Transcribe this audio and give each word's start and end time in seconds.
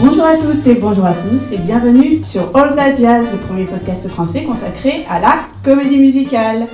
Bonjour 0.00 0.24
à 0.24 0.36
toutes 0.36 0.66
et 0.66 0.74
bonjour 0.74 1.06
à 1.06 1.14
tous 1.14 1.52
et 1.52 1.58
bienvenue 1.58 2.22
sur 2.24 2.56
All 2.56 2.74
That 2.74 2.96
Jazz, 2.96 3.26
le 3.30 3.38
premier 3.38 3.64
podcast 3.64 4.08
français 4.08 4.42
consacré 4.42 5.04
à 5.08 5.20
la 5.20 5.40
comédie 5.62 5.98
musicale. 5.98 6.66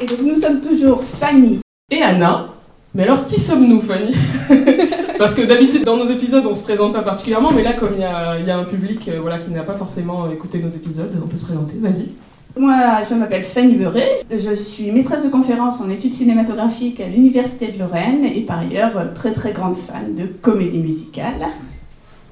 Et 0.00 0.06
donc 0.06 0.18
nous 0.22 0.36
sommes 0.36 0.60
toujours 0.60 1.02
Fanny 1.02 1.60
et 1.90 2.02
Anna. 2.02 2.48
Mais 2.94 3.04
alors, 3.04 3.24
qui 3.24 3.40
sommes-nous, 3.40 3.80
Fanny? 3.80 4.14
Parce 5.18 5.34
que 5.34 5.42
d'habitude, 5.42 5.84
dans 5.84 5.96
nos 5.96 6.10
épisodes, 6.10 6.44
on 6.44 6.54
se 6.54 6.62
présente 6.62 6.92
pas 6.92 7.02
particulièrement, 7.02 7.52
mais 7.52 7.62
là, 7.62 7.72
comme 7.72 7.92
il 7.94 8.00
y 8.00 8.04
a, 8.04 8.58
un 8.58 8.64
public 8.64 9.08
euh, 9.08 9.18
voilà, 9.20 9.38
qui 9.38 9.50
n'a 9.50 9.62
pas 9.62 9.76
forcément 9.76 10.30
écouté 10.30 10.58
nos 10.58 10.68
épisodes, 10.68 11.10
on 11.22 11.26
peut 11.26 11.38
se 11.38 11.44
présenter. 11.44 11.76
Vas-y. 11.80 12.10
Moi, 12.54 12.76
je 13.08 13.14
m'appelle 13.14 13.44
Fanny 13.44 13.76
Beuret, 13.76 14.20
je 14.30 14.54
suis 14.54 14.92
maîtresse 14.92 15.24
de 15.24 15.30
conférence 15.30 15.80
en 15.80 15.88
études 15.88 16.12
cinématographiques 16.12 17.00
à 17.00 17.08
l'Université 17.08 17.72
de 17.72 17.78
Lorraine 17.78 18.26
et 18.26 18.42
par 18.42 18.58
ailleurs 18.58 19.14
très 19.14 19.32
très 19.32 19.52
grande 19.52 19.76
fan 19.76 20.14
de 20.14 20.24
comédie 20.26 20.78
musicale. 20.78 21.46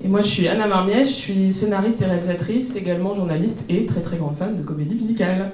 Et 0.04 0.08
moi, 0.08 0.20
je 0.20 0.26
suis 0.26 0.46
Anna 0.46 0.66
Marmiès, 0.66 1.08
je 1.08 1.14
suis 1.14 1.54
scénariste 1.54 2.02
et 2.02 2.04
réalisatrice, 2.04 2.76
également 2.76 3.14
journaliste 3.14 3.64
et 3.70 3.86
très 3.86 4.02
très 4.02 4.18
grande 4.18 4.36
fan 4.36 4.58
de 4.58 4.62
comédie 4.62 4.94
musicale. 4.94 5.52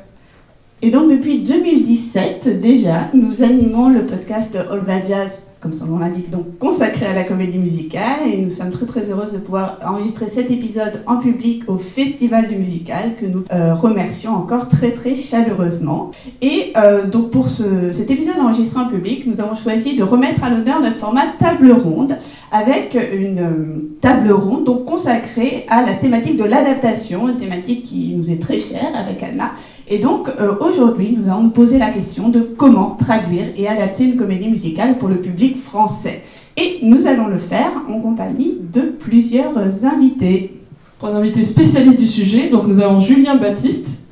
Et 0.83 0.91
donc 0.91 1.11
depuis 1.11 1.39
2017 1.45 2.61
déjà, 2.61 3.09
nous 3.14 3.45
animons 3.45 3.89
le 3.89 4.05
podcast 4.05 4.56
All 4.56 4.84
That 4.84 5.06
Jazz, 5.09 5.45
comme 5.60 5.73
son 5.73 5.87
nom 5.87 5.98
l'indique, 5.98 6.30
donc 6.30 6.59
consacré 6.59 7.06
à 7.06 7.15
la 7.15 7.24
comédie 7.24 7.58
musicale. 7.58 8.28
Et 8.33 8.39
nous 8.39 8.50
sommes 8.50 8.70
très 8.70 8.86
très 8.86 9.11
heureuses 9.11 9.33
de 9.33 9.39
pouvoir 9.39 9.78
enregistrer 9.84 10.28
cet 10.28 10.50
épisode 10.50 11.03
en 11.06 11.19
public 11.19 11.64
au 11.69 11.78
Festival 11.78 12.48
du 12.48 12.56
Musical, 12.56 13.17
que 13.20 13.27
nous 13.27 13.44
euh, 13.53 13.75
remercions 13.75 14.34
encore 14.34 14.69
très 14.69 14.92
très 14.92 15.17
chaleureusement. 15.17 16.11
Et 16.42 16.72
euh, 16.77 17.06
donc 17.06 17.30
pour 17.30 17.48
ce, 17.48 17.92
cet 17.92 18.11
épisode 18.11 18.39
enregistré 18.39 18.80
en 18.80 18.89
public, 18.89 19.27
nous 19.27 19.41
avons 19.41 19.55
choisi 19.55 19.97
de 19.97 20.03
remettre 20.03 20.45
à 20.45 20.50
l'honneur 20.50 20.80
notre 20.80 20.97
format 20.97 21.27
table 21.39 21.73
ronde, 21.73 22.17
avec 22.52 22.95
une 22.95 23.39
euh, 23.39 23.97
table 24.00 24.30
ronde 24.33 24.64
donc 24.64 24.84
consacrée 24.84 25.64
à 25.69 25.83
la 25.83 25.95
thématique 25.95 26.36
de 26.36 26.45
l'adaptation, 26.45 27.28
une 27.28 27.39
thématique 27.39 27.84
qui 27.84 28.14
nous 28.17 28.30
est 28.30 28.41
très 28.41 28.58
chère 28.58 28.95
avec 28.95 29.23
Anna 29.23 29.52
et 29.89 29.98
donc 29.98 30.29
euh, 30.29 30.55
aujourd'hui, 30.61 31.17
nous 31.17 31.31
allons 31.31 31.45
nous 31.45 31.51
poser 31.51 31.79
la 31.79 31.91
question 31.91 32.29
de 32.29 32.41
comment 32.41 32.97
traduire 32.97 33.47
et 33.56 33.69
adapter 33.69 34.05
une 34.05 34.17
comédie 34.17 34.48
musicale 34.48 34.98
pour 34.98 35.09
le 35.09 35.17
public 35.17 35.62
français. 35.62 36.25
Et 36.56 36.81
nous 36.83 37.06
allons 37.06 37.29
le 37.29 37.39
faire 37.39 37.70
en 37.89 38.01
compagnie 38.01 38.57
de 38.61 38.81
plusieurs 38.81 39.57
invités. 39.84 40.61
Trois 40.98 41.11
invités 41.11 41.45
spécialistes 41.45 42.01
du 42.01 42.09
sujet. 42.09 42.48
Donc 42.48 42.67
nous 42.67 42.81
avons 42.81 42.98
Julien 42.98 43.37
Baptiste. 43.37 44.07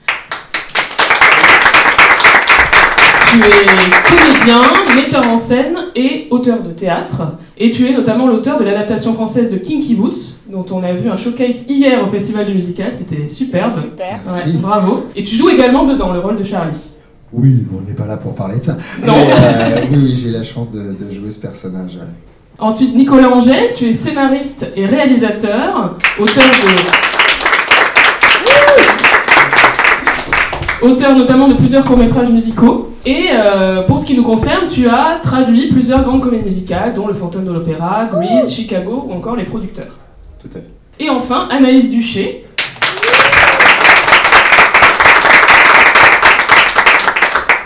Tu 3.32 3.38
es 3.40 4.16
comédien, 4.16 4.60
metteur 4.94 5.28
en 5.28 5.38
scène 5.38 5.76
et 5.94 6.28
auteur 6.30 6.62
de 6.62 6.72
théâtre. 6.72 7.22
Et 7.58 7.70
tu 7.70 7.86
es 7.86 7.92
notamment 7.92 8.26
l'auteur 8.26 8.58
de 8.58 8.64
l'adaptation 8.64 9.14
française 9.14 9.50
de 9.50 9.56
Kinky 9.56 9.94
Boots, 9.94 10.40
dont 10.50 10.66
on 10.70 10.82
a 10.82 10.92
vu 10.92 11.08
un 11.08 11.16
showcase 11.16 11.66
hier 11.68 12.02
au 12.02 12.08
Festival 12.08 12.46
du 12.46 12.54
Musical, 12.54 12.92
c'était 12.92 13.28
superbe. 13.28 13.72
Super. 13.80 14.20
bravo. 14.60 15.06
Et 15.14 15.24
tu 15.24 15.36
joues 15.36 15.50
également 15.50 15.84
dedans 15.84 16.12
le 16.12 16.20
rôle 16.20 16.36
de 16.36 16.44
Charlie. 16.44 16.76
Oui, 17.32 17.66
on 17.76 17.88
n'est 17.88 17.96
pas 17.96 18.06
là 18.06 18.16
pour 18.16 18.34
parler 18.34 18.58
de 18.58 18.64
ça. 18.64 18.76
Non. 19.04 19.14
Euh, 19.14 19.80
oui, 19.90 20.18
j'ai 20.22 20.30
la 20.30 20.42
chance 20.42 20.70
de, 20.70 20.94
jouer 21.10 21.30
ce 21.30 21.40
personnage. 21.40 21.98
Ensuite, 22.58 22.94
Nicolas 22.94 23.30
Angel, 23.30 23.72
tu 23.74 23.86
es 23.86 23.94
scénariste 23.94 24.66
et 24.76 24.86
réalisateur, 24.86 25.96
auteur 26.20 26.44
de 26.44 27.03
auteur 30.84 31.16
notamment 31.16 31.48
de 31.48 31.54
plusieurs 31.54 31.84
courts-métrages 31.84 32.30
musicaux. 32.30 32.90
Et 33.06 33.28
euh, 33.32 33.82
pour 33.82 33.98
ce 33.98 34.06
qui 34.06 34.16
nous 34.16 34.22
concerne, 34.22 34.68
tu 34.68 34.88
as 34.88 35.18
traduit 35.22 35.68
plusieurs 35.68 36.02
grandes 36.02 36.22
comédies 36.22 36.44
musicales, 36.44 36.94
dont 36.94 37.06
Le 37.06 37.14
Fantôme 37.14 37.44
de 37.44 37.52
l'Opéra, 37.52 38.08
Grease, 38.12 38.52
Chicago 38.52 39.06
ou 39.08 39.12
encore 39.12 39.36
Les 39.36 39.44
Producteurs. 39.44 39.98
Tout 40.40 40.48
à 40.54 40.60
fait. 40.60 40.70
Et 41.00 41.10
enfin, 41.10 41.48
Anaïs 41.50 41.90
Duché. 41.90 42.44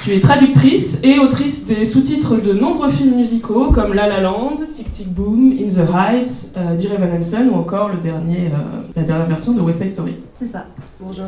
Tu 0.03 0.15
es 0.15 0.21
traductrice 0.21 1.03
et 1.05 1.19
autrice 1.19 1.67
des 1.67 1.85
sous-titres 1.85 2.37
de 2.37 2.55
nombreux 2.55 2.89
films 2.89 3.17
musicaux 3.17 3.73
comme 3.73 3.93
La 3.93 4.09
La 4.09 4.23
Land, 4.23 4.57
Tic 4.73 4.91
Tic 4.91 5.13
Boom, 5.13 5.53
In 5.53 5.69
the 5.69 5.87
Heights, 5.87 6.55
euh, 6.57 6.77
Dear 6.77 6.95
Evan 6.95 7.19
Hansen 7.19 7.51
ou 7.51 7.57
encore 7.57 7.91
le 7.91 7.99
dernier, 7.99 8.47
euh, 8.47 8.81
la 8.97 9.03
dernière 9.03 9.27
version 9.27 9.53
de 9.53 9.61
West 9.61 9.81
Side 9.81 9.91
Story. 9.91 10.17
C'est 10.39 10.47
ça. 10.47 10.65
Bonjour. 10.99 11.27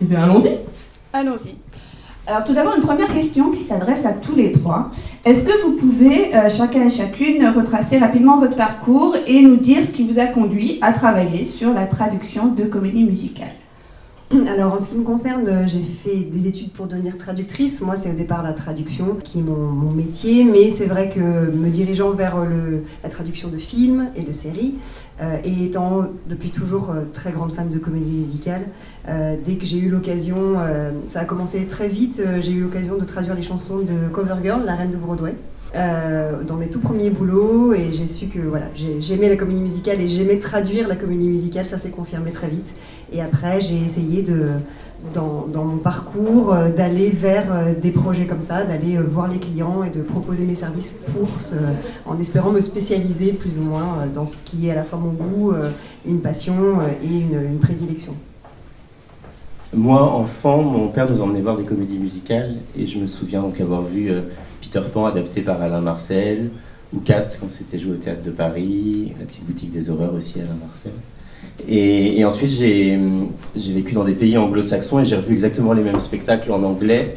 Eh 0.00 0.04
bien, 0.04 0.22
allons-y. 0.22 0.50
Allons-y. 1.14 1.54
Alors 2.26 2.42
tout 2.44 2.54
d'abord, 2.54 2.74
une 2.74 2.82
première 2.82 3.14
question 3.14 3.52
qui 3.52 3.62
s'adresse 3.62 4.04
à 4.04 4.14
tous 4.14 4.34
les 4.34 4.50
trois. 4.50 4.90
Est-ce 5.24 5.46
que 5.46 5.62
vous 5.62 5.76
pouvez, 5.76 6.34
euh, 6.34 6.48
chacun 6.50 6.86
et 6.86 6.90
chacune, 6.90 7.46
retracer 7.46 7.98
rapidement 7.98 8.40
votre 8.40 8.56
parcours 8.56 9.14
et 9.28 9.40
nous 9.40 9.54
dire 9.54 9.84
ce 9.84 9.92
qui 9.92 10.04
vous 10.04 10.18
a 10.18 10.26
conduit 10.26 10.78
à 10.82 10.92
travailler 10.92 11.46
sur 11.46 11.72
la 11.72 11.86
traduction 11.86 12.48
de 12.48 12.64
comédie 12.64 13.04
musicale? 13.04 13.52
alors 14.48 14.74
en 14.74 14.80
ce 14.80 14.90
qui 14.90 14.96
me 14.96 15.04
concerne, 15.04 15.46
euh, 15.46 15.66
j'ai 15.66 15.82
fait 15.82 16.24
des 16.24 16.46
études 16.46 16.70
pour 16.70 16.86
devenir 16.86 17.18
traductrice. 17.18 17.80
Moi, 17.80 17.96
c'est 17.96 18.10
au 18.10 18.14
départ 18.14 18.42
la 18.42 18.52
traduction 18.52 19.16
qui 19.22 19.38
est 19.38 19.42
mon, 19.42 19.90
métier, 19.90 20.44
mais 20.44 20.70
c'est 20.70 20.86
vrai 20.86 21.10
que 21.10 21.20
me 21.20 21.68
dirigeant 21.68 22.10
vers 22.10 22.36
la 23.02 23.08
traduction 23.08 23.48
de 23.48 23.58
films 23.58 24.08
et 24.16 24.22
de 24.22 24.32
séries, 24.32 24.74
euh, 25.20 25.36
et 25.44 25.66
étant 25.66 26.06
depuis 26.26 26.50
toujours 26.50 26.90
euh, 26.90 27.04
très 27.12 27.30
grande 27.30 27.54
fan 27.54 27.70
de 27.70 27.78
comédie 27.78 28.16
musicale, 28.16 28.62
dès 29.44 29.56
que 29.56 29.66
j'ai 29.66 29.78
eu 29.78 29.90
l'occasion, 29.90 30.54
ça 31.08 31.20
a 31.20 31.24
commencé 31.26 31.66
très 31.66 31.88
vite, 31.88 32.22
j'ai 32.40 32.52
eu 32.52 32.62
l'occasion 32.62 32.96
de 32.96 33.04
traduire 33.04 33.34
les 33.34 33.42
chansons 33.42 33.80
de 33.80 34.08
Covergirl, 34.10 34.64
la 34.64 34.74
reine 34.74 34.92
de 34.92 34.96
Broadway. 34.96 35.34
dans 35.74 36.56
mes 36.56 36.68
tout 36.68 36.80
premiers 36.80 37.10
boulots 37.10 37.74
et 37.74 37.92
j'ai 37.92 38.06
su 38.06 38.28
que 38.28 38.38
voilà, 38.38 38.64
j'aimais 39.00 39.28
la 39.28 39.36
comédie 39.36 39.60
musicale 39.60 40.00
et 40.00 40.08
j'aimais 40.08 40.38
traduire 40.38 40.88
la 40.88 40.96
comédie 40.96 41.28
musicale, 41.28 41.66
ça 41.66 41.78
s'est 41.78 41.90
confirmé 41.90 42.30
très 42.30 42.48
vite. 42.48 42.68
Et 43.14 43.22
après, 43.22 43.60
j'ai 43.60 43.76
essayé 43.76 44.22
de, 44.22 44.48
dans, 45.12 45.64
mon 45.64 45.76
parcours 45.76 46.52
euh, 46.52 46.70
d'aller 46.70 47.10
vers 47.10 47.52
euh, 47.52 47.74
des 47.74 47.90
projets 47.90 48.26
comme 48.26 48.40
ça, 48.40 48.64
d'aller 48.64 48.96
euh, 48.96 49.02
voir 49.02 49.28
les 49.28 49.38
clients 49.38 49.84
et 49.84 49.90
de 49.90 50.02
proposer 50.02 50.44
mes 50.44 50.54
services 50.54 51.00
en 52.06 52.18
espérant 52.18 52.50
me 52.50 52.60
spécialiser 52.60 53.32
plus 53.32 53.58
ou 53.58 53.62
moins 53.62 54.06
dans 54.12 54.26
ce 54.26 54.42
qui 54.42 54.68
est 54.68 54.72
à 54.72 54.74
la 54.74 54.84
fois 54.84 54.98
mon 54.98 55.12
goût, 55.12 55.52
une 56.06 56.20
passion 56.20 56.54
et 57.02 57.06
une, 57.06 57.58
prédilection. 57.58 58.14
Moi, 59.72 60.02
enfant, 60.02 60.62
mon 60.62 60.88
père 60.88 61.10
nous 61.10 61.20
emmenait 61.20 61.40
voir 61.40 61.56
des 61.56 61.64
comédies 61.64 61.98
musicales 61.98 62.56
et 62.76 62.86
je 62.86 62.98
me 62.98 63.06
souviens 63.06 63.42
donc 63.42 63.60
avoir 63.60 63.82
vu 63.82 64.10
Peter 64.60 64.82
Pan 64.92 65.06
adapté 65.06 65.42
par 65.42 65.60
Alain 65.62 65.80
Marcel 65.80 66.50
ou 66.92 67.00
Cats 67.00 67.38
quand 67.40 67.50
c'était 67.50 67.78
joué 67.78 67.92
au 67.92 67.96
théâtre 67.96 68.22
de 68.22 68.30
Paris, 68.30 69.14
La 69.18 69.26
petite 69.26 69.46
boutique 69.46 69.70
des 69.70 69.90
horreurs 69.90 70.14
aussi 70.14 70.40
Alain 70.40 70.56
Marcel. 70.60 70.92
Et, 71.68 72.24
ensuite, 72.24 72.50
j'ai 72.50 72.98
vécu 73.56 73.94
dans 73.94 74.04
des 74.04 74.12
pays 74.12 74.36
anglo-saxons 74.36 75.00
et 75.00 75.04
j'ai 75.04 75.16
revu 75.16 75.32
exactement 75.32 75.72
les 75.72 75.82
mêmes 75.82 76.00
spectacles 76.00 76.50
en 76.52 76.62
anglais. 76.62 77.14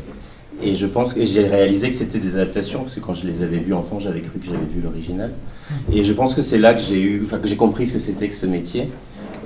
Et 0.63 0.75
je 0.75 0.87
pense 0.87 1.13
que 1.13 1.23
j'ai 1.25 1.45
réalisé 1.45 1.89
que 1.89 1.95
c'était 1.95 2.17
des 2.17 2.35
adaptations, 2.35 2.81
parce 2.81 2.95
que 2.95 2.99
quand 2.99 3.13
je 3.13 3.27
les 3.27 3.43
avais 3.43 3.57
vus 3.57 3.73
enfant, 3.73 3.99
j'avais 3.99 4.21
cru 4.21 4.39
que 4.39 4.45
j'avais 4.45 4.57
vu 4.57 4.81
l'original. 4.83 5.31
Et 5.93 6.03
je 6.03 6.13
pense 6.13 6.33
que 6.33 6.41
c'est 6.41 6.57
là 6.57 6.73
que 6.73 6.81
j'ai 6.81 7.21
enfin, 7.23 7.39
compris 7.55 7.87
ce 7.87 7.93
que 7.93 7.99
c'était 7.99 8.27
que 8.27 8.35
ce 8.35 8.45
métier. 8.45 8.89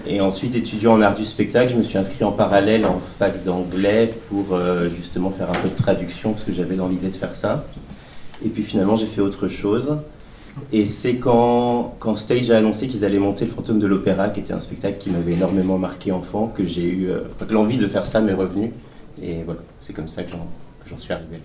Et 0.07 0.21
ensuite, 0.21 0.55
étudiant 0.55 0.93
en 0.93 1.01
art 1.01 1.15
du 1.15 1.25
spectacle, 1.25 1.71
je 1.71 1.77
me 1.77 1.83
suis 1.83 1.97
inscrit 1.97 2.23
en 2.23 2.31
parallèle 2.31 2.85
en 2.85 2.99
fac 3.19 3.43
d'anglais 3.43 4.13
pour 4.29 4.53
euh, 4.53 4.89
justement 4.95 5.31
faire 5.31 5.49
un 5.49 5.59
peu 5.61 5.69
de 5.69 5.75
traduction, 5.75 6.31
parce 6.31 6.43
que 6.43 6.53
j'avais 6.53 6.75
dans 6.75 6.87
l'idée 6.87 7.09
de 7.09 7.15
faire 7.15 7.35
ça. 7.35 7.65
Et 8.43 8.49
puis 8.49 8.63
finalement, 8.63 8.95
j'ai 8.95 9.05
fait 9.05 9.21
autre 9.21 9.47
chose. 9.47 9.97
Et 10.71 10.85
c'est 10.85 11.15
quand, 11.15 11.95
quand 11.99 12.15
Stage 12.15 12.51
a 12.51 12.57
annoncé 12.57 12.87
qu'ils 12.87 13.05
allaient 13.05 13.19
monter 13.19 13.45
le 13.45 13.51
Fantôme 13.51 13.79
de 13.79 13.87
l'Opéra, 13.87 14.29
qui 14.29 14.39
était 14.39 14.53
un 14.53 14.59
spectacle 14.59 14.97
qui 14.97 15.09
m'avait 15.09 15.33
énormément 15.33 15.77
marqué 15.77 16.11
enfant, 16.11 16.47
que 16.47 16.65
j'ai 16.65 16.89
eu. 16.89 17.09
Euh, 17.09 17.21
l'envie 17.49 17.77
de 17.77 17.87
faire 17.87 18.05
ça 18.05 18.21
m'est 18.21 18.33
revenue. 18.33 18.71
Et 19.21 19.43
voilà, 19.43 19.61
c'est 19.79 19.93
comme 19.93 20.07
ça 20.07 20.23
que 20.23 20.31
j'en 20.85 20.97
suis 20.97 21.13
arrivé. 21.13 21.39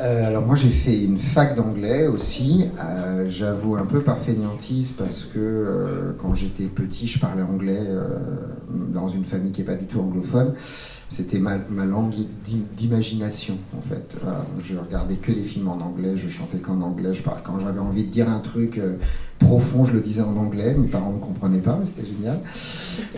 Euh, 0.00 0.26
alors 0.26 0.46
moi 0.46 0.56
j'ai 0.56 0.70
fait 0.70 1.04
une 1.04 1.18
fac 1.18 1.54
d'anglais 1.54 2.06
aussi, 2.06 2.64
euh, 2.82 3.28
j'avoue 3.28 3.76
un 3.76 3.84
peu 3.84 4.00
par 4.00 4.18
fainéantise 4.18 4.92
parce 4.92 5.24
que 5.24 6.14
quand 6.16 6.34
j'étais 6.34 6.64
petit 6.64 7.06
je 7.06 7.18
parlais 7.18 7.42
anglais 7.42 7.78
dans 8.70 9.08
une 9.08 9.24
famille 9.24 9.52
qui 9.52 9.60
n'est 9.60 9.66
pas 9.66 9.74
du 9.74 9.84
tout 9.84 10.00
anglophone 10.00 10.54
c'était 11.12 11.38
ma, 11.38 11.58
langue 11.84 12.14
d'imagination 12.76 13.58
en 13.76 13.82
fait. 13.82 14.16
je 14.64 14.76
regardais 14.76 15.16
que 15.16 15.30
des 15.30 15.42
films 15.42 15.68
en 15.68 15.80
anglais, 15.80 16.16
je 16.16 16.28
chantais 16.28 16.58
qu'en 16.58 16.80
anglais, 16.80 17.14
je 17.14 17.22
quand 17.22 17.60
j'avais 17.60 17.80
envie 17.80 18.04
de 18.04 18.10
dire 18.10 18.28
un 18.28 18.38
truc 18.38 18.78
euh, 18.78 18.94
profond, 19.38 19.84
je 19.84 19.92
le 19.92 20.00
disais 20.00 20.22
en 20.22 20.36
anglais, 20.36 20.74
mes 20.74 20.88
parents 20.88 21.12
ne 21.12 21.18
comprenaient 21.18 21.60
pas, 21.60 21.76
mais 21.78 21.86
c'était 21.86 22.06
génial. 22.06 22.40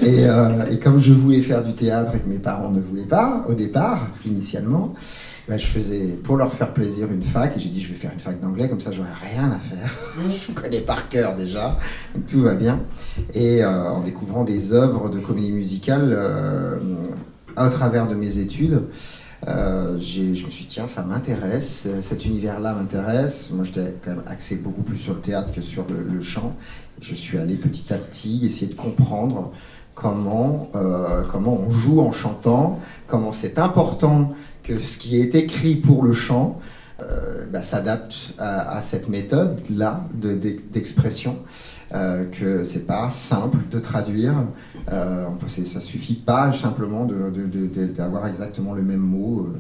Euh, 0.03 0.71
et, 0.71 0.79
comme 0.79 0.99
je 0.99 1.13
voulais 1.13 1.41
faire 1.41 1.63
du 1.63 1.73
théâtre 1.73 2.15
et 2.15 2.19
que 2.19 2.29
mes 2.29 2.39
parents 2.39 2.71
ne 2.71 2.81
voulaient 2.81 3.03
pas 3.03 3.45
au 3.49 3.55
départ, 3.55 4.09
initialement, 4.27 4.95
ben, 5.49 5.59
je 5.59 5.67
faisais 5.67 6.19
pour 6.23 6.37
leur 6.37 6.53
faire 6.53 6.73
plaisir 6.73 7.11
une 7.11 7.23
fac 7.23 7.57
et 7.57 7.61
j'ai 7.61 7.69
dit 7.69 7.83
je 7.83 7.89
vais 7.89 7.95
faire 7.95 8.13
une 8.13 8.21
fac 8.21 8.41
d'anglais 8.41 8.69
comme 8.69 8.81
ça 8.81 8.93
j'aurai 8.93 9.11
rien 9.35 9.51
à 9.51 9.59
faire. 9.59 9.95
je 10.47 10.53
connais 10.53 10.81
par 10.81 11.09
cœur 11.09 11.35
déjà, 11.35 11.77
donc 12.15 12.27
tout 12.27 12.43
va 12.43 12.55
bien. 12.55 12.81
Et 13.35 13.65
euh, 13.65 13.91
en 13.91 14.03
découvrant 14.03 14.45
des 14.45 14.73
œuvres 14.73 15.09
de 15.09 15.19
comédie 15.19 15.53
musicale 15.53 16.17
à 17.57 17.69
travers 17.69 18.07
de 18.07 18.15
mes 18.15 18.39
études. 18.39 18.83
Euh, 19.49 19.99
je 20.01 20.23
me 20.31 20.51
suis 20.51 20.65
dit, 20.65 20.67
tiens, 20.69 20.87
ça 20.87 21.03
m'intéresse, 21.03 21.85
euh, 21.87 22.01
cet 22.01 22.25
univers-là 22.25 22.73
m'intéresse. 22.75 23.51
Moi, 23.51 23.65
j'étais 23.65 23.95
quand 24.03 24.13
même 24.13 24.23
axé 24.27 24.57
beaucoup 24.57 24.83
plus 24.83 24.97
sur 24.97 25.15
le 25.15 25.21
théâtre 25.21 25.53
que 25.53 25.61
sur 25.61 25.85
le, 25.89 26.21
chant. 26.21 26.57
Je 27.03 27.15
suis 27.15 27.37
allé 27.39 27.57
petit 27.57 27.93
à 27.93 27.99
petit 27.99 28.47
essayer 28.47 28.67
de 28.67 28.75
comprendre 28.75 29.53
comment, 29.95 30.71
euh, 30.75 31.23
comment 31.31 31.61
on 31.61 31.71
joue 31.71 32.01
en 32.01 32.11
chantant, 32.11 32.81
comment 33.07 33.33
c'est 33.33 33.59
important 33.59 34.35
que 34.63 34.79
ce 34.79 34.97
qui 34.97 35.21
est 35.21 35.35
écrit 35.35 35.75
pour 35.75 36.03
le 36.05 36.13
chant 36.13 36.59
bah, 37.53 37.61
s'adapte 37.61 38.33
à, 38.39 38.81
cette 38.81 39.11
méthode-là 39.11 40.07
de- 40.15 40.33
d'ex- 40.33 40.63
d'expression. 40.73 41.37
Euh, 41.95 42.25
que 42.25 42.65
c'est 42.65 42.89
pas 42.89 43.09
simple 43.09 43.59
de 43.71 43.79
traduire. 43.79 44.35
Euh, 44.93 45.27
ça 45.73 45.81
suffit 45.81 46.15
pas 46.15 46.53
simplement 46.53 47.07
d'avoir 47.97 48.27
exactement 48.27 48.73
le 48.73 48.83
même 48.83 48.99
mot 48.99 49.47
euh, 49.47 49.59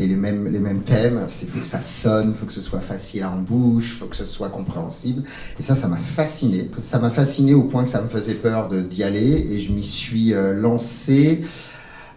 et 0.00 0.06
les 0.06 0.14
mêmes, 0.14 0.50
les 0.50 0.58
mêmes 0.58 0.84
thèmes. 0.84 1.26
Il 1.42 1.48
faut 1.48 1.60
que 1.60 1.66
ça 1.66 1.82
sonne, 1.82 2.30
il 2.30 2.34
faut 2.34 2.46
que 2.46 2.54
ce 2.54 2.62
soit 2.62 2.80
facile 2.80 3.26
en 3.26 3.36
bouche, 3.42 3.92
il 3.94 3.98
faut 3.98 4.06
que 4.06 4.16
ce 4.16 4.24
soit 4.24 4.48
compréhensible. 4.48 5.24
Et 5.60 5.62
ça, 5.62 5.74
ça 5.74 5.88
m'a 5.88 5.98
fasciné. 5.98 6.70
Ça 6.78 6.98
m'a 6.98 7.10
fasciné 7.10 7.52
au 7.52 7.64
point 7.64 7.84
que 7.84 7.90
ça 7.90 8.00
me 8.00 8.08
faisait 8.08 8.34
peur 8.34 8.68
d'y 8.68 9.02
aller 9.02 9.46
et 9.52 9.60
je 9.60 9.70
m'y 9.72 9.84
suis 9.84 10.32
euh, 10.32 10.54
lancé 10.54 11.42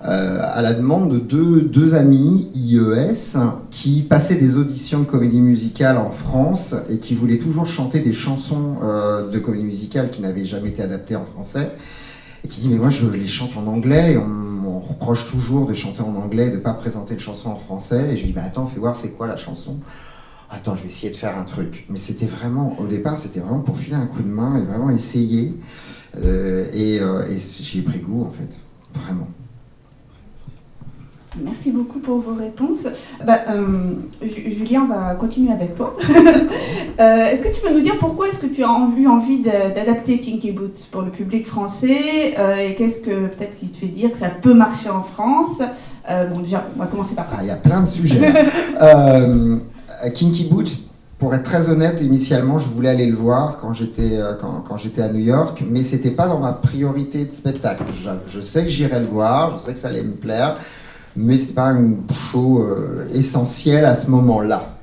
euh, 0.06 0.40
à 0.42 0.62
la 0.62 0.74
demande 0.74 1.12
de 1.28 1.60
deux, 1.60 1.94
amis 1.94 2.50
IES 2.54 3.38
qui 3.70 4.02
passaient 4.02 4.38
des 4.38 4.56
auditions 4.56 5.00
de 5.00 5.06
comédie 5.06 5.42
musicale 5.42 5.98
en 5.98 6.10
France 6.10 6.74
et 6.90 7.00
qui 7.00 7.16
voulaient 7.16 7.38
toujours 7.38 7.66
chanter 7.66 8.00
des 8.00 8.14
chansons 8.14 8.78
euh, 8.82 9.30
de 9.30 9.40
comédie 9.40 9.66
musicale 9.66 10.10
qui 10.10 10.22
n'avaient 10.22 10.46
jamais 10.46 10.70
été 10.70 10.82
adaptées 10.82 11.18
en 11.18 11.26
français. 11.26 11.74
Et 12.46 12.48
qui 12.48 12.62
dit 12.62 12.70
mais 12.70 12.78
moi 12.78 12.90
je 12.90 13.06
les 13.08 13.28
chante 13.28 13.58
en 13.58 13.68
anglais 13.68 14.14
et 14.14 14.18
on, 14.18 14.66
on 14.66 14.80
reproche 14.80 15.30
toujours 15.30 15.68
de 15.68 15.74
chanter 15.74 16.02
en 16.02 16.16
anglais 16.16 16.48
et 16.48 16.52
de 16.52 16.58
pas 16.58 16.74
présenter 16.74 17.16
de 17.16 17.20
chansons 17.20 17.50
en 17.50 17.58
français. 17.58 18.08
Et 18.14 18.16
je 18.16 18.22
lui 18.22 18.28
dis 18.28 18.34
bah 18.34 18.44
attends 18.46 18.68
fais 18.68 18.80
voir 18.80 18.96
c'est 18.96 19.12
quoi 19.12 19.28
la 19.28 19.36
chanson? 19.36 19.80
Attends 20.50 20.78
je 20.78 20.84
vais 20.84 20.90
essayer 20.90 21.12
de 21.12 21.18
faire 21.18 21.38
un 21.38 21.44
truc. 21.44 21.86
Mais 21.90 22.00
c'était 22.00 22.26
vraiment 22.26 22.80
au 22.80 22.88
départ 22.88 23.18
c'était 23.18 23.42
vraiment 23.42 23.60
pour 23.60 23.78
filer 23.78 23.98
un 23.98 24.08
coup 24.08 24.24
de 24.24 24.30
main 24.30 24.58
et 24.58 24.62
vraiment 24.62 24.92
essayer. 24.92 25.60
Euh, 26.24 26.66
et, 26.74 26.96
et 26.96 27.40
j'y 27.40 27.80
ai 27.80 27.82
pris 27.82 28.00
goût 28.00 28.24
en 28.24 28.32
fait. 28.32 28.50
Vraiment 28.94 29.28
Merci 31.38 31.72
beaucoup 31.72 32.00
pour 32.00 32.18
vos 32.20 32.34
réponses. 32.34 32.88
Bah, 33.26 33.40
euh, 33.50 33.94
Ju- 34.22 34.50
Julien, 34.52 34.88
on 34.90 34.94
va 34.94 35.14
continuer 35.16 35.52
avec 35.52 35.76
toi. 35.76 35.96
Euh, 37.00 37.28
est-ce 37.30 37.44
que 37.44 37.56
tu 37.56 37.62
peux 37.62 37.74
nous 37.74 37.80
dire 37.80 37.98
pourquoi 37.98 38.28
est-ce 38.28 38.42
que 38.42 38.48
tu 38.48 38.62
as 38.62 38.68
eu 38.98 39.08
envie 39.08 39.42
d'adapter 39.42 40.20
Kinky 40.20 40.52
Boots 40.52 40.90
pour 40.92 41.02
le 41.02 41.12
public 41.12 41.48
français 41.48 42.36
euh, 42.38 42.58
et 42.58 42.76
qu'est-ce 42.76 43.00
que 43.00 43.28
peut-être 43.28 43.58
qui 43.58 43.68
te 43.70 43.78
fait 43.78 43.86
dire 43.86 44.12
que 44.12 44.18
ça 44.18 44.28
peut 44.28 44.54
marcher 44.54 44.90
en 44.90 45.02
France? 45.04 45.62
Bon, 46.34 46.42
déjà, 46.42 46.66
on 46.76 46.80
va 46.80 46.88
commencer 46.88 47.16
par 47.16 47.26
ça. 47.26 47.36
Ah, 47.38 47.42
il 47.44 47.48
y 47.48 47.52
a 47.52 47.56
plein 47.56 47.80
de 47.84 47.88
sujets. 47.88 48.20
euh, 48.82 49.60
Kinky 50.14 50.50
Boots, 50.52 50.90
pour 51.20 51.34
être 51.34 51.44
très 51.44 51.70
honnête, 51.70 52.02
initialement, 52.02 52.60
je 52.60 52.68
voulais 52.68 52.90
aller 52.90 53.06
le 53.06 53.16
voir 53.16 53.60
quand 53.62 53.72
j'étais 53.74 54.20
quand, 54.42 54.62
quand 54.68 54.76
j'étais 54.78 55.02
à 55.02 55.08
New 55.08 55.22
York, 55.24 55.64
mais 55.70 55.84
c'était 55.84 56.12
pas 56.12 56.28
dans 56.28 56.40
ma 56.40 56.52
priorité 56.52 57.24
de 57.24 57.32
spectacle. 57.32 57.84
Je, 57.94 58.10
je 58.28 58.42
sais 58.42 58.64
que 58.64 58.70
j'irais 58.70 59.00
le 59.00 59.06
voir, 59.08 59.58
je 59.58 59.64
sais 59.64 59.72
que 59.74 59.80
ça 59.80 59.88
allait 59.88 60.04
me 60.04 60.16
plaire, 60.16 60.58
mais 61.20 61.38
c'est 61.38 61.54
pas 61.54 61.70
un 61.70 61.92
show 62.12 62.64
euh, 62.64 63.08
essentiel 63.14 63.86
à 63.86 63.96
ce 63.96 64.10
moment-là. 64.12 64.78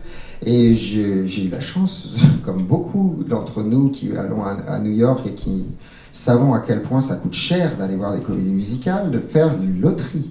Et 0.44 0.74
j'ai 0.74 1.44
eu 1.44 1.48
la 1.50 1.60
chance, 1.60 2.12
comme 2.44 2.62
beaucoup 2.62 3.24
d'entre 3.26 3.62
nous 3.62 3.88
qui 3.88 4.10
allons 4.16 4.44
à, 4.44 4.56
à 4.68 4.78
New 4.78 4.92
York 4.92 5.20
et 5.26 5.32
qui 5.32 5.64
savons 6.12 6.54
à 6.54 6.60
quel 6.60 6.82
point 6.82 7.00
ça 7.00 7.16
coûte 7.16 7.34
cher 7.34 7.76
d'aller 7.78 7.96
voir 7.96 8.14
des 8.14 8.20
comédies 8.20 8.54
musicales, 8.54 9.10
de 9.10 9.18
faire 9.18 9.50
une 9.62 9.80
loterie. 9.80 10.30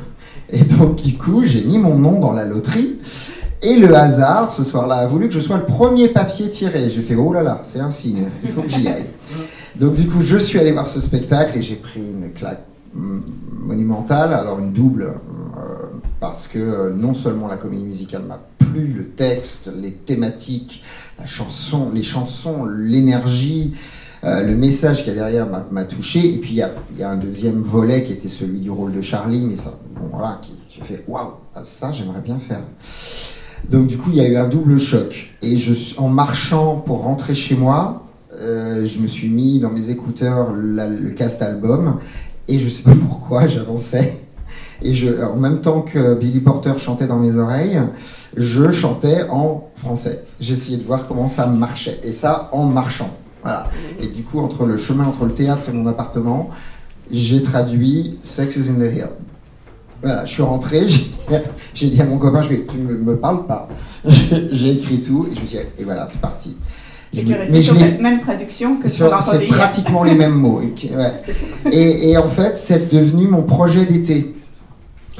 Et 0.52 0.64
donc, 0.64 0.96
du 0.96 1.16
coup, 1.16 1.44
j'ai 1.46 1.62
mis 1.62 1.78
mon 1.78 1.96
nom 1.96 2.18
dans 2.18 2.32
la 2.32 2.44
loterie. 2.44 2.98
Et 3.62 3.76
le 3.76 3.94
hasard, 3.94 4.52
ce 4.52 4.64
soir-là, 4.64 4.96
a 4.96 5.06
voulu 5.06 5.28
que 5.28 5.34
je 5.34 5.40
sois 5.40 5.58
le 5.58 5.66
premier 5.66 6.08
papier 6.08 6.48
tiré. 6.50 6.90
J'ai 6.90 7.02
fait, 7.02 7.14
oh 7.14 7.32
là 7.32 7.42
là, 7.42 7.60
c'est 7.62 7.78
un 7.78 7.90
signe, 7.90 8.24
il 8.42 8.50
faut 8.50 8.62
que 8.62 8.68
j'y 8.68 8.88
aille. 8.88 9.06
Donc, 9.76 9.94
du 9.94 10.08
coup, 10.08 10.22
je 10.22 10.38
suis 10.38 10.58
allé 10.58 10.72
voir 10.72 10.88
ce 10.88 11.00
spectacle 11.00 11.58
et 11.58 11.62
j'ai 11.62 11.76
pris 11.76 12.00
une 12.00 12.32
claque 12.32 12.64
monumentale, 12.92 14.34
alors 14.34 14.58
une 14.58 14.72
double, 14.72 15.14
parce 16.20 16.46
que 16.46 16.58
euh, 16.58 16.92
non 16.94 17.14
seulement 17.14 17.48
la 17.48 17.56
comédie 17.56 17.84
musicale 17.84 18.22
m'a 18.22 18.40
plu, 18.58 18.86
le 18.86 19.06
texte, 19.06 19.72
les 19.80 19.92
thématiques, 19.92 20.82
la 21.18 21.26
chanson, 21.26 21.90
les 21.92 22.02
chansons, 22.02 22.66
l'énergie, 22.66 23.74
euh, 24.22 24.42
le 24.42 24.54
message 24.54 24.98
qu'il 24.98 25.08
y 25.08 25.10
a 25.12 25.14
derrière 25.14 25.46
m'a- 25.46 25.84
touché. 25.84 26.34
Et 26.34 26.38
puis 26.38 26.50
il 26.50 26.98
y 26.98 27.02
a, 27.02 27.10
un 27.10 27.16
deuxième 27.16 27.62
volet 27.62 28.02
qui 28.02 28.12
était 28.12 28.28
celui 28.28 28.60
du 28.60 28.70
rôle 28.70 28.92
de 28.92 29.00
Charlie, 29.00 29.46
mais 29.46 29.56
ça, 29.56 29.74
bon, 29.94 30.08
voilà, 30.12 30.40
j'ai 30.68 30.82
fait 30.82 31.04
waouh, 31.08 31.32
ah, 31.54 31.64
ça 31.64 31.92
j'aimerais 31.92 32.20
bien 32.20 32.38
faire. 32.38 32.62
Donc 33.68 33.86
du 33.86 33.98
coup 33.98 34.10
il 34.10 34.16
y 34.16 34.20
a 34.20 34.28
eu 34.28 34.36
un 34.36 34.48
double 34.48 34.78
choc. 34.78 35.34
Et 35.42 35.56
en 35.96 36.08
marchant 36.08 36.76
pour 36.76 37.02
rentrer 37.02 37.34
chez 37.34 37.56
moi, 37.56 38.06
euh, 38.34 38.86
je 38.86 39.00
me 39.00 39.06
suis 39.06 39.28
mis 39.28 39.58
dans 39.58 39.70
mes 39.70 39.90
écouteurs 39.90 40.52
le 40.52 41.10
cast 41.10 41.42
album 41.42 41.98
et 42.46 42.58
je 42.58 42.68
sais 42.68 42.82
pas 42.82 42.94
pourquoi 42.94 43.46
j'avançais. 43.46 44.20
Et 44.82 44.94
je, 44.94 45.08
en 45.22 45.36
même 45.36 45.60
temps 45.60 45.82
que 45.82 46.14
Billy 46.14 46.40
Porter 46.40 46.72
chantait 46.78 47.06
dans 47.06 47.18
mes 47.18 47.36
oreilles, 47.36 47.80
je 48.36 48.70
chantais 48.70 49.24
en 49.30 49.68
français. 49.76 50.22
J'essayais 50.40 50.78
de 50.78 50.84
voir 50.84 51.06
comment 51.06 51.28
ça 51.28 51.46
marchait. 51.46 52.00
Et 52.02 52.12
ça 52.12 52.48
en 52.52 52.64
marchant. 52.64 53.10
Voilà. 53.42 53.68
Et 54.00 54.06
du 54.06 54.22
coup, 54.22 54.40
entre 54.40 54.64
le 54.66 54.76
chemin 54.76 55.04
entre 55.06 55.24
le 55.24 55.32
théâtre 55.32 55.62
et 55.68 55.72
mon 55.72 55.86
appartement, 55.86 56.50
j'ai 57.10 57.42
traduit 57.42 58.18
Sex 58.22 58.56
is 58.56 58.70
in 58.70 58.74
the 58.74 58.92
Hill. 58.94 59.08
Voilà, 60.02 60.24
je 60.24 60.30
suis 60.30 60.42
rentré, 60.42 60.86
j'ai- 61.74 61.88
dit 61.90 62.00
à 62.00 62.06
mon 62.06 62.16
copain, 62.16 62.40
je 62.40 62.48
vais, 62.48 62.64
tu 62.66 62.78
ne 62.78 62.94
me 62.94 63.16
parles 63.16 63.46
pas. 63.46 63.68
J'ai 64.08 64.70
écrit 64.72 65.02
tout 65.02 65.26
et 65.30 65.34
je 65.34 65.40
me 65.42 65.46
suis 65.46 65.58
dit, 65.58 65.64
et 65.78 65.84
voilà, 65.84 66.06
c'est 66.06 66.22
parti. 66.22 66.56
Je 67.12 67.20
mais 67.50 67.60
sur 67.60 67.76
cette 67.76 68.00
même 68.00 68.20
traduction 68.20 68.76
que 68.76 68.88
sur- 68.88 69.10
c'est 69.22 69.46
pratiquement 69.48 70.04
les 70.04 70.14
mêmes 70.14 70.34
mots. 70.36 70.62
Ouais. 70.94 71.70
Et 71.72 72.16
en 72.16 72.28
fait, 72.28 72.56
c'est 72.56 72.90
devenu 72.90 73.26
mon 73.26 73.42
projet 73.42 73.84
d'été. 73.84 74.34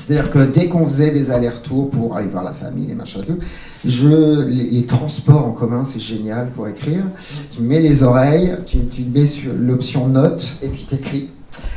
C'est-à-dire 0.00 0.30
que 0.30 0.38
dès 0.38 0.68
qu'on 0.68 0.86
faisait 0.86 1.10
des 1.10 1.30
allers-retours 1.30 1.90
pour 1.90 2.16
aller 2.16 2.26
voir 2.26 2.42
la 2.42 2.52
famille, 2.52 2.86
les 2.86 2.94
machins 2.94 3.22
tout, 3.22 3.38
les, 3.84 4.84
transports 4.86 5.46
en 5.46 5.52
commun, 5.52 5.84
c'est 5.84 6.00
génial 6.00 6.50
pour 6.50 6.66
écrire. 6.66 7.04
Tu 7.52 7.60
mets 7.60 7.80
les 7.80 8.02
oreilles, 8.02 8.56
tu, 8.64 8.78
tu 8.86 9.02
mets 9.02 9.26
sur 9.26 9.52
l'option 9.52 10.08
notes 10.08 10.56
et 10.62 10.68
puis 10.68 10.84
t'écris. 10.84 11.30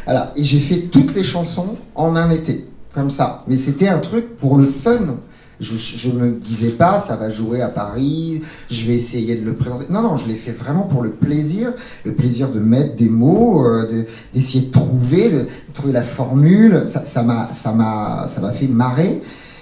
Voilà. 0.06 0.32
Et 0.36 0.44
j'ai 0.44 0.60
fait 0.60 0.88
toutes 0.92 1.14
les 1.16 1.24
chansons 1.24 1.78
en 1.96 2.16
un 2.16 2.32
été, 2.32 2.68
comme 2.94 3.10
ça. 3.10 3.44
Mais 3.48 3.58
c'était 3.58 3.90
un 3.90 4.00
truc 4.00 4.38
pour 4.38 4.58
le 4.58 4.66
fun. 4.66 5.18
Je, 5.64 5.76
je 5.78 6.10
me 6.12 6.32
disais 6.32 6.70
pas, 6.72 7.00
ça 7.00 7.16
va 7.16 7.30
jouer 7.30 7.62
à 7.62 7.70
Paris, 7.70 8.42
je 8.70 8.86
vais 8.86 8.96
essayer 8.96 9.36
de 9.36 9.46
le 9.46 9.54
présenter. 9.54 9.86
Non, 9.90 10.02
non, 10.02 10.18
je 10.18 10.28
l'ai 10.28 10.36
fait 10.36 10.52
vraiment 10.52 10.84
pour 10.84 11.02
le 11.02 11.12
plaisir, 11.12 11.74
le 12.06 12.14
plaisir 12.14 12.50
de 12.50 12.60
mettre 12.60 12.96
des 12.96 13.10
mots, 13.10 13.66
euh, 13.66 13.88
de- 13.92 14.06
d'essayer 14.34 14.66
de, 14.68 14.72
trouver, 14.72 15.30
de, 15.30 15.48
trouver 15.74 15.94
la 15.94 16.04
formule. 16.04 16.84
Ça 17.06 17.24
m'a, 17.24 17.52
ça 17.52 18.52
fait 18.52 18.68
marrer. 18.68 19.22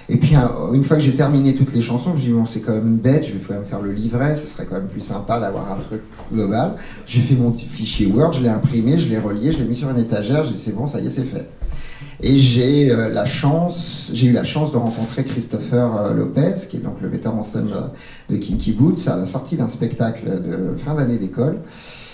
Et 0.09 0.17
puis 0.17 0.35
un- 0.35 0.73
une 0.73 0.83
fois 0.83 0.97
que 0.97 1.03
j'ai 1.03 1.15
terminé 1.15 1.55
toutes 1.55 1.73
les 1.73 1.81
chansons, 1.81 2.09
je 2.09 2.15
me 2.15 2.19
suis 2.19 2.27
dit 2.31 2.33
bon, 2.33 2.45
c'est 2.45 2.59
quand 2.59 2.73
même 2.73 2.97
bête, 2.97 3.23
je 3.25 3.31
vais 3.33 3.39
quand 3.47 3.53
même 3.53 3.63
faire 3.63 3.81
le 3.81 3.93
livret, 3.93 4.35
ce 4.35 4.45
serait 4.45 4.65
quand 4.65 4.75
même 4.75 4.87
plus 4.89 4.99
sympa 4.99 5.39
d'avoir 5.39 5.71
un 5.71 5.77
truc 5.77 6.01
global. 6.33 6.75
J'ai 7.05 7.21
fait 7.21 7.35
mon 7.35 7.51
petit 7.51 7.65
fichier 7.67 8.07
Word, 8.07 8.33
je 8.33 8.41
l'ai 8.41 8.49
imprimé, 8.49 8.97
je 8.97 9.07
l'ai 9.07 9.19
relié, 9.19 9.53
je 9.53 9.59
l'ai 9.59 9.63
mis 9.65 9.75
sur 9.75 9.89
une 9.89 9.99
étagère, 9.99 10.43
j'ai 10.43 10.53
dit 10.53 10.59
c'est 10.59 10.75
bon, 10.75 10.85
ça 10.85 10.99
y 10.99 11.07
est, 11.07 11.09
c'est 11.09 11.23
fait. 11.23 11.47
Et 12.23 12.37
j'ai 12.37 12.91
euh, 12.91 13.09
la 13.09 13.25
chance, 13.25 14.11
j'ai 14.13 14.27
eu 14.27 14.31
la 14.31 14.43
chance 14.43 14.71
de 14.71 14.77
rencontrer 14.77 15.23
Christopher 15.23 15.95
euh, 15.97 16.13
Lopez, 16.13 16.53
qui 16.69 16.77
est 16.77 16.81
donc 16.81 17.01
le 17.01 17.09
metteur 17.09 17.33
en 17.35 17.41
scène 17.41 17.71
euh, 17.73 18.33
de 18.33 18.37
Kinky 18.37 18.73
Boots, 18.73 19.07
à 19.07 19.15
la 19.15 19.25
sortie 19.25 19.57
d'un 19.57 19.67
spectacle 19.67 20.25
de 20.27 20.77
fin 20.77 20.93
d'année 20.93 21.17
d'école. 21.17 21.57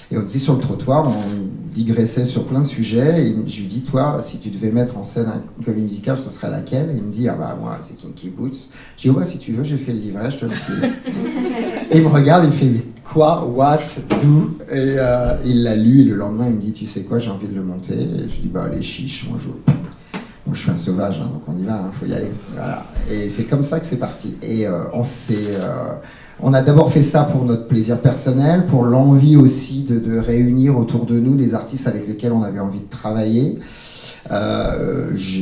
Et 0.10 0.18
on 0.18 0.22
était 0.22 0.38
sur 0.38 0.54
le 0.54 0.62
trottoir, 0.62 1.10
on 1.10 1.76
digressait 1.76 2.24
sur 2.24 2.46
plein 2.46 2.62
de 2.62 2.66
sujets, 2.66 3.28
et 3.28 3.36
je 3.46 3.60
lui 3.60 3.68
dis, 3.68 3.82
toi, 3.82 4.20
si 4.22 4.40
tu 4.40 4.50
devais 4.50 4.72
mettre 4.72 4.98
en 4.98 5.04
scène 5.04 5.30
une 5.60 5.66
comédie 5.66 5.84
musicale, 5.84 6.18
ce 6.18 6.30
serait 6.30 6.50
laquelle? 6.50 6.92
Et 6.92 6.98
il 6.98 7.04
me 7.04 7.12
dit, 7.12 7.28
ah 7.28 7.36
bah 7.38 7.58
moi, 7.60 7.78
c'est 7.82 7.98
Kinky 7.98 8.30
Boots. 8.30 8.70
Je 8.98 9.02
dis, 9.02 9.10
ouais, 9.10 9.26
si 9.26 9.38
tu 9.38 9.52
veux, 9.52 9.66
j'ai 9.66 9.76
fait 9.76 9.92
le 9.92 10.00
livret, 10.00 10.32
je 10.32 10.38
te 10.38 10.46
le 10.46 10.52
file. 10.52 10.94
et 11.92 11.98
il 11.98 12.04
me 12.04 12.08
regarde, 12.08 12.46
il 12.46 12.48
me 12.48 12.54
fait, 12.54 12.86
quoi, 13.04 13.46
what, 13.46 13.84
d'où? 14.22 14.58
Et 14.72 14.96
euh, 14.98 15.36
il 15.44 15.64
l'a 15.64 15.76
lu, 15.76 16.00
et 16.00 16.06
le 16.06 16.16
lendemain, 16.16 16.46
il 16.48 16.54
me 16.54 16.62
dit, 16.62 16.72
tu 16.72 16.86
sais 16.86 17.02
quoi, 17.02 17.20
j'ai 17.20 17.30
envie 17.30 17.48
de 17.48 17.56
le 17.56 17.64
monter. 17.64 17.96
Et 17.96 18.30
je 18.30 18.36
lui 18.36 18.44
dis, 18.44 18.48
bah, 18.48 18.70
les 18.74 18.82
chiches, 18.82 19.28
moi, 19.30 19.38
je, 19.44 19.50
moi, 20.48 20.56
je 20.56 20.62
suis 20.62 20.72
un 20.72 20.78
sauvage, 20.78 21.20
hein, 21.22 21.30
donc 21.32 21.44
on 21.48 21.56
y 21.62 21.66
va, 21.66 21.92
il 21.92 22.00
faut 22.00 22.06
y 22.06 22.16
aller. 22.16 22.32
Voilà. 22.54 22.86
Et 23.12 23.28
c'est 23.28 23.44
comme 23.44 23.64
ça 23.64 23.80
que 23.82 23.86
c'est 23.86 24.00
parti. 24.00 24.38
Et 24.42 24.66
euh, 24.66 24.84
on 24.94 25.04
s'est... 25.04 25.36
euh, 25.60 25.94
on 26.40 26.54
a 26.54 26.62
d'abord 26.62 26.92
fait 26.92 27.02
ça 27.02 27.24
pour 27.24 27.44
notre 27.44 27.68
plaisir 27.68 28.00
personnel, 28.00 28.66
pour 28.66 28.84
l'envie 28.84 29.36
aussi 29.36 29.84
de, 29.84 30.00
de 30.00 30.18
réunir 30.18 30.78
autour 30.78 31.06
de 31.06 31.20
nous 31.20 31.36
des 31.36 31.54
artistes 31.54 31.88
avec 31.88 32.08
lesquels 32.08 32.32
on 32.32 32.44
avait 32.44 32.60
envie 32.62 32.80
de 32.80 32.90
travailler. 32.90 33.60
Euh, 34.30 35.12
je 35.16 35.42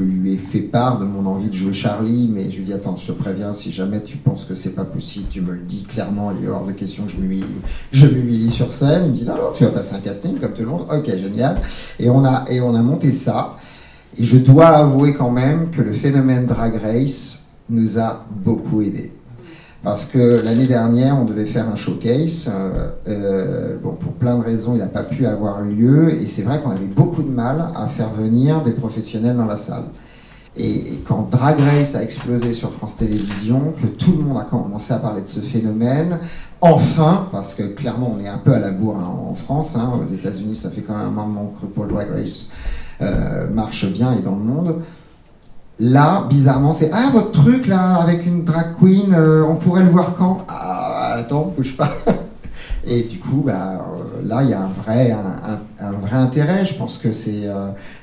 lui 0.00 0.32
ai 0.32 0.36
fait 0.36 0.60
part 0.60 0.98
de 0.98 1.04
mon 1.04 1.26
envie 1.26 1.48
de 1.48 1.54
jouer 1.54 1.72
Charlie, 1.72 2.28
mais 2.32 2.50
je 2.50 2.56
lui 2.56 2.62
ai 2.62 2.66
dit 2.66 2.72
attends, 2.72 2.96
je 2.96 3.06
te 3.06 3.12
préviens, 3.12 3.52
si 3.52 3.70
jamais 3.70 4.02
tu 4.02 4.16
penses 4.16 4.44
que 4.44 4.54
c'est 4.54 4.74
pas 4.74 4.84
possible, 4.84 5.26
tu 5.30 5.40
me 5.40 5.52
le 5.52 5.60
dis 5.60 5.84
clairement, 5.84 6.32
il 6.32 6.44
est 6.44 6.48
hors 6.48 6.64
de 6.64 6.72
question 6.72 7.04
que 7.04 7.12
je 7.12 8.06
m'humilie 8.06 8.50
sur 8.50 8.72
scène. 8.72 9.02
Il 9.06 9.10
me 9.10 9.14
dit 9.14 9.24
non, 9.24 9.34
non, 9.34 9.52
tu 9.54 9.64
vas 9.64 9.70
passer 9.70 9.94
un 9.94 10.00
casting 10.00 10.38
comme 10.38 10.52
tout 10.52 10.62
le 10.62 10.68
monde. 10.68 10.86
Ok, 10.90 11.06
génial. 11.06 11.60
Et 12.00 12.08
on 12.10 12.24
a 12.24 12.44
et 12.50 12.60
on 12.60 12.74
a 12.74 12.82
monté 12.82 13.12
ça. 13.12 13.56
Et 14.18 14.24
je 14.24 14.36
dois 14.36 14.68
avouer 14.68 15.14
quand 15.14 15.30
même 15.30 15.70
que 15.70 15.80
le 15.80 15.92
phénomène 15.92 16.46
Drag 16.46 16.74
Race 16.82 17.38
nous 17.70 17.98
a 17.98 18.26
beaucoup 18.44 18.82
aidés. 18.82 19.12
Parce 19.84 20.06
que 20.06 20.42
l'année 20.44 20.66
dernière, 20.66 21.16
on 21.16 21.24
devait 21.24 21.44
faire 21.44 21.68
un 21.68 21.76
showcase. 21.76 22.50
Euh, 22.52 22.90
euh, 23.06 23.76
bon, 23.80 23.92
pour 23.92 24.12
plein 24.14 24.36
de 24.36 24.42
raisons, 24.42 24.74
il 24.74 24.78
n'a 24.78 24.86
pas 24.86 25.04
pu 25.04 25.24
avoir 25.24 25.62
lieu. 25.62 26.12
Et 26.20 26.26
c'est 26.26 26.42
vrai 26.42 26.60
qu'on 26.60 26.70
avait 26.70 26.84
beaucoup 26.84 27.22
de 27.22 27.30
mal 27.30 27.64
à 27.76 27.86
faire 27.86 28.10
venir 28.10 28.62
des 28.62 28.72
professionnels 28.72 29.36
dans 29.36 29.46
la 29.46 29.56
salle. 29.56 29.84
Et 30.56 30.98
quand 31.06 31.28
Drag 31.30 31.60
Race 31.60 31.94
a 31.94 32.02
explosé 32.02 32.52
sur 32.52 32.72
France 32.72 32.96
Télévisions, 32.96 33.72
que 33.80 33.86
tout 33.86 34.16
le 34.18 34.24
monde 34.24 34.38
a 34.38 34.44
commencé 34.44 34.92
à 34.92 34.98
parler 34.98 35.22
de 35.22 35.28
ce 35.28 35.38
phénomène, 35.38 36.18
enfin, 36.60 37.28
parce 37.30 37.54
que 37.54 37.62
clairement 37.62 38.16
on 38.18 38.20
est 38.20 38.26
un 38.26 38.38
peu 38.38 38.52
à 38.52 38.58
la 38.58 38.72
bourre 38.72 38.96
hein, 38.96 39.30
en 39.30 39.34
France, 39.34 39.76
hein, 39.76 39.92
aux 40.02 40.12
États-Unis 40.12 40.56
ça 40.56 40.70
fait 40.70 40.80
quand 40.80 40.96
même 40.96 41.06
un 41.06 41.10
moment 41.10 41.54
que 41.60 41.66
Paul 41.66 41.86
Drag 41.86 42.08
Race 42.10 42.48
marche 43.52 43.86
bien 43.86 44.12
et 44.12 44.22
dans 44.22 44.36
le 44.36 44.44
monde. 44.44 44.76
Là, 45.80 46.26
bizarrement, 46.28 46.72
c'est 46.72 46.90
Ah, 46.92 47.08
votre 47.12 47.30
truc 47.30 47.68
là, 47.68 47.96
avec 47.96 48.26
une 48.26 48.42
drag 48.42 48.74
queen, 48.80 49.14
euh, 49.14 49.44
on 49.48 49.54
pourrait 49.56 49.84
le 49.84 49.90
voir 49.90 50.14
quand? 50.18 50.44
Ah, 50.48 51.14
attends, 51.16 51.52
bouge 51.56 51.76
pas. 51.76 51.92
Et 52.84 53.02
du 53.04 53.18
coup, 53.18 53.42
bah, 53.46 53.74
euh, 53.74 54.26
là, 54.26 54.42
il 54.42 54.50
y 54.50 54.54
a 54.54 54.60
un 54.60 54.82
vrai, 54.82 55.14
intérêt. 56.12 56.64
Je 56.64 56.74
pense 56.74 56.98
que 56.98 57.12
c'est 57.12 57.44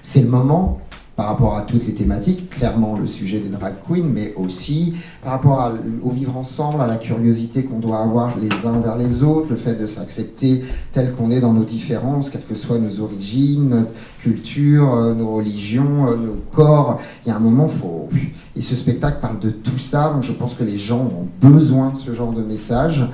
c'est 0.01 0.21
le 0.21 0.29
moment 0.29 0.79
par 1.15 1.27
rapport 1.27 1.55
à 1.55 1.62
toutes 1.62 1.88
les 1.88 1.93
thématiques, 1.93 2.50
clairement 2.50 2.98
le 2.98 3.07
sujet 3.07 3.39
des 3.39 3.48
drag 3.48 3.75
queens, 3.88 4.03
mais 4.03 4.34
aussi 4.36 4.95
par 5.24 5.34
rapport 5.34 5.72
au 6.03 6.10
vivre 6.10 6.36
ensemble, 6.36 6.81
à 6.81 6.88
la 6.88 6.98
curiosité 6.98 7.63
qu'on 7.63 7.79
doit 7.79 8.00
avoir 8.00 8.38
les 8.38 8.65
uns 8.65 8.79
vers 8.79 8.98
les 8.98 9.24
autres, 9.24 9.48
le 9.50 9.55
fait 9.55 9.75
de 9.75 9.88
s'accepter 9.88 10.63
tel 10.91 11.13
qu'on 11.13 11.31
est 11.31 11.39
dans 11.39 11.53
nos 11.53 11.63
différences, 11.63 12.29
quelles 12.29 12.45
que 12.45 12.55
soient 12.55 12.79
nos 12.79 13.00
origines, 13.00 13.69
notre 13.69 13.91
culture, 14.22 14.93
euh, 14.93 15.13
nos 15.13 15.36
religions, 15.36 16.07
euh, 16.10 16.15
nos 16.15 16.38
corps. 16.51 17.00
Il 17.25 17.29
y 17.29 17.31
a 17.31 17.38
un 17.38 17.39
moment, 17.39 17.67
faut... 17.67 18.10
Et 18.57 18.62
ce 18.62 18.75
spectacle 18.75 19.19
parle 19.22 19.39
de 19.39 19.50
tout 19.50 19.77
ça, 19.77 20.12
donc 20.13 20.24
je 20.24 20.31
pense 20.34 20.53
que 20.53 20.63
les 20.63 20.77
gens 20.77 21.01
ont 21.01 21.27
besoin 21.41 21.91
de 21.91 21.98
ce 21.98 22.13
genre 22.13 22.31
de 22.31 22.41
message. 22.41 23.05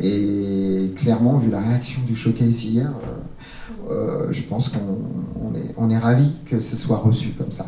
Et 0.00 0.90
clairement, 0.96 1.36
vu 1.36 1.50
la 1.50 1.60
réaction 1.60 2.00
du 2.06 2.16
showcase 2.16 2.64
hier, 2.64 2.92
euh, 3.04 3.16
euh, 3.90 4.28
je 4.32 4.42
pense 4.42 4.68
qu'on 4.68 5.54
est, 5.54 5.74
on 5.76 5.90
est 5.90 5.98
ravis 5.98 6.32
que 6.48 6.60
ce 6.60 6.76
soit 6.76 6.98
reçu 6.98 7.30
comme 7.30 7.50
ça. 7.50 7.66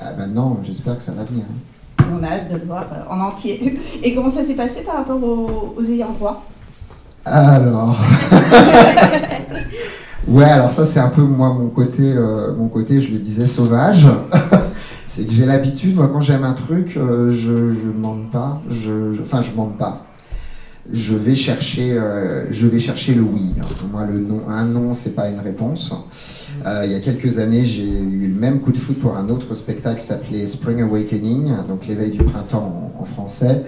Ah, 0.00 0.12
maintenant, 0.16 0.58
j'espère 0.64 0.96
que 0.96 1.02
ça 1.02 1.12
va 1.12 1.24
venir. 1.24 1.44
Hein. 1.48 2.04
On 2.12 2.22
a 2.22 2.28
hâte 2.28 2.52
de 2.52 2.56
le 2.56 2.64
voir 2.66 2.84
euh, 2.92 3.12
en 3.12 3.20
entier. 3.20 3.80
Et 4.02 4.14
comment 4.14 4.30
ça 4.30 4.44
s'est 4.44 4.54
passé 4.54 4.82
par 4.82 4.96
rapport 4.96 5.22
aux, 5.22 5.82
ayants 5.82 6.12
droit? 6.12 6.44
Alors. 7.24 7.96
ouais, 10.28 10.44
alors 10.44 10.70
ça, 10.70 10.86
c'est 10.86 11.00
un 11.00 11.08
peu 11.08 11.22
moi, 11.22 11.52
mon 11.52 11.68
côté, 11.68 12.12
euh, 12.14 12.54
mon 12.56 12.68
côté 12.68 13.00
je 13.00 13.12
le 13.12 13.18
disais, 13.18 13.46
sauvage. 13.46 14.06
c'est 15.06 15.26
que 15.26 15.32
j'ai 15.32 15.46
l'habitude, 15.46 15.96
moi, 15.96 16.08
quand 16.12 16.20
j'aime 16.20 16.44
un 16.44 16.52
truc, 16.52 16.92
je 16.92 17.52
ne 17.52 17.92
demande 17.92 18.30
pas. 18.30 18.60
Je, 18.70 19.20
enfin, 19.20 19.42
je 19.42 19.50
demande 19.50 19.76
pas 19.76 20.05
je 20.92 21.14
vais 21.14 21.34
chercher, 21.34 21.92
euh, 21.92 22.46
je 22.52 22.66
vais 22.66 22.78
chercher 22.78 23.14
le 23.14 23.22
oui. 23.22 23.54
Pour 23.78 23.88
moi, 23.88 24.06
le 24.06 24.18
non, 24.18 24.48
un 24.48 24.64
non, 24.64 24.94
c'est 24.94 25.14
pas 25.14 25.28
une 25.28 25.40
réponse. 25.40 25.92
Euh, 26.64 26.82
il 26.84 26.92
y 26.92 26.94
a 26.94 27.00
quelques 27.00 27.38
années, 27.38 27.64
j'ai 27.64 27.88
eu 27.88 28.28
le 28.28 28.38
même 28.38 28.60
coup 28.60 28.72
de 28.72 28.78
foot 28.78 28.98
pour 29.00 29.16
un 29.16 29.28
autre 29.28 29.54
spectacle 29.54 30.00
qui 30.00 30.06
s'appelait 30.06 30.46
Spring 30.46 30.82
Awakening, 30.82 31.52
donc 31.68 31.86
l'éveil 31.86 32.10
du 32.10 32.22
printemps 32.22 32.92
en, 32.98 33.04
français. 33.04 33.62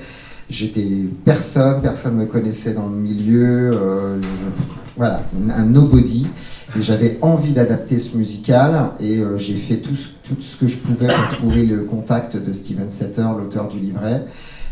J'étais 0.48 0.86
personne, 1.24 1.82
personne 1.82 2.16
ne 2.16 2.22
me 2.22 2.26
connaissait 2.26 2.72
dans 2.72 2.88
le 2.88 2.96
milieu, 2.96 3.72
euh, 3.74 4.18
voilà, 4.96 5.22
un 5.54 5.64
nobody. 5.64 6.26
J'avais 6.78 7.18
envie 7.20 7.52
d'adapter 7.52 7.98
ce 7.98 8.16
musical 8.16 8.90
et 9.00 9.20
j'ai 9.38 9.54
fait 9.54 9.76
tout 9.76 9.96
tout 10.28 10.40
ce 10.40 10.56
que 10.56 10.66
je 10.66 10.76
pouvais 10.76 11.06
pour 11.06 11.38
trouver 11.38 11.64
le 11.64 11.84
contact 11.84 12.36
de 12.36 12.52
Steven 12.52 12.90
Setter, 12.90 13.26
l'auteur 13.38 13.68
du 13.68 13.78
livret. 13.78 14.24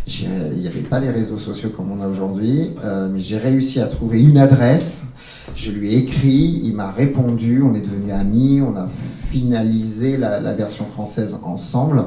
Il 0.09 0.61
n'y 0.61 0.69
avait 0.69 0.83
pas 0.83 1.01
les 1.01 1.11
réseaux 1.11 1.39
sociaux 1.39 1.71
comme 1.71 1.91
on 1.91 2.01
a 2.01 2.07
aujourd'hui, 2.07 2.71
euh, 2.85 3.09
mais 3.13 3.19
j'ai 3.19 3.39
réussi 3.39 3.81
à 3.81 3.87
trouver 3.87 4.23
une 4.23 4.39
adresse. 4.39 5.09
Je 5.57 5.73
lui 5.73 5.95
ai 5.95 5.99
écrit, 5.99 6.61
il 6.63 6.75
m'a 6.75 6.93
répondu, 6.93 7.61
on 7.63 7.75
est 7.75 7.81
devenus 7.81 8.15
amis, 8.15 8.61
on 8.61 8.77
a 8.77 8.89
finalisé 9.31 10.17
la, 10.17 10.39
version 10.55 10.85
française 10.85 11.37
ensemble. 11.43 12.05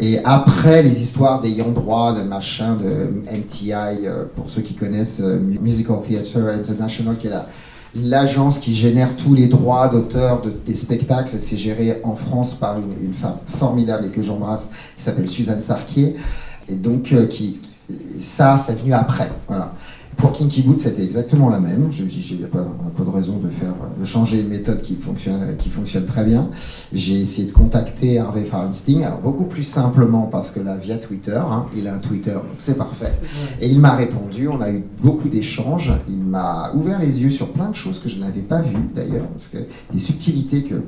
Et 0.00 0.18
après 0.24 0.82
les 0.82 1.02
histoires 1.02 1.40
d'ayant 1.40 1.70
droit, 1.70 2.18
de 2.18 2.22
machin, 2.22 2.76
de 2.76 3.12
MTI, 3.30 3.72
euh, 4.06 4.24
pour 4.34 4.50
ceux 4.50 4.62
qui 4.62 4.74
connaissent 4.74 5.20
euh, 5.20 5.38
Musical 5.38 5.98
Theatre 6.02 6.36
International, 6.36 7.16
qui 7.16 7.28
est 7.28 7.32
l'agence 7.94 8.58
qui 8.58 8.74
génère 8.74 9.16
tous 9.16 9.34
les 9.34 9.46
droits 9.46 9.88
d'auteur 9.88 10.42
de, 10.42 10.50
des 10.50 10.74
spectacles, 10.74 11.36
c'est 11.38 11.56
géré 11.56 12.00
en 12.02 12.16
France 12.16 12.54
par 12.54 12.78
une, 12.78 12.92
une 13.04 13.14
femme 13.14 13.38
formidable 13.46 14.06
et 14.06 14.10
que 14.10 14.22
j'embrasse, 14.22 14.70
qui 14.96 15.04
s'appelle 15.04 15.28
Suzanne 15.28 15.60
Sarquier. 15.60 16.16
Et 16.70 16.74
donc, 16.74 17.12
euh, 17.12 17.26
qui, 17.26 17.58
ça, 18.18 18.56
c'est 18.56 18.78
venu 18.78 18.92
après. 18.92 19.30
Voilà. 19.48 19.74
Pour 20.16 20.32
Kinky 20.32 20.62
Boot, 20.62 20.78
c'était 20.78 21.02
exactement 21.02 21.48
la 21.48 21.60
même. 21.60 21.88
Je 21.90 22.04
me 22.04 22.08
suis 22.08 22.20
dit, 22.20 22.28
il 22.32 22.38
n'y 22.38 22.44
a 22.44 22.48
pas, 22.48 22.66
pas, 22.94 23.04
de 23.04 23.08
raison 23.08 23.38
de 23.38 23.48
faire, 23.48 23.72
de 23.98 24.04
changer 24.04 24.40
une 24.40 24.48
méthode 24.48 24.82
qui 24.82 24.96
fonctionne, 24.96 25.56
qui 25.58 25.70
fonctionne 25.70 26.04
très 26.04 26.24
bien. 26.24 26.50
J'ai 26.92 27.20
essayé 27.20 27.48
de 27.48 27.52
contacter 27.52 28.18
Harvey 28.18 28.44
Feinstein, 28.44 29.02
alors 29.02 29.20
beaucoup 29.20 29.44
plus 29.44 29.62
simplement 29.62 30.24
parce 30.24 30.50
que 30.50 30.60
là, 30.60 30.76
via 30.76 30.98
Twitter, 30.98 31.40
hein, 31.40 31.66
il 31.74 31.88
a 31.88 31.94
un 31.94 31.98
Twitter, 31.98 32.34
donc 32.34 32.58
c'est 32.58 32.76
parfait. 32.76 33.14
Et 33.62 33.68
il 33.68 33.80
m'a 33.80 33.94
répondu, 33.94 34.46
on 34.48 34.60
a 34.60 34.70
eu 34.70 34.84
beaucoup 35.00 35.30
d'échanges. 35.30 35.92
Il 36.06 36.18
m'a 36.18 36.70
ouvert 36.74 36.98
les 36.98 37.22
yeux 37.22 37.30
sur 37.30 37.52
plein 37.52 37.70
de 37.70 37.74
choses 37.74 37.98
que 37.98 38.10
je 38.10 38.18
n'avais 38.18 38.42
pas 38.42 38.60
vues 38.60 38.90
d'ailleurs, 38.94 39.26
parce 39.28 39.46
que 39.46 39.58
des 39.90 39.98
subtilités 39.98 40.64
que 40.64 40.82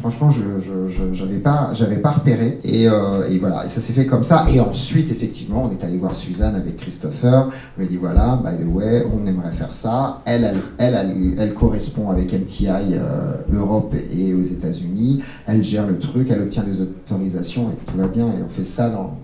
Franchement, 0.00 0.28
je 0.30 1.22
n'avais 1.22 1.38
pas, 1.38 1.72
pas 2.02 2.10
repéré. 2.10 2.60
Euh, 2.66 3.28
et, 3.28 3.38
voilà, 3.38 3.64
et 3.64 3.68
ça 3.68 3.80
s'est 3.80 3.94
fait 3.94 4.04
comme 4.04 4.24
ça. 4.24 4.46
Et 4.52 4.60
ensuite, 4.60 5.10
effectivement, 5.10 5.68
on 5.68 5.70
est 5.70 5.82
allé 5.82 5.96
voir 5.96 6.14
Suzanne 6.14 6.54
avec 6.54 6.76
Christopher. 6.76 7.48
On 7.48 7.80
lui 7.80 7.86
a 7.86 7.88
dit 7.88 7.96
voilà, 7.96 8.40
by 8.44 8.62
the 8.62 8.68
way, 8.68 9.06
on 9.10 9.26
aimerait 9.26 9.52
faire 9.52 9.72
ça. 9.72 10.20
Elle, 10.26 10.54
elle, 10.76 11.34
elle, 11.38 11.54
correspond 11.54 12.10
avec 12.10 12.32
MTI 12.32 12.68
euh, 12.68 13.36
Europe 13.54 13.94
et 14.14 14.34
aux 14.34 14.44
États-Unis. 14.44 15.22
Elle 15.46 15.64
gère 15.64 15.86
le 15.86 15.98
truc, 15.98 16.28
elle 16.30 16.42
obtient 16.42 16.64
les 16.66 16.82
autorisations 16.82 17.70
et 17.70 17.90
tout 17.90 17.96
va 17.96 18.08
bien. 18.08 18.26
Et 18.28 18.42
on 18.44 18.50
fait 18.50 18.64
ça 18.64 18.90
dans, 18.90 19.16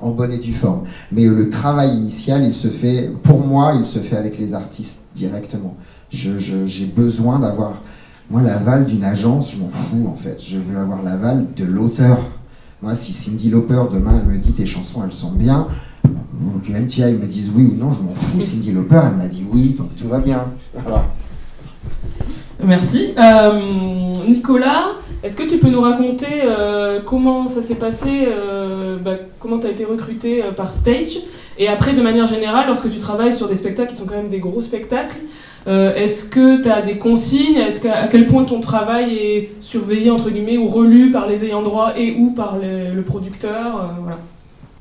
en 0.00 0.10
bonne 0.10 0.32
et 0.32 0.38
due 0.38 0.54
forme. 0.54 0.82
Mais 1.12 1.24
le 1.24 1.50
travail 1.50 1.94
initial, 1.94 2.42
il 2.42 2.54
se 2.54 2.68
fait, 2.68 3.10
pour 3.22 3.46
moi, 3.46 3.74
il 3.78 3.86
se 3.86 4.00
fait 4.00 4.16
avec 4.16 4.38
les 4.38 4.54
artistes 4.54 5.06
directement. 5.14 5.76
J'ai 6.10 6.86
besoin 6.86 7.38
d'avoir 7.38 7.82
moi, 8.30 8.42
l'aval 8.42 8.86
d'une 8.86 9.04
agence, 9.04 9.52
je 9.52 9.60
m'en 9.60 9.70
fous 9.70 10.08
en 10.10 10.14
fait. 10.14 10.38
Je 10.44 10.58
veux 10.58 10.78
avoir 10.78 11.02
l'aval 11.02 11.46
de 11.56 11.64
l'auteur. 11.64 12.18
Moi, 12.82 12.94
si 12.94 13.12
Cindy 13.12 13.50
Lauper 13.50 13.82
demain 13.92 14.20
elle 14.20 14.32
me 14.32 14.38
dit 14.38 14.52
tes 14.52 14.66
chansons 14.66 15.02
elles 15.04 15.12
sont 15.12 15.32
bien, 15.32 15.68
ou 16.04 16.58
que 16.58 16.72
MTI 16.72 17.14
me 17.14 17.26
dise 17.26 17.50
oui 17.54 17.70
ou 17.72 17.76
non, 17.76 17.92
je 17.92 18.00
m'en 18.00 18.14
fous. 18.14 18.40
Cindy 18.40 18.72
Lauper 18.72 19.00
elle 19.10 19.16
m'a 19.16 19.28
dit 19.28 19.44
oui, 19.50 19.76
donc 19.78 19.94
tout 19.96 20.08
va 20.08 20.18
bien. 20.18 20.44
Merci. 22.62 23.12
Euh, 23.16 23.60
Nicolas, 24.26 24.92
est-ce 25.22 25.36
que 25.36 25.48
tu 25.48 25.58
peux 25.58 25.68
nous 25.68 25.80
raconter 25.80 26.42
euh, 26.44 27.00
comment 27.04 27.46
ça 27.46 27.62
s'est 27.62 27.76
passé, 27.76 28.26
euh, 28.26 28.98
bah, 28.98 29.12
comment 29.38 29.58
tu 29.58 29.68
as 29.68 29.70
été 29.70 29.84
recruté 29.84 30.42
par 30.56 30.72
Stage? 30.72 31.18
Et 31.58 31.68
après, 31.68 31.94
de 31.94 32.02
manière 32.02 32.26
générale, 32.26 32.66
lorsque 32.66 32.90
tu 32.90 32.98
travailles 32.98 33.32
sur 33.32 33.48
des 33.48 33.56
spectacles 33.56 33.92
qui 33.92 33.98
sont 33.98 34.04
quand 34.04 34.16
même 34.16 34.28
des 34.28 34.40
gros 34.40 34.62
spectacles, 34.62 35.16
euh, 35.66 35.94
est-ce 35.94 36.28
que 36.28 36.62
tu 36.62 36.70
as 36.70 36.82
des 36.82 36.96
consignes? 36.96 37.56
Est-ce 37.56 37.86
à 37.88 38.06
quel 38.06 38.26
point 38.26 38.44
ton 38.44 38.60
travail 38.60 39.16
est 39.16 39.50
surveillé 39.60 40.10
entre 40.10 40.30
guillemets 40.30 40.58
ou 40.58 40.68
relu 40.68 41.10
par 41.10 41.26
les 41.26 41.44
ayants 41.44 41.62
droit 41.62 41.94
et 41.96 42.14
ou 42.16 42.30
par 42.30 42.58
le 42.58 43.02
producteur? 43.02 43.76
Euh, 43.76 43.86
voilà. 44.00 44.18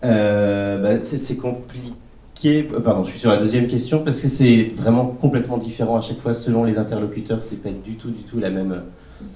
Euh, 0.03 0.81
bah, 0.81 1.03
c'est 1.03 1.37
compliqué. 1.37 2.63
Pardon, 2.83 3.03
je 3.03 3.11
suis 3.11 3.19
sur 3.19 3.31
la 3.31 3.37
deuxième 3.37 3.65
question 3.65 4.03
parce 4.03 4.21
que 4.21 4.27
c'est 4.27 4.71
vraiment 4.77 5.05
complètement 5.05 5.57
différent 5.57 5.97
à 5.97 6.01
chaque 6.01 6.19
fois 6.19 6.35
selon 6.35 6.63
les 6.63 6.77
interlocuteurs. 6.77 7.39
C'est 7.41 7.63
pas 7.63 7.69
du 7.71 7.95
tout, 7.95 8.11
du 8.11 8.21
tout 8.21 8.39
la 8.39 8.51
même 8.51 8.83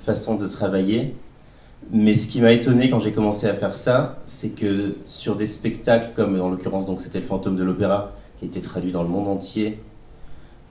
façon 0.05 0.35
de 0.35 0.47
travailler. 0.47 1.15
Mais 1.91 2.15
ce 2.15 2.27
qui 2.27 2.41
m'a 2.41 2.51
étonné 2.51 2.91
quand 2.91 2.99
j'ai 2.99 3.11
commencé 3.11 3.47
à 3.47 3.55
faire 3.55 3.73
ça, 3.73 4.19
c'est 4.27 4.49
que 4.49 4.97
sur 5.05 5.35
des 5.35 5.47
spectacles 5.47 6.11
comme 6.15 6.39
en 6.39 6.49
l'occurrence 6.49 6.85
donc 6.85 7.01
c'était 7.01 7.19
le 7.19 7.25
Fantôme 7.25 7.55
de 7.55 7.63
l'Opéra 7.63 8.11
qui 8.37 8.45
a 8.45 8.47
été 8.47 8.59
traduit 8.61 8.91
dans 8.91 9.01
le 9.01 9.09
monde 9.09 9.27
entier 9.27 9.79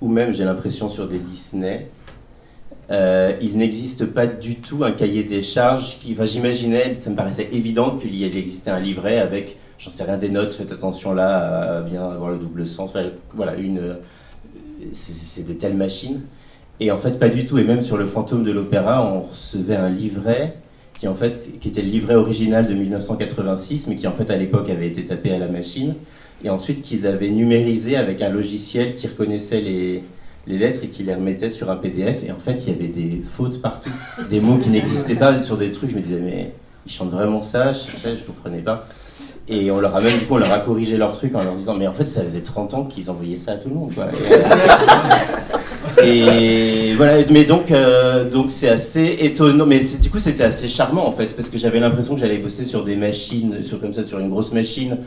ou 0.01 0.09
même 0.09 0.33
j'ai 0.33 0.45
l'impression 0.45 0.89
sur 0.89 1.09
des 1.09 1.19
Disney, 1.19 1.89
euh, 2.91 3.33
il 3.43 3.59
n'existe 3.59 4.07
pas 4.07 4.27
du 4.27 4.57
tout 4.57 4.85
un 4.85 4.93
cahier 4.93 5.23
des 5.23 5.43
charges 5.43 5.99
qui, 6.01 6.13
enfin, 6.13 6.25
j'imaginais, 6.25 6.95
ça 6.95 7.11
me 7.11 7.17
paraissait 7.17 7.49
évident 7.53 7.97
qu'il 7.99 8.15
y 8.15 8.25
existait 8.25 8.71
un 8.71 8.81
livret 8.81 9.19
avec, 9.19 9.59
j'en 9.79 9.91
sais 9.91 10.05
rien, 10.05 10.17
des 10.17 10.31
notes, 10.31 10.55
faites 10.55 10.73
attention 10.73 11.13
là 11.13 11.79
à 11.79 11.81
bien 11.83 12.03
avoir 12.05 12.31
le 12.31 12.39
double 12.39 12.67
sens, 12.67 12.93
voilà, 13.35 13.57
une, 13.57 13.97
c'est 14.93 15.47
des 15.47 15.57
telles 15.57 15.77
machines. 15.77 16.23
Et 16.81 16.91
en 16.91 16.99
fait, 16.99 17.19
pas 17.19 17.29
du 17.29 17.45
tout. 17.45 17.59
Et 17.59 17.65
même 17.65 17.83
sur 17.83 17.97
le 17.97 18.07
fantôme 18.07 18.45
de 18.45 18.53
l'opéra, 18.53 19.05
on 19.05 19.23
recevait 19.23 19.77
un 19.77 19.91
livret 19.91 20.57
qui 20.99 21.09
en 21.09 21.15
fait, 21.15 21.61
qui 21.61 21.69
était 21.69 21.83
le 21.83 21.89
livret 21.89 22.15
original 22.15 22.67
de 22.67 22.75
1986, 22.75 23.87
mais 23.89 23.97
qui 23.97 24.07
en 24.07 24.13
fait 24.13 24.31
à 24.31 24.37
l'époque 24.37 24.69
avait 24.69 24.89
été 24.89 25.05
tapé 25.05 25.33
à 25.33 25.39
la 25.39 25.47
machine 25.47 25.95
et 26.45 26.51
ensuite 26.51 26.83
qu'ils 26.83 27.07
avaient 27.07 27.31
numérisé 27.31 27.97
avec 27.97 28.23
un 28.23 28.31
logiciel 28.31 28.95
qui 28.95 29.07
reconnaissait 29.07 29.61
les, 29.61 30.03
lettres 30.47 30.81
et 30.83 30.89
qui 30.89 31.03
les 31.03 31.15
remettait 31.15 31.51
sur 31.51 31.71
un 31.71 31.77
PDF. 31.77 32.19
Et 32.27 32.33
en 32.33 32.39
fait, 32.39 32.63
il 32.67 32.73
y 32.73 32.77
avait 32.77 32.89
des 32.89 33.23
fautes 33.31 33.61
partout, 33.61 33.91
des 34.31 34.41
mots 34.41 34.57
qui 34.57 34.71
n'existaient 34.71 35.15
pas 35.15 35.43
sur 35.43 35.57
des 35.57 35.73
trucs. 35.73 35.91
Je 35.91 35.97
me 35.97 36.01
disais, 36.01 36.21
mais 36.25 36.53
ils 36.87 36.93
chantent 36.93 37.11
vraiment 37.11 37.43
ça 37.43 37.73
Je 37.73 38.09
ne 38.09 38.17
comprenais 38.17 38.63
pas. 38.63 38.87
Et 39.51 39.71
on 39.71 39.81
leur 39.81 39.97
a 39.97 40.01
même, 40.01 40.19
du 40.19 40.27
coup, 40.27 40.35
on 40.35 40.39
leur 40.39 40.53
a 40.53 40.61
corrigé 40.61 40.97
leur 40.97 41.13
truc 41.13 41.35
en 41.35 41.43
leur 41.43 41.55
disant, 41.55 41.75
mais 41.75 41.87
en 41.87 41.93
fait, 41.93 42.07
ça 42.07 42.23
faisait 42.23 42.43
30 42.43 42.75
ans 42.75 42.85
qu'ils 42.85 43.11
envoyaient 43.11 43.37
ça 43.37 43.53
à 43.53 43.57
tout 43.57 43.69
le 43.71 43.75
monde. 43.75 43.93
Et, 46.05 46.95
voilà, 46.97 47.25
mais 47.31 47.45
donc, 47.45 47.71
euh, 47.71 48.29
donc 48.29 48.47
c'est 48.51 48.69
assez 48.69 49.17
étonnant. 49.21 49.67
Mais 49.67 49.81
du 50.01 50.11
coup, 50.11 50.19
c'était 50.19 50.45
assez 50.45 50.69
charmant 50.69 51.07
en 51.07 51.13
fait, 51.13 51.35
parce 51.35 51.49
que 51.49 51.59
j'avais 51.59 51.81
l'impression 51.81 52.15
que 52.15 52.21
j'allais 52.21 52.39
bosser 52.39 52.65
sur 52.65 52.85
des 52.85 52.95
machines, 52.95 53.63
sur 53.63 53.81
comme 53.81 53.93
ça, 53.93 54.05
sur 54.05 54.19
une 54.19 54.29
grosse 54.29 54.53
machine 54.53 54.99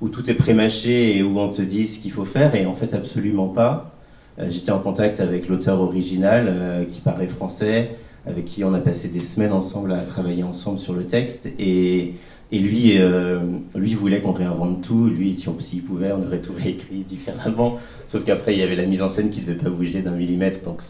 où 0.00 0.08
tout 0.08 0.30
est 0.30 0.34
pré-mâché 0.34 1.16
et 1.16 1.22
où 1.22 1.38
on 1.38 1.50
te 1.50 1.62
dit 1.62 1.86
ce 1.86 1.98
qu'il 1.98 2.12
faut 2.12 2.24
faire, 2.24 2.54
et 2.54 2.66
en 2.66 2.74
fait, 2.74 2.94
absolument 2.94 3.48
pas. 3.48 3.92
Euh, 4.38 4.46
j'étais 4.50 4.70
en 4.70 4.78
contact 4.78 5.20
avec 5.20 5.48
l'auteur 5.48 5.80
original 5.80 6.46
euh, 6.48 6.84
qui 6.84 7.00
parlait 7.00 7.26
français, 7.26 7.90
avec 8.26 8.44
qui 8.44 8.64
on 8.64 8.72
a 8.72 8.78
passé 8.78 9.08
des 9.08 9.20
semaines 9.20 9.52
ensemble 9.52 9.92
à 9.92 10.02
travailler 10.02 10.42
ensemble 10.42 10.78
sur 10.78 10.94
le 10.94 11.04
texte. 11.04 11.48
Et, 11.58 12.14
et 12.52 12.58
lui, 12.58 12.98
euh, 12.98 13.40
lui 13.74 13.94
voulait 13.94 14.20
qu'on 14.20 14.32
réinvente 14.32 14.82
tout. 14.82 15.06
Lui, 15.06 15.34
si 15.34 15.48
s'il 15.58 15.82
pouvait, 15.82 16.12
on 16.12 16.22
aurait 16.22 16.38
tout 16.40 16.54
réécrit 16.56 17.02
différemment. 17.02 17.78
Sauf 18.06 18.24
qu'après, 18.24 18.54
il 18.54 18.58
y 18.58 18.62
avait 18.62 18.76
la 18.76 18.86
mise 18.86 19.02
en 19.02 19.08
scène 19.08 19.30
qui 19.30 19.40
ne 19.40 19.46
devait 19.46 19.58
pas 19.58 19.70
bouger 19.70 20.02
d'un 20.02 20.12
millimètre. 20.12 20.62
Donc, 20.64 20.82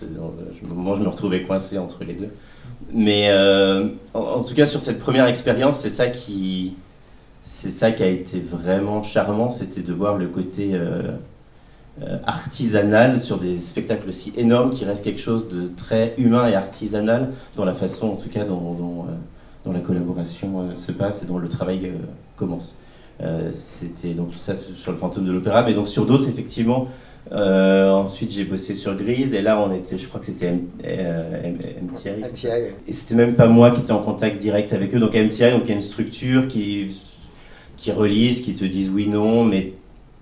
au 0.62 0.75
moment, 0.75 0.95
je 0.95 1.02
me 1.02 1.09
retrouvais 1.09 1.43
coincé 1.43 1.79
entre 1.79 2.05
les 2.05 2.14
deux. 2.14 2.31
Mais 2.95 3.31
en, 4.14 4.43
tout 4.43 4.55
cas, 4.55 4.67
sur 4.67 4.81
cette 4.81 4.99
première 4.99 5.26
expérience, 5.26 5.79
c'est 5.79 5.90
ça 5.90 6.07
qui, 6.07 6.76
c'est 7.52 7.71
ça 7.71 7.90
qui 7.90 8.02
a 8.02 8.09
été 8.09 8.40
vraiment 8.40 9.02
charmant, 9.02 9.50
c'était 9.50 9.83
de 9.83 9.92
voir 9.92 10.16
le 10.16 10.28
côté 10.28 10.76
euh, 12.02 12.16
artisanal 12.25 13.21
sur 13.21 13.37
des 13.37 13.59
spectacles 13.59 14.09
aussi 14.09 14.33
énormes 14.38 14.71
qui 14.71 14.87
reste 14.87 15.04
quelque 15.04 15.21
chose 15.21 15.49
de 15.49 15.66
très 15.66 16.14
humain 16.16 16.49
et 16.49 16.54
artisanal 16.54 17.28
dans 17.57 17.66
la 17.66 17.75
façon, 17.75 18.11
en 18.11 18.16
tout 18.16 18.30
cas, 18.30 18.45
dont, 18.45 19.04
euh, 19.66 19.73
la 19.73 19.80
collaboration 19.80 20.61
euh, 20.61 20.76
se 20.76 20.92
passe 20.92 21.23
et 21.23 21.26
dont 21.26 21.37
le 21.37 21.49
travail 21.49 21.92
commence. 22.37 22.78
C'était 23.52 24.14
donc 24.14 24.30
ça 24.37 24.57
sur 24.57 24.92
le 24.92 24.97
fantôme 24.97 25.26
de 25.26 25.33
l'opéra, 25.33 25.62
mais 25.62 25.75
donc 25.75 25.88
sur 25.88 26.07
d'autres, 26.07 26.26
effectivement. 26.26 26.88
ensuite, 27.30 28.33
j'ai 28.33 28.45
bossé 28.45 28.73
sur 28.73 28.97
Grise, 28.97 29.35
et 29.35 29.42
là, 29.42 29.61
on 29.61 29.71
était, 29.75 29.99
je 29.99 30.09
crois 30.09 30.21
que 30.21 30.26
c'était 30.26 30.52
MTI. 30.52 32.09
Et 32.88 32.92
c'était 32.95 33.14
même 33.14 33.35
pas 33.35 33.47
moi 33.47 33.73
qui 33.73 33.83
étais 33.83 33.92
en 33.92 34.00
contact 34.00 34.38
direct 34.40 34.73
avec 34.73 34.95
eux. 34.95 34.99
Donc 34.99 35.12
MTI, 35.14 35.50
donc 35.50 35.64
il 35.64 35.69
y 35.69 35.73
a 35.73 35.75
une 35.75 35.83
structure 35.83 36.49
qui 36.49 36.99
qui 37.80 37.92
relise, 37.92 38.42
qui 38.42 38.54
te 38.54 38.64
disent 38.64 38.90
oui, 38.90 39.08
non, 39.08 39.42
mais 39.42 39.72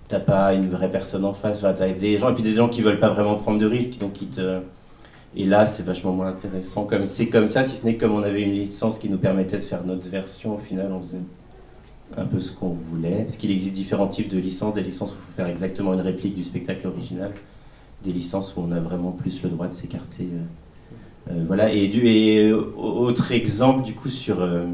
t'as 0.07 0.21
pas 0.21 0.53
une 0.53 0.69
vraie 0.69 0.89
personne 0.89 1.25
en 1.25 1.33
face. 1.33 1.57
Enfin, 1.57 1.73
t'as 1.73 1.91
des 1.91 2.17
gens, 2.17 2.31
et 2.31 2.33
puis 2.33 2.41
des 2.41 2.53
gens 2.53 2.69
qui 2.69 2.81
veulent 2.81 3.01
pas 3.01 3.09
vraiment 3.09 3.35
prendre 3.35 3.59
de 3.59 3.65
risques, 3.65 3.99
donc 3.99 4.21
ils 4.21 4.29
te. 4.29 4.61
Et 5.35 5.45
là, 5.45 5.65
c'est 5.65 5.83
vachement 5.83 6.13
moins 6.13 6.27
intéressant. 6.27 6.85
Comme 6.85 7.05
c'est 7.05 7.27
comme 7.27 7.47
ça, 7.47 7.63
si 7.65 7.75
ce 7.75 7.85
n'est 7.85 7.97
comme 7.97 8.15
on 8.15 8.23
avait 8.23 8.41
une 8.41 8.53
licence 8.53 8.97
qui 8.97 9.09
nous 9.09 9.17
permettait 9.17 9.57
de 9.57 9.63
faire 9.63 9.85
notre 9.85 10.09
version, 10.09 10.55
au 10.55 10.57
final, 10.57 10.91
on 10.91 11.01
faisait 11.01 11.19
un 12.17 12.25
peu 12.25 12.39
ce 12.39 12.51
qu'on 12.51 12.69
voulait. 12.69 13.23
Parce 13.25 13.35
qu'il 13.35 13.51
existe 13.51 13.73
différents 13.73 14.07
types 14.07 14.29
de 14.29 14.39
licences. 14.39 14.73
Des 14.73 14.81
licences 14.81 15.11
où 15.11 15.15
il 15.15 15.25
faut 15.31 15.35
faire 15.35 15.47
exactement 15.47 15.93
une 15.93 16.01
réplique 16.01 16.35
du 16.35 16.45
spectacle 16.45 16.87
original. 16.87 17.31
Des 18.05 18.13
licences 18.13 18.55
où 18.55 18.61
on 18.61 18.71
a 18.71 18.79
vraiment 18.79 19.11
plus 19.11 19.43
le 19.43 19.49
droit 19.49 19.67
de 19.67 19.73
s'écarter. 19.73 20.23
Euh, 20.23 21.33
euh, 21.33 21.43
voilà. 21.45 21.73
Et, 21.73 21.89
du, 21.89 22.07
et 22.07 22.53
autre 22.53 23.33
exemple, 23.33 23.83
du 23.83 23.93
coup, 23.93 24.09
sur. 24.09 24.41
Euh, 24.41 24.65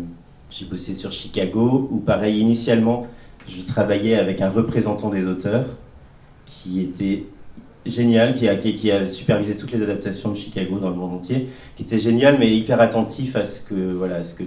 j'ai 0.57 0.65
bossé 0.65 0.93
sur 0.93 1.11
Chicago, 1.11 1.89
où 1.91 1.97
pareil, 1.97 2.39
initialement, 2.39 3.07
je 3.49 3.61
travaillais 3.63 4.15
avec 4.15 4.41
un 4.41 4.49
représentant 4.49 5.09
des 5.09 5.27
auteurs 5.27 5.65
qui 6.45 6.79
était 6.81 7.25
génial, 7.85 8.33
qui 8.33 8.47
a, 8.91 9.05
supervisé 9.05 9.57
toutes 9.57 9.73
les 9.73 9.83
adaptations 9.83 10.29
de 10.29 10.35
Chicago 10.35 10.79
dans 10.79 10.89
le 10.89 10.95
monde 10.95 11.15
entier, 11.15 11.49
qui 11.75 11.83
était 11.83 11.99
génial, 11.99 12.37
mais 12.39 12.55
hyper 12.55 12.79
attentif 12.79 13.35
à 13.35 13.43
ce 13.43 13.61
que, 13.61 13.75
voilà, 13.75 14.23
ce 14.23 14.33
que 14.33 14.43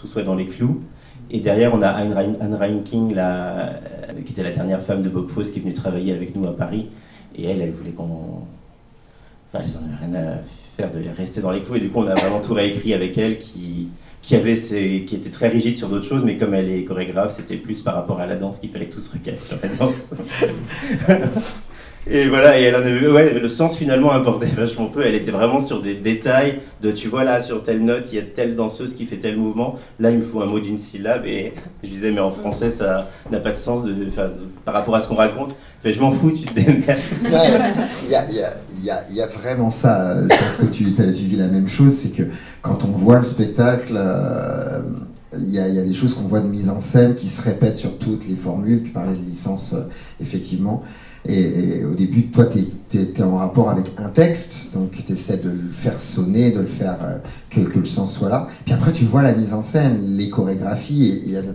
tout 0.00 0.06
soit 0.06 0.22
dans 0.22 0.34
les 0.34 0.46
clous. 0.46 0.82
Et 1.30 1.40
derrière, 1.40 1.72
on 1.74 1.80
a 1.80 1.88
Anne, 1.88 2.54
Reinking, 2.54 3.14
la, 3.14 3.80
qui 4.26 4.32
était 4.32 4.42
la 4.42 4.50
dernière 4.50 4.82
femme 4.82 5.02
de 5.02 5.08
Bob 5.08 5.28
Fosse, 5.28 5.50
qui 5.50 5.60
est 5.60 5.62
venue 5.62 5.72
travailler 5.72 6.12
avec 6.12 6.34
nous 6.34 6.46
à 6.46 6.56
Paris. 6.56 6.88
Et 7.36 7.44
elle, 7.44 7.62
elle 7.62 7.70
voulait 7.70 7.92
qu'on. 7.92 8.42
Enfin, 9.52 9.64
elle 9.64 9.70
n'en 9.80 9.86
avait 9.86 10.06
rien 10.06 10.32
à 10.32 10.36
faire 10.76 10.90
de 10.90 11.02
rester 11.16 11.40
dans 11.40 11.52
les 11.52 11.62
clous. 11.62 11.76
Et 11.76 11.80
du 11.80 11.88
coup, 11.88 12.00
on 12.00 12.06
a 12.06 12.14
vraiment 12.14 12.40
tout 12.40 12.52
réécrit 12.52 12.92
avec 12.92 13.16
elle, 13.16 13.38
qui, 13.38 13.88
qui, 14.22 14.36
avait 14.36 14.54
qui 14.54 15.16
était 15.16 15.30
très 15.30 15.48
rigide 15.48 15.76
sur 15.76 15.88
d'autres 15.88 16.06
choses, 16.06 16.24
mais 16.24 16.36
comme 16.36 16.54
elle 16.54 16.70
est 16.70 16.84
chorégraphe, 16.84 17.32
c'était 17.32 17.56
plus 17.56 17.80
par 17.82 17.94
rapport 17.94 18.20
à 18.20 18.26
la 18.26 18.36
danse 18.36 18.58
qu'il 18.58 18.70
fallait 18.70 18.86
que 18.86 18.94
tout 18.94 19.00
se 19.00 19.12
recasse 19.12 19.48
sur 19.48 19.58
la 19.62 19.68
danse. 19.68 20.14
Et 22.10 22.26
voilà, 22.26 22.58
et 22.58 22.70
le 22.70 23.48
sens 23.48 23.76
finalement 23.76 24.12
importait 24.12 24.46
vachement 24.56 24.86
peu. 24.86 25.06
Elle 25.06 25.14
était 25.14 25.30
vraiment 25.30 25.60
sur 25.60 25.80
des 25.80 25.94
détails 25.94 26.58
de, 26.80 26.90
tu 26.90 27.08
vois 27.08 27.22
là, 27.22 27.40
sur 27.40 27.62
telle 27.62 27.84
note, 27.84 28.08
il 28.12 28.16
y 28.16 28.18
a 28.18 28.22
telle 28.22 28.56
danseuse 28.56 28.94
qui 28.94 29.06
fait 29.06 29.18
tel 29.18 29.36
mouvement. 29.36 29.78
Là, 30.00 30.10
il 30.10 30.18
me 30.18 30.22
faut 30.22 30.40
un 30.42 30.46
mot 30.46 30.58
d'une 30.58 30.78
syllabe. 30.78 31.26
Et 31.26 31.52
je 31.84 31.88
disais, 31.88 32.10
mais 32.10 32.20
en 32.20 32.32
français, 32.32 32.70
ça 32.70 33.08
n'a 33.30 33.38
pas 33.38 33.50
de 33.50 33.56
sens 33.56 33.82
par 34.64 34.74
rapport 34.74 34.96
à 34.96 35.00
ce 35.00 35.08
qu'on 35.08 35.14
raconte. 35.14 35.54
je 35.84 36.00
m'en 36.00 36.12
fous, 36.12 36.32
tu 36.32 36.44
te 36.44 36.54
démerdes. 36.54 36.98
Il 38.04 38.84
y, 38.84 39.20
a, 39.20 39.26
vraiment 39.26 39.70
ça. 39.70 40.16
Je 40.22 40.26
pense 40.26 40.56
que 40.56 40.64
tu 40.66 40.92
as 41.00 41.12
suivi 41.12 41.36
la 41.36 41.46
même 41.46 41.68
chose. 41.68 41.92
C'est 41.92 42.10
que 42.10 42.24
quand 42.62 42.84
on 42.84 42.88
voit 42.88 43.20
le 43.20 43.24
spectacle, 43.24 43.94
euh, 43.96 44.80
il 45.38 45.50
y, 45.50 45.60
a, 45.60 45.68
y, 45.68 45.78
a 45.78 45.82
des 45.82 45.94
choses 45.94 46.14
qu'on 46.14 46.22
voit 46.22 46.40
de 46.40 46.48
mise 46.48 46.68
en 46.68 46.80
scène 46.80 47.14
qui 47.14 47.28
se 47.28 47.40
répètent 47.42 47.76
sur 47.76 47.96
toutes 47.96 48.26
les 48.26 48.36
formules. 48.36 48.82
Tu 48.82 48.90
parlais 48.90 49.14
de 49.14 49.24
licence, 49.24 49.72
euh, 49.74 49.82
effectivement. 50.20 50.82
Et, 51.28 51.84
au 51.84 51.94
début, 51.94 52.26
toi, 52.26 52.46
tu 52.46 52.98
es, 52.98 53.22
en 53.22 53.36
rapport 53.36 53.70
avec 53.70 53.92
un 53.96 54.08
texte, 54.08 54.74
donc 54.74 54.92
tu 55.06 55.12
essaies 55.12 55.36
de 55.36 55.50
le 55.50 55.70
faire 55.72 55.98
sonner, 55.98 56.50
de 56.50 56.60
le 56.60 56.66
faire 56.66 56.98
euh, 57.02 57.18
que, 57.50 57.60
que, 57.60 57.78
le 57.78 57.84
sens 57.84 58.12
soit 58.12 58.28
là. 58.28 58.48
Puis 58.64 58.74
après, 58.74 58.90
tu 58.90 59.04
vois 59.04 59.22
la 59.22 59.32
mise 59.32 59.54
en 59.54 59.62
scène, 59.62 60.16
les 60.16 60.30
chorégraphies, 60.30 61.22
et, 61.26 61.32
elle 61.34 61.54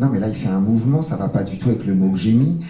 non, 0.00 0.08
mais 0.12 0.18
là, 0.18 0.28
il 0.28 0.34
fait 0.34 0.48
un 0.48 0.60
mouvement, 0.60 1.02
ça 1.02 1.16
va 1.16 1.28
pas 1.28 1.44
du 1.44 1.56
tout 1.56 1.70
avec 1.70 1.86
le 1.86 1.94
mot 1.94 2.10
que 2.10 2.18
j'ai 2.18 2.32
mis. 2.32 2.60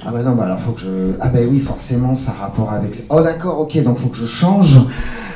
Ah 0.00 0.10
bah 0.10 0.22
non, 0.22 0.34
bah 0.34 0.44
alors 0.44 0.60
faut 0.60 0.72
que 0.72 0.80
je. 0.80 1.12
Ah 1.20 1.28
bah 1.28 1.40
oui, 1.46 1.60
forcément, 1.60 2.14
ça 2.14 2.32
a 2.32 2.44
rapport 2.44 2.72
avec. 2.72 2.96
Oh 3.10 3.20
d'accord, 3.20 3.60
ok, 3.60 3.82
donc 3.82 3.98
faut 3.98 4.08
que 4.08 4.16
je 4.16 4.26
change. 4.26 4.78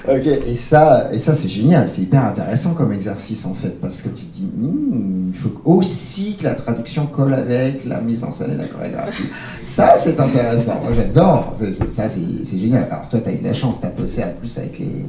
Ok, 0.08 0.24
et 0.24 0.54
ça, 0.54 1.12
et 1.12 1.18
ça 1.18 1.34
c'est 1.34 1.48
génial, 1.48 1.90
c'est 1.90 2.02
hyper 2.02 2.24
intéressant 2.24 2.74
comme 2.74 2.92
exercice 2.92 3.44
en 3.44 3.54
fait, 3.54 3.80
parce 3.80 4.02
que 4.02 4.08
tu 4.08 4.24
te 4.24 4.36
dis, 4.36 4.44
hmm, 4.44 5.30
il 5.30 5.34
faut 5.34 5.60
aussi 5.64 6.36
que 6.36 6.44
la 6.44 6.54
traduction 6.54 7.06
colle 7.06 7.34
avec 7.34 7.84
la 7.84 8.00
mise 8.00 8.22
en 8.22 8.30
scène 8.30 8.52
et 8.52 8.56
la 8.56 8.68
chorégraphie. 8.68 9.24
ça 9.62 9.96
c'est 9.98 10.20
intéressant, 10.20 10.80
moi 10.80 10.92
j'adore, 10.92 11.52
ça 11.88 12.08
c'est 12.08 12.58
génial. 12.58 12.86
Alors 12.88 13.08
toi 13.08 13.18
tu 13.18 13.28
as 13.28 13.32
eu 13.32 13.38
de 13.38 13.44
la 13.44 13.52
chance, 13.52 13.80
tu 13.80 13.86
as 13.86 13.90
bossé 13.90 14.22
en 14.22 14.32
plus 14.38 14.56
avec 14.58 14.78
les. 14.78 15.06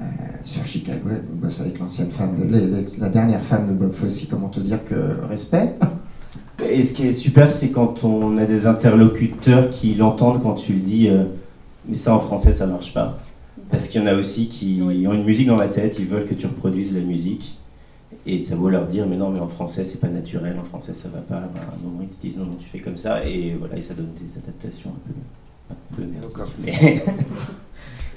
Euh, 0.00 0.04
sur 0.44 0.64
Chicago, 0.64 1.10
tu 1.10 1.34
bosses 1.34 1.60
avec 1.60 1.78
l'ancienne 1.80 2.10
femme, 2.16 2.36
de, 2.36 2.84
la 2.98 3.08
dernière 3.08 3.42
femme 3.42 3.68
de 3.68 3.72
Bob 3.72 3.92
Fosse, 3.92 4.24
comment 4.30 4.48
te 4.48 4.60
dire 4.60 4.78
que 4.84 5.26
respect 5.28 5.74
Et 6.68 6.84
ce 6.84 6.92
qui 6.92 7.06
est 7.06 7.12
super, 7.12 7.50
c'est 7.50 7.70
quand 7.70 8.04
on 8.04 8.36
a 8.36 8.44
des 8.44 8.66
interlocuteurs 8.66 9.70
qui 9.70 9.94
l'entendent 9.94 10.42
quand 10.42 10.54
tu 10.54 10.72
le 10.72 10.80
dis, 10.80 11.08
euh, 11.08 11.24
mais 11.88 11.96
ça 11.96 12.14
en 12.14 12.20
français 12.20 12.52
ça 12.52 12.66
marche 12.66 12.92
pas. 12.92 13.18
Parce 13.70 13.88
qu'il 13.88 14.00
y 14.00 14.04
en 14.04 14.06
a 14.06 14.14
aussi 14.14 14.48
qui 14.48 14.80
ont 14.82 14.90
une 14.90 15.24
musique 15.24 15.46
dans 15.48 15.56
la 15.56 15.68
tête, 15.68 15.98
ils 15.98 16.06
veulent 16.06 16.26
que 16.26 16.34
tu 16.34 16.46
reproduises 16.46 16.92
la 16.94 17.00
musique. 17.00 17.58
Et 18.26 18.44
ça 18.44 18.54
vaut 18.54 18.68
leur 18.68 18.86
dire, 18.86 19.06
mais 19.08 19.16
non, 19.16 19.30
mais 19.30 19.40
en 19.40 19.48
français, 19.48 19.84
c'est 19.84 19.98
pas 20.00 20.08
naturel, 20.08 20.56
en 20.60 20.64
français, 20.64 20.94
ça 20.94 21.08
va 21.08 21.20
pas. 21.20 21.48
Ben, 21.54 21.60
à 21.60 21.74
un 21.74 21.82
moment, 21.82 22.02
ils 22.02 22.16
te 22.16 22.20
disent, 22.20 22.36
non, 22.36 22.44
non, 22.44 22.56
tu 22.58 22.68
fais 22.68 22.78
comme 22.78 22.96
ça. 22.96 23.24
Et 23.26 23.56
voilà, 23.58 23.76
et 23.76 23.82
ça 23.82 23.94
donne 23.94 24.10
des 24.20 24.38
adaptations 24.38 24.90
un 25.70 25.96
peu, 25.96 26.02
un 26.02 26.46
mais... 26.64 27.02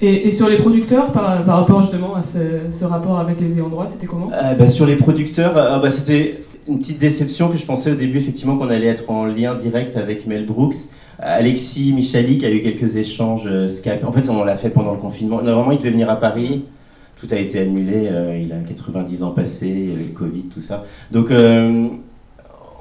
et, 0.00 0.28
et, 0.28 0.30
sur 0.30 0.48
les 0.48 0.58
producteurs, 0.58 1.10
par, 1.10 1.44
par 1.44 1.60
rapport 1.60 1.82
justement 1.82 2.14
à 2.14 2.22
ce, 2.22 2.38
ce, 2.70 2.84
rapport 2.84 3.18
avec 3.18 3.40
les 3.40 3.54
ayants 3.54 3.68
droit, 3.68 3.88
c'était 3.90 4.06
comment? 4.06 4.30
Euh, 4.32 4.54
bah, 4.54 4.68
Sur 4.68 4.86
les 4.86 4.96
producteurs, 4.96 5.56
euh, 5.56 5.80
bah, 5.80 5.90
c'était 5.90 6.42
une 6.68 6.78
petite 6.78 6.98
déception 6.98 7.48
que 7.48 7.56
je 7.56 7.64
pensais 7.64 7.90
au 7.90 7.94
début, 7.94 8.18
effectivement, 8.18 8.56
qu'on 8.56 8.68
allait 8.68 8.88
être 8.88 9.08
en 9.10 9.26
lien 9.26 9.54
direct 9.54 9.96
avec 9.96 10.26
Mel 10.26 10.46
Brooks. 10.46 10.76
Alexis 11.18 11.92
Michalik 11.92 12.44
a 12.44 12.50
eu 12.50 12.60
quelques 12.60 12.96
échanges 12.96 13.46
euh, 13.46 13.68
Skype. 13.68 14.04
En 14.04 14.12
fait, 14.12 14.28
on 14.28 14.44
l'a 14.44 14.56
fait 14.56 14.70
pendant 14.70 14.92
le 14.92 14.98
confinement. 14.98 15.40
Normalement, 15.42 15.72
il 15.72 15.78
devait 15.78 15.90
venir 15.90 16.10
à 16.10 16.16
Paris. 16.16 16.64
Tout 17.20 17.28
a 17.30 17.36
été 17.36 17.60
annulé. 17.60 18.08
Euh, 18.10 18.38
il 18.42 18.52
a 18.52 18.58
90 18.58 19.22
ans 19.22 19.30
passés, 19.30 19.68
il 19.68 19.90
y 19.90 19.92
avait 19.92 20.04
le 20.04 20.10
Covid, 20.10 20.44
tout 20.44 20.60
ça. 20.60 20.84
Donc, 21.10 21.30
euh, 21.30 21.88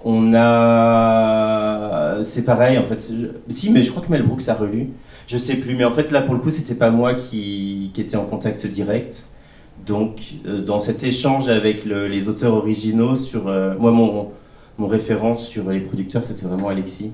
on 0.04 0.34
a. 0.34 2.18
C'est 2.24 2.44
pareil, 2.44 2.78
en 2.78 2.84
fait. 2.84 3.12
Si, 3.50 3.72
mais 3.72 3.84
je 3.84 3.92
crois 3.92 4.04
que 4.04 4.12
Mel 4.12 4.24
Brooks 4.24 4.50
a 4.50 4.56
relu. 4.56 4.90
Je 5.28 5.38
sais 5.38 5.56
plus. 5.56 5.76
Mais 5.76 5.86
en 5.86 5.92
fait, 5.92 6.12
là, 6.12 6.22
pour 6.22 6.34
le 6.34 6.42
coup, 6.42 6.50
c'était 6.50 6.76
pas 6.76 6.90
moi 6.90 7.14
qui 7.14 7.92
était 7.98 8.18
en 8.18 8.26
contact 8.26 8.68
direct. 8.68 9.28
Donc, 9.86 10.36
dans 10.46 10.80
cet 10.80 11.04
échange 11.04 11.48
avec 11.48 11.86
les 11.86 12.28
auteurs 12.28 12.54
originaux, 12.54 13.16
sur. 13.16 13.44
moi, 13.44 13.92
mon, 13.92 14.32
mon 14.78 14.88
référent 14.88 15.38
sur 15.38 15.70
les 15.70 15.80
producteurs, 15.80 16.24
c'était 16.24 16.46
vraiment 16.46 16.70
Alexis. 16.70 17.12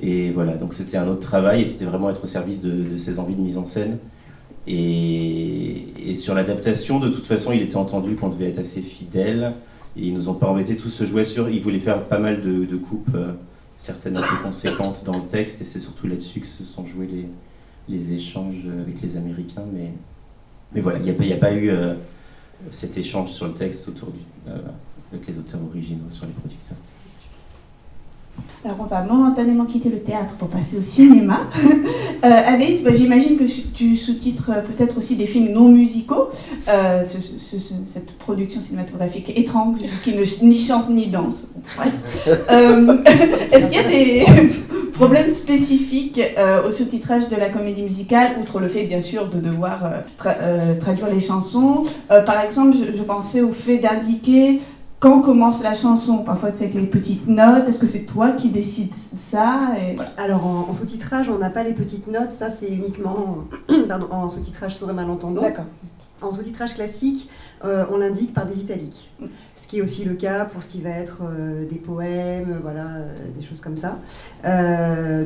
Et 0.00 0.30
voilà, 0.30 0.56
donc 0.56 0.74
c'était 0.74 0.96
un 0.96 1.08
autre 1.08 1.20
travail 1.20 1.62
et 1.62 1.66
c'était 1.66 1.84
vraiment 1.84 2.10
être 2.10 2.24
au 2.24 2.26
service 2.26 2.60
de, 2.60 2.96
ses 2.96 3.18
envies 3.18 3.34
de 3.34 3.40
mise 3.40 3.58
en 3.58 3.66
scène. 3.66 3.98
Et, 4.66 6.14
sur 6.16 6.34
l'adaptation, 6.34 7.00
de 7.00 7.08
toute 7.08 7.26
façon, 7.26 7.52
il 7.52 7.62
était 7.62 7.76
entendu 7.76 8.14
qu'on 8.14 8.28
devait 8.28 8.48
être 8.48 8.58
assez 8.58 8.80
fidèle. 8.80 9.54
Et 9.96 10.06
ils 10.06 10.14
nous 10.14 10.28
ont 10.28 10.34
pas 10.34 10.46
embêté 10.46 10.76
tous 10.76 10.88
se 10.88 11.04
jouer 11.04 11.24
sur. 11.24 11.48
Ils 11.48 11.60
voulaient 11.60 11.80
faire 11.80 12.04
pas 12.04 12.18
mal 12.18 12.40
de, 12.40 12.76
coupes, 12.76 13.14
euh, 13.14 13.32
certaines 13.76 14.16
un 14.16 14.22
peu 14.22 14.36
conséquentes 14.42 15.02
dans 15.04 15.16
le 15.16 15.24
texte. 15.24 15.60
Et 15.60 15.64
c'est 15.64 15.80
surtout 15.80 16.06
là-dessus 16.06 16.40
que 16.40 16.46
se 16.46 16.64
sont 16.64 16.86
joués 16.86 17.08
les, 17.10 17.28
les 17.88 18.14
échanges 18.14 18.64
avec 18.80 19.02
les 19.02 19.16
Américains, 19.16 19.64
mais, 19.74 19.90
mais 20.74 20.80
voilà, 20.80 20.98
il 20.98 21.04
n'y 21.04 21.32
a, 21.32 21.36
pas 21.36 21.54
eu 21.54 21.70
cet 22.70 22.96
échange 22.96 23.30
sur 23.30 23.46
le 23.46 23.54
texte 23.54 23.88
autour 23.88 24.10
du, 24.10 24.20
avec 25.12 25.26
les 25.26 25.38
auteurs 25.38 25.60
originaux 25.68 26.10
sur 26.10 26.26
les 26.26 26.32
producteurs. 26.32 26.76
Alors 28.64 28.76
on 28.78 28.84
va 28.84 29.02
momentanément 29.02 29.64
quitter 29.64 29.88
le 29.88 29.98
théâtre 29.98 30.36
pour 30.38 30.46
passer 30.46 30.76
au 30.78 30.82
cinéma. 30.82 31.48
euh, 32.24 32.28
Alice, 32.46 32.82
bah, 32.84 32.94
j'imagine 32.94 33.36
que 33.36 33.42
tu 33.74 33.96
sous-titres 33.96 34.52
euh, 34.54 34.60
peut-être 34.60 34.98
aussi 34.98 35.16
des 35.16 35.26
films 35.26 35.52
non 35.52 35.68
musicaux, 35.68 36.30
euh, 36.68 37.02
cette 37.04 38.12
production 38.18 38.60
cinématographique 38.60 39.36
étrange 39.36 39.78
qui 40.04 40.14
ne 40.14 40.44
ni 40.44 40.56
chante 40.56 40.90
ni 40.90 41.08
danse. 41.08 41.44
Euh, 42.50 42.98
est-ce 43.52 43.66
qu'il 43.66 43.76
y 43.76 43.84
a 43.84 43.88
des 43.88 44.26
problèmes 44.92 45.32
spécifiques 45.32 46.20
au 46.66 46.70
sous-titrage 46.70 47.28
de 47.28 47.36
la 47.36 47.48
comédie 47.48 47.82
musicale, 47.82 48.32
outre 48.40 48.60
le 48.60 48.68
fait 48.68 48.84
bien 48.84 49.00
sûr 49.00 49.28
de 49.28 49.40
devoir 49.40 49.80
traduire 50.80 51.08
les 51.12 51.20
chansons? 51.20 51.84
Par 52.08 52.44
exemple, 52.44 52.76
je, 52.76 52.96
je 52.96 53.02
pensais 53.02 53.42
au 53.42 53.52
fait 53.52 53.78
d'indiquer 53.78 54.60
quand 55.02 55.20
commence 55.20 55.64
la 55.64 55.74
chanson 55.74 56.18
Parfois 56.18 56.50
c'est 56.54 56.66
avec 56.66 56.74
les 56.74 56.86
petites 56.86 57.26
notes. 57.26 57.68
Est-ce 57.68 57.80
que 57.80 57.88
c'est 57.88 58.04
toi 58.04 58.30
qui 58.30 58.50
décides 58.50 58.92
ça 59.18 59.72
Alors 60.16 60.46
en, 60.46 60.72
sous-titrage, 60.72 61.28
on 61.28 61.38
n'a 61.38 61.50
pas 61.50 61.64
les 61.64 61.74
petites 61.74 62.06
notes. 62.06 62.32
Ça 62.32 62.50
c'est 62.50 62.68
uniquement 62.68 63.38
pardon, 63.88 64.06
en 64.12 64.28
sous-titrage 64.28 64.76
sourd 64.76 64.90
et 64.90 64.94
malentendant. 64.94 65.42
D'accord. 65.42 65.64
En 66.22 66.32
sous-titrage 66.32 66.74
classique, 66.74 67.28
euh, 67.64 67.84
on 67.90 67.96
l'indique 67.96 68.32
par 68.32 68.46
des 68.46 68.60
italiques. 68.60 69.10
Ce 69.56 69.66
qui 69.66 69.78
est 69.78 69.82
aussi 69.82 70.04
le 70.04 70.14
cas 70.14 70.44
pour 70.44 70.62
ce 70.62 70.68
qui 70.68 70.80
va 70.80 70.90
être 70.90 71.22
euh, 71.24 71.68
des 71.68 71.80
poèmes, 71.80 72.60
voilà, 72.62 72.86
euh, 72.86 73.16
des 73.36 73.44
choses 73.44 73.60
comme 73.60 73.76
ça. 73.76 73.98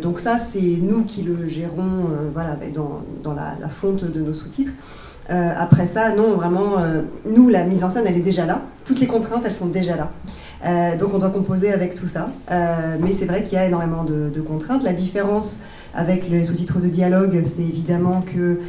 donc 0.00 0.20
ça, 0.20 0.38
c'est 0.38 0.58
nous 0.62 1.04
qui 1.04 1.20
le 1.20 1.48
gérons 1.48 2.08
voilà, 2.32 2.56
dans, 2.72 3.02
dans 3.22 3.34
la, 3.34 3.56
la, 3.60 3.68
fonte 3.68 4.04
de 4.04 4.20
nos 4.20 4.32
sous-titres. 4.32 4.72
Euh, 5.30 5.52
après 5.58 5.86
ça, 5.86 6.14
non, 6.14 6.34
vraiment, 6.34 6.78
euh, 6.78 7.02
nous, 7.28 7.48
la 7.48 7.64
mise 7.64 7.82
en 7.82 7.90
scène, 7.90 8.04
elle 8.06 8.16
est 8.16 8.20
déjà 8.20 8.46
là. 8.46 8.60
Toutes 8.84 9.00
les 9.00 9.06
contraintes, 9.06 9.42
elles 9.44 9.52
sont 9.52 9.66
déjà 9.66 9.96
là. 9.96 10.10
Euh, 10.64 10.96
donc 10.96 11.12
on 11.14 11.18
doit 11.18 11.30
composer 11.30 11.72
avec 11.72 11.94
tout 11.94 12.08
ça. 12.08 12.30
mais 12.50 13.12
c'est 13.12 13.26
vrai 13.26 13.44
qu'il 13.44 13.54
y 13.54 13.60
a 13.60 13.66
énormément 13.66 14.04
de, 14.04 14.40
contraintes. 14.40 14.82
La 14.82 14.92
différence 14.92 15.60
avec 15.94 16.28
les 16.28 16.44
sous-titres 16.44 16.80
de 16.80 16.88
dialogue, 16.88 17.42
c'est 17.46 17.62
évidemment 17.62 18.22
que, 18.22 18.60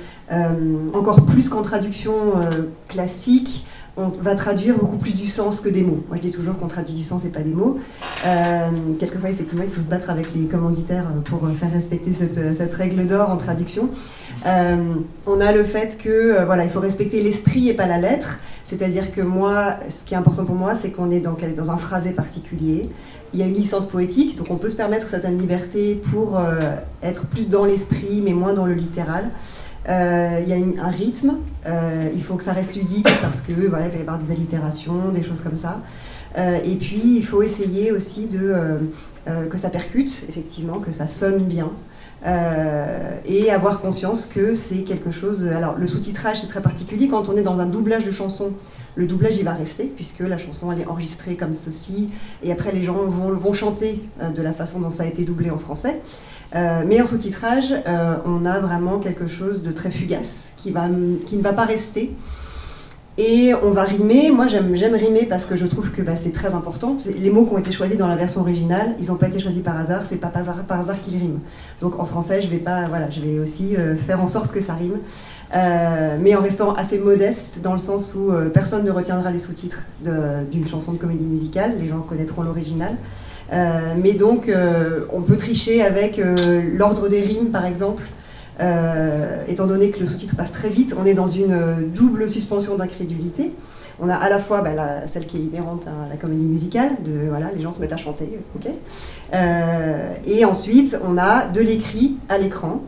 encore 0.94 1.26
plus 1.26 1.50
qu'en 1.50 1.62
traduction 1.62 2.14
classique, 2.88 3.66
on 3.98 4.10
va 4.22 4.36
traduire 4.36 4.78
beaucoup 4.78 4.98
plus 4.98 5.16
du 5.16 5.28
sens 5.28 5.60
que 5.60 5.70
des 5.70 5.82
mots. 5.82 6.04
Moi, 6.08 6.18
je 6.18 6.22
dis 6.22 6.32
toujours 6.32 6.58
qu'on 6.58 6.68
traduit 6.68 6.94
du 6.94 7.04
sens 7.04 7.26
et 7.26 7.30
pas 7.30 7.42
des 7.42 7.54
mots. 7.54 7.80
quelquefois, 9.00 9.30
effectivement, 9.30 9.64
il 9.64 9.72
faut 9.72 9.82
se 9.82 9.88
battre 9.88 10.10
avec 10.10 10.34
les 10.36 10.46
commanditaires 10.46 11.06
pour 11.26 11.42
faire 11.60 11.72
respecter 11.72 12.12
cette, 12.14 12.74
règle 12.74 13.08
d'or 13.08 13.30
en 13.30 13.38
traduction. 13.38 13.90
Euh, 14.46 14.94
on 15.26 15.42
a 15.42 15.52
le 15.52 15.64
fait 15.64 15.98
que 15.98 16.10
euh, 16.10 16.46
voilà, 16.46 16.64
il 16.64 16.70
faut 16.70 16.80
respecter 16.80 17.22
l'esprit 17.22 17.70
et 17.70 17.74
pas 17.74 17.88
la 17.88 17.98
lettre. 17.98 18.40
C'est-à-dire 18.64 19.12
que 19.12 19.22
moi, 19.22 19.78
ce 19.90 20.04
qui 20.04 20.14
est 20.14 20.18
important 20.18 20.46
pour 20.46 20.56
moi, 20.56 20.76
c'est 20.76 20.92
qu'on 20.92 21.10
est 21.10 21.20
dans, 21.20 21.72
un 21.72 21.78
phrasé 21.78 22.12
particulier. 22.12 22.90
Il 23.34 23.40
y 23.40 23.44
a 23.44 23.46
une 23.46 23.54
licence 23.54 23.86
poétique, 23.88 24.38
donc 24.38 24.52
on 24.52 24.58
peut 24.58 24.70
se 24.70 24.76
permettre 24.76 25.10
certaines 25.10 25.38
libertés 25.40 26.02
pour 26.12 26.38
euh, 26.38 26.60
être 27.02 27.28
plus 27.28 27.50
dans 27.50 27.66
l'esprit, 27.66 28.22
mais 28.24 28.34
moins 28.34 28.54
dans 28.54 28.66
le 28.66 28.74
littéral. 28.74 29.32
Il 29.88 30.50
y 30.50 30.54
a 30.54 30.84
un 30.84 30.92
rythme, 30.92 31.36
il 31.66 32.24
faut 32.24 32.36
que 32.36 32.44
ça 32.44 32.54
reste 32.54 32.76
ludique 32.76 33.10
parce 33.22 33.42
que 33.42 33.54
voilà, 33.68 33.86
il 33.88 33.92
va 33.92 33.98
y 33.98 34.02
avoir 34.02 34.20
des 34.20 34.32
allitérations, 34.32 35.10
des 35.14 35.24
choses 35.24 35.42
comme 35.42 35.58
ça. 35.58 35.82
et 36.38 36.76
puis 36.76 37.18
il 37.18 37.26
faut 37.26 37.42
essayer 37.42 37.92
aussi 37.92 38.28
de, 38.28 38.80
que 39.50 39.58
ça 39.58 39.70
percute, 39.70 40.26
effectivement, 40.30 40.80
que 40.80 40.92
ça 40.92 41.08
sonne 41.08 41.44
bien. 41.44 41.72
Euh, 42.26 43.20
et 43.26 43.52
avoir 43.52 43.80
conscience 43.80 44.26
que 44.26 44.56
c'est 44.56 44.82
quelque 44.82 45.12
chose. 45.12 45.46
Alors, 45.48 45.78
le 45.78 45.88
sous-titrage, 45.88 46.42
c'est 46.42 46.48
très 46.48 46.62
particulier. 46.62 47.08
Quand 47.08 47.30
on 47.30 47.38
est 47.38 47.44
dans 47.44 47.60
un 47.60 47.68
doublage 47.68 48.06
de 48.06 48.12
chanson, 48.12 48.54
le 48.96 49.06
doublage, 49.06 49.38
il 49.38 49.46
va 49.46 49.54
rester, 49.54 49.86
puisque 49.86 50.22
la 50.22 50.40
chanson, 50.40 50.72
elle 50.72 50.82
est 50.82 50.88
enregistrée 50.88 51.36
comme 51.36 51.54
ceci, 51.54 52.10
et 52.42 52.52
après, 52.52 52.72
les 52.72 52.84
gens 52.84 52.96
vont, 53.06 53.30
vont 53.34 53.54
chanter 53.54 54.02
euh, 54.22 54.30
de 54.32 54.42
la 54.42 54.54
façon 54.54 54.80
dont 54.80 54.92
ça 54.92 55.04
a 55.04 55.06
été 55.06 55.24
doublé 55.24 55.52
en 55.52 55.60
français. 55.60 56.02
Euh, 56.56 56.84
mais 56.88 57.02
en 57.02 57.06
sous-titrage, 57.06 57.74
on 58.26 58.46
a 58.46 58.60
vraiment 58.60 59.00
quelque 59.00 59.28
chose 59.28 59.64
de 59.64 59.72
très 59.72 59.92
fugace, 59.92 60.48
qui, 60.56 60.72
va, 60.72 60.88
ne 60.88 61.42
va 61.42 61.54
pas 61.54 61.66
rester. 61.66 62.16
Et 63.18 63.52
on 63.64 63.72
va 63.72 63.84
rimer. 63.84 64.30
Moi, 64.30 64.46
j'aime, 64.48 64.94
rimer 64.94 65.26
parce 65.26 65.48
que 65.48 65.56
je 65.56 65.66
trouve 65.66 65.92
que 65.92 66.04
bah, 66.04 66.16
c'est 66.16 66.32
très 66.32 66.54
important. 66.54 66.98
Les 67.18 67.32
mots 67.32 67.46
qui 67.46 67.54
ont 67.54 67.58
été 67.58 67.72
choisis 67.72 67.98
dans 67.98 68.08
la 68.08 68.16
version 68.16 68.42
originale, 68.42 68.96
ils 69.00 69.08
n'ont 69.08 69.16
pas 69.16 69.28
été 69.28 69.40
choisis 69.40 69.64
par 69.64 69.76
hasard. 69.76 70.04
C'est 70.06 70.18
pas 70.18 70.28
par 70.28 70.44
hasard, 70.44 70.64
hasard 70.70 71.02
qu'ils 71.02 71.18
riment. 71.18 71.40
Donc 71.82 72.00
en 72.00 72.06
français, 72.06 72.44
je 72.44 72.48
vais 72.48 72.58
pas, 72.58 72.88
voilà, 72.88 73.10
je 73.10 73.20
vais 73.22 73.40
aussi 73.40 73.76
euh, 73.76 73.96
faire 73.96 74.22
en 74.22 74.28
sorte 74.28 74.52
que 74.52 74.62
ça 74.62 74.74
rime, 74.74 74.98
euh, 75.56 76.18
mais 76.22 76.36
en 76.36 76.42
restant 76.42 76.74
assez 76.74 77.00
modeste 77.00 77.62
dans 77.64 77.74
le 77.74 77.80
sens 77.80 78.14
où 78.14 78.32
euh, 78.32 78.50
personne 78.50 78.86
ne 78.86 78.92
retiendra 78.92 79.32
les 79.32 79.40
sous-titres 79.40 79.84
d'une 80.52 80.68
chanson 80.68 80.94
de 80.94 81.00
comédie 81.00 81.26
musicale. 81.26 81.74
Les 81.80 81.88
gens 81.88 82.02
connaîtront 82.02 82.44
l'original. 82.44 82.96
Mais 83.52 84.14
donc, 84.14 84.52
on 85.14 85.22
peut 85.22 85.38
tricher 85.38 85.84
avec 85.84 86.22
l'ordre 86.74 87.08
des 87.10 87.22
rimes, 87.22 87.52
par 87.52 87.66
exemple. 87.66 88.04
Euh, 88.60 89.44
étant 89.48 89.68
donné 89.68 89.92
que 89.92 90.00
le 90.00 90.08
sous-titre 90.08 90.36
passe 90.36 90.52
très 90.52 90.70
vite, 90.70 90.96
on 90.98 91.06
est 91.06 91.14
dans 91.14 91.28
une 91.28 91.52
euh, 91.52 91.76
double 91.94 92.28
suspension 92.28 92.76
d'incrédulité. 92.76 93.52
On 94.00 94.10
a 94.10 94.16
à 94.16 94.30
la 94.30 94.40
fois 94.40 94.62
bah, 94.62 95.08
celle 95.08 95.28
qui 95.28 95.38
est 95.38 95.42
inhérente 95.42 95.88
à 95.88 96.10
la 96.10 96.18
comédie 96.18 96.46
musicale, 96.46 96.92
de 97.04 97.30
voilà, 97.30 97.52
les 97.56 97.62
gens 97.62 97.72
se 97.72 97.80
mettent 97.80 97.94
à 97.94 97.98
chanter, 97.98 98.40
ok. 98.56 98.72
Euh, 99.34 100.14
et 100.26 100.46
ensuite, 100.46 100.98
on 101.04 101.18
a 101.18 101.48
de 101.48 101.62
l'écrit 101.62 102.16
à 102.30 102.38
l'écran, 102.38 102.82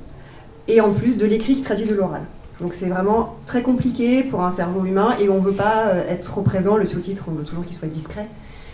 et 0.67 0.81
en 0.81 0.91
plus 0.91 1.17
de 1.17 1.25
l'écrit 1.25 1.55
qui 1.55 1.63
traduit 1.63 1.87
de 1.87 1.95
l'oral. 1.95 2.21
Donc 2.61 2.73
c'est 2.73 2.89
vraiment 2.89 3.37
très 3.45 3.63
compliqué 3.63 4.23
pour 4.23 4.41
un 4.43 4.51
cerveau 4.51 4.85
humain, 4.85 5.15
et 5.19 5.29
on 5.29 5.35
ne 5.35 5.41
veut 5.41 5.53
pas 5.53 5.93
être 6.07 6.23
trop 6.23 6.41
présent. 6.41 6.77
Le 6.77 6.85
sous-titre, 6.85 7.25
on 7.27 7.31
veut 7.31 7.43
toujours 7.43 7.65
qu'il 7.65 7.75
soit 7.75 7.87
discret. 7.87 8.27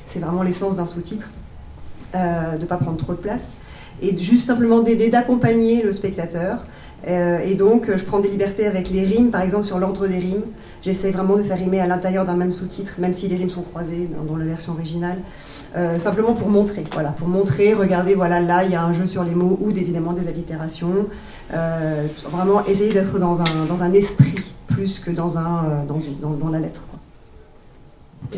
C'est 0.08 0.20
vraiment 0.20 0.44
l'essence 0.44 0.76
d'un 0.76 0.86
sous-titre, 0.86 1.30
de 2.16 2.62
ne 2.62 2.66
pas 2.66 2.78
prendre 2.78 2.98
trop 2.98 3.14
de 3.14 3.20
place, 3.20 3.54
et 4.02 4.16
juste 4.18 4.46
simplement 4.46 4.80
d'aider, 4.80 5.10
d'accompagner 5.10 5.82
le 5.84 5.94
spectateur. 5.94 6.66
Euh, 7.08 7.40
et 7.40 7.56
donc, 7.56 7.90
je 7.96 8.04
prends 8.04 8.20
des 8.20 8.30
libertés 8.30 8.66
avec 8.66 8.90
les 8.90 9.06
rimes, 9.06 9.30
par 9.30 9.42
exemple 9.42 9.66
sur 9.66 9.78
l'ordre 9.78 10.08
des 10.08 10.18
rimes. 10.18 10.44
J'essaie 10.82 11.12
vraiment 11.12 11.36
de 11.36 11.44
faire 11.44 11.58
rimer 11.58 11.80
à 11.80 11.88
l'intérieur 11.88 12.26
d'un 12.26 12.36
même 12.36 12.52
sous-titre, 12.52 12.94
même 13.00 13.14
si 13.14 13.28
les 13.28 13.36
rimes 13.36 13.50
sont 13.50 13.62
croisées 13.62 14.10
dans, 14.28 14.36
la 14.36 14.46
version 14.46 14.74
originale. 14.74 15.18
Euh, 15.76 16.00
simplement 16.00 16.34
pour 16.34 16.48
montrer, 16.50 16.84
voilà, 16.94 17.10
pour 17.10 17.28
montrer, 17.28 17.74
regardez, 17.74 18.16
voilà, 18.16 18.40
là, 18.40 18.64
il 18.64 18.72
y 18.72 18.76
a 18.76 18.84
un 18.84 18.94
jeu 18.94 19.06
sur 19.06 19.24
les 19.24 19.36
mots 19.36 19.58
ou 19.62 19.72
évidemment 19.72 20.14
des 20.14 20.28
allitérations. 20.28 21.08
Euh, 21.54 22.08
vraiment 22.32 22.66
essayer 22.66 22.94
d'être 22.94 23.20
dans 23.20 23.42
un, 23.42 23.66
dans 23.68 23.84
un, 23.84 23.94
esprit 23.94 24.36
plus 24.68 25.00
que 25.00 25.12
dans, 25.12 25.38
un, 25.38 25.84
dans, 25.88 26.30
dans 26.30 26.50
la 26.50 26.60
lettre. 26.60 26.82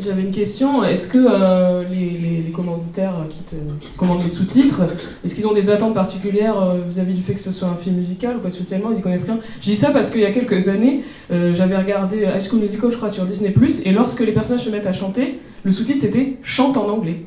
J'avais 0.04 0.22
une 0.22 0.32
question, 0.32 0.84
est-ce 0.84 1.10
que 1.10 1.18
euh, 1.18 1.84
les, 1.90 2.44
les, 2.46 2.52
commanditaires 2.52 3.14
qui 3.30 3.40
te, 3.44 3.56
commandent 3.98 4.24
les 4.24 4.30
sous-titres, 4.30 4.82
est-ce 5.24 5.36
qu'ils 5.36 5.48
ont 5.48 5.54
des 5.54 5.70
attentes 5.70 5.94
particulières 5.94 6.60
euh, 6.60 6.80
vis-à-vis 6.88 7.14
du 7.14 7.22
fait 7.22 7.34
que 7.34 7.40
ce 7.40 7.52
soit 7.52 7.68
un 7.68 7.76
film 7.76 7.96
musical 7.96 8.38
ou 8.38 8.40
pas 8.40 8.52
spécialement 8.52 8.90
Ils 8.92 9.00
y 9.00 9.02
connaissent 9.02 9.26
rien? 9.26 9.40
Je 9.62 9.66
dis 9.66 9.76
ça 9.76 9.92
parce 9.92 10.12
qu'il 10.12 10.22
y 10.22 10.26
a 10.26 10.32
quelques 10.32 10.70
années, 10.70 11.04
euh, 11.32 11.54
j'avais 11.56 11.78
regardé 11.78 12.24
High 12.24 12.42
School 12.42 12.60
Musical, 12.60 12.92
je 12.92 12.98
crois, 12.98 13.10
sur 13.10 13.26
Disney+, 13.26 13.54
et 13.86 13.92
lorsque 13.92 14.20
les 14.20 14.32
personnages 14.32 14.66
se 14.66 14.70
mettent 14.70 14.88
à 14.88 14.94
chanter, 14.94 15.40
le 15.64 15.72
sous-titre 15.72 16.02
c'était 16.02 16.38
«chante 16.44 16.78
en 16.78 16.90
anglais». 16.90 17.22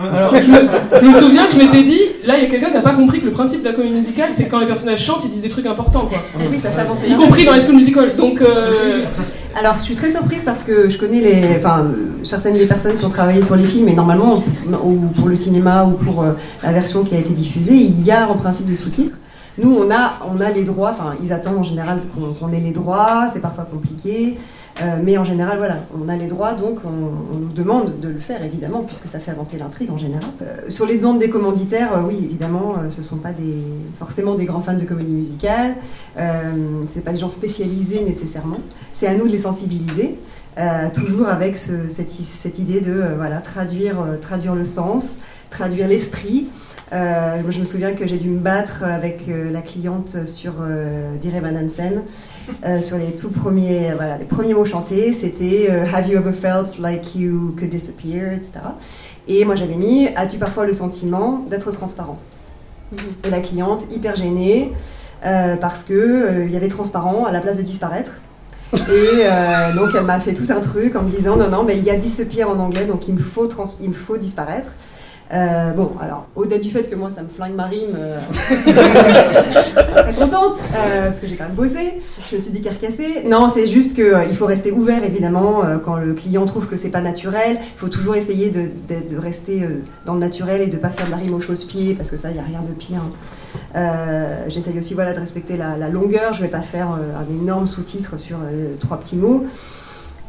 Alors, 0.00 0.34
je 0.34 1.06
me, 1.06 1.20
souviens 1.20 1.46
que 1.46 1.52
je 1.52 1.58
m'étais 1.58 1.84
dit, 1.84 2.00
là, 2.26 2.36
il 2.36 2.42
y 2.42 2.46
a 2.46 2.50
quelqu'un 2.50 2.66
qui 2.66 2.74
n'a 2.74 2.82
pas 2.82 2.94
compris 2.94 3.20
que 3.20 3.26
le 3.26 3.30
principe 3.30 3.60
de 3.60 3.66
la 3.66 3.74
comédie 3.74 3.94
musicale, 3.94 4.30
c'est 4.34 4.46
que 4.46 4.50
quand 4.50 4.58
les 4.58 4.66
personnages 4.66 5.04
chantent, 5.04 5.24
ils 5.24 5.30
disent 5.30 5.42
des 5.42 5.48
trucs 5.48 5.66
importants, 5.66 6.06
quoi. 6.06 6.18
Oui, 6.50 6.58
ça 6.58 6.70
Y 7.06 7.14
compris 7.14 7.44
dans 7.44 7.54
High 7.54 7.62
School 7.62 7.76
Musical. 7.76 8.16
Donc, 8.16 8.42
alors, 9.56 9.74
je 9.74 9.82
suis 9.82 9.94
très 9.94 10.10
surprise 10.10 10.42
parce 10.44 10.64
que 10.64 10.88
je 10.88 10.98
connais 10.98 11.20
les, 11.20 11.56
enfin, 11.56 11.86
certaines 12.24 12.54
des 12.54 12.66
personnes 12.66 12.96
qui 12.96 13.04
ont 13.04 13.10
travaillé 13.10 13.42
sur 13.42 13.56
les 13.56 13.64
films, 13.64 13.88
et 13.88 13.94
normalement, 13.94 14.42
ou 14.82 14.96
pour 15.16 15.28
le 15.28 15.36
cinéma 15.36 15.84
ou 15.84 15.92
pour 15.92 16.22
euh, 16.22 16.32
la 16.62 16.72
version 16.72 17.04
qui 17.04 17.14
a 17.14 17.18
été 17.18 17.32
diffusée, 17.32 17.74
il 17.74 18.02
y 18.02 18.10
a 18.10 18.28
en 18.28 18.36
principe 18.36 18.66
des 18.66 18.76
sous-titres. 18.76 19.16
Nous, 19.58 19.70
on 19.70 19.90
a, 19.92 20.14
on 20.28 20.40
a 20.40 20.50
les 20.50 20.64
droits, 20.64 20.90
enfin, 20.90 21.14
ils 21.22 21.32
attendent 21.32 21.58
en 21.58 21.62
général 21.62 22.00
qu'on 22.40 22.52
ait 22.52 22.60
les 22.60 22.72
droits, 22.72 23.28
c'est 23.32 23.40
parfois 23.40 23.64
compliqué. 23.64 24.36
Euh, 24.82 24.96
mais 25.02 25.16
en 25.18 25.24
général, 25.24 25.58
voilà, 25.58 25.78
on 25.96 26.08
a 26.08 26.16
les 26.16 26.26
droits, 26.26 26.54
donc 26.54 26.78
on, 26.84 27.36
nous 27.36 27.52
demande 27.52 28.00
de 28.00 28.08
le 28.08 28.18
faire, 28.18 28.42
évidemment, 28.42 28.82
puisque 28.82 29.06
ça 29.06 29.20
fait 29.20 29.30
avancer 29.30 29.56
l'intrigue 29.56 29.90
en 29.90 29.98
général. 29.98 30.30
Euh, 30.42 30.68
sur 30.68 30.86
les 30.86 30.98
demandes 30.98 31.20
des 31.20 31.30
commanditaires, 31.30 31.96
euh, 31.96 32.02
oui, 32.06 32.18
évidemment, 32.24 32.74
ce 32.90 32.98
ne 32.98 33.04
sont 33.04 33.18
pas 33.18 33.30
forcément 33.98 34.34
des 34.34 34.46
grands 34.46 34.62
fans 34.62 34.74
de 34.74 34.84
comédie 34.84 35.12
musicale, 35.12 35.76
ce 36.16 37.00
pas 37.00 37.12
des 37.12 37.18
gens 37.18 37.28
spécialisés 37.28 38.02
nécessairement. 38.02 38.58
C'est 38.92 39.06
à 39.06 39.14
nous 39.14 39.26
de 39.26 39.32
les 39.32 39.40
sensibiliser, 39.40 40.16
toujours 40.94 41.28
avec 41.28 41.56
cette, 41.56 42.58
idée 42.58 42.80
de 42.80 43.02
voilà, 43.16 43.38
traduire, 43.38 43.96
traduire 44.20 44.54
le 44.54 44.64
sens, 44.64 45.20
traduire 45.50 45.86
l'esprit. 45.86 46.46
moi, 46.92 47.50
je 47.50 47.58
me 47.58 47.64
souviens 47.64 47.92
que 47.92 48.06
j'ai 48.06 48.18
dû 48.18 48.28
me 48.28 48.40
battre 48.40 48.84
avec 48.84 49.26
la 49.28 49.62
cliente 49.62 50.26
sur 50.26 50.54
euh, 50.62 51.16
Dire 51.18 51.40
Van 51.42 51.56
Hansen 51.56 52.02
euh, 52.64 52.80
sur 52.80 52.98
les 52.98 53.12
tout 53.12 53.30
premiers, 53.30 53.92
voilà, 53.94 54.18
les 54.18 54.24
premiers 54.24 54.54
mots 54.54 54.64
chantés, 54.64 55.12
c'était 55.12 55.68
euh, 55.70 55.84
Have 55.92 56.08
you 56.08 56.18
ever 56.18 56.32
felt 56.32 56.78
like 56.78 57.14
you 57.14 57.54
could 57.58 57.70
disappear, 57.70 58.32
etc. 58.32 58.60
Et 59.28 59.44
moi 59.44 59.56
j'avais 59.56 59.76
mis 59.76 60.08
As-tu 60.14 60.38
parfois 60.38 60.66
le 60.66 60.72
sentiment 60.72 61.44
d'être 61.48 61.70
transparent? 61.72 62.18
Et 63.24 63.30
la 63.30 63.40
cliente, 63.40 63.84
hyper 63.90 64.14
gênée, 64.14 64.72
euh, 65.24 65.56
parce 65.56 65.82
que 65.84 66.44
il 66.46 66.52
y 66.52 66.56
avait 66.56 66.68
transparent 66.68 67.24
à 67.24 67.32
la 67.32 67.40
place 67.40 67.56
de 67.56 67.62
disparaître. 67.62 68.12
Et 68.72 69.24
donc 69.76 69.90
elle 69.94 70.04
m'a 70.04 70.18
fait 70.18 70.34
tout 70.34 70.50
un 70.50 70.60
truc 70.60 70.96
en 70.96 71.02
me 71.02 71.10
disant 71.10 71.36
non, 71.36 71.48
non, 71.48 71.62
mais 71.62 71.76
il 71.76 71.84
y 71.84 71.90
a 71.90 71.96
disappear 71.96 72.48
en 72.48 72.58
anglais, 72.58 72.84
donc 72.84 73.08
il 73.08 73.14
me 73.14 73.20
faut, 73.20 73.46
trans 73.46 73.66
il 73.80 73.90
me 73.90 73.94
faut 73.94 74.16
disparaître. 74.16 74.70
Euh, 75.32 75.72
bon, 75.72 75.92
alors, 76.00 76.26
au-delà 76.36 76.58
du 76.58 76.70
fait 76.70 76.88
que 76.88 76.94
moi, 76.94 77.10
ça 77.10 77.22
me 77.22 77.28
flingue 77.28 77.54
ma 77.54 77.64
rime, 77.64 77.96
euh, 77.96 78.20
très 80.02 80.12
contente, 80.12 80.56
euh, 80.76 81.06
parce 81.06 81.20
que 81.20 81.26
j'ai 81.26 81.34
quand 81.34 81.44
même 81.44 81.54
bossé, 81.54 81.94
je 82.30 82.36
me 82.36 82.40
suis 82.42 82.50
dit 82.52 82.60
carcassé. 82.60 83.22
Non, 83.24 83.48
c'est 83.52 83.66
juste 83.66 83.94
qu'il 83.94 84.36
faut 84.36 84.44
rester 84.44 84.70
ouvert, 84.70 85.02
évidemment, 85.02 85.62
quand 85.82 85.96
le 85.96 86.12
client 86.12 86.44
trouve 86.44 86.66
que 86.66 86.76
c'est 86.76 86.90
pas 86.90 87.00
naturel. 87.00 87.58
Il 87.60 87.78
faut 87.78 87.88
toujours 87.88 88.16
essayer 88.16 88.50
de, 88.50 89.16
rester 89.16 89.66
dans 90.04 90.14
le 90.14 90.20
naturel 90.20 90.60
et 90.60 90.66
de 90.66 90.76
pas 90.76 90.90
faire 90.90 91.06
de 91.06 91.10
la 91.10 91.16
rime 91.16 91.34
au 91.34 91.40
chausse-pied, 91.40 91.94
parce 91.94 92.10
que 92.10 92.18
ça, 92.18 92.30
il 92.30 92.34
n'y 92.34 92.40
a 92.40 92.44
rien 92.44 92.60
de 92.60 92.74
pire. 92.74 93.00
J'essaye 94.48 94.78
aussi 94.78 94.92
voilà, 94.94 95.14
de 95.14 95.20
respecter 95.20 95.56
la, 95.56 95.78
la, 95.78 95.88
longueur, 95.88 96.34
je 96.34 96.42
vais 96.42 96.48
pas 96.48 96.60
faire 96.60 96.88
un 96.90 97.34
énorme 97.34 97.66
sous-titre 97.66 98.18
sur 98.18 98.38
trois 98.78 98.98
petits 98.98 99.16
mots. 99.16 99.46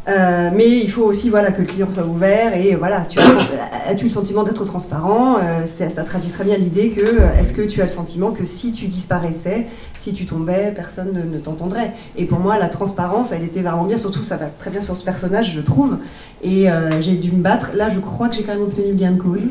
Euh, 0.07 0.51
mais 0.53 0.69
il 0.69 0.89
faut 0.91 1.03
aussi 1.03 1.29
voilà, 1.29 1.51
que 1.51 1.61
le 1.61 1.67
client 1.67 1.89
soit 1.89 2.05
ouvert 2.05 2.55
et 2.55 2.75
voilà, 2.75 3.05
tu 3.09 3.17
as, 3.87 3.95
tu 3.95 4.05
le 4.05 4.11
sentiment 4.11 4.43
d'être 4.43 4.63
transparent 4.63 5.37
euh, 5.41 5.65
Ça 5.65 6.03
traduit 6.03 6.29
très 6.29 6.43
bien 6.43 6.57
l'idée 6.57 6.91
que 6.91 7.01
euh, 7.01 7.39
est-ce 7.39 7.53
que 7.53 7.63
tu 7.63 7.81
as 7.81 7.85
le 7.85 7.89
sentiment 7.89 8.31
que 8.31 8.45
si 8.45 8.71
tu 8.71 8.85
disparaissais, 8.85 9.65
si 9.97 10.13
tu 10.13 10.27
tombais, 10.27 10.71
personne 10.75 11.13
ne, 11.31 11.37
t'entendrait? 11.37 11.93
Et 12.15 12.25
pour 12.25 12.39
moi, 12.39 12.59
la 12.59 12.69
transparence, 12.69 13.31
elle 13.31 13.43
était 13.43 13.61
vraiment 13.61 13.85
bien, 13.85 13.97
surtout 13.97 14.23
ça 14.23 14.37
va 14.37 14.45
très 14.45 14.69
bien 14.69 14.81
sur 14.81 14.95
ce 14.95 15.03
personnage, 15.03 15.53
je 15.53 15.61
trouve. 15.61 15.97
Et 16.43 16.67
j'ai 17.01 17.15
dû 17.15 17.31
me 17.31 17.41
battre. 17.41 17.71
Là, 17.73 17.89
je 17.89 17.99
crois 17.99 18.29
que 18.29 18.35
j'ai 18.35 18.43
quand 18.43 18.53
même 18.53 18.61
obtenu 18.61 18.93
bien 18.93 19.11
de 19.11 19.19
cause. 19.19 19.41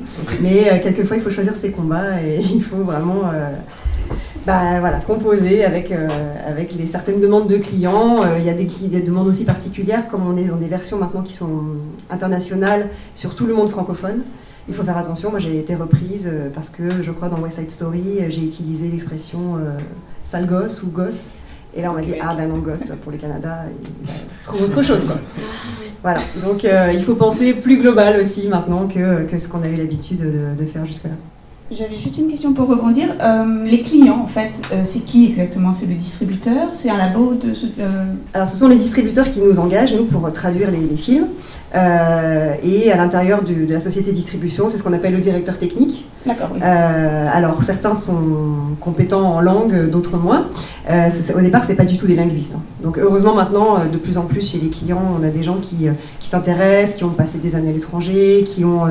Mais 0.40 0.80
quelquefois, 0.80 1.16
il 1.16 1.22
faut 1.22 1.30
choisir 1.30 1.56
ses 1.56 1.70
combats 1.72 2.22
et 2.22 2.40
il 2.54 2.62
faut 2.62 2.84
vraiment 2.84 3.22
bah, 4.46 4.78
voilà, 4.78 4.98
composer 4.98 5.64
avec, 5.64 5.90
euh, 5.90 6.06
avec 6.46 6.74
les 6.74 6.86
certaines 6.86 7.18
demandes 7.18 7.48
de 7.48 7.56
clients. 7.56 8.16
Euh, 8.22 8.38
il 8.38 8.44
y 8.44 8.50
a 8.50 8.54
des, 8.54 8.66
des, 8.88 9.00
demandes 9.00 9.28
aussi 9.28 9.44
particulières, 9.44 10.06
comme 10.08 10.26
on 10.26 10.36
est 10.36 10.44
dans 10.44 10.56
des 10.56 10.68
versions 10.68 10.98
maintenant 10.98 11.22
qui 11.22 11.32
sont 11.32 11.62
internationales 12.10 12.88
sur 13.14 13.34
tout 13.34 13.46
le 13.46 13.54
monde 13.54 13.70
francophone. 13.70 14.22
Il 14.68 14.74
faut 14.74 14.82
faire 14.82 14.98
attention. 14.98 15.30
Moi, 15.30 15.38
j'ai 15.38 15.58
été 15.58 15.74
reprise 15.74 16.28
euh, 16.30 16.50
parce 16.54 16.68
que 16.68 17.02
je 17.02 17.10
crois 17.10 17.30
dans 17.30 17.40
West 17.40 17.58
Side 17.58 17.70
Story, 17.70 18.20
j'ai 18.28 18.42
utilisé 18.42 18.88
l'expression 18.88 19.58
sale 20.24 20.46
gosse 20.46 20.82
ou 20.82 20.90
gosse. 20.90 21.30
Et 21.74 21.80
là, 21.80 21.90
on 21.90 21.94
m'a 21.94 22.02
dit 22.02 22.12
Ah 22.20 22.34
ben 22.36 22.48
non, 22.48 22.58
gosse, 22.58 22.92
pour 23.02 23.12
le 23.12 23.18
Canada, 23.18 23.64
il 23.70 24.08
trouve 24.44 24.62
autre 24.62 24.82
chose. 24.82 25.06
Quoi. 25.06 25.16
Voilà, 26.02 26.20
donc 26.42 26.64
il 26.64 27.02
faut 27.02 27.14
penser 27.14 27.54
plus 27.54 27.80
global 27.80 28.20
aussi 28.20 28.46
maintenant 28.48 28.88
que, 28.88 29.24
que 29.24 29.38
ce 29.38 29.48
qu'on 29.48 29.62
avait 29.62 29.76
l'habitude 29.76 30.18
de, 30.18 30.54
de 30.62 30.66
faire 30.66 30.84
jusque-là. 30.84 31.14
J'avais 31.70 31.96
juste 31.96 32.18
une 32.18 32.28
question 32.28 32.52
pour 32.52 32.68
rebondir. 32.68 33.08
Euh, 33.22 33.64
les 33.64 33.80
clients, 33.80 34.20
en 34.22 34.26
fait, 34.26 34.52
euh, 34.70 34.82
c'est 34.84 35.00
qui 35.00 35.26
exactement? 35.26 35.72
C'est 35.72 35.86
le 35.86 35.94
distributeur? 35.94 36.68
C'est 36.74 36.90
un 36.90 36.98
labo 36.98 37.32
de. 37.32 37.54
Euh 37.80 38.04
Alors, 38.34 38.50
ce 38.50 38.58
sont 38.58 38.68
les 38.68 38.76
distributeurs 38.76 39.30
qui 39.30 39.40
nous 39.40 39.58
engagent, 39.58 39.94
nous, 39.94 40.04
pour 40.04 40.30
traduire 40.30 40.70
les 40.70 40.96
films. 40.98 41.28
Et 41.74 42.92
à 42.92 42.96
l'intérieur 42.96 43.42
de, 43.42 43.70
la 43.72 43.80
société 43.80 44.10
de 44.10 44.16
distribution, 44.16 44.68
c'est 44.68 44.78
ce 44.78 44.82
qu'on 44.82 44.92
appelle 44.92 45.14
le 45.14 45.20
directeur 45.20 45.58
technique. 45.58 46.04
D'accord. 46.26 46.50
Euh, 46.62 47.28
alors 47.30 47.62
certains 47.62 47.94
sont 47.94 48.16
compétents 48.80 49.34
en 49.34 49.40
langue, 49.40 49.90
d'autres 49.90 50.16
moins. 50.16 50.46
Euh, 50.90 51.10
au 51.36 51.40
départ, 51.40 51.64
c'est 51.66 51.74
pas 51.74 51.84
du 51.84 51.98
tout 51.98 52.06
des 52.06 52.16
linguistes. 52.16 52.54
Hein. 52.56 52.62
Donc 52.82 52.98
heureusement 52.98 53.34
maintenant, 53.34 53.76
euh, 53.76 53.88
de 53.92 53.98
plus 53.98 54.16
en 54.16 54.22
plus 54.22 54.50
chez 54.50 54.58
les 54.58 54.68
clients, 54.68 55.02
on 55.20 55.22
a 55.22 55.28
des 55.28 55.42
gens 55.42 55.58
qui, 55.60 55.88
qui 56.20 56.28
s'intéressent, 56.28 56.96
qui 56.96 57.04
ont 57.04 57.10
passé 57.10 57.38
des 57.38 57.54
années 57.54 57.70
à 57.70 57.72
l'étranger, 57.72 58.44
qui 58.46 58.64
ont 58.64 58.84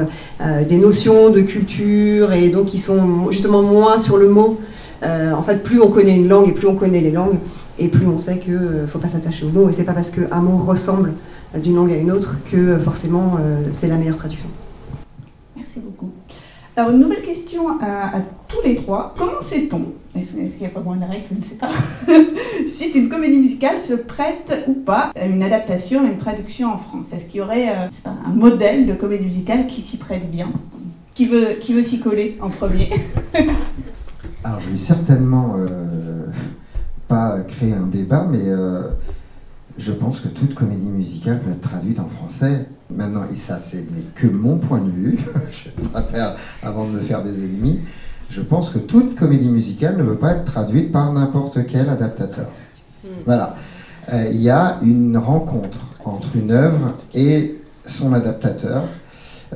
des 0.68 0.78
notions 0.78 1.30
de 1.30 1.42
culture 1.42 2.34
et 2.34 2.50
donc 2.50 2.68
qui 2.68 2.80
sont 2.80 3.32
justement 3.32 3.64
moins 3.64 3.98
sur 3.98 4.18
le 4.18 4.30
mot. 4.30 4.60
en 5.04 5.42
fait, 5.44 5.64
plus 5.64 5.82
on 5.82 5.90
connaît 5.90 6.16
une 6.16 6.30
langue 6.30 6.48
et 6.48 6.52
plus 6.52 6.68
on 6.68 6.76
connaît 6.76 7.02
les 7.02 7.12
langues, 7.12 7.40
et 7.80 7.88
plus 7.88 8.06
on 8.06 8.18
sait 8.18 8.38
qu'il 8.38 8.54
ne 8.54 8.86
faut 8.88 9.00
pas 9.00 9.10
s'attacher 9.10 9.46
au 9.46 9.50
mot. 9.50 9.70
Et 9.70 9.74
c'est 9.74 9.84
pas 9.84 9.94
parce 9.94 10.12
qu'un 10.12 10.42
mot 10.42 10.58
ressemble 10.58 11.14
d'une 11.56 11.76
langue 11.76 11.92
à 11.92 11.98
une 11.98 12.12
autre 12.12 12.38
que 12.52 12.78
forcément 12.80 13.38
c'est 13.72 13.88
la 13.88 13.96
meilleure 13.96 14.18
traduction. 14.18 14.50
Merci 15.56 15.80
beaucoup. 15.80 16.12
Alors, 16.76 16.90
une 16.90 17.00
nouvelle 17.00 17.22
question 17.22 17.80
à, 17.82 18.20
tous 18.48 18.62
les 18.66 18.76
trois. 18.76 19.14
Comment 19.16 19.42
sait-on, 19.42 19.94
est-ce, 20.16 20.32
qu'il 20.32 20.64
y 20.64 20.66
a 20.66 20.70
vraiment 20.70 20.96
une 20.96 21.04
règle, 21.04 21.26
je 21.32 21.38
ne 21.38 21.44
sais 21.44 21.56
pas, 21.56 21.70
si 22.68 22.90
une 22.98 23.10
comédie 23.10 23.38
musicale 23.38 23.80
se 23.80 23.94
prête 23.94 24.66
ou 24.68 24.74
pas 24.74 25.12
à 25.16 25.26
une 25.26 25.44
adaptation, 25.44 26.04
à 26.04 26.10
une 26.10 26.18
traduction 26.18 26.74
en 26.74 26.78
France? 26.78 27.14
Est-ce 27.14 27.26
qu'il 27.26 27.38
y 27.38 27.42
aurait 27.42 27.70
euh, 27.70 27.88
un 28.06 28.34
modèle 28.34 28.88
de 28.88 28.94
comédie 28.94 29.26
musicale 29.26 29.68
qui 29.68 29.82
s'y 29.82 29.98
prête 29.98 30.32
bien 30.32 30.52
Qui 31.14 31.28
veut, 31.28 31.54
qui 31.62 31.74
veut 31.74 31.84
s'y 31.84 32.00
coller 32.00 32.40
en 32.42 32.50
premier? 32.50 32.90
Alors, 34.44 34.60
je 34.60 34.72
vais 34.72 34.78
certainement 34.78 35.56
euh, 35.58 36.26
pas 37.08 37.40
créer 37.42 37.74
un 37.74 37.86
débat, 37.86 38.28
mais 38.30 38.48
euh, 38.48 38.82
je 39.78 39.92
pense 39.92 40.20
que 40.20 40.28
toute 40.28 40.54
comédie 40.54 40.90
musicale 40.90 41.40
peut 41.42 41.52
être 41.52 41.62
traduite 41.62 42.00
en 42.00 42.08
français. 42.08 42.68
Maintenant, 42.90 43.24
et 43.32 43.36
ça, 43.36 43.60
c'est 43.60 43.86
que 44.14 44.28
mon 44.28 44.58
point 44.58 44.80
de 44.80 44.90
vue, 44.90 45.20
je 45.52 45.88
préfère, 45.88 46.36
avant 46.62 46.86
de 46.86 46.92
me 46.92 47.00
faire 47.00 47.24
des 47.24 47.44
ennemis, 47.44 47.80
je 48.30 48.42
pense 48.42 48.70
que 48.70 48.80
toute 48.80 49.16
comédie 49.16 49.50
musicale 49.50 49.98
ne 49.98 50.04
peut 50.04 50.18
pas 50.18 50.34
être 50.34 50.46
traduite 50.46 50.92
par 50.92 51.12
n'importe 51.12 51.66
quel 51.66 51.90
adaptateur. 51.90 52.50
Hmm. 53.04 53.08
Voilà. 53.26 53.56
Euh, 54.12 54.30
il 54.32 54.42
y 54.42 54.50
a 54.50 54.80
une 54.84 55.18
rencontre 55.18 55.80
entre 56.04 56.36
une 56.36 56.52
œuvre 56.52 56.94
et 57.14 57.56
son 57.86 58.14
adaptateur, 58.14 58.84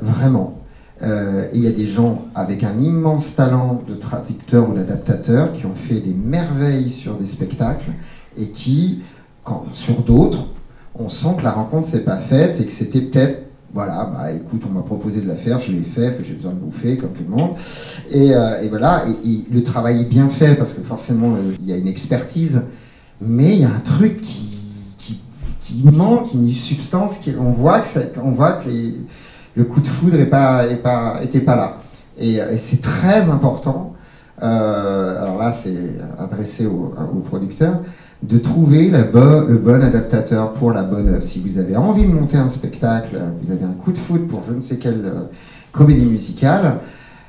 vraiment. 0.00 0.58
Euh, 1.02 1.46
il 1.52 1.62
y 1.62 1.68
a 1.68 1.70
des 1.70 1.86
gens 1.86 2.26
avec 2.34 2.64
un 2.64 2.78
immense 2.78 3.36
talent 3.36 3.82
de 3.86 3.94
traducteur 3.94 4.68
ou 4.68 4.74
d'adaptateur 4.74 5.52
qui 5.52 5.64
ont 5.64 5.74
fait 5.74 6.00
des 6.00 6.14
merveilles 6.14 6.90
sur 6.90 7.14
des 7.14 7.26
spectacles 7.26 7.90
et 8.36 8.48
qui 8.48 9.02
sur 9.72 10.02
d'autres, 10.02 10.46
on 10.94 11.08
sent 11.08 11.36
que 11.38 11.44
la 11.44 11.52
rencontre 11.52 11.86
s'est 11.86 12.04
pas 12.04 12.16
faite 12.16 12.60
et 12.60 12.64
que 12.64 12.72
c'était 12.72 13.00
peut-être 13.00 13.48
voilà, 13.72 14.10
bah 14.12 14.32
écoute, 14.32 14.62
on 14.68 14.72
m'a 14.72 14.82
proposé 14.82 15.20
de 15.20 15.28
la 15.28 15.34
faire, 15.34 15.60
je 15.60 15.70
l'ai 15.72 15.82
fait, 15.82 16.16
j'ai 16.26 16.32
besoin 16.32 16.52
de 16.52 16.58
bouffer 16.58 16.96
comme 16.96 17.10
tout 17.10 17.22
le 17.22 17.36
monde. 17.36 17.50
Et, 18.10 18.34
euh, 18.34 18.66
voilà, 18.70 19.04
et, 19.24 19.44
le 19.52 19.62
travail 19.62 20.00
est 20.00 20.08
bien 20.08 20.28
fait 20.28 20.54
parce 20.54 20.72
que 20.72 20.80
forcément 20.80 21.34
euh, 21.34 21.54
il 21.60 21.68
y 21.68 21.72
a 21.72 21.76
une 21.76 21.86
expertise, 21.86 22.62
mais 23.20 23.52
il 23.52 23.60
y 23.60 23.64
a 23.64 23.70
un 23.70 23.80
truc 23.80 24.20
qui, 24.20 25.84
manque, 25.84 26.32
une 26.32 26.50
substance, 26.50 27.18
qui, 27.18 27.34
on 27.38 27.50
voit 27.50 27.80
que, 27.80 27.88
on 28.24 28.30
voit 28.30 28.54
que 28.54 28.70
le 29.54 29.64
coup 29.64 29.82
de 29.82 29.86
foudre 29.86 30.16
n'était 30.16 30.30
pas, 30.30 30.64
pas, 30.82 31.20
était 31.22 31.40
pas 31.40 31.56
là. 31.56 31.76
Et, 32.16 32.40
euh, 32.40 32.56
c'est 32.56 32.80
très 32.80 33.28
important. 33.28 33.94
alors 34.40 35.36
là, 35.36 35.52
c'est 35.52 35.76
adressé 36.18 36.64
aux 36.64 36.94
au 37.14 37.18
producteurs 37.18 37.82
de 38.22 38.38
trouver 38.38 38.90
le 38.90 39.56
bon 39.56 39.82
adaptateur 39.82 40.52
pour 40.52 40.72
la 40.72 40.82
bonne. 40.82 41.20
Si 41.20 41.40
vous 41.40 41.58
avez 41.58 41.76
envie 41.76 42.04
de 42.04 42.12
monter 42.12 42.36
un 42.36 42.48
spectacle, 42.48 43.18
vous 43.42 43.52
avez 43.52 43.64
un 43.64 43.72
coup 43.72 43.92
de 43.92 43.98
foot 43.98 44.26
pour 44.26 44.42
je 44.48 44.54
ne 44.54 44.60
sais 44.60 44.76
quelle 44.76 45.04
euh, 45.04 45.20
comédie 45.70 46.04
musicale, 46.04 46.78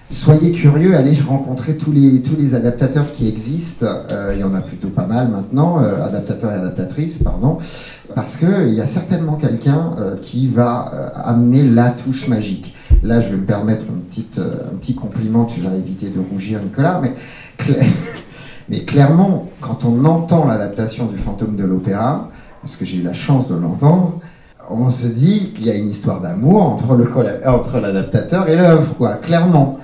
soyez 0.10 0.52
curieux, 0.52 0.96
allez 0.96 1.14
rencontrer 1.22 1.78
tous 1.78 1.92
les, 1.92 2.56
adaptateurs 2.56 3.12
qui 3.12 3.28
existent. 3.28 3.86
Euh, 4.10 4.32
il 4.34 4.42
y 4.42 4.44
en 4.44 4.56
a 4.56 4.62
plutôt 4.62 4.88
pas 4.88 5.06
mal 5.06 5.30
maintenant, 5.30 5.84
euh, 5.84 6.04
adaptateurs 6.04 6.52
et 6.52 6.56
adaptatrices, 6.56 7.20
pardon, 7.20 7.60
parce 8.16 8.38
qu'il 8.38 8.74
y 8.74 8.82
a 8.82 8.88
certainement 8.88 9.36
quelqu'un 9.36 9.96
qui 10.24 10.48
va 10.48 10.80
amener 11.24 11.64
la 11.64 11.92
touche 11.92 12.28
magique. 12.28 12.74
Là, 13.04 13.22
je 13.22 13.30
vais 13.30 13.38
me 13.38 13.46
permettre 13.46 13.86
un 13.86 14.78
petit 14.80 14.96
compliment, 14.96 15.46
tu 15.46 15.62
vas 15.62 15.76
éviter 15.76 16.10
de 16.10 16.20
rougir, 16.20 16.60
Nicolas, 16.64 17.00
mais 17.02 17.14
mais 18.70 18.82
clairement, 18.82 19.50
quand 19.62 19.84
on 19.86 20.06
entend 20.06 20.46
l'adaptation 20.46 21.06
du 21.06 21.18
fantôme 21.18 21.56
de 21.56 21.64
l'opéra, 21.64 22.30
parce 22.62 22.76
que 22.76 22.86
j'ai 22.86 22.98
eu 22.98 23.04
la 23.04 23.14
chance 23.14 23.48
de 23.48 23.56
l'entendre, 23.56 24.20
on 24.70 24.90
se 24.90 25.08
dit 25.08 25.52
qu'il 25.56 25.66
y 25.66 25.72
a 25.72 25.76
une 25.76 25.90
histoire 25.90 26.22
d'amour 26.22 26.64
entre, 26.64 27.80
l'adaptateur 27.80 28.48
et 28.48 28.56
l'œuvre, 28.56 28.96
quoi, 28.96 29.14
clairement. 29.14 29.80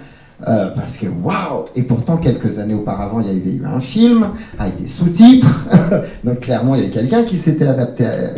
Euh, 0.47 0.69
parce 0.75 0.97
que 0.97 1.07
waouh 1.07 1.65
Et 1.75 1.83
pourtant, 1.83 2.17
quelques 2.17 2.59
années 2.59 2.73
auparavant, 2.73 3.21
il 3.21 3.27
y 3.27 3.29
avait 3.29 3.55
eu 3.55 3.65
un 3.65 3.79
film 3.79 4.27
avec 4.59 4.79
des 4.79 4.87
sous-titres. 4.87 5.65
Donc 6.23 6.41
clairement, 6.41 6.75
il 6.75 6.81
y 6.81 6.83
avait 6.83 6.93
quelqu'un 6.93 7.23
qui 7.23 7.37
s'était 7.37 7.67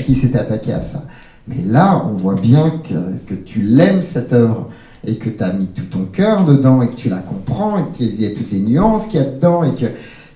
qui 0.05 0.15
s'était 0.15 0.37
attaqué 0.37 0.73
à 0.73 0.79
ça. 0.79 1.03
Mais 1.47 1.57
là, 1.65 2.03
on 2.05 2.13
voit 2.13 2.35
bien 2.35 2.81
que, 2.87 3.33
que 3.33 3.33
tu 3.33 3.61
l'aimes 3.61 4.01
cette 4.01 4.31
œuvre 4.31 4.69
et 5.05 5.15
que 5.15 5.29
tu 5.29 5.43
as 5.43 5.51
mis 5.53 5.67
tout 5.67 5.85
ton 5.85 6.05
cœur 6.05 6.45
dedans 6.45 6.81
et 6.81 6.89
que 6.89 6.95
tu 6.95 7.09
la 7.09 7.17
comprends 7.17 7.77
et 7.77 7.91
qu'il 7.93 8.21
y 8.21 8.25
a 8.25 8.29
toutes 8.29 8.51
les 8.51 8.59
nuances 8.59 9.07
qu'il 9.07 9.19
y 9.19 9.23
a 9.23 9.25
dedans 9.25 9.63
et 9.63 9.73
que 9.73 9.87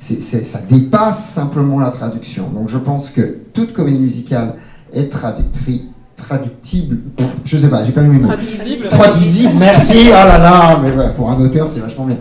ça 0.02 0.60
dépasse 0.70 1.30
simplement 1.30 1.80
la 1.80 1.90
traduction. 1.90 2.50
Donc 2.50 2.70
je 2.70 2.78
pense 2.78 3.10
que 3.10 3.38
toute 3.54 3.74
comédie 3.74 4.00
musicale 4.00 4.56
est 4.94 5.10
traductrice 5.10 5.82
traductible, 6.28 7.00
je 7.44 7.58
sais 7.58 7.68
pas, 7.68 7.84
j'ai 7.84 7.92
pas 7.92 8.04
eu 8.04 8.08
mes 8.08 8.20
mots. 8.20 8.28
Traduisible. 8.28 8.88
Traduisible, 8.88 9.54
merci, 9.58 10.10
oh 10.10 10.12
là 10.14 10.38
là, 10.38 10.80
mais 10.82 10.92
pour 11.16 11.32
un 11.32 11.40
auteur 11.42 11.68
c'est 11.68 11.80
vachement 11.80 12.06
bien. 12.06 12.18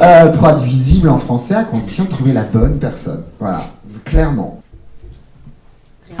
Euh, 0.00 0.32
traduisible 0.32 1.08
en 1.08 1.18
français 1.18 1.54
à 1.54 1.62
condition 1.64 2.04
de 2.04 2.10
trouver 2.10 2.32
la 2.32 2.42
bonne 2.42 2.78
personne. 2.78 3.22
Voilà, 3.38 3.64
clairement. 4.04 4.60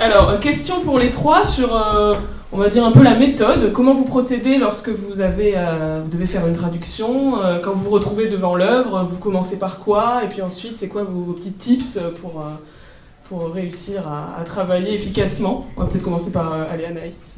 Alors, 0.00 0.38
question 0.40 0.80
pour 0.84 0.98
les 0.98 1.10
trois 1.10 1.44
sur. 1.44 1.74
Euh, 1.74 2.16
on 2.50 2.56
va 2.56 2.70
dire 2.70 2.84
un 2.84 2.92
peu 2.92 3.02
la 3.02 3.14
méthode, 3.14 3.72
comment 3.72 3.94
vous 3.94 4.04
procédez 4.04 4.56
lorsque 4.56 4.88
vous, 4.88 5.20
avez, 5.20 5.52
euh, 5.56 6.00
vous 6.02 6.10
devez 6.10 6.26
faire 6.26 6.46
une 6.46 6.54
traduction, 6.54 7.42
euh, 7.42 7.60
quand 7.60 7.72
vous 7.72 7.84
vous 7.84 7.90
retrouvez 7.90 8.28
devant 8.28 8.54
l'œuvre, 8.54 9.06
vous 9.08 9.18
commencez 9.18 9.58
par 9.58 9.80
quoi, 9.80 10.24
et 10.24 10.28
puis 10.28 10.40
ensuite 10.40 10.74
c'est 10.76 10.88
quoi 10.88 11.04
vos, 11.04 11.32
petits 11.34 11.52
tips 11.52 11.98
pour, 12.22 12.40
euh, 12.40 13.48
réussir 13.52 14.02
à, 14.08 14.42
travailler 14.44 14.94
efficacement? 14.94 15.66
On 15.76 15.82
va 15.82 15.88
peut-être 15.88 16.02
commencer 16.02 16.30
par 16.30 16.54
euh, 16.54 16.64
aller 16.72 16.86
Anaïs. 16.86 17.34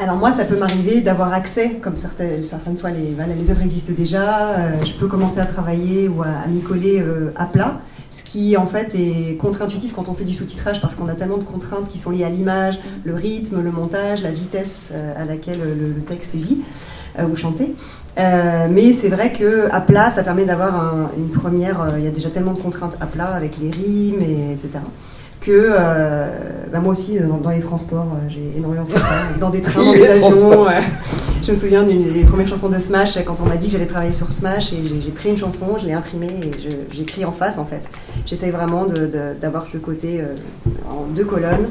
Alors 0.00 0.16
moi, 0.16 0.32
ça 0.32 0.44
peut 0.44 0.56
m'arriver 0.56 1.00
d'avoir 1.00 1.32
accès, 1.32 1.78
comme 1.80 1.96
certaines, 1.96 2.44
certaines 2.44 2.76
fois 2.76 2.90
les, 2.90 3.50
œuvres 3.50 3.62
existent 3.62 3.92
déjà, 3.96 4.82
je 4.84 4.92
peux 4.94 5.06
commencer 5.06 5.38
à 5.38 5.46
travailler 5.46 6.08
ou 6.08 6.22
à, 6.22 6.46
m'y 6.48 6.60
coller 6.60 7.02
à 7.36 7.46
plat, 7.46 7.80
ce 8.16 8.22
qui 8.22 8.56
en 8.56 8.66
fait 8.66 8.94
est 8.94 9.36
contre-intuitif 9.36 9.92
quand 9.94 10.08
on 10.08 10.14
fait 10.14 10.24
du 10.24 10.32
sous-titrage 10.32 10.80
parce 10.80 10.94
qu'on 10.94 11.08
a 11.08 11.14
tellement 11.14 11.36
de 11.36 11.44
contraintes 11.44 11.90
qui 11.90 11.98
sont 11.98 12.10
liées 12.10 12.24
à 12.24 12.30
l'image, 12.30 12.78
le 13.04 13.14
rythme, 13.14 13.60
le 13.60 13.70
montage, 13.70 14.22
la 14.22 14.30
vitesse 14.30 14.88
euh, 14.92 15.12
à 15.16 15.24
laquelle 15.26 15.58
le, 15.58 15.92
le, 15.92 16.02
texte 16.02 16.34
est 16.34 16.38
dit 16.38 16.62
euh, 17.18 17.26
ou 17.26 17.36
chanté. 17.36 17.74
Euh, 18.18 18.68
mais 18.70 18.94
c'est 18.94 19.10
vrai 19.10 19.32
que 19.32 19.68
à 19.70 19.82
plat, 19.82 20.10
ça 20.10 20.22
permet 20.22 20.46
d'avoir 20.46 20.74
un, 20.82 21.10
une 21.18 21.28
première. 21.28 21.94
Il 21.98 22.04
y 22.04 22.06
a 22.06 22.10
déjà 22.10 22.30
tellement 22.30 22.54
de 22.54 22.60
contraintes 22.60 22.96
à 23.00 23.06
plat 23.06 23.28
avec 23.28 23.58
les 23.58 23.70
rimes, 23.70 24.22
et, 24.22 24.52
etc 24.54 24.80
que 25.46 25.52
euh, 25.52 26.28
bah 26.72 26.80
moi 26.80 26.90
aussi 26.90 27.20
dans, 27.20 27.36
dans 27.36 27.50
les 27.50 27.60
transports 27.60 28.08
j'ai 28.28 28.54
énormément 28.56 28.84
fait 28.84 28.98
ça. 28.98 29.04
Dans 29.40 29.50
des 29.50 29.62
trains 29.62 29.80
dans 29.80 29.92
des 29.92 30.10
avions 30.10 30.66
je 31.42 31.52
me 31.52 31.56
souviens 31.56 31.84
d'une 31.84 32.12
des 32.12 32.24
premières 32.24 32.48
chansons 32.48 32.68
de 32.68 32.78
Smash 32.78 33.16
quand 33.24 33.40
on 33.40 33.44
m'a 33.44 33.56
dit 33.56 33.68
que 33.68 33.72
j'allais 33.72 33.86
travailler 33.86 34.12
sur 34.12 34.32
Smash 34.32 34.72
et 34.72 34.82
j'ai 35.00 35.10
pris 35.12 35.28
une 35.28 35.36
chanson 35.36 35.76
je 35.80 35.86
l'ai 35.86 35.92
imprimée 35.92 36.40
et 36.42 36.50
j'écris 36.90 37.24
en 37.24 37.30
face 37.30 37.58
en 37.58 37.64
fait. 37.64 37.82
J'essaye 38.26 38.50
vraiment 38.50 38.86
d'avoir 39.40 39.66
ce 39.66 39.78
côté 39.78 40.20
euh, 40.20 40.34
en 40.90 41.04
deux 41.14 41.24
colonnes. 41.24 41.68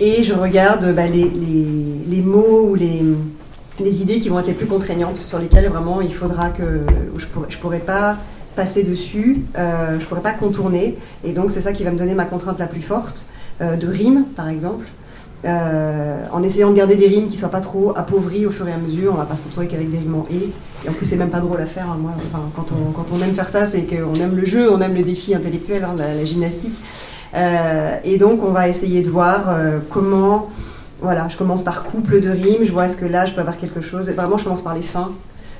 Et 0.00 0.24
je 0.24 0.32
regarde 0.32 0.92
bah, 0.94 1.06
les, 1.06 1.28
les, 1.28 1.66
les, 2.08 2.22
mots 2.22 2.68
ou 2.70 2.74
les, 2.74 3.04
les 3.78 4.02
idées 4.02 4.18
qui 4.18 4.28
vont 4.28 4.40
être 4.40 4.48
les 4.48 4.54
plus 4.54 4.66
contraignantes 4.66 5.18
sur 5.18 5.38
lesquelles 5.38 5.68
vraiment 5.68 6.00
il 6.00 6.12
faudra 6.12 6.48
que 6.48 6.80
je 7.16 7.26
pourrais, 7.26 7.46
je 7.50 7.58
pourrais 7.58 7.78
pas 7.78 8.16
passer 8.54 8.82
dessus, 8.82 9.42
euh, 9.58 9.98
je 9.98 10.06
pourrais 10.06 10.20
pas 10.20 10.32
contourner. 10.32 10.96
Et 11.24 11.32
donc 11.32 11.50
c'est 11.50 11.60
ça 11.60 11.72
qui 11.72 11.84
va 11.84 11.90
me 11.90 11.98
donner 11.98 12.14
ma 12.14 12.24
contrainte 12.24 12.58
la 12.58 12.66
plus 12.66 12.82
forte, 12.82 13.26
euh, 13.60 13.76
de 13.76 13.86
rimes 13.86 14.24
par 14.36 14.48
exemple. 14.48 14.86
Euh, 15.44 16.24
en 16.32 16.42
essayant 16.42 16.70
de 16.70 16.76
garder 16.76 16.96
des 16.96 17.06
rimes 17.06 17.28
qui 17.28 17.36
soient 17.36 17.50
pas 17.50 17.60
trop 17.60 17.92
appauvries 17.96 18.46
au 18.46 18.50
fur 18.50 18.66
et 18.66 18.72
à 18.72 18.78
mesure, 18.78 19.12
on 19.12 19.18
va 19.18 19.26
pas 19.26 19.36
se 19.36 19.44
retrouver 19.44 19.66
qu'avec 19.66 19.90
des 19.90 19.98
rimes 19.98 20.14
en 20.14 20.26
et. 20.30 20.50
Et 20.86 20.88
en 20.88 20.92
plus 20.92 21.06
c'est 21.06 21.16
même 21.16 21.30
pas 21.30 21.40
drôle 21.40 21.60
à 21.60 21.66
faire. 21.66 21.84
Hein, 21.84 21.98
moi, 21.98 22.12
quand, 22.54 22.66
on, 22.72 22.92
quand 22.92 23.06
on 23.12 23.22
aime 23.22 23.34
faire 23.34 23.48
ça, 23.48 23.66
c'est 23.66 23.82
qu'on 23.82 24.14
aime 24.14 24.36
le 24.36 24.46
jeu, 24.46 24.72
on 24.72 24.80
aime 24.80 24.94
le 24.94 25.02
défi 25.02 25.34
intellectuel, 25.34 25.84
hein, 25.84 25.94
la, 25.98 26.14
la, 26.14 26.24
gymnastique. 26.24 26.74
Euh, 27.34 27.96
et 28.04 28.16
donc 28.16 28.42
on 28.42 28.52
va 28.52 28.68
essayer 28.68 29.02
de 29.02 29.10
voir 29.10 29.54
comment. 29.90 30.48
Voilà, 31.02 31.28
je 31.28 31.36
commence 31.36 31.62
par 31.62 31.84
couple 31.84 32.20
de 32.20 32.30
rimes, 32.30 32.64
je 32.64 32.72
vois 32.72 32.86
est-ce 32.86 32.96
que 32.96 33.04
là 33.04 33.26
je 33.26 33.34
peux 33.34 33.40
avoir 33.40 33.58
quelque 33.58 33.82
chose. 33.82 34.08
Vraiment, 34.10 34.38
je 34.38 34.44
commence 34.44 34.62
par 34.62 34.74
les 34.74 34.82
fins. 34.82 35.10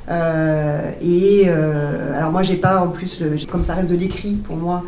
Euh, 0.08 0.90
et 1.00 1.44
euh, 1.46 2.18
alors 2.18 2.30
moi 2.30 2.42
j'ai 2.42 2.56
pas 2.56 2.80
en 2.80 2.88
plus, 2.88 3.22
comme 3.50 3.62
ça 3.62 3.74
reste 3.74 3.88
de 3.88 3.96
l'écrit 3.96 4.34
pour 4.34 4.56
moi, 4.56 4.82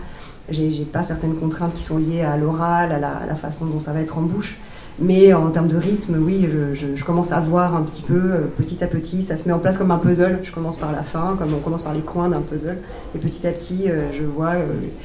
j'ai 0.51 0.85
pas 0.85 1.03
certaines 1.03 1.35
contraintes 1.35 1.75
qui 1.75 1.83
sont 1.83 1.99
liées 1.99 2.23
à 2.23 2.37
l'oral, 2.37 2.93
à, 2.93 2.99
la 2.99 3.35
façon 3.35 3.67
dont 3.67 3.81
ça 3.81 3.93
va 3.93 4.01
être 4.01 4.19
en 4.19 4.23
bouche. 4.23 4.59
Mais 4.99 5.35
en 5.35 5.51
termes 5.51 5.69
de 5.69 5.77
rythme, 5.77 6.17
oui, 6.19 6.49
je, 6.73 7.05
commence 7.05 7.31
à 7.31 7.39
voir 7.39 7.77
un 7.77 7.83
petit 7.83 8.01
peu, 8.01 8.15
euh, 8.15 8.41
petit 8.57 8.83
à 8.83 8.87
petit, 8.87 9.23
ça 9.23 9.37
se 9.37 9.47
met 9.47 9.53
en 9.53 9.59
place 9.59 9.77
comme 9.77 9.91
un 9.91 9.99
puzzle. 9.99 10.39
Je 10.43 10.51
commence 10.53 10.79
par 10.79 10.91
la 10.91 11.03
fin, 11.03 11.37
comme 11.39 11.53
on 11.53 11.59
commence 11.59 11.83
par 11.83 11.93
les 11.93 12.01
coins 12.01 12.31
d'un 12.31 12.41
puzzle, 12.41 12.79
et 13.15 13.19
petit 13.19 13.47
à 13.47 13.51
petit, 13.51 13.91
je 14.17 14.25
vois 14.25 14.55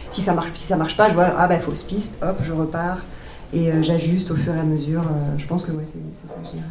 si 0.09 0.21
ça 0.21 0.33
marche, 0.33 0.51
si 0.55 0.65
ça 0.67 0.77
marche 0.77 0.95
pas, 0.95 1.09
je 1.09 1.13
vois 1.13 1.33
ah 1.37 1.47
bah 1.47 1.59
fausse 1.59 1.83
piste, 1.83 2.17
hop, 2.21 2.37
je 2.41 2.53
repars 2.53 3.05
et 3.53 3.69
j'ajuste 3.81 4.31
au 4.31 4.35
fur 4.35 4.55
et 4.55 4.59
à 4.59 4.63
mesure. 4.63 5.03
je 5.37 5.45
pense 5.45 5.65
que 5.65 5.71
ouais, 5.73 5.83
c'est 5.85 5.97
ça 5.97 6.33
je 6.41 6.51
dirais. 6.51 6.63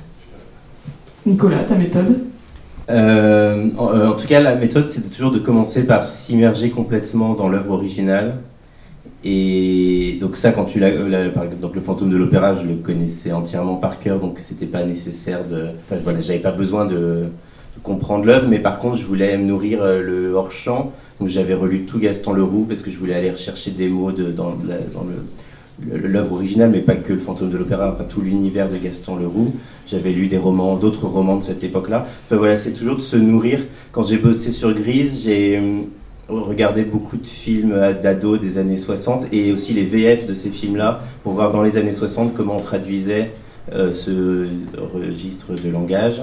Nicolas, 1.26 1.64
ta 1.64 1.74
méthode? 1.74 2.20
Euh, 2.90 3.68
en, 3.78 4.10
en, 4.10 4.12
tout 4.14 4.26
cas, 4.26 4.40
la 4.40 4.54
méthode, 4.54 4.88
c'est 4.88 5.08
toujours 5.10 5.30
de 5.30 5.38
commencer 5.38 5.86
par 5.86 6.06
s'immerger 6.06 6.70
complètement 6.70 7.34
dans 7.34 7.48
l'œuvre 7.48 7.72
originale. 7.72 8.36
Et 9.22 10.16
donc 10.20 10.36
ça, 10.36 10.52
quand 10.52 10.64
tu 10.64 10.80
l'as, 10.80 10.90
par 11.30 11.44
exemple, 11.44 11.76
le 11.76 11.82
fantôme 11.82 12.10
de 12.10 12.16
l'opéra, 12.16 12.54
je 12.56 12.66
le 12.66 12.76
connaissais 12.76 13.32
entièrement 13.32 13.76
par 13.76 13.98
cœur, 13.98 14.18
donc 14.18 14.38
c'était 14.38 14.66
pas 14.66 14.82
nécessaire 14.84 15.46
de, 15.46 15.68
enfin, 15.84 16.00
voilà, 16.02 16.22
j'avais 16.22 16.38
pas 16.38 16.52
besoin 16.52 16.86
de, 16.86 17.26
comprendre 17.82 18.24
l'œuvre, 18.24 18.46
mais 18.48 18.58
par 18.58 18.78
contre, 18.78 18.96
je 18.96 19.04
voulais 19.04 19.38
me 19.38 19.44
nourrir 19.44 19.84
le 19.84 20.32
hors 20.32 20.52
champ, 20.52 20.92
donc 21.18 21.28
j'avais 21.28 21.54
relu 21.54 21.84
tout 21.84 21.98
Gaston 21.98 22.32
Leroux 22.32 22.66
parce 22.68 22.82
que 22.82 22.90
je 22.90 22.98
voulais 22.98 23.14
aller 23.14 23.30
rechercher 23.30 23.70
des 23.70 23.88
mots 23.88 24.12
dans 24.12 24.50
le 24.50 25.24
l'œuvre 25.88 26.34
originale, 26.34 26.70
mais 26.70 26.80
pas 26.80 26.94
que 26.94 27.12
le 27.12 27.18
fantôme 27.18 27.50
de 27.50 27.58
l'opéra, 27.58 27.92
enfin 27.92 28.04
tout 28.04 28.20
l'univers 28.20 28.68
de 28.68 28.76
Gaston 28.76 29.16
Leroux. 29.16 29.54
J'avais 29.86 30.12
lu 30.12 30.26
des 30.26 30.38
romans, 30.38 30.76
d'autres 30.76 31.06
romans 31.06 31.36
de 31.36 31.42
cette 31.42 31.64
époque-là. 31.64 32.06
Enfin 32.26 32.36
voilà, 32.36 32.58
c'est 32.58 32.72
toujours 32.72 32.96
de 32.96 33.02
se 33.02 33.16
nourrir. 33.16 33.60
Quand 33.92 34.06
j'ai 34.06 34.18
bossé 34.18 34.52
sur 34.52 34.72
Grise, 34.72 35.22
j'ai 35.24 35.60
regardé 36.28 36.82
beaucoup 36.84 37.16
de 37.16 37.26
films 37.26 37.74
d'ados 38.02 38.40
des 38.40 38.58
années 38.58 38.76
60 38.76 39.32
et 39.32 39.52
aussi 39.52 39.72
les 39.72 39.84
VF 39.84 40.26
de 40.26 40.34
ces 40.34 40.50
films-là 40.50 41.00
pour 41.22 41.32
voir 41.32 41.50
dans 41.50 41.62
les 41.62 41.76
années 41.76 41.92
60 41.92 42.34
comment 42.34 42.56
on 42.56 42.60
traduisait 42.60 43.32
euh, 43.72 43.92
ce 43.92 44.46
registre 44.76 45.54
de 45.54 45.70
langage. 45.70 46.22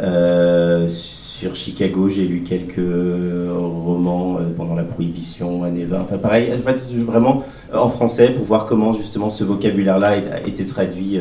Euh, 0.00 0.88
sur 0.88 1.54
Chicago, 1.54 2.08
j'ai 2.08 2.26
lu 2.26 2.42
quelques 2.42 2.76
romans 2.78 4.38
euh, 4.38 4.44
pendant 4.56 4.74
la 4.74 4.82
prohibition, 4.84 5.62
années 5.64 5.84
20. 5.84 6.00
Enfin, 6.00 6.18
pareil, 6.18 6.52
en 6.52 6.58
fait, 6.58 6.84
vraiment 7.04 7.44
euh, 7.72 7.78
en 7.78 7.88
français 7.88 8.30
pour 8.30 8.44
voir 8.44 8.66
comment 8.66 8.92
justement 8.92 9.30
ce 9.30 9.44
vocabulaire-là 9.44 10.16
été 10.46 10.64
traduit 10.64 11.20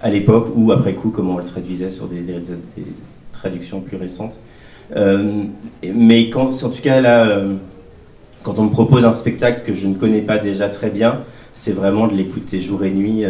à 0.00 0.10
l'époque 0.10 0.48
ou 0.54 0.72
après 0.72 0.94
coup, 0.94 1.10
comment 1.10 1.34
on 1.34 1.38
le 1.38 1.44
traduisait 1.44 1.90
sur 1.90 2.06
des, 2.06 2.22
traductions 3.32 3.80
plus 3.80 3.96
récentes. 3.96 4.34
Mais 4.94 6.30
quand, 6.30 6.48
en 6.64 6.70
tout 6.70 6.82
cas, 6.82 7.00
là, 7.00 7.40
quand 8.42 8.58
on 8.58 8.64
me 8.64 8.70
propose 8.70 9.04
un 9.04 9.12
spectacle 9.12 9.62
que 9.64 9.74
je 9.74 9.86
ne 9.86 9.94
connais 9.94 10.22
pas 10.22 10.38
déjà 10.38 10.68
très 10.68 10.90
bien, 10.90 11.20
c'est 11.52 11.72
vraiment 11.72 12.06
de 12.06 12.14
l'écouter 12.14 12.60
jour 12.60 12.84
et 12.84 12.90
nuit, 12.90 13.24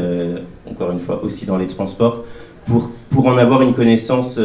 encore 0.71 0.93
une 0.93 1.01
fois, 1.01 1.23
aussi 1.23 1.47
dans 1.47 1.57
les 1.59 1.67
transports, 1.67 2.25
pour, 2.69 2.91
pour 3.11 3.27
en 3.27 3.37
avoir 3.37 3.63
une 3.63 3.75
connaissance 3.75 4.39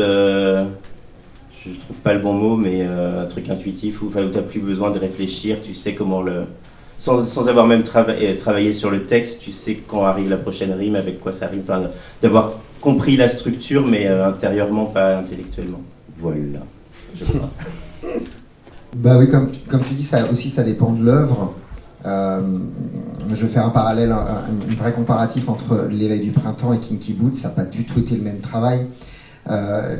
je 1.66 1.80
trouve 1.80 1.98
pas 1.98 2.14
le 2.14 2.20
bon 2.20 2.34
mot, 2.34 2.56
mais 2.56 2.82
euh, 2.82 3.24
un 3.24 3.26
truc 3.26 3.50
intuitif 3.50 4.02
où, 4.02 4.08
où 4.08 4.10
tu 4.12 4.18
n'as 4.18 4.42
plus 4.42 4.60
besoin 4.60 4.92
de 4.92 5.00
réfléchir, 5.00 5.62
tu 5.62 5.74
sais 5.74 5.94
comment 5.96 6.22
le. 6.22 6.44
Sans, 7.00 7.22
sans 7.22 7.50
avoir 7.50 7.68
même 7.68 7.84
trava 7.84 8.14
travaillé 8.40 8.72
sur 8.72 8.90
le 8.90 9.04
texte, 9.04 9.42
tu 9.42 9.52
sais 9.52 9.76
quand 9.76 10.06
arrive 10.06 10.30
la 10.30 10.38
prochaine 10.38 10.72
rime, 10.72 10.96
avec 10.96 11.20
quoi 11.20 11.34
ça 11.34 11.48
rime, 11.48 11.62
enfin, 11.64 11.90
d'avoir 12.22 12.60
compris 12.80 13.18
la 13.18 13.28
structure, 13.28 13.86
mais 13.86 14.08
euh, 14.08 14.28
intérieurement, 14.28 14.86
pas 14.86 15.18
intellectuellement. 15.18 15.82
Voilà, 16.18 16.38
je 17.16 17.26
crois. 17.26 17.50
bah 18.96 19.18
oui, 19.20 19.30
comme, 19.30 19.52
comme 19.68 19.84
tu 19.84 19.94
dis, 19.94 20.04
ça 20.04 20.30
aussi, 20.32 20.50
ça 20.50 20.64
dépend 20.64 20.92
de 20.92 21.04
l'œuvre. 21.04 21.54
Euh, 22.06 22.42
je 23.34 23.46
fais 23.46 23.60
un 23.60 23.70
parallèle, 23.70 24.12
un, 24.12 24.76
vrai 24.76 24.94
comparatif 24.94 25.48
entre 25.50 25.88
l'éveil 25.90 26.22
du 26.22 26.32
printemps 26.32 26.74
et 26.74 26.80
Kinky 26.80 27.14
Boots. 27.14 27.36
Ça 27.36 27.50
n'a 27.50 27.56
pas 27.56 27.66
du 27.66 27.86
tout 27.86 28.00
été 28.00 28.16
le 28.16 28.24
même 28.24 28.40
travail. 28.40 28.88
Euh, 29.50 29.98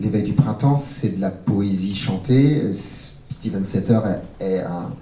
L'éveil 0.00 0.22
du 0.22 0.32
printemps, 0.32 0.78
c'est 0.78 1.16
de 1.16 1.20
la 1.20 1.30
poésie 1.30 1.94
chantée. 1.94 2.72
Steven 2.72 3.64
Setter 3.64 4.00
est, 4.40 4.60
un, 4.60 4.92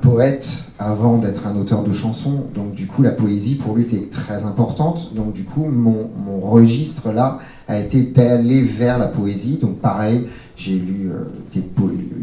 poète 0.00 0.48
avant 0.78 1.18
d'être 1.18 1.46
un 1.46 1.54
auteur 1.56 1.82
de 1.82 1.92
chansons. 1.92 2.44
Donc 2.54 2.74
du 2.74 2.86
coup, 2.86 3.02
la 3.02 3.12
poésie 3.12 3.56
pour 3.56 3.76
lui 3.76 3.82
était 3.82 4.08
très 4.10 4.44
importante. 4.44 5.14
Donc 5.14 5.32
du 5.32 5.44
coup, 5.44 5.66
mon, 5.66 6.08
mon 6.16 6.40
registre 6.40 7.12
là 7.12 7.38
a 7.68 7.78
été 7.78 8.02
d'aller 8.02 8.62
vers 8.62 8.98
la 8.98 9.06
poésie. 9.06 9.58
Donc 9.60 9.78
pareil, 9.80 10.26
j'ai 10.56 10.78
lu 10.78 11.10
euh, 11.10 11.24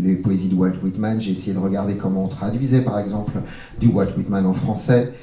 les 0.02 0.16
poésies 0.16 0.50
de 0.50 0.56
Walt 0.56 0.74
Whitman. 0.82 1.22
J'ai 1.22 1.32
essayé 1.32 1.54
de 1.54 1.60
regarder 1.60 1.96
comment 1.96 2.26
on 2.26 2.28
traduisait 2.28 2.82
par 2.82 3.00
exemple 3.00 3.34
du 3.80 3.88
Walt 3.88 4.16
Whitman 4.18 4.46
en 4.46 4.54
français. 4.54 5.14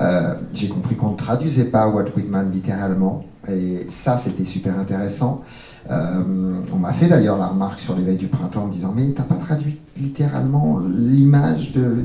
Euh, 0.00 0.34
j'ai 0.52 0.68
compris 0.68 0.96
qu'on 0.96 1.12
ne 1.12 1.16
traduisait 1.16 1.66
pas 1.66 1.88
Walt 1.88 2.10
Whitman 2.16 2.50
littéralement. 2.50 3.24
Et 3.48 3.86
ça, 3.88 4.16
c'était 4.16 4.44
super 4.44 4.78
intéressant. 4.78 5.42
Euh, 5.90 6.60
on 6.72 6.76
m'a 6.76 6.92
fait 6.92 7.06
d'ailleurs 7.06 7.38
la 7.38 7.46
remarque 7.46 7.78
sur 7.78 7.96
l'éveil 7.96 8.16
du 8.16 8.26
printemps 8.26 8.64
en 8.64 8.66
me 8.66 8.72
disant 8.72 8.92
Mais 8.94 9.04
t'as 9.14 9.22
pas 9.22 9.36
traduit 9.36 9.78
littéralement 9.96 10.80
l'image 10.80 11.72
de. 11.72 12.04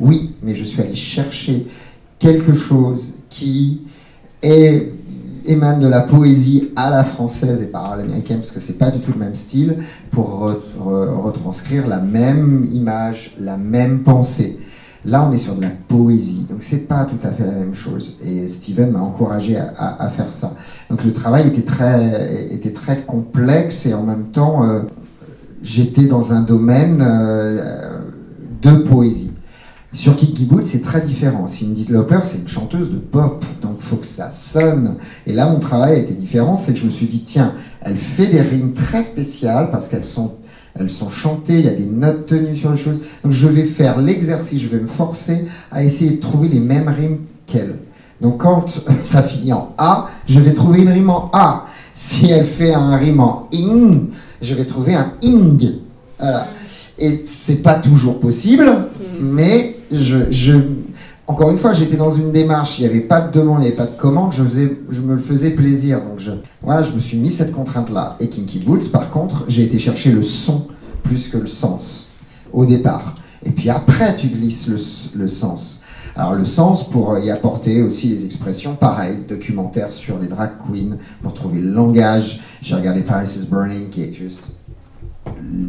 Oui, 0.00 0.34
mais 0.42 0.54
je 0.54 0.64
suis 0.64 0.80
allé 0.80 0.94
chercher 0.94 1.66
quelque 2.18 2.54
chose 2.54 3.14
qui 3.28 3.82
est, 4.42 4.92
émane 5.46 5.80
de 5.80 5.86
la 5.86 6.00
poésie 6.00 6.70
à 6.76 6.90
la 6.90 7.04
française 7.04 7.62
et 7.62 7.66
pas 7.66 7.80
à 7.80 7.96
l'américaine, 7.96 8.38
parce 8.38 8.50
que 8.50 8.60
c'est 8.60 8.78
pas 8.78 8.90
du 8.90 9.00
tout 9.00 9.12
le 9.12 9.18
même 9.18 9.34
style, 9.34 9.76
pour 10.10 10.40
re 10.40 10.56
re 10.78 11.24
retranscrire 11.24 11.86
la 11.86 11.98
même 11.98 12.66
image, 12.72 13.34
la 13.38 13.56
même 13.56 14.00
pensée. 14.00 14.58
Là, 15.06 15.24
on 15.28 15.32
est 15.32 15.38
sur 15.38 15.54
de 15.54 15.62
la 15.62 15.70
poésie, 15.70 16.46
donc 16.50 16.58
c'est 16.62 16.88
pas 16.88 17.04
tout 17.04 17.24
à 17.24 17.30
fait 17.30 17.46
la 17.46 17.52
même 17.52 17.74
chose. 17.74 18.18
Et 18.26 18.48
Steven 18.48 18.90
m'a 18.90 18.98
encouragé 18.98 19.56
à, 19.56 20.08
faire 20.08 20.32
ça. 20.32 20.54
Donc 20.90 21.04
le 21.04 21.12
travail 21.12 21.46
était 21.46 21.62
très, 21.62 22.48
était 22.50 22.72
très 22.72 23.02
complexe 23.02 23.86
et 23.86 23.94
en 23.94 24.02
même 24.02 24.26
temps, 24.32 24.64
euh, 24.64 24.80
j'étais 25.62 26.06
dans 26.06 26.32
un 26.32 26.40
domaine 26.40 27.04
euh, 27.06 28.00
de 28.62 28.72
poésie. 28.78 29.25
Sur 29.96 30.14
Kiki 30.14 30.44
Boot, 30.44 30.66
c'est 30.66 30.82
très 30.82 31.00
différent. 31.00 31.46
Cindy 31.46 31.86
Lauper, 31.88 32.18
c'est 32.24 32.40
une 32.40 32.48
chanteuse 32.48 32.90
de 32.90 32.98
pop, 32.98 33.42
donc 33.62 33.80
faut 33.80 33.96
que 33.96 34.04
ça 34.04 34.28
sonne. 34.28 34.96
Et 35.26 35.32
là, 35.32 35.48
mon 35.48 35.58
travail 35.58 36.00
était 36.00 36.12
différent, 36.12 36.54
c'est 36.54 36.74
que 36.74 36.80
je 36.80 36.84
me 36.84 36.90
suis 36.90 37.06
dit, 37.06 37.22
tiens, 37.24 37.54
elle 37.80 37.96
fait 37.96 38.26
des 38.26 38.42
rimes 38.42 38.74
très 38.74 39.02
spéciales 39.02 39.70
parce 39.70 39.88
qu'elles 39.88 40.04
sont, 40.04 40.34
elles 40.78 40.90
sont 40.90 41.08
chantées, 41.08 41.60
il 41.60 41.64
y 41.64 41.68
a 41.68 41.74
des 41.74 41.86
notes 41.86 42.26
tenues 42.26 42.54
sur 42.54 42.72
les 42.72 42.76
choses. 42.76 43.00
Donc 43.24 43.32
je 43.32 43.48
vais 43.48 43.64
faire 43.64 43.98
l'exercice, 43.98 44.60
je 44.60 44.68
vais 44.68 44.80
me 44.80 44.86
forcer 44.86 45.46
à 45.72 45.82
essayer 45.82 46.10
de 46.10 46.20
trouver 46.20 46.48
les 46.48 46.60
mêmes 46.60 46.88
rimes 46.88 47.20
qu'elle. 47.46 47.78
Donc 48.20 48.36
quand 48.36 48.66
ça 49.02 49.22
finit 49.22 49.54
en 49.54 49.74
A, 49.78 50.10
je 50.28 50.40
vais 50.40 50.52
trouver 50.52 50.82
une 50.82 50.90
rime 50.90 51.08
en 51.08 51.30
A. 51.32 51.64
Si 51.94 52.30
elle 52.30 52.44
fait 52.44 52.74
un 52.74 52.96
rime 52.96 53.20
en 53.20 53.48
ing, 53.50 54.08
je 54.42 54.52
vais 54.52 54.66
trouver 54.66 54.92
un 54.92 55.12
ing. 55.22 55.70
Voilà. 56.18 56.48
Et 56.98 57.22
c'est 57.26 57.62
pas 57.62 57.74
toujours 57.74 58.20
possible, 58.20 58.64
mais 59.20 59.76
je, 59.90 60.30
je 60.30 60.58
encore 61.28 61.50
une 61.50 61.58
fois, 61.58 61.72
j'étais 61.72 61.96
dans 61.96 62.10
une 62.10 62.30
démarche, 62.30 62.78
il 62.78 62.82
n'y 62.82 62.88
avait 62.88 63.00
pas 63.00 63.20
de 63.20 63.36
demande, 63.36 63.58
il 63.58 63.62
n'y 63.62 63.66
avait 63.66 63.76
pas 63.76 63.86
de 63.86 63.96
commande, 63.96 64.32
je, 64.32 64.44
faisais, 64.44 64.78
je 64.90 65.00
me 65.00 65.14
le 65.14 65.20
faisais 65.20 65.50
plaisir. 65.50 66.00
Donc 66.00 66.20
je, 66.20 66.30
voilà, 66.62 66.82
je 66.82 66.92
me 66.92 67.00
suis 67.00 67.16
mis 67.16 67.32
cette 67.32 67.52
contrainte-là. 67.52 68.16
Et 68.20 68.28
Kinky 68.28 68.60
Boots, 68.60 68.90
par 68.92 69.10
contre, 69.10 69.44
j'ai 69.48 69.64
été 69.64 69.78
chercher 69.78 70.12
le 70.12 70.22
son 70.22 70.68
plus 71.02 71.28
que 71.28 71.36
le 71.36 71.46
sens 71.46 72.06
au 72.52 72.64
départ. 72.64 73.16
Et 73.44 73.50
puis 73.50 73.70
après, 73.70 74.14
tu 74.14 74.28
glisses 74.28 74.68
le, 74.68 74.76
le 75.20 75.28
sens. 75.28 75.82
Alors 76.14 76.34
le 76.34 76.46
sens 76.46 76.88
pour 76.88 77.18
y 77.18 77.30
apporter 77.30 77.82
aussi 77.82 78.08
les 78.08 78.24
expressions, 78.24 78.74
pareil, 78.74 79.18
documentaires 79.28 79.92
sur 79.92 80.18
les 80.18 80.28
drag 80.28 80.52
queens, 80.58 80.96
pour 81.22 81.34
trouver 81.34 81.60
le 81.60 81.70
langage. 81.70 82.40
J'ai 82.62 82.76
regardé 82.76 83.02
Paris 83.02 83.36
is 83.36 83.48
Burning, 83.50 83.90
qui 83.90 84.02
est 84.02 84.14
juste 84.14 84.50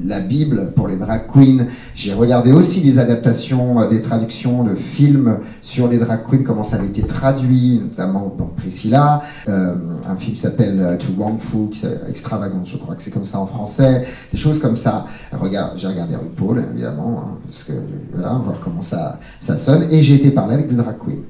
la 0.06 0.20
Bible 0.20 0.72
pour 0.76 0.88
les 0.88 0.96
drag 0.96 1.24
queens. 1.32 1.66
J'ai 1.96 2.14
regardé 2.14 2.52
aussi 2.52 2.82
les 2.82 3.00
adaptations, 3.00 3.82
euh, 3.82 3.88
des 3.88 4.02
traductions 4.02 4.64
de 4.64 4.76
films 4.76 5.38
sur 5.62 5.88
les 5.88 5.98
drag 5.98 6.22
queens, 6.30 6.44
comment 6.44 6.64
ça 6.64 6.78
avait 6.78 6.88
été 6.88 7.04
traduit, 7.04 7.80
notamment 7.82 8.34
dans 8.38 8.46
Priscilla. 8.46 9.22
Euh, 9.48 9.76
un 10.10 10.16
film 10.16 10.36
s'appelle 10.36 10.80
euh, 10.80 10.98
To 10.98 11.14
Wrongful, 11.18 11.70
extravagance, 12.10 12.70
je 12.70 12.78
crois 12.78 12.96
que 12.96 13.02
c'est 13.02 13.12
comme 13.12 13.26
ça 13.26 13.40
en 13.40 13.46
français. 13.46 14.08
Des 14.32 14.38
choses 14.38 14.60
comme 14.60 14.78
ça. 14.78 15.06
Regarde, 15.32 15.74
j'ai 15.78 15.88
regardé 15.88 16.16
RuPaul, 16.16 16.64
évidemment, 16.74 17.24
hein, 18.18 18.42
voir 18.44 18.60
comment 18.64 18.82
ça, 18.82 19.20
ça 19.40 19.58
sonne. 19.58 19.88
Et 19.92 20.02
j'ai 20.02 20.16
été 20.16 20.32
parler 20.32 20.56
avec 20.56 20.68
des 20.68 20.76
drag 20.76 20.96
queens. 20.98 21.24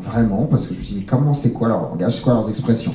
Vraiment, 0.00 0.46
parce 0.46 0.66
que 0.66 0.74
je 0.74 0.78
me 0.78 0.84
suis 0.84 0.94
dit, 0.96 1.04
comment 1.04 1.32
c'est 1.32 1.52
quoi 1.52 1.68
leur 1.68 1.80
langage, 1.80 2.16
c'est 2.16 2.22
quoi 2.22 2.34
leurs 2.34 2.48
expressions? 2.48 2.94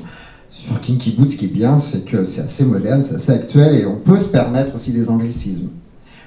Sur 0.66 0.80
Kinky 0.82 1.12
Boots, 1.12 1.30
ce 1.30 1.36
qui 1.38 1.45
est 1.45 1.49
bien, 1.49 1.78
c'est 1.78 2.05
que 2.05 2.24
c'est 2.24 2.41
assez 2.41 2.66
moderne, 2.66 3.01
c'est 3.01 3.16
assez 3.16 3.32
actuel 3.32 3.76
et 3.76 3.86
on 3.86 3.95
peut 3.95 4.20
se 4.20 4.28
permettre 4.28 4.76
aussi 4.76 4.91
des 4.91 5.10
anglicismes. 5.10 5.70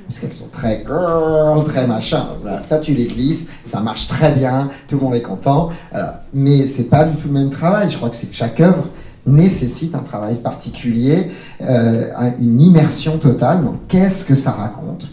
Parce 0.06 0.18
qu'elles 0.18 0.32
sont 0.32 0.48
très 0.50 0.84
girl, 0.84 1.64
très 1.64 1.86
machin. 1.86 2.26
ça, 2.64 2.78
tu 2.78 2.92
les 2.92 3.06
glisses, 3.06 3.48
ça 3.64 3.80
marche 3.80 4.08
très 4.08 4.32
bien, 4.32 4.68
tout 4.88 4.96
le 4.96 5.02
monde 5.02 5.14
est 5.14 5.22
content. 5.22 5.70
Mais 6.34 6.66
c'est 6.66 6.84
pas 6.84 7.04
du 7.04 7.16
tout 7.16 7.28
le 7.28 7.34
même 7.34 7.50
travail. 7.50 7.88
Je 7.88 7.96
crois 7.96 8.10
que 8.10 8.16
chaque 8.32 8.60
œuvre 8.60 8.88
nécessite 9.26 9.94
un 9.94 10.00
travail 10.00 10.36
particulier, 10.36 11.28
euh, 11.60 12.04
une 12.40 12.60
immersion 12.60 13.18
totale. 13.18 13.64
Donc, 13.64 13.76
qu'est-ce 13.88 14.24
que 14.24 14.34
ça 14.34 14.50
raconte? 14.50 15.08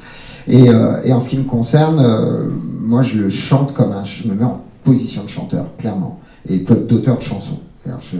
Et, 0.48 0.70
euh, 0.70 1.02
et, 1.04 1.14
en 1.14 1.20
ce 1.20 1.30
qui 1.30 1.38
me 1.38 1.44
concerne, 1.44 2.00
euh, 2.00 2.50
moi, 2.82 3.04
je 3.04 3.20
le 3.20 3.30
chante 3.30 3.74
comme 3.74 3.92
un. 3.92 4.04
Je 4.04 4.28
me 4.28 4.34
mets 4.34 4.46
en 4.46 4.62
position 4.84 5.24
de 5.24 5.30
chanteur, 5.30 5.66
clairement, 5.78 6.20
et 6.48 6.58
d'auteur 6.58 7.20
de 7.20 7.24
chansons. 7.24 7.60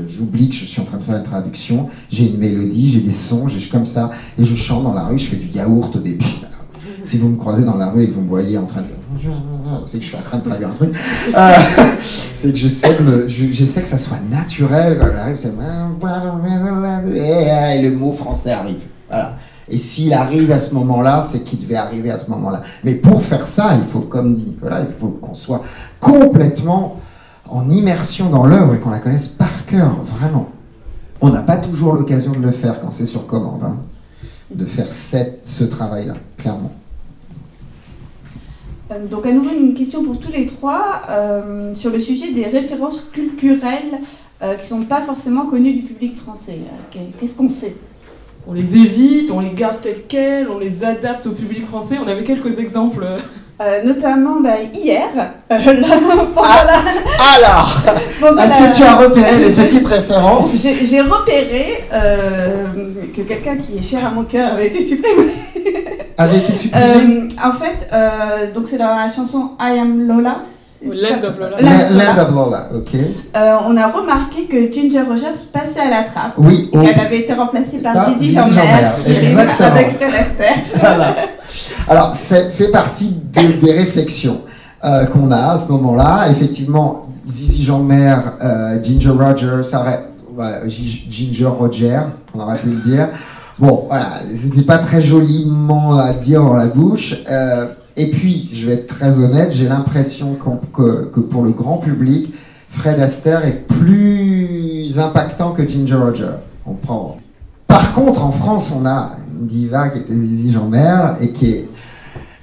J'oublie 0.08 0.50
que 0.50 0.56
je 0.56 0.66
suis 0.66 0.82
en 0.82 0.86
train 0.86 0.98
de 0.98 1.04
faire 1.04 1.18
une 1.18 1.24
traduction, 1.24 1.88
j'ai 2.10 2.28
une 2.28 2.38
mélodie, 2.38 2.90
j'ai 2.90 3.02
des 3.02 3.12
sons, 3.12 3.48
j'ai 3.48 3.60
comme 3.68 3.86
ça, 3.86 4.10
et 4.38 4.44
je 4.44 4.56
chante 4.56 4.84
dans 4.84 4.94
la 4.94 5.04
rue, 5.04 5.20
je 5.20 5.28
fais 5.28 5.36
du 5.36 5.48
yaourt 5.48 5.96
au 5.96 6.00
début. 6.00 6.26
Si 7.04 7.18
vous 7.18 7.30
me 7.30 7.38
croisez 7.38 7.64
dans 7.64 7.76
la 7.76 7.90
rue 7.90 8.04
et 8.04 8.08
que 8.10 8.14
vous 8.14 8.22
me 8.22 8.30
voyez 8.30 8.58
en 8.58 8.66
train 8.66 8.82
de 8.82 8.88
faire 8.88 9.00
c'est 9.86 9.98
que 9.98 10.04
je 10.04 10.10
suis 10.10 10.18
en 10.18 10.22
train 10.22 10.38
de 10.38 10.44
traduire 10.44 10.70
un 10.70 10.74
truc. 10.74 10.96
Euh, 11.36 11.56
c'est 12.34 12.52
que 12.52 12.58
je 12.58 12.68
sais 12.68 12.96
que, 12.96 13.28
je, 13.28 13.46
que 13.48 13.88
ça 13.88 13.98
soit 13.98 14.20
naturel. 14.30 15.00
Et 17.16 17.82
le 17.82 17.92
mot 17.92 18.14
français 18.14 18.52
arrive. 18.52 18.82
Voilà. 19.10 19.36
Et 19.68 19.78
s'il 19.78 20.14
arrive 20.14 20.52
à 20.52 20.60
ce 20.60 20.74
moment-là, 20.74 21.22
c'est 21.22 21.44
qu'il 21.44 21.60
devait 21.60 21.76
arriver 21.76 22.10
à 22.10 22.18
ce 22.18 22.30
moment-là. 22.32 22.62
Mais 22.84 22.96
pour 22.96 23.22
faire 23.22 23.46
ça, 23.46 23.76
il 23.76 23.88
faut, 23.88 24.02
comme 24.02 24.34
dit, 24.34 24.56
voilà, 24.60 24.82
il 24.82 24.94
faut 25.00 25.10
qu'on 25.10 25.36
soit 25.36 25.62
complètement 26.00 27.00
en 27.52 27.70
immersion 27.70 28.30
dans 28.30 28.46
l'œuvre 28.46 28.76
et 28.76 28.80
qu'on 28.80 28.90
la 28.90 29.00
connaisse 29.00 29.28
par 29.28 29.66
cœur, 29.66 29.96
vraiment. 30.04 30.50
On 31.22 31.30
n'a 31.30 31.42
pas 31.42 31.58
toujours 31.58 31.94
l'occasion 31.94 32.32
de 32.32 32.40
le 32.40 32.52
faire 32.52 32.82
quand 32.82 32.92
c'est 32.92 33.06
sur 33.06 33.28
commande, 33.28 33.64
hein, 33.64 33.78
de 34.52 34.66
faire 34.66 34.92
cette, 34.92 35.42
ce 35.44 35.64
travail-là, 35.64 36.14
clairement. 36.38 36.72
Euh, 38.92 39.08
donc 39.08 39.26
à 39.26 39.32
nouveau 39.32 39.52
une 39.52 39.74
question 39.74 40.04
pour 40.04 40.20
tous 40.20 40.32
les 40.32 40.48
trois 40.48 41.02
euh, 41.10 41.76
sur 41.76 41.92
le 41.92 42.00
sujet 42.00 42.34
des 42.34 42.46
références 42.46 43.10
culturelles 43.12 44.00
euh, 44.42 44.56
qui 44.56 44.74
ne 44.74 44.80
sont 44.80 44.86
pas 44.86 45.02
forcément 45.02 45.46
connues 45.46 45.74
du 45.74 45.82
public 45.82 46.18
français. 46.18 46.60
Qu'est-ce 46.92 47.38
qu'on 47.38 47.50
fait? 47.50 47.76
On 48.48 48.54
les 48.54 48.76
évite, 48.78 49.30
on 49.32 49.42
les 49.42 49.52
garde 49.52 49.82
telles 49.82 50.04
quelles, 50.08 50.50
on 50.50 50.58
les 50.58 50.84
adapte 50.84 51.28
au 51.28 51.32
public 51.32 51.68
français. 51.68 51.98
On 52.04 52.08
avait 52.08 52.24
quelques 52.24 52.58
exemples 52.58 53.06
euh, 53.62 53.84
notamment 53.84 54.40
bah, 54.40 54.56
hier. 54.74 55.10
Euh, 55.52 55.58
ah, 56.38 56.66
alors, 57.38 57.78
est-ce 58.40 58.58
que 58.58 58.78
tu 58.78 58.84
as 58.84 58.96
repéré 58.96 59.38
les 59.38 59.52
petites 59.52 59.86
références? 59.86 60.56
J'ai 60.62 61.02
repéré 61.02 61.84
euh, 61.92 62.74
que 63.14 63.22
quelqu'un 63.22 63.58
qui 63.58 63.80
est 63.80 63.84
cher 63.84 64.06
à 64.06 64.12
mon 64.12 64.24
cœur 64.24 64.54
avait 64.54 64.68
été 64.68 64.82
supprimé. 64.82 65.34
Avait 66.18 66.38
été 66.38 66.56
supprimé? 66.56 67.28
En 67.44 67.52
fait, 67.52 67.90
donc 68.54 68.68
c'est 68.70 68.78
dans 68.78 68.96
la 68.96 69.10
chanson 69.10 69.52
I 69.60 69.78
Am 69.78 70.08
Lola, 70.08 70.44
Land 70.82 71.24
of 71.26 71.38
Lola. 71.38 71.58
Land, 71.92 72.22
of 72.22 72.36
Lola, 72.36 72.70
ok. 72.74 72.96
Euh, 73.36 73.58
on 73.68 73.76
a 73.76 73.88
remarqué 73.88 74.46
que 74.46 74.72
Ginger 74.72 75.02
Rogers 75.02 75.38
passait 75.52 75.82
à 75.82 75.90
la 75.90 76.04
trappe. 76.04 76.34
Oui. 76.38 76.70
Et 76.72 76.78
qu'elle 76.78 77.00
avait 77.00 77.20
été 77.20 77.34
remplacée 77.34 77.80
par, 77.80 78.10
Zizi 78.18 78.34
Jean-Mer. 78.34 78.96
Exactement. 79.06 79.70
Avec 79.70 79.98
Fred 79.98 80.14
Astaire. 80.14 80.58
voilà. 80.80 81.16
Alors, 81.88 82.14
ça 82.14 82.50
fait 82.50 82.72
partie 82.72 83.10
des 83.12 83.72
réflexions 83.72 84.42
euh, 84.86 85.06
qu'on 85.08 85.32
a 85.32 85.54
à 85.54 85.58
ce 85.58 85.70
moment-là. 85.72 86.28
Effectivement, 86.32 87.04
Zizi 87.28 87.66
Jean-Mer, 87.66 88.36
euh, 88.42 88.82
Ginger 88.82 89.10
Rogers, 89.10 89.64
ça 89.64 89.82
aurait, 89.82 90.06
Ginger 90.70 91.46
Roger, 91.48 92.00
on 92.34 92.40
aurait 92.40 92.58
pu 92.58 92.70
le 92.70 92.82
dire. 92.82 93.10
Bon, 93.58 93.84
voilà, 93.90 94.22
c'était 94.34 94.62
pas 94.62 94.78
très 94.78 95.02
joliment 95.02 95.98
à 95.98 96.14
dire 96.14 96.42
dans 96.42 96.54
la 96.54 96.68
bouche. 96.68 97.16
Euh, 97.30 97.66
et 98.00 98.10
puis, 98.12 98.50
je 98.54 98.66
vais 98.66 98.76
être 98.76 98.88
très 98.88 99.20
honnête, 99.20 99.52
j'ai 99.52 99.68
l'impression 99.68 100.38
que, 100.74 101.20
pour 101.20 101.44
le 101.44 101.52
grand 101.52 101.80
public, 101.80 102.34
Fred 102.70 102.98
Astaire 102.98 103.46
est 103.46 103.68
plus 103.68 104.98
impactant 104.98 105.52
que 105.52 105.68
Ginger 105.68 105.96
Roger. 105.96 106.32
On 106.66 106.76
prend. 106.76 107.18
Par 107.68 107.94
contre, 107.94 108.24
en 108.24 108.32
France, 108.32 108.72
on 108.74 108.86
a 108.86 109.18
une 109.38 109.48
diva 109.48 109.90
qui 109.90 110.00
était 110.00 110.16
Zizi 110.16 110.54
Jean-Mer 110.54 111.18
et 111.20 111.32
qui 111.34 111.50
est 111.52 111.70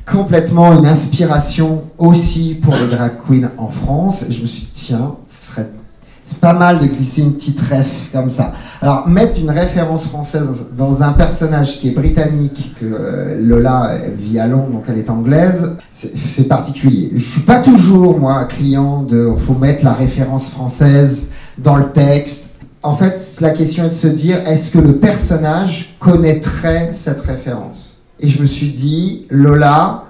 complètement 0.05 0.79
une 0.79 0.87
inspiration 0.87 1.85
aussi 1.97 2.59
pour 2.61 2.75
le 2.75 2.89
drag 2.89 3.13
queen 3.27 3.49
en 3.57 3.71
France. 3.71 4.25
Et 4.29 4.33
je 4.33 4.43
me 4.43 4.47
suis 4.47 4.61
dit, 4.61 4.73
tiens, 4.75 5.17
ce 5.25 5.53
serait 5.53 5.71
c'est 6.27 6.41
pas 6.41 6.53
mal 6.53 6.81
de 6.81 6.87
glisser 6.87 7.23
une 7.23 7.35
petite 7.35 7.61
ref 7.61 8.11
comme 8.13 8.29
ça. 8.29 8.53
Alors, 8.83 9.07
mettre 9.09 9.39
une 9.39 9.51
référence 9.51 10.07
française 10.07 10.51
dans 10.77 11.05
un 11.05 11.13
personnage 11.13 11.79
qui 11.79 11.89
est 11.89 11.93
britannique, 11.93 12.75
que 12.81 12.85
euh, 12.85 13.41
Lola 13.41 13.93
vit 14.19 14.41
à 14.41 14.49
Londres, 14.49 14.73
donc 14.73 14.85
elle 14.89 14.99
est 14.99 15.09
anglaise, 15.09 15.77
c'est 15.93 16.49
particulier. 16.49 17.13
Je 17.15 17.25
suis 17.25 17.43
pas 17.43 17.61
toujours, 17.61 18.19
moi, 18.19 18.45
client 18.47 19.03
de 19.03 19.31
faut 19.37 19.55
mettre 19.55 19.85
la 19.85 19.93
référence 19.93 20.51
française 20.51 21.31
dans 21.59 21.77
le 21.77 21.91
texte. 21.91 22.55
En 22.83 22.97
fait, 22.97 23.37
la 23.41 23.51
question 23.51 23.85
est 23.85 23.89
de 23.89 23.93
se 23.95 24.09
dire, 24.09 24.39
est-ce 24.49 24.73
que 24.73 24.79
le 24.79 24.97
personnage 24.97 25.95
connaîtrait 26.01 26.91
cette 26.93 27.21
référence? 27.21 28.03
Et 28.19 28.29
je 28.29 28.41
me 28.41 28.47
suis 28.47 28.71
dit, 28.71 29.27
Lola, 29.31 30.05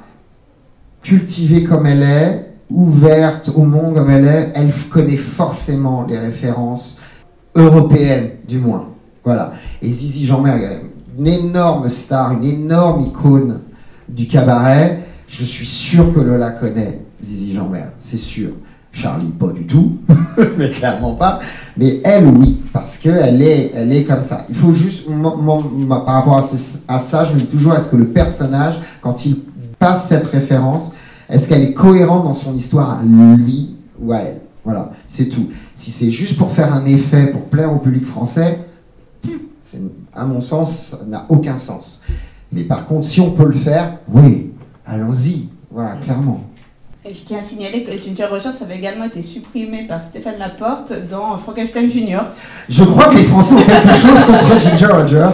cultivée 1.02 1.62
comme 1.62 1.84
elle 1.84 2.02
est, 2.02 2.45
ouverte 2.70 3.50
au 3.54 3.62
monde 3.62 3.94
comme 3.94 4.10
elle 4.10 4.26
est, 4.26 4.52
elle 4.54 4.72
connaît 4.90 5.16
forcément 5.16 6.04
les 6.08 6.18
références 6.18 6.98
européennes, 7.54 8.30
du 8.46 8.58
moins. 8.58 8.88
Voilà. 9.24 9.52
Et 9.82 9.88
Zizi 9.88 10.26
Jean-Mer, 10.26 10.80
une 11.18 11.26
énorme 11.26 11.88
star, 11.88 12.32
une 12.32 12.44
énorme 12.44 13.00
icône 13.00 13.60
du 14.08 14.26
cabaret. 14.26 15.02
Je 15.26 15.44
suis 15.44 15.66
sûr 15.66 16.14
que 16.14 16.20
Lola 16.20 16.50
connaît 16.50 17.02
Zizi 17.20 17.54
Jean-Mer, 17.54 17.88
c'est 17.98 18.18
sûr. 18.18 18.50
Charlie, 18.92 19.26
pas 19.26 19.48
du 19.48 19.66
tout, 19.66 19.98
mais 20.56 20.70
clairement 20.70 21.14
pas. 21.14 21.38
Mais 21.76 22.00
elle, 22.02 22.26
oui, 22.28 22.62
parce 22.72 22.96
qu'elle 22.96 23.42
est, 23.42 23.72
elle 23.74 23.92
est 23.92 24.04
comme 24.04 24.22
ça. 24.22 24.46
Il 24.48 24.54
faut 24.54 24.72
juste, 24.72 25.06
par 25.88 26.06
rapport 26.06 26.38
à, 26.88 26.98
ça, 26.98 27.24
je 27.24 27.34
me 27.34 27.40
dis 27.40 27.46
toujours, 27.46 27.74
est-ce 27.74 27.88
que 27.88 27.96
le 27.96 28.06
personnage, 28.06 28.80
quand 29.02 29.26
il 29.26 29.36
passe 29.78 30.08
cette 30.08 30.24
référence, 30.26 30.94
est-ce 31.28 31.48
qu'elle 31.48 31.62
est 31.62 31.72
cohérente 31.72 32.24
dans 32.24 32.34
son 32.34 32.54
histoire 32.54 32.98
à 32.98 33.02
lui 33.02 33.76
ou 34.00 34.12
à 34.12 34.18
elle? 34.18 34.40
Voilà, 34.64 34.90
c'est 35.06 35.28
tout. 35.28 35.48
Si 35.74 35.90
c'est 35.90 36.10
juste 36.10 36.36
pour 36.38 36.50
faire 36.50 36.72
un 36.74 36.84
effet, 36.86 37.28
pour 37.28 37.42
plaire 37.42 37.72
au 37.72 37.78
public 37.78 38.04
français, 38.04 38.66
à 40.12 40.24
mon 40.24 40.40
sens, 40.40 40.96
ça 40.98 41.04
n'a 41.06 41.26
aucun 41.28 41.56
sens. 41.56 42.00
Mais 42.52 42.62
par 42.62 42.86
contre, 42.86 43.06
si 43.06 43.20
on 43.20 43.30
peut 43.30 43.46
le 43.46 43.52
faire, 43.52 43.98
oui, 44.08 44.52
allons-y. 44.86 45.48
Voilà, 45.70 45.96
clairement. 45.96 46.40
Et 47.08 47.14
je 47.14 47.20
tiens 47.24 47.38
à 47.40 47.42
signaler 47.44 47.84
que 47.84 47.92
Ginger 47.92 48.24
Rogers 48.28 48.48
avait 48.62 48.76
également 48.78 49.04
été 49.04 49.22
supprimé 49.22 49.86
par 49.88 50.02
Stéphane 50.02 50.38
Laporte 50.40 50.92
dans 51.08 51.38
Frankenstein 51.38 51.88
Junior. 51.90 52.24
Je 52.68 52.82
crois 52.82 53.04
que 53.04 53.16
les 53.16 53.22
Français 53.24 53.54
ont 53.54 53.62
quelque 53.62 53.94
chose 53.94 54.24
contre 54.26 54.60
Ginger 54.60 54.86
Rogers. 54.86 55.28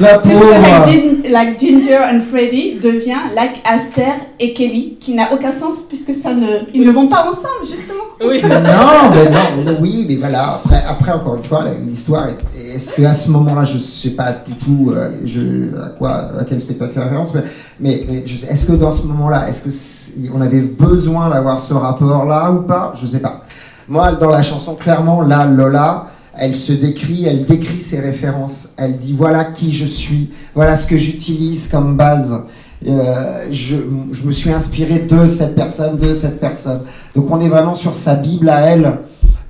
La 0.00 0.18
pauvre. 0.18 0.44
like, 0.50 0.86
Gin- 0.90 1.30
like 1.32 1.58
Ginger 1.60 1.98
and 2.12 2.20
Freddy 2.30 2.78
devient 2.82 3.32
like 3.34 3.62
Aster 3.64 4.12
et 4.38 4.52
Kelly, 4.52 4.98
qui 5.00 5.14
n'a 5.14 5.32
aucun 5.32 5.52
sens 5.52 5.84
puisque 5.88 6.14
ça 6.14 6.34
ne, 6.34 6.46
ils 6.74 6.86
ne 6.86 6.90
vont 6.92 7.08
pas 7.08 7.22
ensemble 7.22 7.64
justement. 7.66 8.02
Oui. 8.20 8.42
Non, 8.42 9.10
mais 9.14 9.30
non, 9.30 9.62
mais 9.64 9.76
oui, 9.80 10.04
mais 10.08 10.16
voilà. 10.16 10.60
Après, 10.64 10.82
après 10.86 11.12
encore 11.12 11.36
une 11.36 11.42
fois, 11.42 11.64
l'histoire 11.86 12.28
est. 12.28 12.36
Est-ce 12.76 12.94
qu'à 12.94 13.14
ce 13.14 13.30
moment-là, 13.30 13.64
je 13.64 13.78
sais 13.78 14.10
pas 14.10 14.32
du 14.32 14.52
tout 14.52 14.92
euh, 14.94 15.82
à 15.82 15.88
quoi, 15.88 16.30
à 16.38 16.44
quel 16.46 16.60
spectacle 16.60 16.92
fait 16.92 17.00
référence, 17.00 17.32
mais, 17.80 18.04
est-ce 18.50 18.66
que 18.66 18.72
dans 18.72 18.90
ce 18.90 19.06
moment-là, 19.06 19.48
est-ce 19.48 19.62
que 19.62 20.30
on 20.34 20.42
avait 20.42 20.60
besoin 20.60 21.30
d'avoir 21.30 21.58
ce 21.58 21.72
rapport-là 21.72 22.52
ou 22.52 22.62
pas? 22.64 22.92
Je 23.00 23.06
sais 23.06 23.20
pas. 23.20 23.46
Moi, 23.88 24.12
dans 24.12 24.28
la 24.28 24.42
chanson, 24.42 24.74
clairement, 24.74 25.22
là, 25.22 25.46
Lola, 25.46 26.08
elle 26.34 26.54
se 26.54 26.74
décrit, 26.74 27.24
elle 27.24 27.46
décrit 27.46 27.80
ses 27.80 27.98
références. 27.98 28.74
Elle 28.76 28.98
dit 28.98 29.14
voilà 29.14 29.46
qui 29.46 29.72
je 29.72 29.86
suis, 29.86 30.32
voilà 30.54 30.76
ce 30.76 30.86
que 30.86 30.98
j'utilise 30.98 31.68
comme 31.68 31.96
base. 31.96 32.42
Euh, 32.86 33.46
je, 33.50 33.76
me 34.22 34.32
suis 34.32 34.52
inspiré 34.52 34.98
de 34.98 35.28
cette 35.28 35.54
personne, 35.54 35.96
de 35.96 36.12
cette 36.12 36.40
personne. 36.40 36.80
Donc 37.14 37.30
on 37.30 37.40
est 37.40 37.48
vraiment 37.48 37.74
sur 37.74 37.96
sa 37.96 38.16
Bible 38.16 38.50
à 38.50 38.60
elle. 38.66 38.98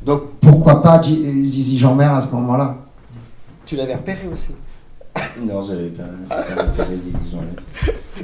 Donc 0.04 0.22
pourquoi 0.40 0.80
pas 0.80 1.02
Zizi 1.02 1.76
Jean-Mer 1.76 2.14
à 2.14 2.20
ce 2.20 2.32
moment-là? 2.36 2.85
Tu 3.66 3.74
l'avais 3.74 3.96
repéré 3.96 4.28
aussi 4.32 4.50
Non, 5.42 5.60
j'avais 5.60 5.88
pas, 5.88 6.04
pas 6.28 6.62
repéré. 6.62 6.96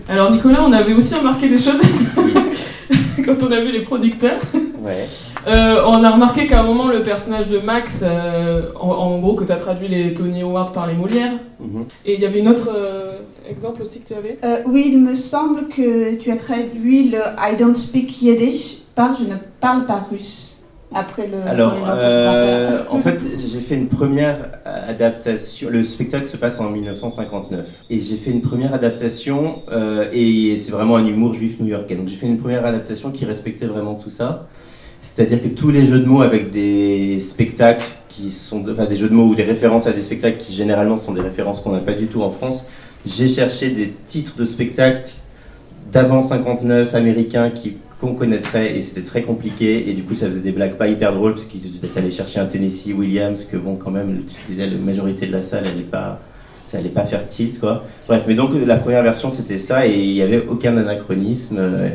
Alors 0.08 0.30
Nicolas, 0.30 0.62
on 0.62 0.72
avait 0.72 0.94
aussi 0.94 1.14
remarqué 1.16 1.48
des 1.48 1.56
choses 1.60 1.80
quand 3.24 3.42
on 3.42 3.50
a 3.50 3.60
vu 3.60 3.72
les 3.72 3.82
producteurs. 3.82 4.40
Ouais. 4.78 5.08
Euh, 5.48 5.82
on 5.86 6.02
a 6.04 6.10
remarqué 6.10 6.46
qu'à 6.46 6.60
un 6.60 6.62
moment, 6.62 6.86
le 6.86 7.02
personnage 7.02 7.48
de 7.48 7.58
Max, 7.58 8.02
euh, 8.04 8.70
en, 8.78 8.88
en 8.88 9.18
gros, 9.18 9.34
que 9.34 9.44
tu 9.44 9.52
as 9.52 9.56
traduit 9.56 9.88
les 9.88 10.14
Tony 10.14 10.42
Awards 10.42 10.72
par 10.72 10.86
les 10.86 10.94
Molières. 10.94 11.34
Mhm. 11.60 11.84
Et 12.06 12.14
il 12.14 12.20
y 12.20 12.26
avait 12.26 12.38
une 12.38 12.48
autre 12.48 12.68
euh, 12.72 13.18
exemple 13.48 13.82
aussi 13.82 14.00
que 14.00 14.08
tu 14.08 14.14
avais? 14.14 14.38
Euh, 14.44 14.58
oui, 14.66 14.90
il 14.92 14.98
me 15.00 15.14
semble 15.14 15.68
que 15.68 16.14
tu 16.14 16.30
as 16.30 16.36
traduit 16.36 17.08
le 17.08 17.18
I 17.18 17.56
don't 17.58 17.76
speak 17.76 18.22
Yiddish 18.22 18.78
par 18.94 19.14
je 19.16 19.24
ne 19.24 19.34
parle 19.60 19.86
pas 19.86 20.06
russe. 20.10 20.51
Après 20.94 21.26
le. 21.26 21.38
Alors, 21.48 21.74
euh, 21.88 22.82
en 22.90 22.98
fait, 22.98 23.18
j'ai 23.38 23.60
fait 23.60 23.74
une 23.74 23.88
première 23.88 24.36
adaptation. 24.64 25.68
Le 25.70 25.84
spectacle 25.84 26.26
se 26.26 26.36
passe 26.36 26.60
en 26.60 26.70
1959. 26.70 27.66
Et 27.90 28.00
j'ai 28.00 28.16
fait 28.16 28.30
une 28.30 28.42
première 28.42 28.74
adaptation, 28.74 29.62
euh, 29.70 30.08
et 30.12 30.58
c'est 30.58 30.72
vraiment 30.72 30.96
un 30.96 31.06
humour 31.06 31.34
juif 31.34 31.60
new-yorkais. 31.60 31.94
Donc 31.94 32.08
j'ai 32.08 32.16
fait 32.16 32.26
une 32.26 32.38
première 32.38 32.66
adaptation 32.66 33.10
qui 33.10 33.24
respectait 33.24 33.66
vraiment 33.66 33.94
tout 33.94 34.10
ça. 34.10 34.48
C'est-à-dire 35.00 35.42
que 35.42 35.48
tous 35.48 35.70
les 35.70 35.86
jeux 35.86 35.98
de 35.98 36.06
mots 36.06 36.22
avec 36.22 36.50
des 36.50 37.18
spectacles 37.20 37.86
qui 38.08 38.30
sont. 38.30 38.64
Enfin, 38.70 38.86
des 38.86 38.96
jeux 38.96 39.08
de 39.08 39.14
mots 39.14 39.26
ou 39.26 39.34
des 39.34 39.44
références 39.44 39.86
à 39.86 39.92
des 39.92 40.02
spectacles 40.02 40.38
qui 40.38 40.54
généralement 40.54 40.98
sont 40.98 41.12
des 41.12 41.22
références 41.22 41.60
qu'on 41.60 41.72
n'a 41.72 41.78
pas 41.78 41.94
du 41.94 42.06
tout 42.06 42.22
en 42.22 42.30
France, 42.30 42.66
j'ai 43.04 43.28
cherché 43.28 43.70
des 43.70 43.92
titres 44.06 44.36
de 44.36 44.44
spectacles 44.44 45.12
d'avant 45.90 46.22
59 46.22 46.94
américains 46.94 47.50
qui 47.50 47.76
qu'on 48.02 48.14
connaîtrait 48.14 48.76
et 48.76 48.82
c'était 48.82 49.02
très 49.02 49.22
compliqué 49.22 49.88
et 49.88 49.92
du 49.94 50.02
coup 50.02 50.14
ça 50.14 50.26
faisait 50.26 50.40
des 50.40 50.50
blagues 50.52 50.74
pas 50.74 50.88
hyper 50.88 51.14
drôles 51.14 51.32
parce 51.34 51.46
qu'il 51.46 51.60
allé 51.96 52.10
chercher 52.10 52.40
un 52.40 52.46
Tennessee 52.46 52.92
Williams 52.92 53.46
que 53.50 53.56
bon 53.56 53.76
quand 53.76 53.92
même 53.92 54.22
tu 54.26 54.34
disais 54.52 54.66
la 54.66 54.76
majorité 54.76 55.26
de 55.26 55.32
la 55.32 55.40
salle 55.42 55.64
elle 55.72 55.80
est 55.80 55.84
pas 55.90 56.20
ça 56.66 56.78
allait 56.78 56.88
pas 56.88 57.04
faire 57.04 57.26
tilt 57.26 57.60
quoi. 57.60 57.84
Bref 58.08 58.24
mais 58.26 58.34
donc 58.34 58.50
la 58.66 58.76
première 58.76 59.02
version 59.04 59.30
c'était 59.30 59.58
ça 59.58 59.86
et 59.86 59.94
il 59.96 60.12
y 60.12 60.22
avait 60.22 60.44
aucun 60.48 60.76
anachronisme 60.76 61.56
euh, 61.60 61.88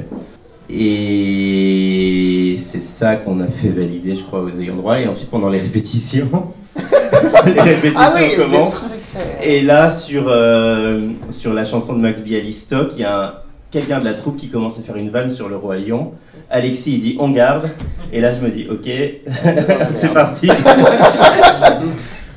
et 0.70 2.55
c'est 2.58 2.82
ça 2.84 3.16
qu'on 3.18 3.39
a 3.39 3.47
fait 3.47 3.70
valider 3.70 4.16
je 4.16 4.24
crois 4.24 4.41
aux 4.41 4.49
ayants 4.62 4.76
droit 4.76 4.99
et 4.99 5.08
ensuite 5.08 5.30
pendant 5.30 5.49
les 5.49 5.60
répétitions 5.60 6.30
les 7.45 7.60
répétitions 7.62 7.95
Ah 7.97 8.14
oui, 8.16 8.36
commencent. 8.38 8.84
euh, 8.84 9.43
et 9.43 9.62
là, 9.62 9.89
sur, 9.89 10.26
euh, 10.28 11.08
sur 11.32 11.53
la 11.53 11.66
chanson 11.66 11.93
de 11.95 11.99
Max 12.01 12.22
Bialystock, 12.22 12.91
il 12.95 13.01
y 13.01 13.03
a 13.03 13.24
un- 13.24 13.34
quelqu'un 13.72 13.99
de 13.99 14.05
la 14.05 14.13
troupe 14.13 14.38
qui 14.38 14.49
commence 14.49 14.80
à 14.80 14.82
faire 14.82 14.95
une 14.95 15.09
vanne 15.09 15.30
sur 15.30 15.49
le 15.49 15.55
roi 15.55 15.78
lion. 15.78 16.13
Alexis, 16.49 16.93
il 16.93 16.99
dit 16.99 17.18
on 17.20 17.30
garde. 17.30 17.70
Et 18.11 18.22
là, 18.22 18.34
je 18.34 18.39
me 18.39 18.49
dis 18.49 18.68
ok, 18.70 18.88
c'est 19.95 20.13
parti. 20.13 20.49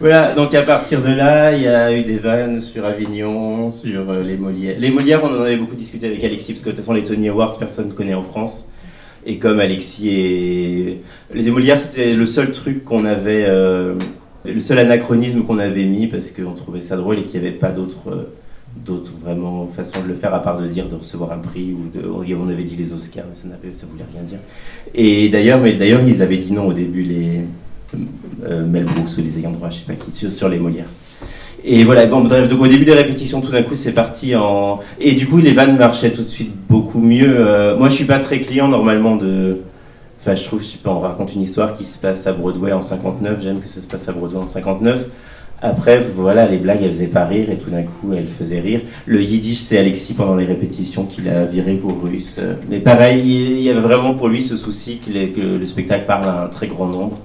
voilà, 0.00 0.32
donc 0.34 0.54
à 0.54 0.62
partir 0.62 1.00
de 1.00 1.12
là, 1.12 1.52
il 1.54 1.62
y 1.62 1.68
a 1.68 1.92
eu 1.92 2.02
des 2.02 2.18
vannes 2.18 2.60
sur 2.60 2.84
Avignon, 2.84 3.70
sur 3.70 4.10
euh, 4.10 4.22
les 4.22 4.36
Molières. 4.36 4.76
Les 4.78 4.90
Molières, 4.90 5.22
on 5.22 5.28
en 5.28 5.42
avait 5.42 5.56
beaucoup 5.56 5.76
discuté 5.76 6.06
avec 6.06 6.22
Alexis, 6.24 6.52
parce 6.52 6.62
que 6.64 6.70
de 6.70 6.74
toute 6.74 6.80
façon, 6.80 6.94
les 6.94 7.04
Tony 7.04 7.28
Awards, 7.28 7.58
personne 7.58 7.88
ne 7.88 7.92
connaît 7.92 8.14
en 8.14 8.22
France. 8.22 8.66
Et 9.26 9.38
comme 9.38 9.60
Alexis 9.60 10.08
et. 10.08 11.02
Les 11.34 11.50
Molières, 11.50 11.78
c'était 11.78 12.14
le 12.14 12.26
seul 12.26 12.52
truc 12.52 12.84
qu'on 12.84 13.04
avait. 13.04 13.44
euh, 13.48 13.94
le 14.44 14.60
seul 14.60 14.78
anachronisme 14.78 15.42
qu'on 15.42 15.58
avait 15.58 15.84
mis 15.84 16.06
parce 16.06 16.30
qu'on 16.30 16.52
trouvait 16.52 16.80
ça 16.80 16.96
drôle 16.96 17.18
et 17.18 17.24
qu'il 17.24 17.40
n'y 17.40 17.46
avait 17.46 17.56
pas 17.56 17.70
d'autres 17.70 18.08
euh, 18.10 18.32
d'autres 18.76 19.12
vraiment 19.22 19.68
façons 19.74 20.02
de 20.02 20.08
le 20.08 20.14
faire 20.14 20.32
à 20.32 20.42
part 20.42 20.60
de 20.60 20.66
dire 20.66 20.88
de 20.88 20.94
recevoir 20.94 21.32
un 21.32 21.38
prix 21.38 21.72
ou 21.72 21.90
de 21.92 22.06
on 22.08 22.48
avait 22.48 22.62
dit 22.62 22.76
les 22.76 22.92
Oscars 22.92 23.24
mais 23.28 23.34
ça 23.34 23.48
n'avait 23.48 23.74
ça 23.74 23.86
voulait 23.90 24.04
rien 24.12 24.22
dire 24.22 24.38
et 24.94 25.28
d'ailleurs 25.28 25.60
mais 25.60 25.72
d'ailleurs 25.72 26.02
ils 26.06 26.22
avaient 26.22 26.38
dit 26.38 26.52
non 26.52 26.68
au 26.68 26.72
début 26.72 27.02
les 27.02 27.40
euh, 28.44 28.64
Mel 28.64 28.84
Brooks 28.84 29.18
ou 29.18 29.22
les 29.22 29.38
ayants 29.40 29.50
droit 29.50 29.70
je 29.70 29.78
sais 29.78 29.84
pas 29.86 29.94
qui 29.94 30.12
sur, 30.12 30.30
sur 30.30 30.48
les 30.48 30.58
Molières 30.58 30.86
et 31.64 31.84
voilà 31.84 32.06
bon 32.06 32.20
bref, 32.20 32.48
donc 32.48 32.60
au 32.62 32.68
début 32.68 32.84
des 32.84 32.94
répétitions 32.94 33.40
tout 33.40 33.50
d'un 33.50 33.62
coup 33.64 33.74
c'est 33.74 33.92
parti 33.92 34.36
en 34.36 34.78
et 35.00 35.12
du 35.12 35.26
coup 35.26 35.38
les 35.38 35.52
vannes 35.52 35.76
marchaient 35.76 36.12
tout 36.12 36.22
de 36.22 36.28
suite 36.28 36.52
beaucoup 36.68 37.00
mieux 37.00 37.40
Euh, 37.40 37.76
moi 37.76 37.88
je 37.88 37.94
suis 37.94 38.04
pas 38.04 38.20
très 38.20 38.38
client 38.40 38.68
normalement 38.68 39.16
de 39.16 39.58
Enfin, 40.22 40.34
je 40.34 40.44
trouve, 40.44 40.60
je 40.60 40.66
sais 40.66 40.78
pas, 40.78 40.90
on 40.90 41.00
raconte 41.00 41.34
une 41.34 41.40
histoire 41.40 41.72
qui 41.72 41.86
se 41.86 41.96
passe 41.96 42.26
à 42.26 42.34
Broadway 42.34 42.72
en 42.72 42.82
59. 42.82 43.40
J'aime 43.42 43.60
que 43.60 43.68
ça 43.68 43.80
se 43.80 43.86
passe 43.86 44.06
à 44.06 44.12
Broadway 44.12 44.38
en 44.38 44.46
59. 44.46 45.06
Après, 45.62 46.00
voilà, 46.00 46.46
les 46.46 46.56
blagues, 46.56 46.80
elles 46.82 46.92
faisaient 46.92 47.06
pas 47.06 47.26
rire 47.26 47.50
et 47.50 47.56
tout 47.56 47.68
d'un 47.68 47.82
coup, 47.82 48.14
elles 48.14 48.26
faisaient 48.26 48.60
rire. 48.60 48.80
Le 49.04 49.22
yiddish, 49.22 49.58
c'est 49.58 49.76
Alexis 49.76 50.14
pendant 50.14 50.34
les 50.34 50.46
répétitions 50.46 51.04
qui 51.04 51.20
l'a 51.20 51.44
viré 51.44 51.74
pour 51.74 52.02
russe. 52.02 52.40
Mais 52.70 52.78
pareil, 52.78 53.22
il 53.24 53.60
y 53.60 53.68
avait 53.68 53.80
vraiment 53.80 54.14
pour 54.14 54.28
lui 54.28 54.42
ce 54.42 54.56
souci 54.56 55.00
que, 55.04 55.40
le 55.40 55.66
spectacle 55.66 56.06
parle 56.06 56.24
à 56.24 56.44
un 56.44 56.48
très 56.48 56.66
grand 56.66 56.86
nombre, 56.86 57.18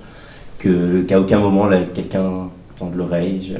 que 0.59 1.01
qu'à 1.03 1.19
aucun 1.19 1.39
moment 1.39 1.69
quelqu'un 1.93 2.49
tende 2.77 2.95
l'oreille. 2.95 3.53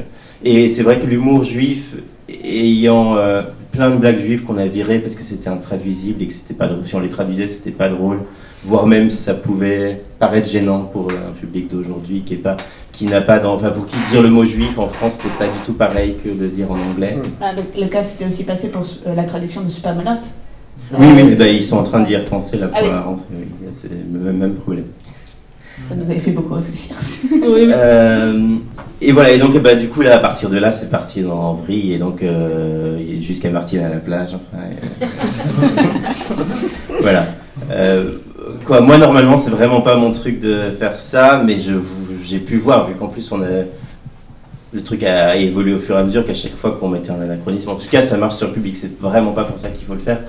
Et 0.43 0.67
c'est 0.67 0.83
vrai 0.83 0.99
que 0.99 1.05
l'humour 1.05 1.45
juif, 1.45 1.95
ayant 2.43 3.15
euh, 3.15 3.43
plein 3.71 3.91
de 3.91 3.95
blagues 3.95 4.19
juives 4.19 4.43
qu'on 4.43 4.57
a 4.57 4.65
virées 4.65 4.99
parce 4.99 5.15
que 5.15 5.23
c'était 5.23 5.47
intraduisible 5.47 6.21
et 6.21 6.27
que 6.27 6.33
c'était 6.33 6.53
pas 6.53 6.67
drôle. 6.67 6.85
Si 6.85 6.95
on 6.95 6.99
les 6.99 7.07
traduisait, 7.07 7.47
c'était 7.47 7.71
pas 7.71 7.87
drôle 7.87 8.19
voire 8.65 8.87
même 8.87 9.09
ça 9.09 9.35
pouvait 9.35 10.01
paraître 10.19 10.49
gênant 10.49 10.81
pour 10.81 11.07
un 11.11 11.31
public 11.39 11.69
d'aujourd'hui 11.69 12.23
qui 12.25 12.33
est 12.33 12.37
pas 12.37 12.57
qui 12.95 13.05
n'a 13.05 13.21
pas 13.21 13.39
dans, 13.39 13.53
enfin 13.55 13.69
pour 13.71 13.85
qui 13.85 13.97
dire 14.11 14.21
le 14.21 14.29
mot 14.29 14.45
juif 14.45 14.77
en 14.79 14.87
France 14.87 15.19
c'est 15.21 15.31
pas 15.37 15.45
du 15.47 15.59
tout 15.65 15.73
pareil 15.73 16.15
que 16.23 16.29
de 16.29 16.43
le 16.43 16.47
dire 16.49 16.71
en 16.71 16.77
anglais. 16.91 17.15
Ah, 17.41 17.51
le, 17.53 17.81
le 17.81 17.87
cas 17.87 18.03
s'était 18.03 18.25
aussi 18.25 18.43
passé 18.45 18.69
pour 18.69 18.83
euh, 19.07 19.15
la 19.15 19.23
traduction 19.23 19.61
de 19.61 19.69
Spamalot. 19.69 20.11
Oui 20.93 21.07
oui 21.15 21.23
mais 21.23 21.35
ben, 21.35 21.53
ils 21.53 21.63
sont 21.63 21.77
en 21.77 21.83
train 21.83 22.01
d'y 22.01 22.15
repenser 22.15 22.57
là 22.57 22.67
pour 22.67 22.77
Ah 22.79 22.83
oui. 22.83 22.89
la 22.91 23.01
rentrée. 23.01 23.23
oui. 23.37 23.45
C'est 23.71 23.89
le 23.91 24.19
même, 24.19 24.37
même 24.37 24.53
problème. 24.53 24.85
Ça 25.89 25.95
nous 25.95 26.09
avait 26.09 26.19
fait 26.21 26.31
beaucoup 26.31 26.53
réfléchir. 26.53 26.95
Oui, 27.31 27.39
oui. 27.43 27.69
Euh, 27.73 28.55
et 29.01 29.11
voilà, 29.11 29.31
et 29.31 29.37
donc 29.39 29.57
bah, 29.61 29.75
du 29.75 29.89
coup, 29.89 30.01
là, 30.01 30.15
à 30.15 30.19
partir 30.19 30.49
de 30.49 30.57
là, 30.57 30.71
c'est 30.71 30.89
parti 30.89 31.21
dans, 31.21 31.37
en 31.37 31.53
vrille, 31.53 31.93
et 31.93 31.97
donc 31.97 32.23
euh, 32.23 32.97
et 32.97 33.19
jusqu'à 33.21 33.49
Martine 33.49 33.81
à 33.81 33.89
la 33.89 33.97
plage, 33.97 34.29
enfin. 34.33 34.63
et- 34.71 35.05
voilà. 37.01 37.25
Euh, 37.71 38.11
quoi, 38.65 38.79
moi, 38.81 38.97
normalement, 38.97 39.35
c'est 39.37 39.49
vraiment 39.51 39.81
pas 39.81 39.95
mon 39.95 40.11
truc 40.11 40.39
de 40.39 40.71
faire 40.79 40.99
ça, 40.99 41.43
mais 41.45 41.57
je, 41.57 41.73
j'ai 42.25 42.39
pu 42.39 42.57
voir, 42.57 42.87
vu 42.87 42.95
qu'en 42.95 43.07
plus, 43.07 43.31
on 43.31 43.41
a. 43.41 43.47
Le 44.73 44.81
truc 44.81 45.03
a 45.03 45.35
évolué 45.37 45.73
au 45.73 45.79
fur 45.79 45.95
et 45.95 46.01
à 46.01 46.03
mesure 46.03 46.25
qu'à 46.25 46.33
chaque 46.33 46.55
fois 46.55 46.71
qu'on 46.77 46.89
mettait 46.89 47.11
un 47.11 47.21
anachronisme, 47.21 47.69
en 47.69 47.75
tout 47.75 47.87
cas, 47.89 48.01
ça 48.01 48.17
marche 48.17 48.35
sur 48.35 48.47
le 48.47 48.53
public, 48.53 48.75
c'est 48.75 48.99
vraiment 48.99 49.31
pas 49.31 49.45
pour 49.45 49.57
ça 49.57 49.69
qu'il 49.69 49.85
faut 49.85 49.93
le 49.93 49.99
faire, 49.99 50.19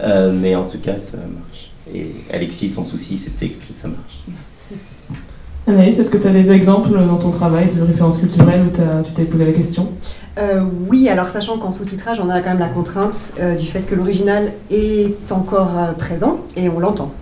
Euh, 0.00 0.32
mais 0.34 0.56
en 0.56 0.64
tout 0.64 0.78
cas, 0.78 0.94
ça 1.00 1.18
marche. 1.18 1.70
Et 1.94 2.10
Alexis, 2.32 2.70
son 2.70 2.82
souci, 2.84 3.16
c'était 3.18 3.48
que 3.50 3.72
ça 3.72 3.86
marche. 3.88 4.24
Anaïs, 5.66 5.98
est-ce 5.98 6.10
que 6.10 6.18
tu 6.18 6.26
as 6.26 6.30
des 6.32 6.50
exemples 6.50 6.90
dans 6.98 7.16
ton 7.16 7.30
travail 7.30 7.68
de 7.74 7.82
références 7.82 8.18
culturelles 8.18 8.62
où 8.66 8.70
t'as- 8.76 9.02
tu 9.04 9.12
t'es 9.12 9.24
posé 9.24 9.44
la 9.46 9.52
question? 9.52 9.92
Euh, 10.38 10.62
oui, 10.88 11.08
alors 11.08 11.28
sachant 11.28 11.58
qu'en 11.58 11.70
sous-titrage, 11.72 12.20
on 12.20 12.28
a 12.28 12.40
quand 12.40 12.50
même 12.50 12.58
la 12.58 12.68
contrainte 12.68 13.16
euh, 13.38 13.54
du 13.54 13.66
fait 13.66 13.80
que 13.86 13.94
l'original 13.94 14.52
est 14.70 15.14
encore 15.30 15.70
euh, 15.78 15.92
présent 15.92 16.40
et 16.56 16.68
on 16.68 16.80
l'entend. 16.80 17.12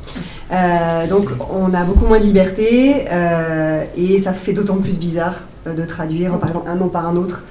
Euh, 0.52 1.06
donc 1.06 1.30
on 1.50 1.72
a 1.72 1.84
beaucoup 1.84 2.06
moins 2.06 2.18
de 2.18 2.24
liberté 2.24 3.06
euh, 3.10 3.84
et 3.96 4.18
ça 4.18 4.32
fait 4.34 4.52
d'autant 4.52 4.76
plus 4.76 4.98
bizarre 4.98 5.40
euh, 5.66 5.72
de 5.72 5.84
traduire 5.84 6.38
par 6.38 6.50
exemple 6.50 6.68
un 6.68 6.74
nom 6.74 6.88
par 6.88 7.06
un 7.06 7.16
autre. 7.16 7.44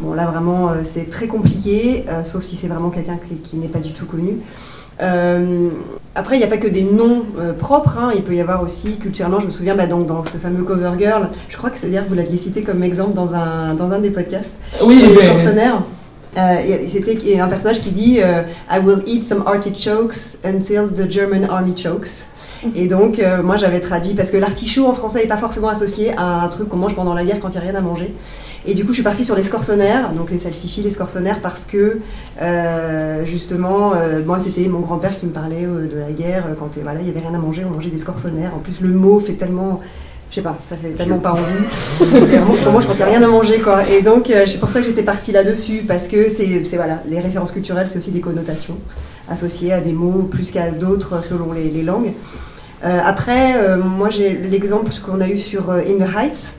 Bon 0.00 0.14
là 0.14 0.26
vraiment 0.26 0.70
c'est 0.82 1.10
très 1.10 1.26
compliqué, 1.26 2.06
sauf 2.24 2.42
si 2.42 2.56
c'est 2.56 2.68
vraiment 2.68 2.88
quelqu'un 2.88 3.18
qui, 3.28 3.36
qui 3.36 3.56
n'est 3.56 3.68
pas 3.68 3.80
du 3.80 3.92
tout 3.92 4.06
connu. 4.06 4.38
Euh, 5.02 5.68
après, 6.14 6.36
il 6.36 6.38
n'y 6.40 6.44
a 6.44 6.48
pas 6.48 6.56
que 6.56 6.68
des 6.68 6.82
noms 6.82 7.22
euh, 7.38 7.52
propres, 7.52 7.96
hein. 7.98 8.10
il 8.14 8.22
peut 8.22 8.34
y 8.34 8.40
avoir 8.40 8.62
aussi 8.62 8.96
culturellement, 8.96 9.40
je 9.40 9.46
me 9.46 9.50
souviens 9.50 9.74
bah, 9.74 9.86
donc, 9.86 10.06
dans 10.06 10.24
ce 10.24 10.36
fameux 10.36 10.64
Cover 10.64 10.92
Girl, 10.98 11.28
je 11.48 11.56
crois 11.56 11.70
que 11.70 11.78
c'est-à-dire 11.78 12.04
que 12.04 12.08
vous 12.08 12.14
l'aviez 12.14 12.36
cité 12.36 12.62
comme 12.62 12.82
exemple 12.82 13.14
dans 13.14 13.34
un, 13.34 13.74
dans 13.74 13.90
un 13.92 13.98
des 13.98 14.10
podcasts, 14.10 14.52
Oui, 14.82 14.98
sur 14.98 15.08
les. 15.08 15.60
Euh, 16.38 16.86
C'était 16.86 17.40
un 17.40 17.48
personnage 17.48 17.80
qui 17.80 17.90
dit 17.90 18.18
I 18.18 18.78
will 18.84 19.02
eat 19.06 19.24
some 19.24 19.42
artichokes 19.46 20.38
until 20.44 20.88
the 20.88 21.10
German 21.10 21.44
army 21.50 21.74
chokes. 21.74 22.24
Et 22.74 22.88
donc, 22.88 23.18
euh, 23.18 23.42
moi 23.42 23.56
j'avais 23.56 23.80
traduit, 23.80 24.14
parce 24.14 24.30
que 24.30 24.36
l'artichaut 24.36 24.86
en 24.86 24.92
français 24.92 25.22
n'est 25.22 25.28
pas 25.28 25.36
forcément 25.36 25.68
associé 25.68 26.12
à 26.16 26.42
un 26.42 26.48
truc 26.48 26.68
qu'on 26.68 26.76
mange 26.76 26.94
pendant 26.94 27.14
la 27.14 27.24
guerre 27.24 27.40
quand 27.40 27.48
il 27.48 27.52
n'y 27.52 27.58
a 27.58 27.70
rien 27.70 27.74
à 27.74 27.80
manger. 27.80 28.14
Et 28.66 28.74
du 28.74 28.82
coup, 28.84 28.90
je 28.90 28.94
suis 28.94 29.02
partie 29.02 29.24
sur 29.24 29.34
les 29.34 29.42
scorsonnaires, 29.42 30.12
donc 30.12 30.30
les 30.30 30.38
salsifis, 30.38 30.82
les 30.82 30.90
scorsonnaires, 30.90 31.40
parce 31.40 31.64
que 31.64 32.00
euh, 32.42 33.24
justement, 33.24 33.94
euh, 33.94 34.22
moi 34.24 34.38
c'était 34.40 34.66
mon 34.68 34.80
grand-père 34.80 35.16
qui 35.16 35.24
me 35.24 35.32
parlait 35.32 35.62
de 35.62 35.98
la 35.98 36.12
guerre, 36.12 36.44
quand 36.58 36.76
il 36.76 36.82
n'y 36.82 36.88
avait 36.88 37.20
rien 37.20 37.34
à 37.34 37.38
manger, 37.38 37.62
on 37.66 37.70
mangeait 37.70 37.88
des 37.88 37.98
scorsonnaires. 37.98 38.54
En 38.54 38.58
plus, 38.58 38.80
le 38.80 38.90
mot 38.90 39.20
fait 39.20 39.34
tellement. 39.34 39.80
Je 40.28 40.36
sais 40.36 40.42
pas, 40.42 40.56
ça 40.68 40.76
fait 40.76 40.90
tellement 40.90 41.18
pas 41.18 41.32
envie. 41.32 41.42
C'est 41.98 42.36
vraiment 42.36 42.54
ce 42.54 42.94
n'y 42.94 43.02
a 43.02 43.06
rien 43.06 43.22
à 43.22 43.26
manger, 43.26 43.58
quoi. 43.58 43.88
Et 43.88 44.00
donc, 44.00 44.30
c'est 44.46 44.60
pour 44.60 44.70
ça 44.70 44.80
que 44.80 44.86
j'étais 44.86 45.02
partie 45.02 45.32
là-dessus, 45.32 45.82
parce 45.88 46.06
que 46.06 46.28
c'est 46.28 46.62
voilà, 46.76 47.02
les 47.08 47.18
références 47.18 47.50
culturelles, 47.50 47.88
c'est 47.90 47.98
aussi 47.98 48.12
des 48.12 48.20
connotations 48.20 48.76
associées 49.28 49.72
à 49.72 49.80
des 49.80 49.92
mots 49.92 50.22
plus 50.30 50.50
qu'à 50.50 50.70
d'autres 50.70 51.24
selon 51.24 51.52
les 51.52 51.82
langues. 51.82 52.12
Euh, 52.82 53.00
après, 53.04 53.56
euh, 53.56 53.76
moi 53.76 54.08
j'ai 54.08 54.32
l'exemple 54.34 54.90
qu'on 55.04 55.20
a 55.20 55.28
eu 55.28 55.38
sur 55.38 55.70
euh, 55.70 55.80
In 55.80 56.04
the 56.04 56.08
Heights, 56.16 56.54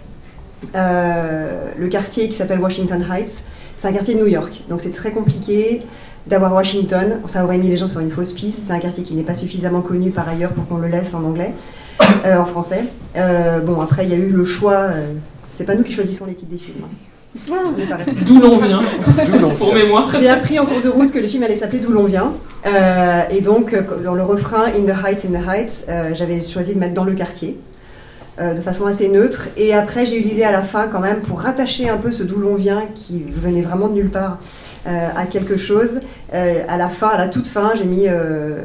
le 0.74 1.88
quartier 1.88 2.30
qui 2.30 2.36
s'appelle 2.36 2.60
Washington 2.60 3.04
Heights, 3.10 3.42
c'est 3.78 3.88
un 3.88 3.94
quartier 3.94 4.14
de 4.14 4.20
New 4.20 4.28
York, 4.28 4.64
donc 4.70 4.82
c'est 4.82 4.92
très 4.92 5.12
compliqué 5.12 5.82
d'avoir 6.28 6.54
Washington, 6.54 7.20
ça 7.26 7.44
aurait 7.44 7.58
mis 7.58 7.68
les 7.68 7.78
gens 7.78 7.88
sur 7.88 8.00
une 8.00 8.12
fausse 8.12 8.34
piste, 8.34 8.68
c'est 8.68 8.74
un 8.74 8.80
quartier 8.80 9.04
qui 9.04 9.16
n'est 9.16 9.24
pas 9.24 9.34
suffisamment 9.34 9.82
connu 9.82 10.12
par 10.12 10.30
ailleurs 10.30 10.52
pour 10.52 10.68
qu'on 10.68 10.78
le 10.78 10.88
laisse 10.88 11.16
en 11.16 11.24
anglais, 11.24 11.54
en 12.26 12.46
français. 12.46 12.84
Bon, 13.66 13.82
après 13.82 14.06
il 14.06 14.12
y 14.12 14.14
a 14.14 14.18
eu 14.18 14.30
le 14.30 14.46
choix, 14.46 14.90
c'est 15.50 15.66
pas 15.66 15.74
nous 15.74 15.84
qui 15.84 15.92
choisissons 15.94 16.28
les 16.28 16.36
titres 16.36 16.52
des 16.52 16.60
films. 16.60 16.84
hein. 16.84 17.11
Exemple. 17.36 17.82
D'où 18.26 18.40
l'on 18.40 18.58
vient, 18.58 18.82
pour 19.58 19.74
mémoire. 19.74 20.12
J'ai 20.20 20.30
appris 20.30 20.60
en 20.60 20.66
cours 20.66 20.82
de 20.82 20.90
route 20.90 21.12
que 21.12 21.20
le 21.20 21.28
film 21.28 21.44
allait 21.44 21.56
s'appeler 21.56 21.80
D'où 21.80 21.92
l'on 21.92 22.04
vient. 22.04 22.34
Euh, 22.66 23.22
et 23.32 23.42
donc, 23.42 23.74
euh, 23.74 23.82
dans 24.04 24.16
le 24.16 24.24
refrain 24.24 24.66
In 24.66 24.86
the 24.86 25.06
Heights, 25.06 25.26
in 25.26 25.40
the 25.40 25.48
Heights, 25.48 25.86
euh, 25.88 26.12
j'avais 26.14 26.42
choisi 26.42 26.74
de 26.74 26.80
mettre 26.80 26.94
dans 26.94 27.06
le 27.06 27.14
quartier, 27.14 27.58
euh, 28.40 28.54
de 28.54 28.62
façon 28.62 28.86
assez 28.86 29.08
neutre. 29.08 29.48
Et 29.56 29.74
après, 29.74 30.06
j'ai 30.06 30.20
eu 30.20 30.24
l'idée 30.24 30.44
à 30.44 30.52
la 30.52 30.62
fin, 30.62 30.88
quand 30.88 31.00
même, 31.00 31.22
pour 31.22 31.42
rattacher 31.42 31.90
un 31.90 31.98
peu 31.98 32.12
ce 32.12 32.24
D'où 32.24 32.38
l'on 32.38 32.56
vient, 32.56 32.84
qui 32.94 33.24
venait 33.30 33.62
vraiment 33.62 33.88
de 33.88 33.94
nulle 33.94 34.12
part, 34.12 34.40
à 34.86 35.26
quelque 35.26 35.58
chose. 35.58 36.02
À 36.34 36.78
la 36.78 36.90
fin, 36.90 37.10
à 37.10 37.18
la 37.18 37.28
toute 37.28 37.48
fin, 37.48 37.74
j'ai 37.76 37.86
mis 37.86 38.08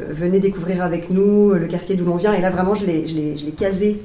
Venez 0.09 0.39
découvrir 0.39 0.81
avec 0.81 1.09
nous 1.09 1.53
le 1.53 1.67
quartier 1.67 1.95
d'où 1.95 2.05
l'on 2.05 2.15
vient. 2.15 2.33
Et 2.33 2.41
là, 2.41 2.49
vraiment, 2.49 2.75
je 2.75 2.85
l'ai 2.85 3.53
casé. 3.57 4.01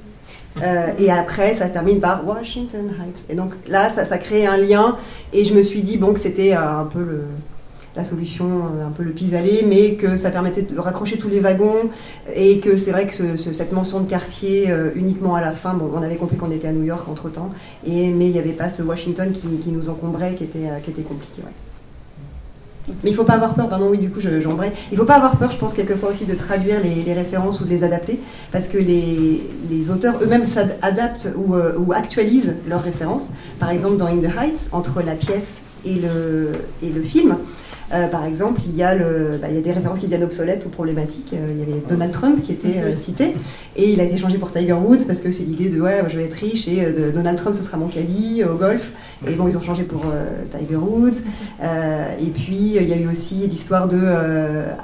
Euh, 0.63 0.89
et 0.99 1.11
après, 1.11 1.55
ça 1.55 1.69
se 1.69 1.73
termine 1.73 2.01
par 2.01 2.27
Washington 2.27 2.87
Heights. 3.01 3.25
Et 3.31 3.35
donc 3.35 3.53
là, 3.69 3.89
ça, 3.91 4.05
ça 4.05 4.19
crée 4.19 4.45
un 4.47 4.57
lien. 4.59 4.97
Et 5.33 5.45
je 5.45 5.55
me 5.55 5.63
suis 5.63 5.83
dit, 5.83 5.97
bon, 5.97 6.13
que 6.13 6.21
c'était 6.21 6.55
euh, 6.55 6.81
un 6.81 6.85
peu 6.85 7.21
la 7.95 8.05
solution, 8.05 8.47
euh, 8.47 8.87
un 8.87 8.91
peu 8.91 9.03
le 9.03 9.13
pis-aller, 9.13 9.65
mais 9.67 9.95
que 9.95 10.17
ça 10.17 10.31
permettait 10.31 10.63
de 10.63 10.79
raccrocher 10.79 11.19
tous 11.19 11.29
les 11.29 11.41
wagons. 11.41 11.89
Et 12.35 12.59
que 12.61 12.77
c'est 12.77 12.91
vrai 12.93 13.07
que 13.07 13.15
ce- 13.15 13.37
ce- 13.37 13.53
cette 13.53 13.73
mention 13.73 14.01
de 14.01 14.09
quartier 14.09 14.71
uniquement 14.95 15.35
à 15.35 15.41
la 15.41 15.53
fin, 15.53 15.75
bon, 15.75 15.91
on 15.95 16.03
avait 16.03 16.17
compris 16.17 16.37
qu'on 16.37 16.51
était 16.51 16.69
à 16.69 16.73
New 16.73 16.85
York 16.85 17.09
entre 17.09 17.31
temps. 17.31 17.51
Mais 17.87 17.93
il 18.11 18.33
n'y 18.33 18.39
avait 18.39 18.53
pas 18.53 18.69
ce 18.69 18.83
Washington 18.83 19.33
qui, 19.33 19.71
nous 19.73 19.89
encombrait, 19.89 20.35
qui 20.35 20.45
était, 20.45 20.59
compliqué. 21.03 21.43
Mais 22.89 23.11
il 23.11 23.15
faut 23.15 23.25
pas 23.25 23.35
avoir 23.35 23.55
peur, 23.55 23.69
pardon, 23.69 23.89
oui, 23.91 23.99
du 23.99 24.11
coup, 24.11 24.21
je- 24.21 24.41
j'embraye. 24.41 24.73
Il 24.91 24.99
faut 24.99 25.05
pas 25.05 25.15
avoir 25.15 25.37
peur, 25.37 25.51
je 25.51 25.57
pense, 25.57 25.73
quelquefois 25.73 26.11
aussi 26.11 26.25
de 26.25 26.35
traduire 26.35 26.79
les, 26.83 27.13
références 27.13 27.61
ou 27.61 27.65
de 27.65 27.71
les 27.71 27.85
adapter, 27.85 28.19
parce 28.51 28.67
que 28.67 28.79
les, 28.79 29.91
auteurs 29.91 30.15
eux-mêmes 30.23 30.47
s'adaptent 30.47 31.29
ou, 31.37 31.55
euh, 31.55 31.75
ou 31.79 31.93
actualisent 31.93 32.55
leurs 32.69 32.83
références. 32.83 33.31
Par 33.59 33.71
exemple, 33.71 33.97
dans 33.97 34.07
In 34.07 34.19
the 34.19 34.37
Heights, 34.37 34.69
entre 34.73 35.03
la 35.03 35.15
pièce 35.15 35.61
et 35.85 35.97
le 36.01 37.03
film, 37.03 37.37
euh, 37.93 38.09
par 38.09 38.25
exemple, 38.25 38.61
il 38.67 38.75
y, 38.77 38.83
a 38.83 38.95
le, 38.95 39.39
bah, 39.41 39.49
il 39.51 39.57
y 39.57 39.59
a 39.59 39.61
des 39.61 39.73
références 39.73 39.99
qui 39.99 40.07
deviennent 40.07 40.25
obsolètes 40.25 40.65
ou 40.67 40.69
problématiques. 40.69 41.33
Euh, 41.35 41.53
il 41.53 41.59
y 41.59 41.63
avait 41.63 41.83
Donald 41.89 42.13
Trump 42.13 42.43
qui 42.43 42.53
était 42.53 42.79
euh, 42.79 42.97
cité, 42.97 43.35
et 43.77 43.91
il 43.91 44.01
a 44.01 44.05
été 44.05 44.17
changé 44.17 44.39
pour 44.39 44.53
Tiger 44.53 44.73
Woods, 44.73 45.05
parce 45.07 45.21
que 45.21 45.31
c'est 45.33 45.45
l'idée 45.45 45.69
de 45.69 45.81
ouais, 45.81 46.03
je 46.09 46.17
vais 46.17 46.25
être 46.25 46.35
riche, 46.35 46.69
et 46.69 46.93
de 46.93 47.11
Donald 47.11 47.39
Trump, 47.39 47.57
ce 47.57 47.63
sera 47.63 47.77
mon 47.77 47.89
caddie 47.89 48.43
au 48.45 48.57
golf. 48.57 48.93
Et 49.27 49.35
bon, 49.35 49.47
ils 49.47 49.57
ont 49.57 49.63
changé 49.63 49.85
pour 49.85 50.03
Tiger 50.51 50.77
Woods. 50.77 51.19
Et 51.63 52.31
puis, 52.31 52.77
il 52.77 52.89
y 52.89 52.93
a 52.93 52.97
eu 52.97 53.09
aussi 53.09 53.47
l'histoire 53.47 53.87
de 53.87 53.99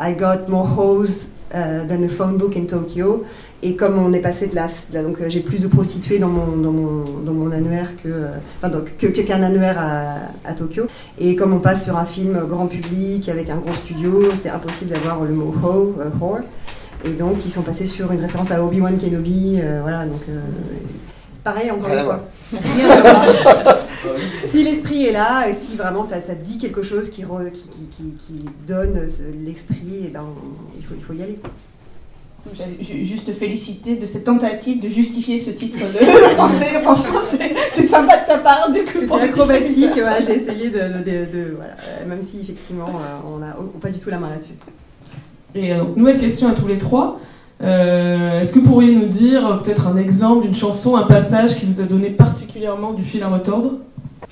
I 0.01 0.15
got 0.17 0.49
more 0.49 0.69
hoes 0.79 1.29
than 1.51 2.05
a 2.05 2.09
phone 2.09 2.37
book 2.37 2.57
in 2.57 2.67
Tokyo. 2.67 3.25
Et 3.61 3.75
comme 3.75 3.99
on 3.99 4.13
est 4.13 4.21
passé 4.21 4.47
de 4.47 4.55
la, 4.55 4.67
de 4.69 4.95
la- 4.95 5.03
donc 5.03 5.21
euh, 5.21 5.29
j'ai 5.29 5.41
plus 5.41 5.63
de 5.63 5.69
prostituées 5.69 6.21
dans 6.21 6.29
mon, 6.29 6.57
dans 6.57 6.71
mon, 6.71 7.03
dans 7.27 7.33
mon 7.33 7.51
annuaire 7.51 7.91
que, 8.03 8.09
euh, 8.09 8.29
enfin, 8.59 8.69
donc, 8.69 8.97
que, 8.99 9.09
que- 9.09 9.23
qu'un 9.23 9.43
annuaire 9.43 9.77
à, 9.81 10.15
à 10.49 10.53
Tokyo. 10.53 10.85
Et 11.19 11.35
comme 11.35 11.53
on 11.53 11.59
passe 11.59 11.85
sur 11.85 11.97
un 11.99 12.05
film 12.05 12.39
grand 12.49 12.67
public 12.69 13.29
avec 13.29 13.51
un 13.51 13.57
gros 13.57 13.73
studio, 13.73 14.23
c'est 14.37 14.51
impossible 14.51 14.93
d'avoir 14.93 15.25
le 15.25 15.33
mot 15.35 15.53
ho, 15.65 15.97
euh, 15.99 16.09
whore. 16.21 16.39
Et 17.05 17.11
donc 17.11 17.39
ils 17.45 17.51
sont 17.53 17.63
passés 17.63 17.87
sur 17.87 18.13
une 18.13 18.21
référence 18.21 18.53
à 18.53 18.63
Obi-Wan 18.63 18.97
Kenobi. 18.97 19.59
euh, 19.61 19.81
voilà, 19.83 20.05
donc 20.05 20.21
euh, 20.29 20.39
pareil 21.43 21.71
encore 21.73 21.87
Rien 21.91 21.95
une 21.95 22.01
à 22.01 22.05
fois. 22.05 22.29
si 24.47 24.63
l'esprit 24.63 25.07
est 25.07 25.13
là, 25.13 25.49
et 25.49 25.55
si 25.55 25.77
vraiment 25.77 26.05
ça, 26.05 26.23
ça 26.23 26.35
dit 26.35 26.59
quelque 26.59 26.83
chose 26.85 27.11
qui, 27.11 27.23
re- 27.25 27.51
qui, 27.51 27.69
qui, 27.69 27.89
qui- 27.89 28.15
qui 28.19 28.45
donne 28.67 29.01
l'esprit, 29.45 30.03
eh 30.07 30.09
ben, 30.11 30.23
on- 30.23 30.77
il, 30.79 30.85
faut, 30.85 30.95
il 30.97 31.03
faut 31.03 31.13
y 31.13 31.23
aller. 31.23 31.39
Juste 33.05 33.27
te 33.27 33.33
féliciter 33.33 33.97
de 33.97 34.07
cette 34.07 34.25
tentative 34.25 34.81
de 34.83 34.89
justifier 34.89 35.39
ce 35.41 35.51
titre 35.51 35.79
de 35.79 36.05
français. 36.35 36.81
Franchement, 36.83 37.21
c'est 37.23 37.83
sympa 37.83 38.17
de 38.19 38.27
ta 38.27 38.39
part. 38.39 38.71
Du 38.73 38.81
coup, 38.81 38.87
C'était 38.95 39.07
pour 39.07 39.17
acrobatique, 39.19 39.91
voilà, 39.95 40.21
j'ai 40.21 40.37
essayé 40.37 40.71
de, 40.71 40.77
de- 40.79 41.05
de- 41.05 41.33
de- 41.33 41.55
voilà, 41.57 41.73
euh, 41.87 42.09
même 42.09 42.23
si 42.23 42.41
effectivement 42.41 42.87
euh, 42.89 43.29
on 43.35 43.39
n'a 43.39 43.57
pas 43.81 43.89
du 43.91 43.99
tout 43.99 44.11
la 44.11 44.19
main 44.19 44.31
là-dessus. 44.31 44.53
Et 45.55 45.73
euh, 45.73 45.79
donc, 45.79 45.97
nouvelle 45.97 46.19
question 46.19 46.49
à 46.49 46.53
tous 46.53 46.67
les 46.67 46.79
trois. 46.79 47.21
Euh, 47.63 48.41
Est-ce 48.41 48.53
que 48.53 48.61
vous 48.61 48.67
pourriez 48.69 48.95
nous 48.95 49.09
dire 49.09 49.61
peut-être 49.65 49.89
un 49.89 49.97
exemple 49.97 50.45
d'une 50.45 50.55
chanson, 50.55 50.97
un 50.97 51.03
passage 51.07 51.57
qui 51.59 51.67
vous 51.67 51.81
a 51.81 51.85
donné 51.85 52.11
particulièrement 52.11 52.93
du 52.93 53.03
fil 53.05 53.23
à 53.23 53.29
retordre? 53.29 53.73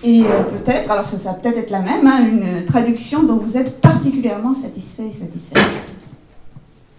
Et 0.05 0.23
euh, 0.23 0.27
peut-être, 0.64 0.91
alors 0.91 1.07
ça, 1.07 1.17
ça 1.19 1.31
va 1.31 1.35
peut-être 1.37 1.59
être 1.59 1.71
la 1.71 1.81
même, 1.81 2.07
hein, 2.07 2.25
une 2.29 2.64
traduction 2.67 3.23
dont 3.23 3.37
vous 3.37 3.57
êtes 3.57 3.81
particulièrement 3.81 4.55
satisfait 4.55 5.05
et 5.11 5.12
satisfait. 5.12 5.59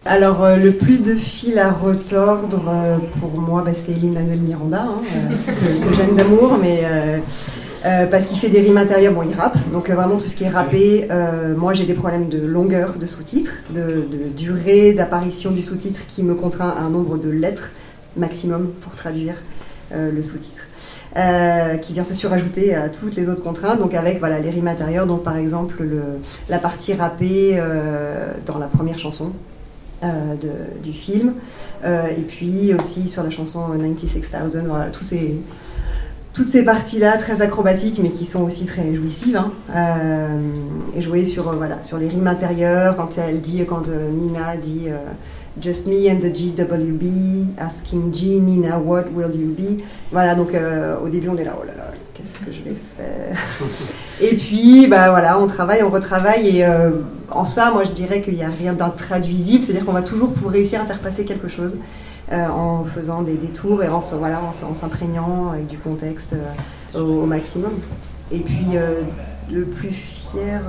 Alors, 0.08 0.44
euh, 0.44 0.56
le 0.56 0.72
plus 0.72 1.04
de 1.04 1.16
fil 1.16 1.60
à 1.60 1.70
retordre, 1.70 2.64
euh, 2.70 2.98
pour 3.20 3.32
moi, 3.34 3.62
bah, 3.66 3.72
c'est 3.76 3.92
Lin-Manuel 3.92 4.40
Miranda, 4.40 4.84
hein, 4.84 5.02
euh, 5.04 5.86
que, 5.90 5.94
j'aime 5.94 6.16
d'amour, 6.16 6.58
mais 6.62 6.84
euh, 7.86 8.06
parce 8.08 8.26
qu'il 8.26 8.38
fait 8.38 8.48
des 8.48 8.62
rimes 8.62 8.78
intérieures, 8.78 9.14
bon, 9.14 9.24
il 9.24 9.36
rappe, 9.36 9.58
donc 9.74 9.90
vraiment 9.90 10.16
tout 10.16 10.30
ce 10.30 10.36
qui 10.36 10.46
est 10.46 10.50
rappé. 10.50 11.08
moi, 11.58 11.74
j'ai 11.74 11.86
des 11.86 11.94
problèmes 11.94 12.30
de 12.30 12.40
longueur 12.40 12.98
de 12.98 13.06
sous-titres, 13.06 13.52
de, 13.70 14.08
de 14.10 14.30
durée 14.36 14.94
d'apparition 14.94 15.52
du 15.52 15.62
sous-titre 15.62 16.02
qui 16.08 16.24
me 16.24 16.36
contraint 16.36 16.70
à 16.70 16.82
un 16.82 16.90
nombre 16.90 17.18
de 17.18 17.30
lettres 17.30 17.72
maximum 18.16 18.72
pour 18.82 18.96
traduire 18.96 19.36
le 19.94 20.22
sous-titre. 20.22 20.62
euh, 21.18 21.78
qui 21.78 21.94
vient 21.94 22.04
se 22.04 22.14
surajouter 22.14 22.76
à 22.76 22.90
toutes 22.90 23.16
les 23.16 23.30
autres 23.30 23.44
contraintes, 23.44 23.80
donc 23.80 23.94
avec 23.94 24.20
voilà, 24.20 24.40
les 24.40 24.50
rimes 24.50 24.68
intérieures, 24.68 25.08
donc 25.08 25.24
par 25.24 25.38
exemple 25.38 25.82
le, 25.84 26.02
la 26.50 26.60
partie 26.60 26.94
rappée 26.94 27.56
euh, 27.56 28.34
dans 28.46 28.58
la 28.58 28.68
première 28.68 29.00
chanson, 29.00 29.32
de- 30.04 30.80
du 30.84 30.94
film. 30.94 31.34
Euh, 31.84 32.08
et 32.08 32.22
puis 32.22 32.74
aussi 32.74 33.08
sur 33.10 33.24
la 33.24 33.30
chanson 33.30 33.60
96000, 33.78 34.66
voilà, 34.68 34.90
tous 34.90 35.04
ces, 35.04 35.36
toutes 36.34 36.50
ces 36.50 36.64
parties-là 36.64 37.18
très 37.18 37.42
acrobatiques, 37.42 38.00
mais 38.02 38.10
qui 38.12 38.26
sont 38.26 38.42
aussi 38.44 38.66
très 38.66 38.94
jouissives. 38.94 39.38
hein. 39.38 39.52
Euh, 39.76 40.40
et 40.96 41.02
jouer 41.02 41.26
sur, 41.26 41.50
euh, 41.50 41.56
voilà, 41.56 41.82
sur 41.82 41.98
les 41.98 42.08
rimes 42.08 42.28
intérieures, 42.28 42.96
quand 42.98 43.10
elle 43.18 43.42
dit, 43.42 43.64
quand 43.68 43.88
euh, 43.88 44.10
Nina 44.12 44.56
dit 44.58 44.86
euh, 44.88 44.98
Just 45.60 45.88
me 45.88 46.08
and 46.12 46.20
the 46.20 46.32
GWB, 46.32 47.48
asking 47.58 48.14
G, 48.14 48.40
Nina, 48.40 48.78
what 48.78 49.06
will 49.16 49.32
you 49.36 49.56
be? 49.58 49.82
Voilà, 50.12 50.36
donc 50.36 50.54
euh, 50.54 51.00
au 51.00 51.10
début 51.10 51.30
on 51.30 51.38
est 51.38 51.44
là, 51.44 51.58
oh 51.60 51.66
là 51.66 51.74
là, 51.76 51.92
qu'est-ce 52.18 52.40
que 52.40 52.52
je 52.52 52.62
vais 52.64 52.76
faire? 52.98 53.38
Et 54.22 54.36
puis, 54.36 54.88
bah 54.88 55.10
voilà, 55.10 55.40
on 55.40 55.48
travaille, 55.48 55.84
on 55.84 55.90
retravaille, 55.90 56.58
et 56.58 56.66
euh, 56.66 56.92
en 57.30 57.46
ça, 57.46 57.72
moi 57.72 57.84
je 57.84 57.92
dirais 57.92 58.22
qu'il 58.22 58.36
n'y 58.36 58.44
a 58.44 58.50
rien 58.50 58.74
d'intraduisible, 58.74 59.64
c'est-à-dire 59.64 59.86
qu'on 59.86 59.94
va 59.94 60.02
toujours 60.02 60.34
pour 60.34 60.52
réussir 60.52 60.82
à 60.82 60.86
faire 60.86 61.00
passer 61.00 61.26
quelque 61.26 61.48
chose 61.48 61.78
euh, 62.32 62.48
en 62.48 62.84
faisant 62.84 63.22
des 63.22 63.36
détours 63.36 63.84
et 63.84 63.90
en, 63.90 64.02
s'imprégnant 64.02 65.52
avec 65.52 65.68
du 65.68 65.78
contexte 65.78 66.34
euh, 66.34 67.00
au, 67.00 67.26
maximum. 67.26 67.74
Et 68.32 68.40
puis, 68.40 68.76
le 69.50 69.64
plus 69.64 69.92
fier, 69.92 70.62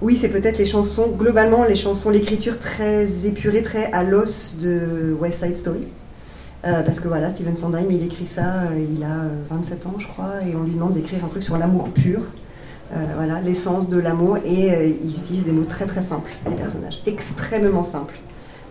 oui, 0.00 0.16
c'est 0.16 0.30
peut-être 0.30 0.58
les 0.58 0.66
chansons, 0.66 1.08
globalement, 1.16 1.64
les 1.64 1.76
chansons, 1.76 2.10
l'écriture 2.10 2.58
très 2.58 3.26
épurée, 3.26 3.62
très 3.62 3.92
à 3.92 4.02
l'os 4.02 4.56
de 4.58 5.16
West 5.20 5.44
Side 5.44 5.56
Story. 5.56 5.86
Euh, 6.64 6.82
parce 6.82 6.98
que 7.00 7.08
voilà, 7.08 7.30
Steven 7.30 7.56
Sondheim, 7.56 7.86
il 7.90 8.02
écrit 8.02 8.26
ça, 8.26 8.62
euh, 8.62 8.86
il 8.96 9.02
a 9.04 9.24
euh, 9.24 9.42
27 9.48 9.86
ans, 9.86 9.94
je 9.98 10.06
crois, 10.08 10.42
et 10.44 10.56
on 10.56 10.64
lui 10.64 10.72
demande 10.72 10.94
d'écrire 10.94 11.24
un 11.24 11.28
truc 11.28 11.42
sur 11.42 11.56
l'amour 11.56 11.90
pur. 11.90 12.22
Euh, 12.90 13.04
voilà, 13.16 13.40
l'essence 13.42 13.90
de 13.90 13.98
l'amour, 13.98 14.38
et 14.38 14.74
euh, 14.74 14.86
ils 14.86 15.18
utilisent 15.18 15.44
des 15.44 15.52
mots 15.52 15.66
très 15.66 15.86
très 15.86 16.00
simples, 16.00 16.30
les 16.48 16.56
personnages, 16.56 17.00
extrêmement 17.06 17.84
simples. 17.84 18.18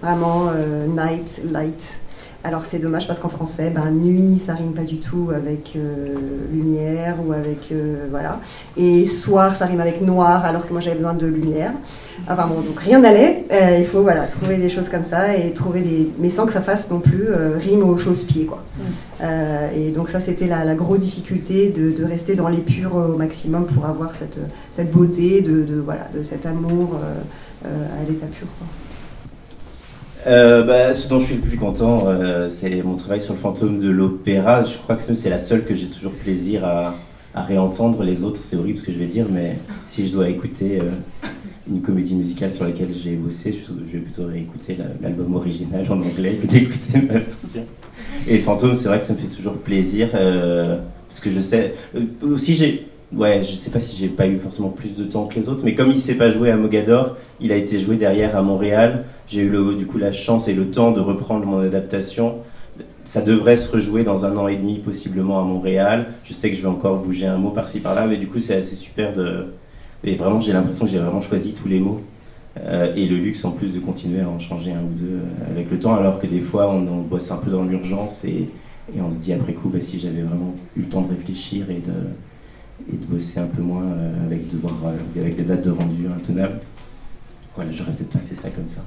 Vraiment, 0.01 0.47
euh, 0.49 0.87
night, 0.87 1.41
light. 1.51 1.99
Alors 2.47 2.63
c'est 2.63 2.79
dommage 2.79 3.05
parce 3.07 3.19
qu'en 3.19 3.27
français, 3.27 3.71
ben, 3.75 3.91
nuit, 3.91 4.41
ça 4.43 4.53
rime 4.53 4.71
pas 4.71 4.85
du 4.85 4.99
tout 5.01 5.31
avec 5.35 5.73
euh, 5.75 6.15
lumière 6.49 7.17
ou 7.27 7.33
avec 7.33 7.73
euh, 7.73 8.07
voilà. 8.09 8.39
Et 8.77 9.05
soir, 9.05 9.57
ça 9.57 9.65
rime 9.65 9.81
avec 9.81 10.01
noir 10.01 10.45
alors 10.45 10.65
que 10.65 10.71
moi 10.71 10.79
j'avais 10.79 10.95
besoin 10.95 11.13
de 11.13 11.27
lumière. 11.27 11.73
Enfin 12.25 12.47
bon, 12.47 12.61
donc 12.61 12.79
rien 12.79 13.01
n'allait. 13.01 13.43
Euh, 13.51 13.75
il 13.77 13.85
faut 13.85 14.01
voilà 14.01 14.27
trouver 14.27 14.55
des 14.55 14.69
choses 14.69 14.87
comme 14.87 15.03
ça 15.03 15.35
et 15.35 15.51
trouver 15.51 15.81
des, 15.81 16.09
mais 16.19 16.29
sans 16.29 16.45
que 16.45 16.53
ça 16.53 16.61
fasse 16.61 16.89
non 16.89 17.01
plus 17.01 17.27
rime 17.57 17.83
aux 17.83 17.97
choses-pieds 17.97 18.45
quoi. 18.45 18.63
et 19.75 19.91
donc 19.91 20.07
ça 20.07 20.21
c'était 20.21 20.47
la, 20.47 20.73
grosse 20.73 20.99
difficulté 20.99 21.69
de, 21.69 22.03
rester 22.05 22.35
dans 22.35 22.47
les 22.47 22.61
purs 22.61 22.95
au 22.95 23.17
maximum 23.17 23.65
pour 23.65 23.85
avoir 23.85 24.15
cette, 24.15 24.39
cette 24.71 24.91
beauté 24.91 25.41
de, 25.41 25.63
de 25.63 25.81
voilà 25.81 26.07
de 26.13 26.23
cet 26.23 26.45
amour 26.45 26.95
à 27.65 28.09
l'état 28.09 28.27
pur. 28.27 28.47
Quoi. 28.57 28.67
Euh, 30.25 30.63
bah, 30.63 30.95
ce 30.95 31.07
dont 31.07 31.19
je 31.19 31.25
suis 31.25 31.35
le 31.35 31.41
plus 31.41 31.57
content, 31.57 32.07
euh, 32.07 32.49
c'est 32.49 32.81
mon 32.81 32.95
travail 32.95 33.21
sur 33.21 33.33
le 33.33 33.39
fantôme 33.39 33.79
de 33.79 33.89
l'opéra. 33.89 34.63
Je 34.63 34.77
crois 34.77 34.95
que 34.95 35.03
c'est 35.03 35.29
la 35.29 35.37
seule 35.37 35.63
que 35.63 35.75
j'ai 35.75 35.87
toujours 35.87 36.13
plaisir 36.13 36.65
à, 36.65 36.95
réentendre. 37.35 38.03
Les 38.03 38.23
autres, 38.23 38.41
c'est 38.41 38.55
horrible 38.55 38.79
ce 38.79 38.83
que 38.83 38.91
je 38.91 38.97
vais 38.97 39.05
dire, 39.05 39.27
mais 39.29 39.57
si 39.85 40.07
je 40.07 40.11
dois 40.11 40.27
écouter 40.27 40.79
euh, 40.81 40.89
une 41.69 41.83
comédie 41.83 42.15
musicale 42.15 42.49
sur 42.49 42.65
laquelle 42.65 42.89
j'ai 42.91 43.11
bossé, 43.11 43.51
je, 43.53 43.95
vais 43.95 43.99
plutôt 43.99 44.25
réécouter 44.25 44.75
l'album 45.03 45.35
original 45.35 45.85
en 45.87 46.01
anglais 46.01 46.33
que 46.41 46.47
d'écouter 46.47 46.99
ma 47.07 47.19
version. 47.19 47.63
Et 48.27 48.37
le 48.37 48.43
fantôme, 48.43 48.73
c'est 48.73 48.87
vrai 48.87 48.97
que 48.97 49.05
ça 49.05 49.13
me 49.13 49.19
fait 49.19 49.27
toujours 49.27 49.55
plaisir, 49.57 50.09
parce 50.13 51.19
que 51.19 51.29
je 51.29 51.39
sais. 51.39 51.75
aussi, 52.23 52.55
ouais, 53.13 53.43
je 53.43 53.55
sais 53.55 53.69
pas 53.69 53.79
si 53.79 53.95
j'ai 53.95 54.09
pas 54.09 54.27
eu 54.27 54.37
forcément 54.37 54.69
plus 54.69 54.93
de 54.93 55.03
temps 55.03 55.25
que 55.25 55.35
les 55.35 55.49
autres, 55.49 55.61
mais 55.63 55.75
comme 55.75 55.91
il 55.91 55.99
s'est 55.99 56.15
pas 56.15 56.29
joué 56.29 56.51
à 56.51 56.57
Mogador, 56.57 57.17
il 57.39 57.51
a 57.51 57.55
été 57.55 57.79
joué 57.79 57.95
derrière 57.95 58.35
à 58.35 58.41
Montréal. 58.41 59.05
J'ai 59.27 59.41
eu 59.41 59.75
du 59.75 59.85
coup 59.85 59.97
la 59.97 60.11
chance 60.11 60.47
et 60.47 60.53
le 60.53 60.69
temps 60.69 60.91
de 60.91 60.99
reprendre 60.99 61.45
mon 61.45 61.59
adaptation. 61.59 62.35
Ça 63.05 63.21
devrait 63.21 63.55
se 63.55 63.71
rejouer 63.71 64.03
dans 64.03 64.25
un 64.25 64.35
an 64.35 64.47
et 64.47 64.57
demi, 64.57 64.79
possiblement 64.79 65.39
à 65.39 65.43
Montréal. 65.43 66.07
Je 66.25 66.33
sais 66.33 66.49
que 66.49 66.57
je 66.57 66.61
vais 66.61 66.67
encore 66.67 66.97
bouger 66.97 67.25
un 67.25 67.37
mot 67.37 67.51
par-ci 67.51 67.79
par-là, 67.79 68.07
mais 68.07 68.17
du 68.17 68.27
coup 68.27 68.39
c'est 68.39 68.55
assez 68.55 68.75
super 68.75 69.13
de. 69.13 69.47
Et 70.03 70.15
vraiment, 70.15 70.39
j'ai 70.39 70.53
l'impression 70.53 70.85
que 70.85 70.91
j'ai 70.91 70.99
vraiment 70.99 71.21
choisi 71.21 71.53
tous 71.53 71.67
les 71.67 71.79
mots. 71.79 72.01
Euh, 72.59 72.93
et 72.95 73.05
le 73.05 73.17
luxe 73.17 73.45
en 73.45 73.51
plus 73.51 73.73
de 73.73 73.79
continuer 73.79 74.21
à 74.21 74.29
en 74.29 74.39
changer 74.39 74.71
un 74.71 74.81
ou 74.81 74.93
deux 74.97 75.05
euh, 75.05 75.51
avec 75.51 75.69
le 75.69 75.79
temps, 75.79 75.93
alors 75.93 76.19
que 76.19 76.25
des 76.25 76.41
fois 76.41 76.71
on, 76.71 77.01
bosse 77.01 77.29
un 77.29 77.37
peu 77.37 77.51
dans 77.51 77.63
l'urgence 77.63 78.25
et, 78.25 78.49
et, 78.95 78.99
on 78.99 79.11
se 79.11 79.17
dit 79.17 79.31
après 79.31 79.53
coup, 79.53 79.69
bah, 79.69 79.79
si 79.79 79.99
j'avais 79.99 80.23
vraiment 80.23 80.55
eu 80.75 80.81
le 80.81 80.87
temps 80.87 81.01
de 81.01 81.09
réfléchir 81.09 81.69
et 81.69 81.75
de, 81.75 81.93
et 82.91 82.95
de 82.95 83.05
bosser 83.05 83.39
un 83.39 83.47
peu 83.47 83.61
moins 83.61 83.83
euh, 83.83 84.25
avec, 84.25 84.49
devoir, 84.49 84.75
euh, 84.85 85.21
avec 85.21 85.35
des 85.35 85.43
dates 85.43 85.63
de 85.63 85.71
rendu 85.71 86.07
intenables. 86.07 86.59
Voilà, 87.55 87.71
j'aurais 87.71 87.91
peut-être 87.91 88.09
pas 88.09 88.19
fait 88.19 88.35
ça 88.35 88.49
comme 88.49 88.67
ça. 88.67 88.81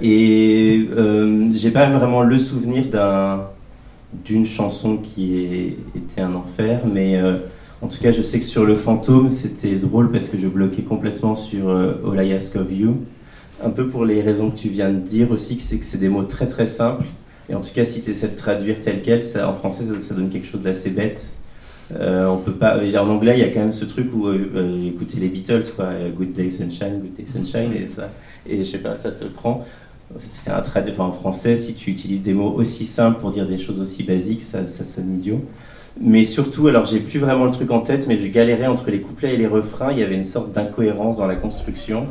Et 0.00 0.88
euh, 0.96 1.50
j'ai 1.54 1.70
pas 1.70 1.90
vraiment 1.90 2.22
le 2.22 2.38
souvenir 2.38 2.86
d'un, 2.86 3.48
d'une 4.24 4.46
chanson 4.46 4.96
qui 4.96 5.74
était 5.94 6.20
un 6.20 6.34
enfer, 6.34 6.80
mais 6.90 7.20
en 7.82 7.88
tout 7.88 7.98
cas, 8.00 8.12
je 8.12 8.22
sais 8.22 8.38
que 8.38 8.46
sur 8.46 8.64
le 8.64 8.76
fantôme, 8.76 9.28
c'était 9.28 9.76
drôle 9.76 10.10
parce 10.10 10.28
que 10.28 10.38
je 10.38 10.46
bloquais 10.46 10.82
complètement 10.82 11.34
sur 11.34 11.70
All 11.70 12.26
I 12.26 12.32
Ask 12.32 12.56
of 12.56 12.72
You. 12.72 12.96
Un 13.62 13.70
peu 13.70 13.88
pour 13.88 14.04
les 14.04 14.22
raisons 14.22 14.50
que 14.50 14.58
tu 14.58 14.68
viens 14.68 14.90
de 14.90 14.98
dire 14.98 15.30
aussi, 15.30 15.56
que 15.56 15.62
c'est 15.62 15.78
que 15.78 15.84
c'est 15.84 15.98
des 15.98 16.08
mots 16.08 16.24
très 16.24 16.46
très 16.46 16.66
simples. 16.66 17.04
Et 17.50 17.54
en 17.54 17.60
tout 17.60 17.72
cas, 17.74 17.84
si 17.84 18.02
tu 18.02 18.10
essaies 18.10 18.28
de 18.28 18.36
traduire 18.36 18.80
tel 18.80 19.02
quel, 19.02 19.22
ça, 19.22 19.50
en 19.50 19.54
français, 19.54 19.84
ça 20.00 20.14
donne 20.14 20.28
quelque 20.28 20.46
chose 20.46 20.62
d'assez 20.62 20.90
bête. 20.90 21.32
Euh, 21.96 22.26
on 22.26 22.38
peut 22.38 22.52
pas. 22.52 22.78
En 22.78 23.08
anglais, 23.08 23.34
il 23.36 23.40
y 23.40 23.44
a 23.44 23.48
quand 23.48 23.60
même 23.60 23.72
ce 23.72 23.84
truc 23.84 24.10
où 24.14 24.26
euh, 24.26 24.50
euh, 24.54 24.88
écouter 24.88 25.18
les 25.18 25.28
Beatles, 25.28 25.64
quoi. 25.74 25.88
Good 26.16 26.32
Day 26.32 26.50
Sunshine, 26.50 27.00
Good 27.00 27.14
Day 27.14 27.24
Sunshine, 27.26 27.72
et 27.72 27.86
ça, 27.86 28.10
et 28.46 28.58
je 28.58 28.64
sais 28.64 28.78
pas, 28.78 28.94
ça 28.94 29.10
te 29.10 29.24
prend. 29.24 29.64
C'est 30.18 30.50
un 30.50 30.60
trait. 30.60 30.84
Enfin, 30.88 31.04
en 31.04 31.12
français, 31.12 31.56
si 31.56 31.74
tu 31.74 31.90
utilises 31.90 32.22
des 32.22 32.34
mots 32.34 32.52
aussi 32.56 32.84
simples 32.84 33.20
pour 33.20 33.30
dire 33.30 33.46
des 33.46 33.58
choses 33.58 33.80
aussi 33.80 34.02
basiques, 34.02 34.42
ça, 34.42 34.66
sonne 34.66 35.14
idiot. 35.18 35.44
Mais 36.00 36.24
surtout, 36.24 36.68
alors 36.68 36.84
j'ai 36.84 37.00
plus 37.00 37.18
vraiment 37.18 37.44
le 37.44 37.50
truc 37.50 37.70
en 37.70 37.80
tête, 37.80 38.06
mais 38.06 38.18
je 38.18 38.28
galérais 38.28 38.66
entre 38.66 38.90
les 38.90 39.00
couplets 39.00 39.34
et 39.34 39.36
les 39.36 39.46
refrains. 39.46 39.92
Il 39.92 39.98
y 39.98 40.02
avait 40.02 40.14
une 40.14 40.24
sorte 40.24 40.52
d'incohérence 40.52 41.16
dans 41.16 41.26
la 41.26 41.34
construction. 41.36 42.06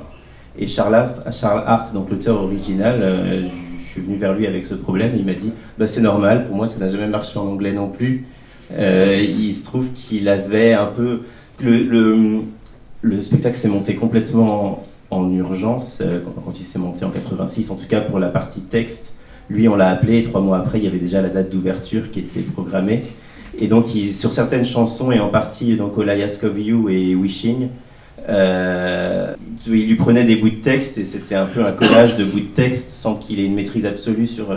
Et 0.59 0.67
Charles 0.67 0.95
Hart, 0.95 1.31
Charles 1.31 1.63
Hart 1.65 1.93
donc 1.93 2.09
l'auteur 2.09 2.41
original, 2.41 3.47
je 3.79 3.85
suis 3.85 4.01
venu 4.01 4.17
vers 4.17 4.33
lui 4.33 4.45
avec 4.47 4.65
ce 4.65 4.73
problème. 4.73 5.13
il 5.15 5.23
m'a 5.23 5.35
dit 5.35 5.53
bah, 5.77 5.87
c'est 5.87 6.01
normal, 6.01 6.43
pour 6.43 6.55
moi 6.55 6.67
ça 6.67 6.79
n'a 6.79 6.89
jamais 6.89 7.07
marché 7.07 7.39
en 7.39 7.45
anglais 7.45 7.73
non 7.73 7.89
plus. 7.89 8.25
Euh, 8.73 9.23
il 9.23 9.53
se 9.53 9.63
trouve 9.63 9.87
qu'il 9.93 10.27
avait 10.29 10.73
un 10.73 10.87
peu. 10.87 11.21
Le, 11.61 12.41
le, 13.01 13.21
spectacle 13.21 13.55
s'est 13.55 13.69
monté 13.69 13.95
complètement 13.95 14.85
en, 15.09 15.31
urgence 15.33 15.99
euh, 16.01 16.19
quand, 16.23 16.51
il 16.59 16.63
s'est 16.63 16.77
monté 16.77 17.05
en 17.05 17.09
86, 17.09 17.71
en 17.71 17.75
tout 17.75 17.87
cas 17.87 18.01
pour 18.01 18.19
la 18.19 18.29
partie 18.29 18.61
texte. 18.61 19.15
Lui, 19.49 19.67
on 19.67 19.75
l'a 19.75 19.89
appelé, 19.89 20.19
et 20.19 20.23
trois 20.23 20.41
mois 20.41 20.57
après, 20.57 20.77
il 20.77 20.83
y 20.83 20.87
avait 20.87 20.99
déjà 20.99 21.21
la 21.21 21.29
date 21.29 21.49
d'ouverture 21.49 22.11
qui 22.11 22.19
était 22.19 22.41
programmée. 22.41 23.01
Et 23.59 23.67
donc, 23.67 23.85
sur 24.11 24.33
certaines 24.33 24.65
chansons, 24.65 25.11
et 25.11 25.19
en 25.19 25.29
partie 25.29 25.75
donc 25.77 25.97
All 25.97 26.17
I 26.17 26.23
Ask 26.23 26.43
of 26.43 26.59
You 26.59 26.89
et 26.89 27.15
Wishing, 27.15 27.69
euh, 28.29 29.33
il 29.65 29.87
lui 29.87 29.95
prenait 29.95 30.25
des 30.25 30.35
bouts 30.35 30.49
de 30.49 30.55
texte 30.55 30.97
et 30.97 31.05
c'était 31.05 31.35
un 31.35 31.45
peu 31.45 31.65
un 31.65 31.71
collage 31.71 32.17
de 32.17 32.25
bouts 32.25 32.41
de 32.41 32.45
texte 32.45 32.91
sans 32.91 33.15
qu'il 33.15 33.39
ait 33.39 33.45
une 33.45 33.55
maîtrise 33.55 33.85
absolue 33.85 34.27
sur, 34.27 34.51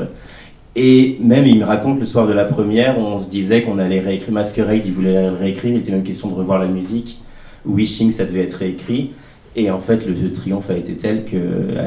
et 0.76 1.18
même, 1.20 1.46
il 1.46 1.58
me 1.58 1.64
raconte 1.64 1.98
le 1.98 2.06
soir 2.06 2.28
de 2.28 2.32
la 2.32 2.44
première, 2.44 2.98
on 2.98 3.18
se 3.18 3.28
disait 3.28 3.62
qu'on 3.62 3.78
allait 3.78 4.00
réécrire 4.00 4.32
Masquerade, 4.32 4.82
il 4.84 4.92
voulait 4.92 5.30
le 5.30 5.36
réécrire, 5.36 5.72
il 5.72 5.78
était 5.78 5.90
même 5.90 6.04
question 6.04 6.28
de 6.28 6.34
revoir 6.34 6.60
la 6.60 6.68
musique. 6.68 7.20
Wishing, 7.66 8.10
ça 8.10 8.24
devait 8.24 8.42
être 8.42 8.54
réécrit. 8.54 9.10
Et 9.56 9.70
en 9.70 9.80
fait, 9.80 10.06
le, 10.06 10.32
triomphe 10.32 10.70
a 10.70 10.76
été 10.76 10.94
tel 10.94 11.24
que 11.24 11.36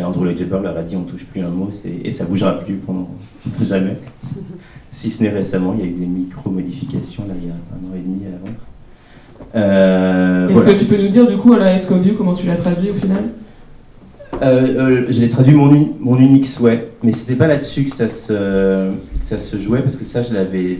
Andrew 0.03 0.25
Lloyd 0.25 0.37
Webber 0.37 0.59
leur 0.61 0.77
a 0.77 0.83
dit 0.83 0.97
on 0.97 1.03
touche 1.03 1.23
plus 1.23 1.41
un 1.41 1.47
mot 1.47 1.69
et 2.03 2.11
ça 2.11 2.25
bougera 2.25 2.59
plus 2.59 2.75
pendant 2.75 3.09
jamais. 3.61 3.97
si 4.91 5.09
ce 5.09 5.23
n'est 5.23 5.29
récemment, 5.29 5.73
il 5.77 5.85
y 5.85 5.87
a 5.87 5.89
eu 5.89 5.93
des 5.93 6.05
micro-modifications 6.05 7.23
là, 7.25 7.33
il 7.41 7.47
y 7.47 7.51
a 7.51 7.53
un 7.53 7.89
an 7.89 7.95
et 7.95 8.01
demi 8.01 8.23
avant. 8.27 8.53
Euh, 9.55 10.49
Est-ce 10.49 10.65
que 10.65 10.79
tu 10.79 10.85
peux 10.85 11.01
nous 11.01 11.09
dire 11.09 11.25
du 11.25 11.37
coup 11.37 11.53
à 11.53 11.59
la 11.59 11.73
Escoview 11.75 12.15
comment 12.15 12.33
tu 12.33 12.45
l'as 12.45 12.55
traduit 12.55 12.89
au 12.89 12.95
final? 12.95 13.29
Euh, 14.45 15.05
euh, 15.05 15.05
j'ai 15.09 15.29
traduit 15.29 15.53
mon, 15.53 15.95
mon 15.99 16.17
unique 16.17 16.45
souhait, 16.45 16.89
mais 17.03 17.11
c'était 17.11 17.35
pas 17.35 17.47
là-dessus 17.47 17.85
que 17.85 17.91
ça, 17.91 18.09
se, 18.09 18.91
ça 19.21 19.37
se 19.37 19.57
jouait, 19.57 19.81
parce 19.81 19.95
que 19.95 20.05
ça, 20.05 20.23
je 20.23 20.33
l'avais 20.33 20.79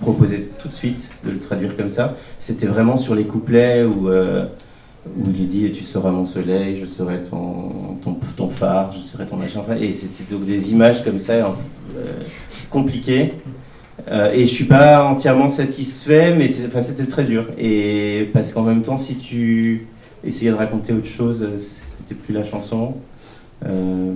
proposé 0.00 0.50
tout 0.58 0.68
de 0.68 0.72
suite 0.72 1.10
de 1.24 1.30
le 1.30 1.38
traduire 1.38 1.76
comme 1.76 1.90
ça. 1.90 2.16
C'était 2.38 2.66
vraiment 2.66 2.96
sur 2.96 3.14
les 3.14 3.24
couplets 3.24 3.84
où, 3.84 4.08
euh, 4.08 4.46
où 5.06 5.30
il 5.34 5.46
dit 5.46 5.70
Tu 5.72 5.84
seras 5.84 6.10
mon 6.10 6.24
soleil, 6.24 6.78
je 6.80 6.86
serai 6.86 7.22
ton, 7.22 7.96
ton, 8.02 8.16
ton 8.36 8.48
phare, 8.48 8.94
je 8.96 9.02
serai 9.02 9.26
ton 9.26 9.36
machin. 9.36 9.62
Et 9.80 9.92
c'était 9.92 10.32
donc 10.32 10.44
des 10.44 10.72
images 10.72 11.04
comme 11.04 11.18
ça, 11.18 11.54
compliquées. 12.70 13.34
et 14.08 14.40
je 14.40 14.52
suis 14.52 14.64
pas 14.64 15.04
entièrement 15.04 15.48
satisfait, 15.48 16.34
mais 16.34 16.48
c'était 16.48 17.06
très 17.06 17.24
dur. 17.24 17.46
Et 17.58 18.30
parce 18.32 18.52
qu'en 18.52 18.62
même 18.62 18.82
temps, 18.82 18.98
si 18.98 19.16
tu 19.16 19.86
essayais 20.24 20.50
de 20.50 20.56
raconter 20.56 20.92
autre 20.92 21.06
chose, 21.06 21.46
plus 22.14 22.34
la 22.34 22.44
chanson. 22.44 22.94
Euh, 23.66 24.12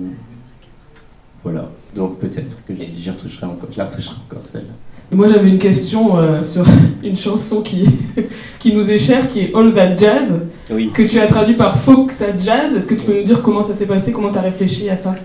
voilà. 1.43 1.69
Donc 1.95 2.19
peut-être 2.19 2.57
que 2.67 2.73
j'y 2.73 3.09
retoucherai 3.09 3.45
encore, 3.45 3.69
je 3.71 3.77
la 3.77 3.85
retoucherai 3.85 4.15
encore 4.29 4.45
celle-là. 4.45 4.73
Moi 5.09 5.27
j'avais 5.29 5.49
une 5.49 5.57
question 5.57 6.17
euh, 6.17 6.43
sur 6.43 6.65
une 7.03 7.15
chanson 7.15 7.61
qui, 7.61 7.87
qui 8.59 8.73
nous 8.73 8.89
est 8.91 8.97
chère, 8.97 9.31
qui 9.31 9.39
est 9.41 9.55
All 9.55 9.73
That 9.73 9.95
Jazz, 9.95 10.41
que 10.67 11.03
tu 11.03 11.19
as 11.19 11.27
traduit 11.27 11.55
par 11.55 11.79
Folk 11.79 12.11
Jazz. 12.37 12.75
Est-ce 12.75 12.87
que 12.87 12.95
tu 12.95 13.05
peux 13.05 13.17
nous 13.17 13.23
dire 13.23 13.41
comment 13.41 13.63
ça 13.63 13.73
s'est 13.73 13.85
passé, 13.85 14.11
comment 14.11 14.31
tu 14.31 14.37
as 14.37 14.41
réfléchi 14.41 14.89
à 14.89 14.97
ça? 14.97 15.15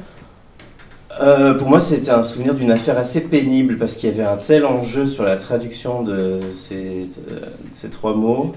Euh, 1.20 1.54
pour 1.54 1.68
moi, 1.68 1.80
c'était 1.80 2.10
un 2.10 2.22
souvenir 2.22 2.54
d'une 2.54 2.70
affaire 2.70 2.96
assez 2.96 3.22
pénible 3.22 3.76
parce 3.76 3.94
qu'il 3.94 4.08
y 4.08 4.12
avait 4.12 4.24
un 4.24 4.36
tel 4.36 4.64
enjeu 4.64 5.06
sur 5.06 5.24
la 5.24 5.36
traduction 5.36 6.02
de 6.02 6.40
ces, 6.54 7.08
de 7.28 7.42
ces 7.70 7.90
trois 7.90 8.14
mots 8.14 8.52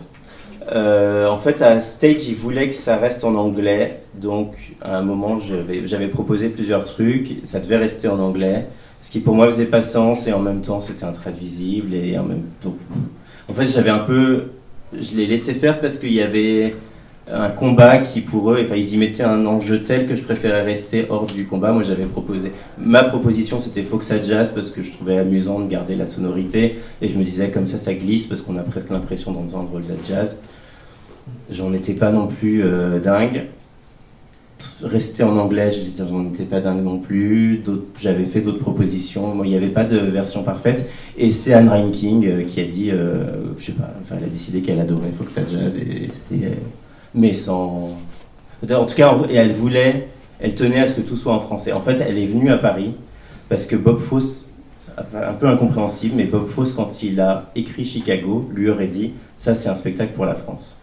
euh, 0.73 1.27
en 1.27 1.37
fait, 1.37 1.61
à 1.61 1.79
Stage, 1.81 2.27
ils 2.27 2.35
voulaient 2.35 2.69
que 2.69 2.75
ça 2.75 2.97
reste 2.97 3.23
en 3.23 3.35
anglais. 3.35 3.99
Donc, 4.15 4.55
à 4.81 4.97
un 4.97 5.01
moment, 5.01 5.39
j'avais 5.85 6.07
proposé 6.07 6.49
plusieurs 6.49 6.83
trucs. 6.83 7.37
Ça 7.43 7.59
devait 7.59 7.77
rester 7.77 8.07
en 8.07 8.19
anglais. 8.19 8.67
Ce 9.01 9.11
qui, 9.11 9.19
pour 9.19 9.35
moi, 9.35 9.45
faisait 9.47 9.65
pas 9.65 9.81
sens. 9.81 10.27
Et 10.27 10.33
en 10.33 10.39
même 10.39 10.61
temps, 10.61 10.79
c'était 10.79 11.05
intraduisible. 11.05 11.93
Et 11.93 12.17
en 12.17 12.23
même 12.23 12.43
temps. 12.61 12.75
En 13.49 13.53
fait, 13.53 13.67
j'avais 13.67 13.91
un 13.91 13.99
peu. 13.99 14.45
Je 14.93 15.15
l'ai 15.15 15.27
laissé 15.27 15.53
faire 15.53 15.81
parce 15.81 15.99
qu'il 15.99 16.13
y 16.13 16.21
avait 16.21 16.73
un 17.31 17.49
combat 17.49 17.97
qui, 17.97 18.21
pour 18.21 18.51
eux, 18.51 18.61
enfin, 18.63 18.75
ils 18.75 18.93
y 18.93 18.97
mettaient 18.97 19.23
un 19.23 19.45
enjeu 19.45 19.81
tel 19.81 20.05
que 20.07 20.15
je 20.15 20.21
préférais 20.21 20.61
rester 20.63 21.05
hors 21.09 21.25
du 21.25 21.45
combat. 21.45 21.71
Moi, 21.71 21.83
j'avais 21.83 22.05
proposé. 22.05 22.51
Ma 22.79 23.03
proposition, 23.03 23.59
c'était 23.59 23.83
Foxa 23.83 24.21
Jazz 24.21 24.51
parce 24.53 24.69
que 24.69 24.81
je 24.81 24.91
trouvais 24.91 25.17
amusant 25.17 25.59
de 25.59 25.67
garder 25.67 25.95
la 25.95 26.07
sonorité. 26.07 26.79
Et 27.01 27.09
je 27.09 27.17
me 27.17 27.23
disais, 27.23 27.49
comme 27.49 27.67
ça, 27.67 27.77
ça 27.77 27.93
glisse 27.93 28.25
parce 28.27 28.41
qu'on 28.41 28.57
a 28.57 28.63
presque 28.63 28.89
l'impression 28.89 29.31
d'entendre 29.31 29.77
le 29.77 29.85
Jazz. 30.07 30.37
J'en 31.49 31.73
étais 31.73 31.93
pas 31.93 32.11
non 32.11 32.27
plus 32.27 32.63
euh, 32.63 32.99
dingue. 32.99 33.45
Rester 34.81 35.23
en 35.23 35.37
anglais, 35.37 35.69
j'en 35.97 36.25
étais 36.27 36.45
pas 36.45 36.59
dingue 36.59 36.83
non 36.83 36.97
plus. 36.97 37.61
J'avais 38.01 38.23
fait 38.23 38.41
d'autres 38.41 38.59
propositions. 38.59 39.43
il 39.43 39.49
n'y 39.49 39.55
avait 39.55 39.67
pas 39.67 39.83
de 39.83 39.97
version 39.97 40.43
parfaite. 40.43 40.89
Et 41.17 41.31
c'est 41.31 41.53
Anne 41.53 41.69
Reinking 41.69 42.25
euh, 42.25 42.43
qui 42.43 42.61
a 42.61 42.65
dit, 42.65 42.89
euh, 42.91 43.53
je 43.59 43.65
sais 43.65 43.71
pas, 43.73 43.93
enfin, 44.01 44.15
elle 44.17 44.25
a 44.25 44.29
décidé 44.29 44.61
qu'elle 44.61 44.79
adorait 44.79 45.11
Fox 45.15 45.35
Jazz 45.35 45.77
et, 45.77 46.07
c'était, 46.09 46.57
mais 47.13 47.33
sans. 47.33 47.97
En 48.63 48.85
tout 48.85 48.95
cas, 48.95 49.15
elle 49.31 49.53
voulait, 49.53 50.07
elle 50.39 50.55
tenait 50.55 50.79
à 50.79 50.87
ce 50.87 50.95
que 50.95 51.01
tout 51.01 51.17
soit 51.17 51.33
en 51.33 51.41
français. 51.41 51.71
En 51.71 51.81
fait, 51.81 52.01
elle 52.01 52.17
est 52.17 52.25
venue 52.25 52.49
à 52.49 52.57
Paris 52.57 52.93
parce 53.49 53.67
que 53.67 53.75
Bob 53.75 53.99
Fosse, 53.99 54.49
un 55.13 55.33
peu 55.33 55.47
incompréhensible, 55.47 56.15
mais 56.15 56.23
Bob 56.23 56.47
Fosse, 56.47 56.71
quand 56.71 57.03
il 57.03 57.19
a 57.19 57.51
écrit 57.55 57.85
Chicago, 57.85 58.49
lui 58.53 58.69
aurait 58.69 58.87
dit 58.87 59.13
ça 59.37 59.53
c'est 59.53 59.69
un 59.69 59.75
spectacle 59.75 60.13
pour 60.13 60.25
la 60.25 60.35
France. 60.35 60.77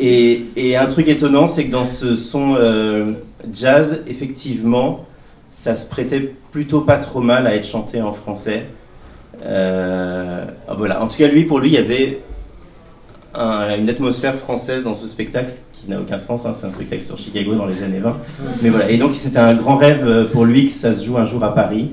Et, 0.00 0.76
un 0.76 0.86
truc 0.86 1.08
étonnant, 1.08 1.48
c'est 1.48 1.66
que 1.66 1.72
dans 1.72 1.84
ce 1.84 2.14
son 2.16 2.54
euh, 2.56 3.12
jazz, 3.52 4.00
effectivement, 4.06 5.06
ça 5.50 5.76
se 5.76 5.88
prêtait 5.88 6.34
plutôt 6.52 6.82
pas 6.82 6.98
trop 6.98 7.20
mal 7.20 7.46
à 7.46 7.54
être 7.54 7.66
chanté 7.66 8.00
en 8.02 8.12
français. 8.12 8.66
Euh, 9.44 10.44
voilà. 10.76 11.02
En 11.02 11.08
tout 11.08 11.16
cas, 11.16 11.28
lui, 11.28 11.44
pour 11.44 11.58
lui, 11.60 11.68
il 11.70 11.74
y 11.74 11.78
avait 11.78 12.20
un- 13.34 13.76
une 13.78 13.88
atmosphère 13.88 14.34
française 14.34 14.84
dans 14.84 14.94
ce 14.94 15.06
spectacle 15.06 15.50
qui 15.72 15.88
n'a 15.88 16.00
aucun 16.00 16.18
sens. 16.18 16.44
hein. 16.46 16.52
C'est 16.52 16.66
un 16.66 16.70
spectacle 16.70 17.02
sur 17.02 17.18
Chicago 17.18 17.54
dans 17.54 17.66
les 17.66 17.82
années 17.82 18.00
20. 18.00 18.16
Mais 18.62 18.70
voilà. 18.70 18.90
Et 18.90 18.96
donc, 18.98 19.14
c'était 19.14 19.38
un 19.38 19.54
grand 19.54 19.76
rêve 19.76 20.04
euh, 20.06 20.24
pour 20.24 20.44
lui 20.44 20.66
que 20.66 20.72
ça 20.72 20.92
se 20.92 21.04
joue 21.04 21.18
un 21.18 21.24
jour 21.24 21.42
à 21.44 21.54
Paris. 21.54 21.90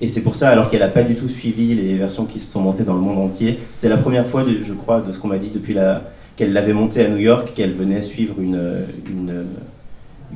Et 0.00 0.08
c'est 0.08 0.22
pour 0.22 0.34
ça, 0.36 0.48
alors 0.50 0.68
qu'elle 0.68 0.80
n'a 0.80 0.88
pas 0.88 1.04
du 1.04 1.14
tout 1.14 1.28
suivi 1.28 1.74
les 1.76 1.94
versions 1.94 2.24
qui 2.24 2.40
se 2.40 2.50
sont 2.50 2.60
montées 2.60 2.82
dans 2.82 2.94
le 2.94 3.00
monde 3.00 3.18
entier, 3.18 3.60
c'était 3.72 3.88
la 3.88 3.96
première 3.98 4.26
fois, 4.26 4.42
je 4.44 4.72
crois, 4.72 5.00
de 5.00 5.12
ce 5.12 5.18
qu'on 5.20 5.28
m'a 5.28 5.38
dit 5.38 5.50
depuis 5.50 5.74
la 5.74 6.02
qu'elle 6.42 6.52
l'avait 6.54 6.72
montée 6.72 7.04
à 7.04 7.08
New 7.08 7.18
York, 7.18 7.52
qu'elle 7.54 7.70
venait 7.70 8.02
suivre 8.02 8.40
une, 8.40 8.84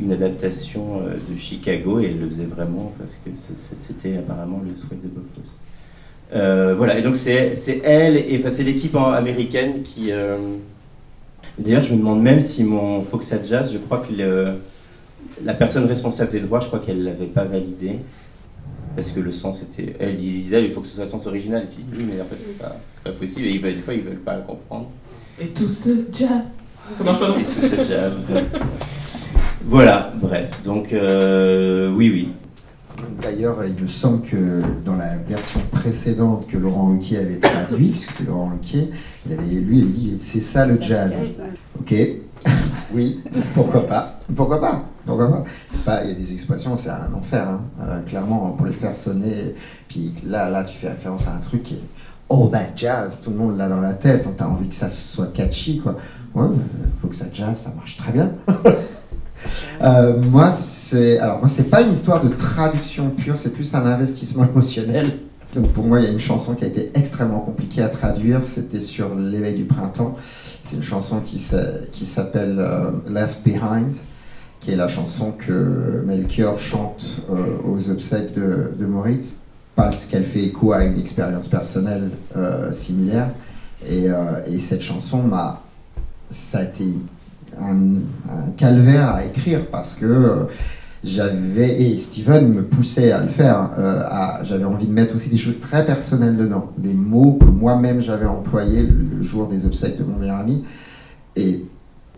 une, 0.00 0.12
adaptation 0.12 1.00
euh, 1.00 1.16
de 1.28 1.36
Chicago, 1.36 1.98
et 1.98 2.04
elle 2.04 2.20
le 2.20 2.26
faisait 2.28 2.44
vraiment 2.44 2.92
parce 2.96 3.16
que 3.16 3.30
c'était 3.34 4.16
apparemment 4.16 4.62
le 4.64 4.76
souhait 4.76 4.98
de 5.02 5.08
Bob 5.08 5.24
Fosse. 5.34 5.58
Euh, 6.32 6.76
voilà, 6.76 6.96
et 6.96 7.02
donc 7.02 7.16
c'est 7.16 7.54
elle, 7.82 8.16
et 8.16 8.40
c'est 8.50 8.62
l'équipe 8.62 8.94
américaine 8.94 9.82
qui... 9.82 10.12
euh, 10.12 10.38
D'ailleurs, 11.58 11.82
je 11.82 11.92
me 11.92 11.98
demande 11.98 12.22
même 12.22 12.40
si 12.40 12.62
mon 12.62 13.02
Foxa 13.02 13.42
Jazz, 13.42 13.72
je 13.72 13.78
crois 13.78 14.06
que 14.06 14.12
la 15.42 15.54
personne 15.54 15.86
responsable 15.86 16.30
des 16.30 16.40
droits, 16.40 16.60
je 16.60 16.66
crois 16.66 16.78
qu'elle 16.78 16.98
ne 16.98 17.04
l'avait 17.04 17.26
pas 17.26 17.44
validé. 17.44 17.96
Parce 18.94 19.10
que 19.10 19.20
le 19.20 19.30
sens 19.30 19.62
était. 19.62 19.94
Elle 19.98 20.16
disait, 20.16 20.64
il 20.64 20.70
faut 20.70 20.80
que 20.80 20.86
ce 20.86 20.94
soit 20.94 21.04
le 21.04 21.10
sens 21.10 21.26
original. 21.26 21.64
Et 21.64 21.66
tu 21.68 21.82
dis, 21.82 21.98
oui, 21.98 22.06
mais 22.10 22.20
en 22.20 22.24
fait, 22.24 22.36
c'est 22.38 22.58
pas, 22.58 22.76
pas 23.04 23.12
possible. 23.12 23.46
Et 23.46 23.58
des 23.58 23.82
fois, 23.82 23.92
ils 23.92 24.02
veulent 24.02 24.16
pas 24.16 24.36
comprendre. 24.38 24.88
Et 25.38 25.48
tout 25.48 25.68
ce 25.68 25.90
jazz. 26.12 26.30
Ça 26.96 27.04
marche 27.04 27.20
pas 27.20 27.28
non 27.28 27.38
Et 27.38 27.44
tout 27.44 27.60
ce 27.60 27.84
jazz. 27.84 28.16
voilà, 29.64 30.12
bref. 30.16 30.62
Donc, 30.62 30.92
euh, 30.92 31.92
oui, 31.94 32.10
oui. 32.10 32.32
D'ailleurs, 33.20 33.62
il 33.64 33.82
me 33.82 33.86
semble 33.86 34.22
que 34.22 34.62
dans 34.84 34.96
la 34.96 35.18
version 35.18 35.60
précédente 35.70 36.46
que 36.46 36.56
Laurent 36.56 36.88
Ruquier 36.92 37.18
avait 37.18 37.38
traduit, 37.38 37.90
puisque 37.90 38.12
c'est 38.16 38.26
Laurent 38.26 38.50
Ruquier, 38.50 38.90
il 39.26 39.32
avait, 39.34 39.44
lui, 39.46 39.78
il 39.80 39.92
dit 39.92 40.14
c'est 40.18 40.40
ça 40.40 40.64
le 40.64 40.80
jazz. 40.80 41.14
Ok, 41.78 41.94
oui, 42.94 43.22
pourquoi 43.52 43.86
pas 43.86 44.18
Pourquoi 44.34 44.58
pas 44.58 44.84
Pourquoi 45.04 45.28
pas 45.28 45.44
C'est 45.68 45.82
pas, 45.82 46.04
il 46.04 46.08
y 46.08 46.12
a 46.12 46.14
des 46.14 46.32
expressions, 46.32 46.76
c'est 46.76 46.88
un 46.88 47.12
enfer, 47.12 47.46
hein. 47.46 47.60
Euh, 47.82 48.00
clairement, 48.02 48.52
pour 48.52 48.64
les 48.64 48.72
faire 48.72 48.96
sonner. 48.96 49.54
Puis 49.88 50.14
là, 50.26 50.48
là, 50.48 50.64
tu 50.64 50.74
fais 50.74 50.88
référence 50.88 51.26
à 51.28 51.34
un 51.34 51.40
truc 51.40 51.64
qui 51.64 51.74
est 51.74 51.82
all 52.30 52.50
that 52.50 52.74
jazz, 52.76 53.20
tout 53.22 53.30
le 53.30 53.36
monde 53.36 53.56
l'a 53.56 53.68
dans 53.68 53.80
la 53.80 53.92
tête, 53.92 54.24
donc 54.24 54.36
t'as 54.36 54.46
envie 54.46 54.68
que 54.68 54.74
ça 54.74 54.88
soit 54.88 55.32
catchy, 55.32 55.78
quoi. 55.80 55.96
Ouais, 56.34 56.48
il 56.54 57.00
faut 57.00 57.08
que 57.08 57.14
ça 57.16 57.26
jazz, 57.32 57.56
ça 57.58 57.72
marche 57.76 57.96
très 57.96 58.12
bien. 58.12 58.32
Euh, 59.82 60.20
moi, 60.22 60.48
c'est 60.50 61.18
alors 61.18 61.38
moi, 61.38 61.46
c'est 61.48 61.64
pas 61.70 61.82
une 61.82 61.92
histoire 61.92 62.22
de 62.24 62.28
traduction 62.30 63.10
pure, 63.10 63.36
c'est 63.36 63.50
plus 63.52 63.74
un 63.74 63.84
investissement 63.84 64.44
émotionnel. 64.48 65.10
Donc 65.54 65.72
pour 65.72 65.84
moi, 65.84 66.00
il 66.00 66.04
y 66.06 66.08
a 66.08 66.10
une 66.10 66.18
chanson 66.18 66.54
qui 66.54 66.64
a 66.64 66.66
été 66.66 66.90
extrêmement 66.94 67.40
compliquée 67.40 67.82
à 67.82 67.88
traduire. 67.88 68.42
C'était 68.42 68.80
sur 68.80 69.14
l'éveil 69.14 69.54
du 69.54 69.64
printemps. 69.64 70.16
C'est 70.64 70.76
une 70.76 70.82
chanson 70.82 71.20
qui 71.20 71.38
s'a- 71.38 71.80
qui 71.92 72.06
s'appelle 72.06 72.56
euh, 72.58 72.90
Left 73.08 73.44
Behind, 73.44 73.94
qui 74.60 74.72
est 74.72 74.76
la 74.76 74.88
chanson 74.88 75.32
que 75.32 76.02
Melchior 76.06 76.58
chante 76.58 77.20
euh, 77.30 77.58
aux 77.70 77.90
obsèques 77.90 78.34
de, 78.34 78.72
de 78.76 78.86
Moritz, 78.86 79.34
parce 79.76 80.06
qu'elle 80.06 80.24
fait 80.24 80.42
écho 80.42 80.72
à 80.72 80.84
une 80.84 80.98
expérience 80.98 81.46
personnelle 81.48 82.10
euh, 82.34 82.72
similaire. 82.72 83.28
Et, 83.86 84.10
euh, 84.10 84.42
et 84.50 84.58
cette 84.58 84.80
chanson 84.80 85.22
m'a, 85.22 85.62
ça 86.30 86.58
a 86.58 86.62
été 86.64 86.86
un, 87.60 87.76
calvaire 88.56 89.10
à 89.10 89.24
écrire 89.24 89.66
parce 89.70 89.92
que 89.92 90.06
euh, 90.06 90.44
j'avais 91.04 91.82
et 91.82 91.96
Steven 91.98 92.52
me 92.52 92.64
poussait 92.64 93.12
à 93.12 93.20
le 93.20 93.28
faire. 93.28 93.70
j'avais 94.42 94.64
envie 94.64 94.86
de 94.86 94.92
mettre 94.92 95.14
aussi 95.14 95.28
des 95.28 95.36
choses 95.36 95.60
très 95.60 95.84
personnelles 95.84 96.36
dedans, 96.36 96.72
des 96.78 96.94
mots 96.94 97.38
que 97.38 97.44
moi-même 97.44 98.00
j'avais 98.00 98.24
employés 98.24 98.82
le, 98.82 99.22
jour 99.22 99.46
des 99.46 99.66
obsèques 99.66 99.98
de 99.98 100.04
mon 100.04 100.16
meilleur 100.16 100.38
ami. 100.38 100.64
Et 101.36 101.64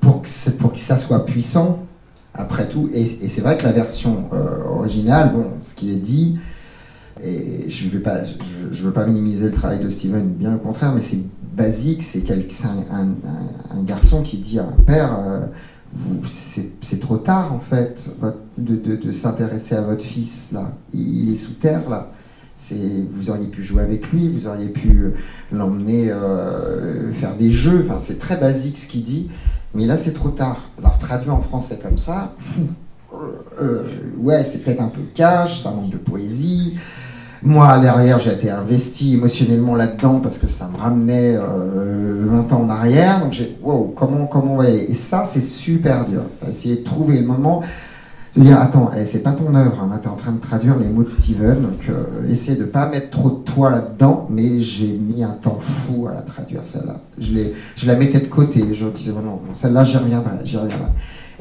pour 0.01 0.23
que, 0.23 0.51
pour 0.53 0.73
que 0.73 0.79
ça 0.79 0.97
soit 0.97 1.27
puissant, 1.27 1.85
après 2.35 2.69
tout, 2.69 2.89
et, 2.95 3.03
et 3.03 3.29
c'est 3.29 3.41
vrai 3.41 3.59
que 3.59 3.65
la 3.65 3.73
version 3.73 4.25
originale, 4.71 5.33
bon, 5.35 5.47
ce 5.61 5.75
qui 5.75 5.93
est 5.93 5.97
dit, 5.97 6.39
et 7.23 7.69
je 7.71 7.87
ne 7.87 7.91
veux, 7.91 8.01
pas- 8.93 9.07
minimiser 9.07 9.47
le 9.47 9.53
travail 9.53 9.81
de 9.81 9.89
Steven, 9.89 10.29
bien 10.29 10.55
au 10.55 10.59
contraire, 10.59 10.93
mais 10.93 11.01
c'est 11.01 11.21
basique, 11.57 12.03
c'est 12.03 12.25
un, 12.31 13.83
garçon 13.83 14.23
qui 14.23 14.39
dit 14.39 14.59
à 14.59 14.65
un 14.65 14.83
père, 14.87 15.19
euh, 15.19 15.41
c'est 16.81 17.01
trop 17.01 17.17
tard 17.17 17.53
en 17.53 17.61
fait 17.61 18.05
de, 18.59 19.11
s'intéresser 19.11 19.75
à 19.75 19.81
votre 19.81 20.05
fils 20.05 20.53
là. 20.53 20.73
Il, 20.93 21.33
est 21.33 21.37
sous 21.37 21.55
terre 21.55 21.89
là. 21.89 22.13
Vous 23.11 23.31
auriez 23.31 23.47
pu 23.47 23.63
jouer 23.63 23.83
avec 23.83 24.11
lui, 24.11 24.29
vous 24.29 24.47
auriez 24.47 24.69
pu 24.69 25.13
l'emmener 25.53 26.11
euh, 26.11 27.13
faire 27.13 27.37
des 27.37 27.51
jeux. 27.51 27.87
C'est 28.01 28.19
très 28.19 28.37
basique 28.37 28.79
ce 28.79 28.87
qu'il 28.87 29.03
dit, 29.03 29.31
mais 29.75 29.87
là 29.87 29.97
c'est 29.97 30.13
trop 30.13 30.31
tard. 30.31 30.71
Alors 30.79 30.99
traduit 30.99 31.31
en 31.31 31.41
français 31.41 31.79
comme 31.83 31.99
ça, 31.99 32.35
euh, 33.61 33.85
ouais, 34.19 34.45
c'est 34.45 34.59
peut-être 34.59 34.83
un 34.83 34.89
peu 34.89 35.03
cash, 35.15 35.63
ça 35.63 35.71
manque 35.71 35.91
de 35.91 35.99
poésie. 35.99 36.79
Moi, 37.43 37.69
à 37.69 37.81
l'arrière, 37.81 38.19
j'ai 38.19 38.33
été 38.33 38.51
investi 38.51 39.15
émotionnellement 39.15 39.77
là-dedans 39.77 40.19
parce 40.21 40.39
que 40.39 40.49
ça 40.49 40.69
me 40.73 40.77
ramenait 40.77 41.37
euh, 41.37 42.25
20 42.27 42.53
ans 42.53 42.63
en 42.63 42.69
arrière. 42.69 43.21
Donc, 43.21 43.33
j'ai, 43.33 43.57
wow, 43.63 43.93
comment, 43.97 44.27
comment 44.27 44.55
on 44.55 44.57
va 44.57 44.65
y 44.65 44.69
aller? 44.69 44.87
Et 44.89 44.95
ça, 44.95 45.23
c'est 45.25 45.41
super 45.41 46.05
dur. 46.05 46.23
Essayer 46.49 46.77
de 46.77 46.83
trouver 46.83 47.19
le 47.19 47.27
moment 47.27 47.63
de 48.37 48.43
dire, 48.43 48.61
attends, 48.61 48.91
eh, 48.97 49.05
c'est 49.05 49.23
pas 49.23 49.31
ton 49.33 49.55
œuvre. 49.55 49.81
Hein, 49.81 50.01
t'es 50.03 50.09
en 50.09 50.17
train 50.17 50.33
de 50.33 50.41
traduire 50.41 50.77
les 50.79 50.89
mots 50.89 51.05
de 51.05 51.09
Steven. 51.09 51.63
Donc, 51.63 51.89
euh, 51.89 52.29
essayer 52.29 52.57
de 52.57 52.65
pas 52.65 52.89
mettre 52.89 53.11
trop 53.11 53.31
de 53.31 53.45
toi 53.45 53.71
là-dedans. 53.71 54.27
Mais 54.31 54.61
j'ai 54.61 54.89
mis 54.89 55.23
un 55.23 55.37
temps 55.41 55.59
fou 55.61 56.09
à 56.09 56.15
la 56.15 56.23
traduire, 56.23 56.65
celle-là. 56.65 56.97
Je, 57.19 57.39
je 57.77 57.87
la 57.87 57.95
mettais 57.95 58.19
de 58.19 58.27
côté. 58.27 58.75
Je 58.75 58.85
disais, 58.89 59.13
bon, 59.13 59.21
non, 59.21 59.41
celle-là, 59.53 59.85
j'y 59.85 59.97
reviendrai, 59.97 60.33
j'y 60.45 60.57
reviendrai. 60.57 60.91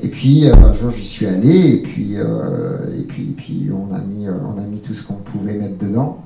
Et 0.01 0.09
puis 0.09 0.45
euh, 0.45 0.53
un 0.53 0.73
jour 0.73 0.91
j'y 0.91 1.03
suis 1.03 1.25
allé 1.25 1.71
et 1.71 1.81
puis 1.81 2.17
euh, 2.17 2.77
et 2.99 3.03
puis 3.03 3.23
et 3.23 3.33
puis 3.35 3.69
on 3.71 3.93
a 3.95 3.99
mis 3.99 4.27
euh, 4.27 4.33
on 4.55 4.61
a 4.61 4.65
mis 4.65 4.79
tout 4.79 4.93
ce 4.93 5.03
qu'on 5.03 5.15
pouvait 5.15 5.53
mettre 5.53 5.77
dedans 5.77 6.23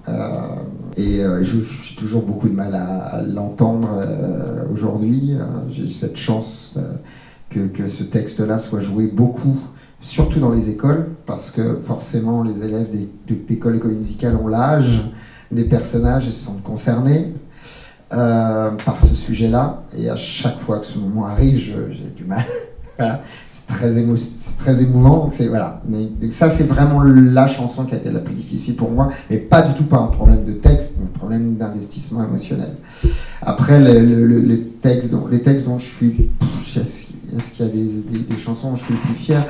et 0.97 1.21
je, 1.41 1.59
suis 1.59 1.95
toujours 1.95 2.23
beaucoup 2.23 2.49
de 2.49 2.53
mal 2.53 2.75
à, 2.75 2.97
à 2.97 3.21
l'entendre 3.21 3.87
aujourd'hui. 4.73 5.35
J'ai 5.69 5.87
cette 5.87 6.17
chance 6.17 6.77
que, 7.49 7.67
que 7.67 7.87
ce 7.87 8.03
texte-là 8.03 8.57
soit 8.57 8.81
joué 8.81 9.07
beaucoup, 9.07 9.57
surtout 10.01 10.41
dans 10.41 10.51
les 10.51 10.69
écoles, 10.69 11.11
parce 11.25 11.49
que 11.49 11.79
forcément 11.85 12.43
les 12.43 12.65
élèves 12.65 12.89
des, 12.91 13.09
des 13.33 13.53
écoles 13.53 13.77
écoles 13.77 13.93
musicales 13.93 14.35
ont 14.35 14.49
l'âge 14.49 15.01
des 15.49 15.63
personnages 15.63 16.27
et 16.27 16.31
se 16.31 16.45
sentent 16.45 16.63
concernés. 16.63 17.33
euh, 18.13 18.71
par 18.85 18.99
ce 19.01 19.15
sujet-là, 19.15 19.83
et 19.97 20.09
à 20.09 20.17
chaque 20.17 20.59
fois 20.59 20.79
que 20.79 20.85
ce 20.85 20.99
moment 20.99 21.27
arrive, 21.27 21.59
j'ai 21.59 22.09
du 22.09 22.25
mal. 22.25 22.45
C'est 23.51 23.67
très, 23.67 23.91
émo- 23.99 24.55
très 24.59 24.81
émouvant. 24.83 25.17
Donc 25.19 25.33
voilà. 25.49 25.81
Ça 26.29 26.49
c'est 26.49 26.63
vraiment 26.65 27.01
la 27.03 27.47
chanson 27.47 27.85
qui 27.85 27.95
a 27.95 27.97
été 27.97 28.11
la 28.11 28.19
plus 28.19 28.33
difficile 28.35 28.75
pour 28.75 28.91
moi, 28.91 29.09
et 29.29 29.37
pas 29.37 29.61
du 29.61 29.73
tout 29.73 29.83
par 29.85 30.03
un 30.03 30.07
problème 30.07 30.43
de 30.45 30.53
texte, 30.53 30.95
mais 30.99 31.05
un 31.05 31.17
problème 31.17 31.55
d'investissement 31.55 32.23
émotionnel. 32.23 32.71
Après 33.41 33.79
le- 33.79 34.05
le- 34.05 34.25
le- 34.25 34.39
les 34.39 34.59
textes 34.59 35.11
dont 35.11 35.27
les 35.31 35.41
textes 35.41 35.65
dont 35.65 35.79
je 35.79 35.85
suis, 35.85 36.29
est-ce 36.77 37.51
qu'il 37.51 37.65
y 37.65 37.69
a 37.69 37.71
des, 37.71 37.83
des- 37.83 38.19
des 38.35 38.37
chansons 38.37 38.69
dont 38.71 38.75
je 38.75 38.83
suis 38.83 38.93
le 38.93 38.99
plus 38.99 39.15
fier? 39.15 39.43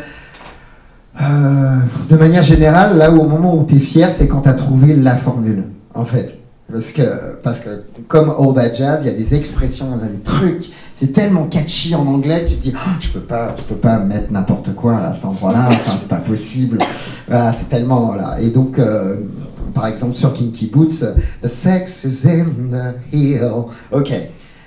Euh, 1.22 1.78
De 2.10 2.16
manière 2.16 2.44
générale, 2.44 2.98
là 2.98 3.12
où 3.12 3.20
au 3.20 3.28
moment 3.28 3.56
où 3.56 3.66
tu 3.66 3.76
es 3.76 3.80
fier, 3.80 4.12
c'est 4.12 4.28
quand 4.28 4.42
tu 4.42 4.50
as 4.50 4.54
trouvé 4.54 4.96
la 4.96 5.16
formule, 5.16 5.64
en 5.94 6.06
fait. 6.06 6.38
Parce 6.72 6.94
que, 6.94 7.02
parce 7.44 7.60
que 7.60 7.84
comme 8.08 8.30
All 8.30 8.54
That 8.54 8.74
Jazz, 8.74 9.02
il 9.04 9.08
y 9.12 9.14
a 9.14 9.18
des 9.18 9.36
expressions, 9.36 9.88
il 9.98 10.02
y 10.02 10.06
a 10.06 10.08
des 10.08 10.20
trucs, 10.22 10.70
c'est 11.02 11.14
tellement 11.14 11.46
catchy 11.46 11.96
en 11.96 12.06
anglais, 12.06 12.46
tu 12.46 12.54
te 12.54 12.62
dis, 12.62 12.74
Ah, 12.76 12.92
je 13.00 13.10
peux 13.10 13.22
pas, 13.22 13.56
je 13.58 13.64
peux 13.64 13.74
pas 13.74 13.98
mettre 13.98 14.32
n'importe 14.32 14.76
quoi 14.76 15.00
à 15.00 15.12
cet 15.12 15.26
endroit-là, 15.26 15.66
enfin, 15.70 15.94
c'est 16.00 16.08
pas 16.08 16.18
possible. 16.18 16.78
Voilà, 17.28 17.52
c'est 17.54 17.70
tellement, 17.70 18.06
voilà. 18.06 18.40
Et 18.40 18.50
donc, 18.50 18.78
euh, 18.78 19.16
par 19.74 19.88
exemple, 19.88 20.14
sur 20.14 20.32
Kinky 20.32 20.68
Boots, 20.68 21.04
The 21.42 21.48
sex 21.48 22.04
is 22.04 22.28
in 22.28 22.46
the 22.70 23.16
heel. 23.16 23.64
Ok. 23.92 24.14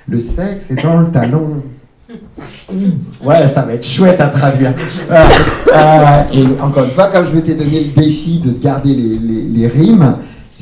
Le 0.08 0.18
sexe 0.18 0.72
est 0.72 0.82
dans 0.82 1.02
le 1.02 1.12
talon. 1.12 1.62
Ouais, 3.24 3.46
ça 3.46 3.62
va 3.62 3.74
être 3.74 3.86
chouette 3.86 4.20
à 4.20 4.28
traduire. 4.28 4.74
Euh, 5.10 6.22
et 6.32 6.44
encore 6.60 6.84
une 6.84 6.90
fois, 6.90 7.08
comme 7.08 7.26
je 7.26 7.32
m'étais 7.32 7.54
donné 7.54 7.84
le 7.84 8.00
défi 8.02 8.38
de 8.38 8.50
garder 8.50 8.94
les, 8.94 9.18
les, 9.18 9.42
les 9.42 9.66
rimes, 9.66 10.16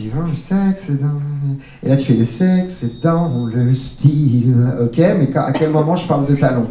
le 0.04 0.36
sexe 0.36 0.88
dans... 0.90 1.20
Et 1.82 1.88
là, 1.88 1.96
tu 1.96 2.04
fais 2.12 2.18
le 2.18 2.24
sexe 2.24 2.84
dans 3.02 3.46
le 3.46 3.74
style. 3.74 4.54
Ok, 4.82 4.98
mais 4.98 5.28
à 5.36 5.52
quel 5.52 5.70
moment 5.70 5.94
je 5.94 6.06
parle 6.06 6.26
de 6.26 6.34
talon 6.34 6.66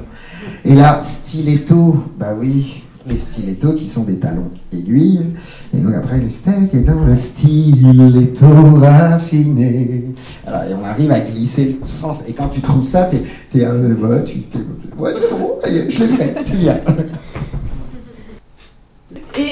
Et 0.66 0.74
là, 0.76 1.00
stiletto, 1.02 2.04
bah 2.20 2.36
oui, 2.40 2.84
les 3.08 3.18
stilettos 3.18 3.74
qui 3.74 3.88
sont 3.88 4.04
des 4.04 4.16
talons 4.18 4.52
aiguilles. 4.72 5.26
Et 5.74 5.78
donc 5.78 5.94
après, 5.96 6.20
le 6.20 6.30
steak 6.30 6.74
est 6.74 6.80
dans 6.82 7.04
le 7.04 7.16
stiletto 7.16 8.48
raffiné. 8.80 10.14
Alors, 10.46 10.64
et 10.64 10.74
on 10.74 10.86
arrive 10.86 11.12
à 11.12 11.20
glisser 11.20 11.78
le 11.80 11.86
sens. 11.86 12.24
Et 12.28 12.34
quand 12.34 12.50
tu 12.50 12.62
trouves 12.62 12.84
ça, 12.84 13.08
t'es, 13.52 13.66
un 13.66 13.74
voilà, 13.98 14.20
tu, 14.22 14.40
t'es- 14.42 14.60
ouais, 14.98 15.12
c'est 15.14 15.30
bon, 15.32 15.52
je 15.66 16.00
l'ai 16.04 16.08
fait, 16.10 16.36
c'est 16.44 16.58
bien. 16.60 16.80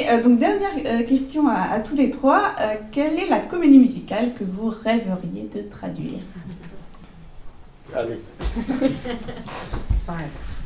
Euh, 0.10 0.24
donc, 0.24 0.40
dernière 0.40 0.70
euh, 0.86 1.04
question 1.04 1.48
à, 1.48 1.76
à 1.76 1.80
tous 1.80 1.96
les 1.96 2.10
trois. 2.12 2.42
Euh, 2.60 2.74
quelle 2.92 3.14
est 3.20 3.30
la 3.30 3.40
comédie 3.40 3.78
musicale 3.78 4.32
que 4.38 4.44
vous 4.44 4.70
rêveriez 4.84 5.50
de 5.54 5.62
traduire? 5.70 6.20
Allez. 7.96 8.20
Ouais, 10.08 10.16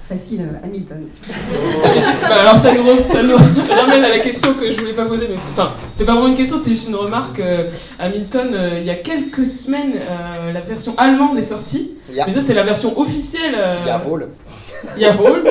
facile, 0.07 0.47
Hamilton. 0.63 1.05
Bah, 2.21 2.41
alors 2.41 2.57
ça 2.57 2.73
nous, 2.73 3.13
ça 3.13 3.21
nous 3.23 3.35
ramène 3.35 4.05
à 4.05 4.09
la 4.09 4.19
question 4.19 4.53
que 4.53 4.71
je 4.71 4.79
voulais 4.79 4.93
pas 4.93 5.03
poser, 5.05 5.27
mais 5.27 5.35
enfin, 5.51 5.73
c'était 5.91 6.05
pas 6.05 6.13
vraiment 6.13 6.29
une 6.29 6.37
question, 6.37 6.57
c'est 6.63 6.71
juste 6.71 6.87
une 6.87 6.95
remarque. 6.95 7.41
euh, 7.41 7.69
Hamilton, 7.99 8.51
euh, 8.53 8.79
il 8.79 8.85
y 8.85 8.89
a 8.89 8.95
quelques 8.95 9.45
semaines, 9.45 9.95
euh, 9.95 10.53
la 10.53 10.61
version 10.61 10.93
allemande 10.97 11.37
est 11.37 11.43
sortie. 11.43 11.91
Mais 12.09 12.33
ça, 12.33 12.41
c'est 12.41 12.53
la 12.53 12.63
version 12.63 12.97
officielle. 12.97 13.57
Jawohl. 13.85 14.29
Jawohl, 14.97 15.43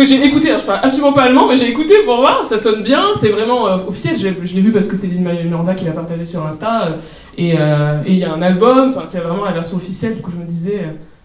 que 0.00 0.06
j'ai 0.06 0.24
écouté. 0.24 0.48
Alors, 0.48 0.60
je 0.62 0.66
parle 0.66 0.80
absolument 0.82 1.12
pas 1.12 1.22
allemand, 1.22 1.46
mais 1.46 1.56
j'ai 1.56 1.68
écouté 1.68 1.94
pour 2.04 2.16
voir. 2.16 2.46
Ça 2.46 2.58
sonne 2.58 2.82
bien, 2.82 3.04
c'est 3.20 3.28
vraiment 3.28 3.68
euh, 3.68 3.76
officiel. 3.86 4.16
Je, 4.18 4.54
l'ai 4.54 4.60
vu 4.60 4.72
parce 4.72 4.86
que 4.86 4.96
c'est 4.96 5.06
Lynn 5.06 5.22
Miranda 5.22 5.74
qui 5.74 5.84
l'a 5.84 5.92
partagé 5.92 6.24
sur 6.24 6.46
Insta. 6.46 6.86
euh, 6.86 6.96
et 7.36 7.54
euh, 7.58 8.02
et 8.06 8.12
il 8.12 8.18
y 8.18 8.24
a 8.24 8.32
un 8.32 8.40
album. 8.40 8.94
C'est 9.10 9.18
vraiment 9.18 9.44
la 9.44 9.52
version 9.52 9.76
officielle. 9.76 10.16
Du 10.16 10.22
coup, 10.22 10.30
je 10.30 10.38
me 10.38 10.44
disais, 10.44 10.80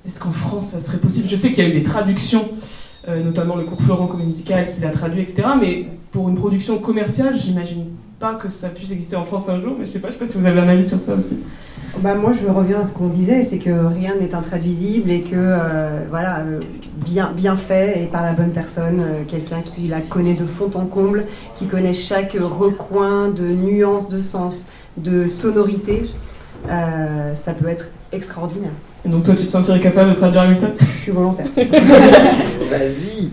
est-ce 0.06 0.20
qu'en 0.20 0.32
France, 0.32 0.68
ça 0.68 0.82
serait 0.82 0.98
possible? 0.98 1.28
Je 1.30 1.36
sais 1.36 1.52
qu'il 1.52 1.64
y 1.64 1.68
a 1.68 1.70
eu 1.70 1.74
des 1.74 1.84
traductions, 1.84 2.50
notamment 3.08 3.56
le 3.56 3.64
cours 3.64 3.82
Florent 3.82 4.08
Comédie 4.08 4.28
Musicale 4.28 4.68
qui 4.68 4.82
l'a 4.82 4.90
traduit, 4.90 5.22
etc. 5.22 5.44
Mais 5.60 5.88
pour 6.12 6.28
une 6.28 6.36
production 6.36 6.78
commerciale, 6.80 7.38
j'imagine 7.40 7.86
pas 8.20 8.36
que 8.36 8.50
ça 8.50 8.70
puisse 8.70 8.92
exister 8.92 9.16
en 9.16 9.26
France 9.26 9.48
un 9.48 9.62
jour. 9.62 9.76
Mais 9.80 9.86
je 9.86 9.92
sais 9.92 10.00
pas, 10.00 10.10
je 10.10 10.14
sais 10.14 10.20
pas 10.20 10.28
si 10.28 10.38
vous 10.38 10.46
avez 10.46 10.60
un 10.60 10.68
avis 10.68 10.88
sur 10.88 11.00
ça 11.00 11.16
aussi. 11.16 11.40
Bah, 12.02 12.14
moi, 12.14 12.34
je 12.34 12.48
reviens 12.48 12.82
à 12.82 12.86
ce 12.86 12.94
qu'on 12.94 13.08
disait, 13.08 13.48
c'est 13.50 13.58
que 13.58 13.70
rien 13.72 14.16
n'est 14.20 14.36
intraduisible 14.36 15.10
et 15.10 15.22
que, 15.22 15.36
euh, 15.36 16.02
voilà, 16.10 16.40
euh, 16.40 16.60
bien, 16.98 17.32
bien 17.36 17.56
fait 17.56 18.04
et 18.04 18.06
par 18.06 18.24
la 18.24 18.34
bonne 18.34 18.52
personne, 18.52 19.00
euh, 19.00 19.24
quelqu'un 19.28 19.62
qui 19.66 19.88
la 19.88 20.02
connaît 20.02 20.34
de 20.36 20.46
fond 20.46 20.70
en 20.76 20.86
comble, 20.86 21.26
qui 21.58 21.68
connaît 21.68 21.94
chaque 21.94 22.34
recoin 22.34 23.30
de 23.30 23.48
nuances 23.48 24.10
de 24.10 24.20
sens, 24.20 24.68
de 24.98 25.28
sonorité, 25.28 26.10
euh, 26.70 27.34
ça 27.34 27.54
peut 27.54 27.70
être 27.70 27.86
extraordinaire. 28.12 28.72
Et 29.06 29.10
donc, 29.10 29.24
toi, 29.24 29.34
tu 29.36 29.46
te 29.46 29.52
sentirais 29.52 29.80
capable 29.80 30.12
de 30.12 30.16
traduire 30.16 30.42
Hamilton? 30.42 30.72
Je 30.80 31.02
suis 31.02 31.12
volontaire. 31.12 31.48
Vas-y. 31.56 33.32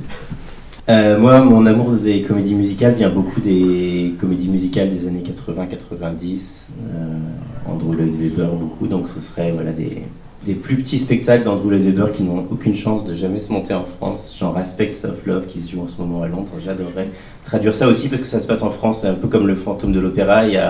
Euh, 0.89 1.17
moi, 1.17 1.41
mon 1.41 1.65
amour 1.67 1.93
des 1.93 2.23
comédies 2.23 2.57
musicales 2.57 2.95
vient 2.95 3.09
beaucoup 3.09 3.41
des 3.41 4.15
comédies 4.19 4.49
musicales 4.49 4.91
des 4.91 5.07
années 5.07 5.23
80-90. 5.23 6.71
Euh, 6.91 7.19
Andrew 7.67 7.95
Lloyd 7.95 8.15
Webber, 8.19 8.57
beaucoup. 8.59 8.89
Donc, 8.89 9.07
ce 9.09 9.21
serait 9.21 9.53
voilà, 9.53 9.71
des, 9.71 10.55
plus 10.55 10.77
petits 10.77 10.99
spectacles 10.99 11.45
d'Andrew 11.45 11.71
Lloyd 11.71 11.85
Webber 11.85 12.13
qui 12.13 12.25
n'ont 12.25 12.47
aucune 12.51 12.75
chance 12.75 13.05
de 13.05 13.15
jamais 13.15 13.39
se 13.39 13.53
monter 13.53 13.75
en 13.75 13.85
France. 13.85 14.37
Genre 14.37 14.57
Aspects 14.57 15.05
of 15.05 15.25
Love 15.25 15.47
qui 15.47 15.61
se 15.61 15.71
joue 15.71 15.83
en 15.83 15.89
ce 15.89 16.01
moment 16.01 16.23
à 16.23 16.27
Londres. 16.27 16.51
J'adorerais 16.65 17.09
traduire 17.45 17.75
ça 17.77 17.87
aussi 17.87 18.09
parce 18.09 18.21
que 18.21 18.27
ça 18.27 18.41
se 18.41 18.49
passe 18.49 18.63
en 18.63 18.71
France. 18.71 19.03
C'est 19.03 19.09
un 19.09 19.15
peu 19.15 19.29
comme 19.29 19.47
le 19.47 19.55
fantôme 19.55 19.93
de 19.93 20.01
l'opéra. 20.01 20.49
Il 20.49 20.61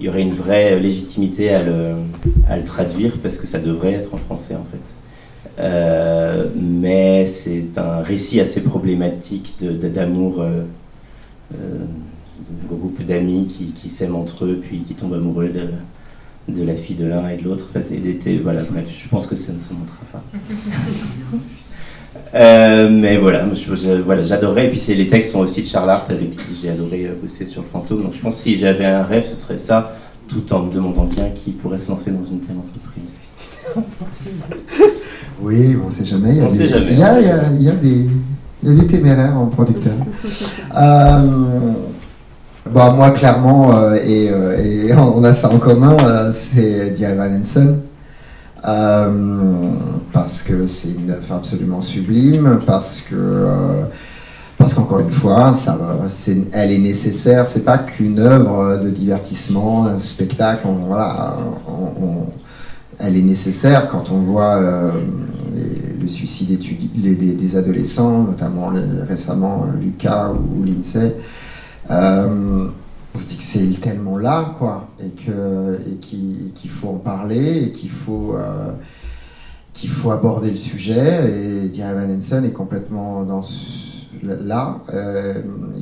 y, 0.00 0.08
aurait 0.08 0.22
une 0.22 0.34
vraie 0.34 0.78
légitimité 0.78 1.52
à 1.52 1.64
le 1.64 2.64
traduire 2.64 3.14
parce 3.20 3.36
que 3.36 3.48
ça 3.48 3.58
devrait 3.58 3.94
être 3.94 4.14
en 4.14 4.18
français 4.18 4.54
en 4.54 4.64
fait. 4.70 4.99
Euh, 5.60 6.46
mais 6.56 7.26
c'est 7.26 7.76
un 7.76 8.00
récit 8.00 8.40
assez 8.40 8.62
problématique 8.62 9.56
de- 9.60 9.72
de- 9.72 9.88
d'amour 9.88 10.40
euh, 10.40 10.62
euh, 11.54 11.56
d'un 12.48 12.76
groupe 12.76 13.02
d'amis 13.04 13.46
qui, 13.46 13.66
qui 13.72 13.88
s'aiment 13.90 14.16
entre 14.16 14.46
eux 14.46 14.58
puis 14.62 14.78
qui 14.78 14.94
tombent 14.94 15.12
amoureux 15.14 15.50
de, 15.50 16.54
de 16.54 16.64
la 16.64 16.74
fille 16.74 16.96
de 16.96 17.04
l'un 17.06 17.28
et 17.28 17.36
de 17.36 17.42
l'autre. 17.44 17.66
Enfin, 17.68 17.84
c'est 17.86 17.98
d'été, 17.98 18.38
voilà, 18.38 18.62
bref, 18.62 18.86
je 18.90 19.08
pense 19.08 19.26
que 19.26 19.36
ça 19.36 19.52
ne 19.52 19.58
se 19.58 19.72
montrera 19.74 19.98
pas. 20.12 20.22
Euh, 22.34 22.88
mais 22.90 23.16
voilà, 23.18 23.46
je- 23.54 23.74
je- 23.74 24.00
voilà, 24.02 24.22
j'adorais. 24.24 24.66
Et 24.66 24.70
puis 24.70 24.80
les 24.94 25.08
textes 25.08 25.30
sont 25.32 25.40
aussi 25.40 25.62
de 25.62 25.66
Charles 25.66 25.90
Hart 25.90 26.10
avec 26.10 26.36
qui 26.36 26.56
j'ai 26.60 26.70
adoré 26.70 27.08
bosser 27.20 27.44
sur 27.46 27.62
le 27.62 27.68
fantôme. 27.68 28.02
Donc 28.02 28.14
je 28.14 28.20
pense 28.20 28.36
que 28.36 28.42
si 28.42 28.58
j'avais 28.58 28.84
un 28.84 29.02
rêve, 29.02 29.24
ce 29.26 29.34
serait 29.36 29.58
ça, 29.58 29.96
tout 30.28 30.52
en 30.52 30.60
me 30.64 30.72
demandant 30.72 31.04
bien 31.04 31.28
qui 31.30 31.50
pourrait 31.52 31.78
se 31.80 31.88
lancer 31.88 32.10
dans 32.12 32.22
une 32.22 32.40
telle 32.40 32.56
entreprise. 32.56 33.04
Oui, 35.42 35.76
on 35.86 35.90
sait 35.90 36.04
jamais. 36.04 36.30
Il 36.30 36.36
y 36.36 36.40
a 36.40 36.44
On 36.44 36.48
des, 36.50 36.56
sait 36.56 36.68
jamais, 36.68 36.92
Il 36.92 36.98
y 36.98 37.02
a, 37.02 37.20
il 37.20 37.26
y 37.26 37.30
a- 37.30 37.36
jamais. 37.42 37.56
il 37.58 37.62
y 37.62 37.68
a 37.68 37.72
des, 37.72 38.06
il 38.62 38.68
y 38.68 38.72
a 38.72 38.80
des 38.82 38.86
téméraires 38.86 39.36
en 39.38 39.46
producteur. 39.46 39.94
Euh, 40.80 41.18
bon, 42.70 42.92
moi, 42.92 43.10
clairement, 43.10 43.76
euh, 43.76 43.96
et, 44.06 44.30
euh, 44.30 44.56
et 44.56 44.94
on 44.96 45.24
a 45.24 45.32
ça 45.32 45.50
en 45.50 45.58
commun, 45.58 45.96
euh, 46.04 46.30
c'est 46.32 46.94
Hansen. 47.04 47.80
Euh, 48.68 49.10
parce 50.12 50.42
que 50.42 50.66
c'est 50.66 50.90
une 50.92 51.10
œuvre 51.10 51.34
absolument 51.34 51.80
sublime, 51.80 52.60
parce 52.66 53.00
que 53.00 53.14
euh, 53.16 53.84
parce 54.58 54.74
qu'encore 54.74 55.00
une 55.00 55.08
fois, 55.10 55.52
ça, 55.54 55.78
elle 56.52 56.70
est 56.72 56.78
nécessaire. 56.78 57.46
C'est 57.46 57.64
pas 57.64 57.78
qu'une 57.78 58.18
œuvre 58.20 58.78
de 58.84 58.90
divertissement, 58.90 59.86
un 59.86 59.98
spectacle. 59.98 60.66
on- 60.66 60.86
voilà, 60.86 61.34
on- 61.66 62.04
on- 62.06 62.26
elle 63.00 63.16
est 63.16 63.22
nécessaire 63.22 63.88
quand 63.88 64.10
on 64.10 64.18
voit 64.18 64.56
euh, 64.56 64.90
le 66.00 66.08
suicide 66.08 66.58
des, 66.58 67.56
adolescents, 67.56 68.24
notamment 68.24 68.72
récemment 69.08 69.66
euh, 69.66 69.80
Lucas 69.80 70.32
ou, 70.32 70.62
Lindsay. 70.64 71.14
Euh, 71.90 72.68
on 73.12 73.18
se 73.18 73.24
dit 73.24 73.36
que 73.36 73.42
c'est 73.42 73.80
tellement 73.80 74.16
là, 74.16 74.54
quoi, 74.58 74.88
et 75.04 75.08
qu'il 75.10 76.70
faut 76.70 76.88
en 76.88 76.98
parler 76.98 77.64
et 77.64 77.72
qu'il 77.72 77.90
faut 77.90 78.36
euh, 78.36 78.70
faut 79.88 80.10
aborder 80.10 80.50
le 80.50 80.56
sujet. 80.56 81.68
Et 81.74 81.80
Evan 81.80 82.16
Hansen 82.16 82.44
est 82.44 82.52
complètement 82.52 83.24
dans 83.24 83.42
ce- 83.42 83.89
là, 84.22 84.80
euh, 84.92 85.34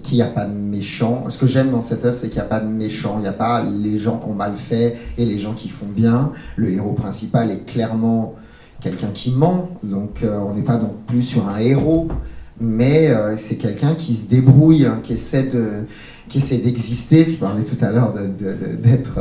qu'il 0.02 0.16
n'y 0.16 0.22
a 0.22 0.26
pas 0.26 0.44
de 0.44 0.54
méchant. 0.54 1.24
Ce 1.28 1.38
que 1.38 1.46
j'aime 1.46 1.70
dans 1.70 1.80
cette 1.80 2.04
œuvre, 2.04 2.14
c'est 2.14 2.28
qu'il 2.28 2.36
n'y 2.36 2.46
a 2.46 2.48
pas 2.48 2.60
de 2.60 2.68
méchant. 2.68 3.14
Il 3.18 3.22
n'y 3.22 3.28
a 3.28 3.32
pas 3.32 3.62
les 3.62 3.98
gens 3.98 4.18
qui 4.18 4.28
ont 4.28 4.34
mal 4.34 4.54
fait 4.54 4.96
et 5.16 5.24
les 5.24 5.38
gens 5.38 5.54
qui 5.54 5.68
font 5.68 5.86
bien. 5.86 6.32
Le 6.56 6.70
héros 6.70 6.92
principal 6.92 7.50
est 7.50 7.64
clairement 7.66 8.36
quelqu'un 8.80 9.08
qui 9.08 9.32
ment, 9.32 9.70
donc 9.82 10.22
euh, 10.22 10.38
on 10.38 10.54
n'est 10.54 10.62
pas 10.62 10.76
non 10.76 10.94
plus 11.08 11.22
sur 11.22 11.48
un 11.48 11.58
héros, 11.58 12.06
mais 12.60 13.08
euh, 13.08 13.36
c'est 13.36 13.56
quelqu'un 13.56 13.96
qui 13.96 14.14
se 14.14 14.28
débrouille, 14.28 14.86
hein, 14.86 15.00
qui 15.02 15.14
essaie 15.14 15.44
de, 15.44 15.84
qui 16.28 16.38
essaie 16.38 16.58
d'exister. 16.58 17.26
Tu 17.26 17.34
parlais 17.34 17.64
tout 17.64 17.84
à 17.84 17.90
l'heure 17.90 18.14
d'être 18.14 19.18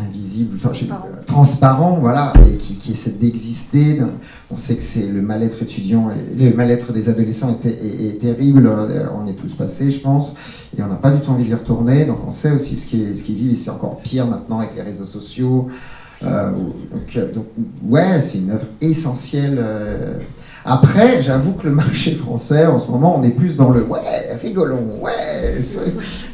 invisible, 0.00 0.58
Transparent. 0.58 1.06
euh, 1.06 1.22
transparent, 1.26 1.98
voilà, 2.00 2.32
et 2.50 2.56
qui, 2.56 2.74
qui 2.76 2.92
essaie 2.92 3.10
d'exister. 3.10 4.00
On 4.50 4.56
sait 4.56 4.76
que 4.76 4.82
c'est 4.82 5.06
le 5.06 5.20
mal-être 5.22 5.62
étudiant, 5.62 6.10
et 6.10 6.34
le 6.50 6.54
mal-être 6.56 6.92
des 6.92 7.08
adolescents 7.08 7.58
est, 7.64 7.66
est- 7.68 8.08
est 8.08 8.18
terrible. 8.18 8.66
euh, 8.66 9.06
On 9.22 9.26
est 9.26 9.34
tous 9.34 9.52
passés, 9.54 9.90
je 9.90 10.00
pense, 10.00 10.34
et 10.76 10.82
on 10.82 10.86
n'a 10.88 10.96
pas 10.96 11.10
du 11.10 11.20
tout 11.20 11.30
envie 11.30 11.44
d'y 11.44 11.54
retourner. 11.54 12.04
Donc 12.04 12.18
on 12.26 12.30
sait 12.30 12.52
aussi 12.52 12.76
ce 12.76 12.86
qu'ils 12.86 13.16
ce 13.16 13.22
qu'ils 13.22 13.36
vivent, 13.36 13.52
et 13.52 13.56
c'est 13.56 13.70
encore 13.70 13.98
pire 14.02 14.26
maintenant 14.26 14.58
avec 14.60 14.74
les 14.76 14.82
réseaux 14.82 15.04
sociaux. 15.06 15.68
Euh, 16.24 16.50
donc, 16.52 17.16
euh, 17.16 17.32
donc, 17.32 17.46
ouais, 17.86 18.20
c'est 18.20 18.38
une 18.38 18.50
œuvre 18.50 18.66
essentielle. 18.80 19.56
euh. 19.60 20.14
Après, 20.70 21.22
j'avoue 21.22 21.52
que 21.54 21.66
le 21.66 21.74
marché 21.74 22.14
français, 22.14 22.66
en 22.66 22.78
ce 22.78 22.90
moment, 22.90 23.18
on 23.18 23.22
est 23.22 23.30
plus 23.30 23.56
dans 23.56 23.70
le 23.70 23.82
ouais, 23.84 24.00
rigolons, 24.42 25.00
ouais. 25.02 25.62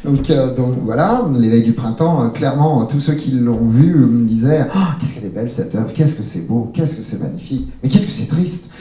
Donc, 0.03 0.29
euh, 0.29 0.49
voilà, 0.83 1.23
l'éveil 1.39 1.63
du 1.63 1.71
printemps, 1.71 2.25
euh, 2.25 2.29
clairement, 2.29 2.81
euh, 2.81 2.85
tous 2.85 2.99
ceux 2.99 3.13
qui 3.13 3.31
l'ont 3.31 3.65
vu 3.67 3.95
me 3.95 4.27
disaient 4.27 4.65
Oh, 4.75 4.79
qu'est-ce 4.99 5.13
qu'elle 5.15 5.25
est 5.25 5.29
belle 5.33 5.49
cette 5.49 5.73
œuvre, 5.75 5.91
qu'est-ce 5.93 6.15
que 6.15 6.23
c'est 6.23 6.45
beau, 6.45 6.69
qu'est-ce 6.73 6.95
que 6.95 7.01
c'est 7.01 7.19
magnifique, 7.21 7.71
mais 7.81 7.89
qu'est-ce 7.89 8.05
que 8.07 8.11
c'est 8.11 8.27
triste. 8.27 8.71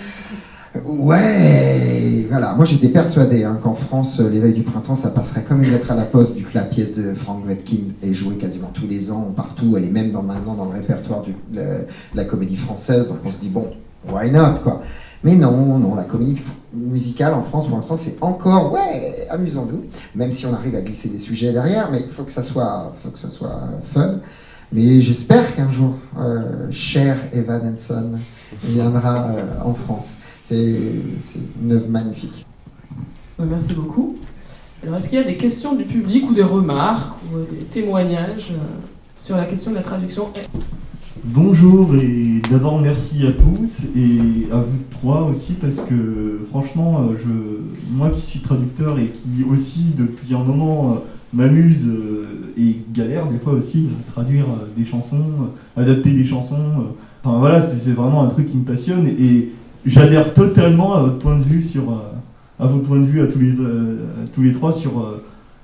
Ouais, 0.85 2.27
voilà. 2.29 2.55
Moi, 2.55 2.65
j'étais 2.65 2.89
persuadé 2.89 3.45
hein, 3.45 3.59
qu'en 3.63 3.75
France, 3.75 4.21
l'éveil 4.21 4.53
du 4.53 4.63
printemps, 4.63 4.97
ça 4.97 5.11
passerait 5.11 5.43
comme 5.43 5.63
une 5.63 5.71
lettre 5.71 5.91
à 5.93 5.95
la 5.95 6.03
poste, 6.03 6.35
vu 6.35 6.43
que 6.43 6.55
la 6.59 6.65
pièce 6.65 6.97
de 6.97 7.15
Frank 7.15 7.47
Wedkin 7.47 7.93
est 8.03 8.13
jouée 8.13 8.35
quasiment 8.35 8.71
tous 8.75 8.89
les 8.89 9.11
ans, 9.13 9.33
partout. 9.37 9.75
Elle 9.77 9.85
est 9.85 9.91
même 9.91 10.11
dans, 10.11 10.23
maintenant 10.23 10.55
dans 10.55 10.65
le 10.65 10.73
répertoire 10.73 11.23
du- 11.23 11.37
de 11.53 11.61
la 12.15 12.25
comédie 12.25 12.57
française. 12.57 13.07
Donc, 13.09 13.19
on 13.25 13.31
se 13.31 13.39
dit 13.39 13.49
bon, 13.51 13.69
why 14.09 14.31
not, 14.31 14.61
quoi. 14.63 14.83
Mais 15.23 15.35
non, 15.35 15.79
non, 15.79 15.95
la 15.95 16.05
comédie 16.05 16.39
musicale 16.73 17.33
en 17.33 17.43
France, 17.43 17.67
pour 17.67 17.77
l'instant, 17.77 17.97
c'est 17.97 18.17
encore, 18.21 18.73
ouais, 18.73 19.27
amusons-nous. 19.31 19.85
Même 20.15 20.31
si 20.31 20.45
on 20.47 20.53
arrive 20.53 20.75
à 20.75 20.83
glisser 20.83 21.09
des 21.09 21.19
sujets 21.19 21.53
derrière, 21.53 21.91
mais 21.91 22.01
il 22.01 22.11
faut 22.11 22.25
que 22.25 22.33
ça 22.33 22.43
soit, 22.43 22.95
faut 23.03 23.11
que 23.11 23.19
ça 23.19 23.31
soit 23.31 23.63
fun. 23.83 24.21
Mais 24.73 25.01
j'espère 25.01 25.55
qu'un 25.55 25.71
jour, 25.71 25.95
euh, 26.19 26.71
cher 26.71 27.17
Evan 27.33 27.73
Hansen 27.73 28.19
viendra 28.63 29.29
euh, 29.29 29.43
en 29.65 29.73
France. 29.75 30.17
C'est 30.45 30.57
une 31.63 31.73
œuvre 31.73 31.89
magnifique. 31.89 32.45
Ouais, 33.39 33.47
Merci 33.49 33.73
beaucoup. 33.73 34.17
Alors, 34.83 34.97
est-ce 34.99 35.09
qu'il 35.09 35.19
y 35.19 35.23
a 35.23 35.25
des 35.25 35.37
questions 35.37 35.75
du 35.75 35.85
public 35.85 36.29
ou 36.29 36.35
des 36.35 36.43
remarques 36.43 37.15
ou 37.25 37.39
euh, 37.39 37.47
des 37.51 37.65
témoignages 37.65 38.51
euh, 38.51 38.57
sur 39.17 39.37
la 39.37 39.47
question 39.47 39.71
de 39.71 39.77
la 39.77 39.83
traduction? 39.83 40.29
Bonjour 41.27 41.95
et 41.97 42.43
d'abord 42.51 42.83
merci 42.83 43.27
à 43.27 43.33
tous 43.33 43.85
et 43.97 44.53
à 44.53 44.59
vous 44.59 44.79
trois 44.91 45.23
aussi 45.23 45.55
parce 45.55 45.77
que 45.89 46.43
franchement, 46.51 47.01
euh, 47.01 47.17
je, 47.17 47.97
moi 47.97 48.11
qui 48.11 48.21
suis 48.21 48.41
traducteur 48.41 48.99
et 48.99 49.07
qui 49.07 49.43
aussi 49.51 49.87
depuis 49.97 50.35
un 50.35 50.45
moment 50.45 50.91
euh, 50.91 50.95
m'amuse 51.33 51.87
euh, 51.87 52.53
et 52.59 52.77
galère 52.93 53.27
des 53.29 53.39
fois 53.39 53.55
aussi 53.55 53.89
à 53.91 54.13
traduire 54.13 54.45
des 54.77 54.85
chansons, 54.85 55.25
adapter 55.79 56.11
des 56.11 56.27
chansons. 56.27 56.93
Enfin 57.25 57.39
voilà, 57.39 57.63
c'est 57.63 57.93
vraiment 57.93 58.25
un 58.25 58.29
truc 58.29 58.51
qui 58.51 58.59
me 58.59 58.65
passionne 58.65 59.07
et 59.07 59.49
j'adhère 59.87 60.35
totalement 60.35 60.93
à 60.93 61.05
votre 61.05 61.19
point 61.21 61.39
de 61.39 61.45
vue 61.45 61.63
sur, 61.63 61.85
à 62.61 62.67
votre 62.67 62.87
point 62.87 63.01
de 63.01 63.07
vue 63.07 63.23
à 63.23 63.29
tous 63.29 63.39
les, 63.39 63.55
tous 64.35 64.43
les 64.43 64.53
trois 64.53 64.75
sur, 64.75 65.23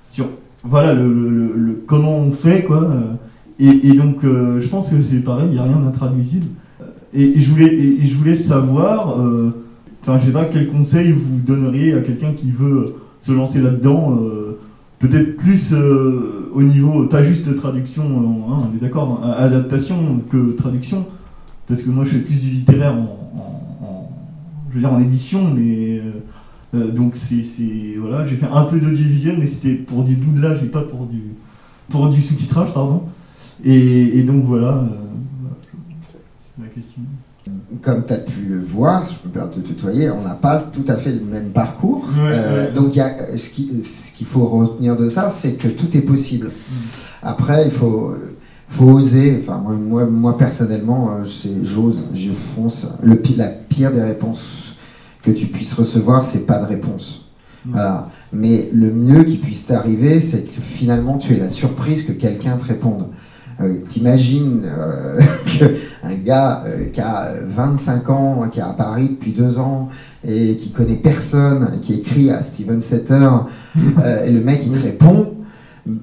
sur 0.09 0.25
voilà 0.65 0.95
le, 0.95 1.83
comment 1.87 2.17
on 2.17 2.33
fait 2.33 2.65
quoi. 2.65 2.89
Et, 3.63 3.93
donc, 3.93 4.25
euh, 4.25 4.63
je 4.63 4.69
pense 4.69 4.89
que 4.89 5.03
c'est 5.03 5.19
pareil, 5.19 5.49
il 5.49 5.53
n'y 5.53 5.59
a 5.59 5.65
rien 5.65 5.77
d'intraduisible. 5.77 6.47
Et, 7.13 7.25
et, 7.25 7.41
je 7.43 7.51
voulais, 7.51 7.99
je 8.03 8.15
voulais 8.15 8.37
savoir, 8.37 9.21
euh, 9.21 9.51
enfin, 10.01 10.19
je 10.19 10.27
sais 10.27 10.33
pas, 10.33 10.47
quel 10.47 10.69
conseil 10.69 11.13
vous 11.13 11.37
donneriez 11.47 11.93
à 11.93 12.01
quelqu'un 12.01 12.33
qui 12.33 12.53
veut 12.53 12.87
se 13.21 13.33
lancer 13.33 13.61
là-dedans, 13.61 14.17
euh, 14.19 14.59
peut-être 14.99 15.37
plus 15.37 15.75
au 16.55 16.63
niveau, 16.63 17.05
pas 17.05 17.23
juste 17.23 17.55
traduction, 17.57 18.03
hein, 18.05 18.59
on 18.61 18.77
est 18.77 18.81
d'accord, 18.81 19.21
hein, 19.23 19.31
adaptation 19.37 19.97
que 20.31 20.53
traduction, 20.53 21.05
parce 21.69 21.83
que 21.83 21.91
moi 21.91 22.05
je 22.05 22.11
fais 22.11 22.21
plus 22.21 22.41
du 22.41 22.51
littéraire 22.51 22.95
en, 22.95 24.09
je 24.71 24.75
veux 24.75 24.81
dire 24.81 24.93
en 24.93 25.01
édition, 25.01 25.53
mais 25.55 26.01
donc 26.73 27.15
c'est, 27.15 27.45
voilà, 27.99 28.27
j'ai 28.27 28.37
fait 28.37 28.49
un 28.51 28.65
peu 28.65 28.81
d'audiovisuel, 28.81 29.37
mais 29.39 29.49
c'était 29.49 29.75
pour 29.75 30.05
du 30.05 30.15
doublage 30.15 30.63
et 30.63 30.67
pas 30.67 30.83
pour 30.83 31.07
du, 31.07 31.21
pour 31.91 32.09
du 32.09 32.23
sous-titrage, 32.23 32.73
pardon. 32.73 33.03
Et, 33.65 34.23
donc 34.23 34.45
voilà, 34.45 34.69
euh, 34.69 34.87
c'est 36.43 36.63
ma 36.63 36.69
question. 36.69 37.03
Comme 37.83 38.05
tu 38.05 38.13
as 38.13 38.19
pu 38.19 38.43
le 38.49 38.61
voir, 38.61 39.05
je 39.05 39.29
peux 39.29 39.41
te 39.51 39.61
tutoyer, 39.61 40.11
on 40.11 40.23
n'a 40.23 40.35
pas 40.35 40.59
tout 40.73 40.85
à 40.89 40.97
fait 40.97 41.13
le 41.13 41.21
même 41.21 41.51
parcours. 41.51 42.09
Euh, 42.19 42.73
donc 42.73 42.95
y 42.97 43.01
a, 43.01 43.37
ce 43.37 43.49
qu'il 43.49 44.27
faut 44.27 44.45
retenir 44.47 44.97
de 44.97 45.09
ça, 45.09 45.29
c'est 45.29 45.55
que 45.55 45.69
tout 45.69 45.97
est 45.97 46.03
possible. 46.03 46.49
Mm. 46.49 46.75
Après, 47.23 47.65
il 47.65 47.71
faut, 47.71 48.15
faut 48.69 48.91
oser. 48.91 49.41
Enfin, 49.41 49.59
moi, 49.59 50.05
moi, 50.05 50.37
personnellement, 50.37 51.11
euh, 51.11 51.25
j'ose, 51.63 52.09
je 52.15 52.33
fonce. 52.33 52.89
Le, 53.03 53.21
la 53.37 53.49
pire 53.49 53.93
des 53.93 54.03
réponses 54.03 54.45
que 55.23 55.31
tu 55.31 55.47
puisses 55.47 55.73
recevoir, 55.73 56.25
c'est 56.25 56.47
pas 56.47 56.59
de 56.59 56.67
réponse. 56.67 57.27
Mm. 57.65 57.71
Voilà. 57.73 58.11
Mais 58.33 58.69
le 58.73 58.93
mieux 58.93 59.25
qui 59.25 59.37
puisse 59.37 59.67
t'arriver, 59.67 60.21
c'est 60.21 60.45
que 60.45 60.61
finalement 60.61 61.19
tu 61.19 61.35
aies 61.35 61.39
la 61.39 61.49
surprise 61.49 62.05
que 62.05 62.13
quelqu'un 62.13 62.57
te 62.57 62.65
réponde. 62.65 63.07
Euh, 63.63 63.75
t'imagines 63.89 64.63
euh, 64.65 65.21
qu'un 65.59 66.15
gars 66.25 66.65
euh, 66.67 66.87
qui 66.91 67.01
a 67.01 67.29
25 67.47 68.09
ans, 68.09 68.49
qui 68.51 68.59
est 68.59 68.63
à 68.63 68.73
Paris 68.73 69.09
depuis 69.11 69.33
deux 69.33 69.59
ans, 69.59 69.89
et 70.27 70.57
qui 70.57 70.71
connaît 70.71 70.95
personne, 70.95 71.79
qui 71.83 71.95
écrit 71.95 72.31
à 72.31 72.41
Steven 72.41 72.81
Setter, 72.81 73.29
et 74.27 74.31
le 74.31 74.41
mec 74.41 74.63
il 74.65 74.73
te 74.73 74.83
répond, 74.83 75.35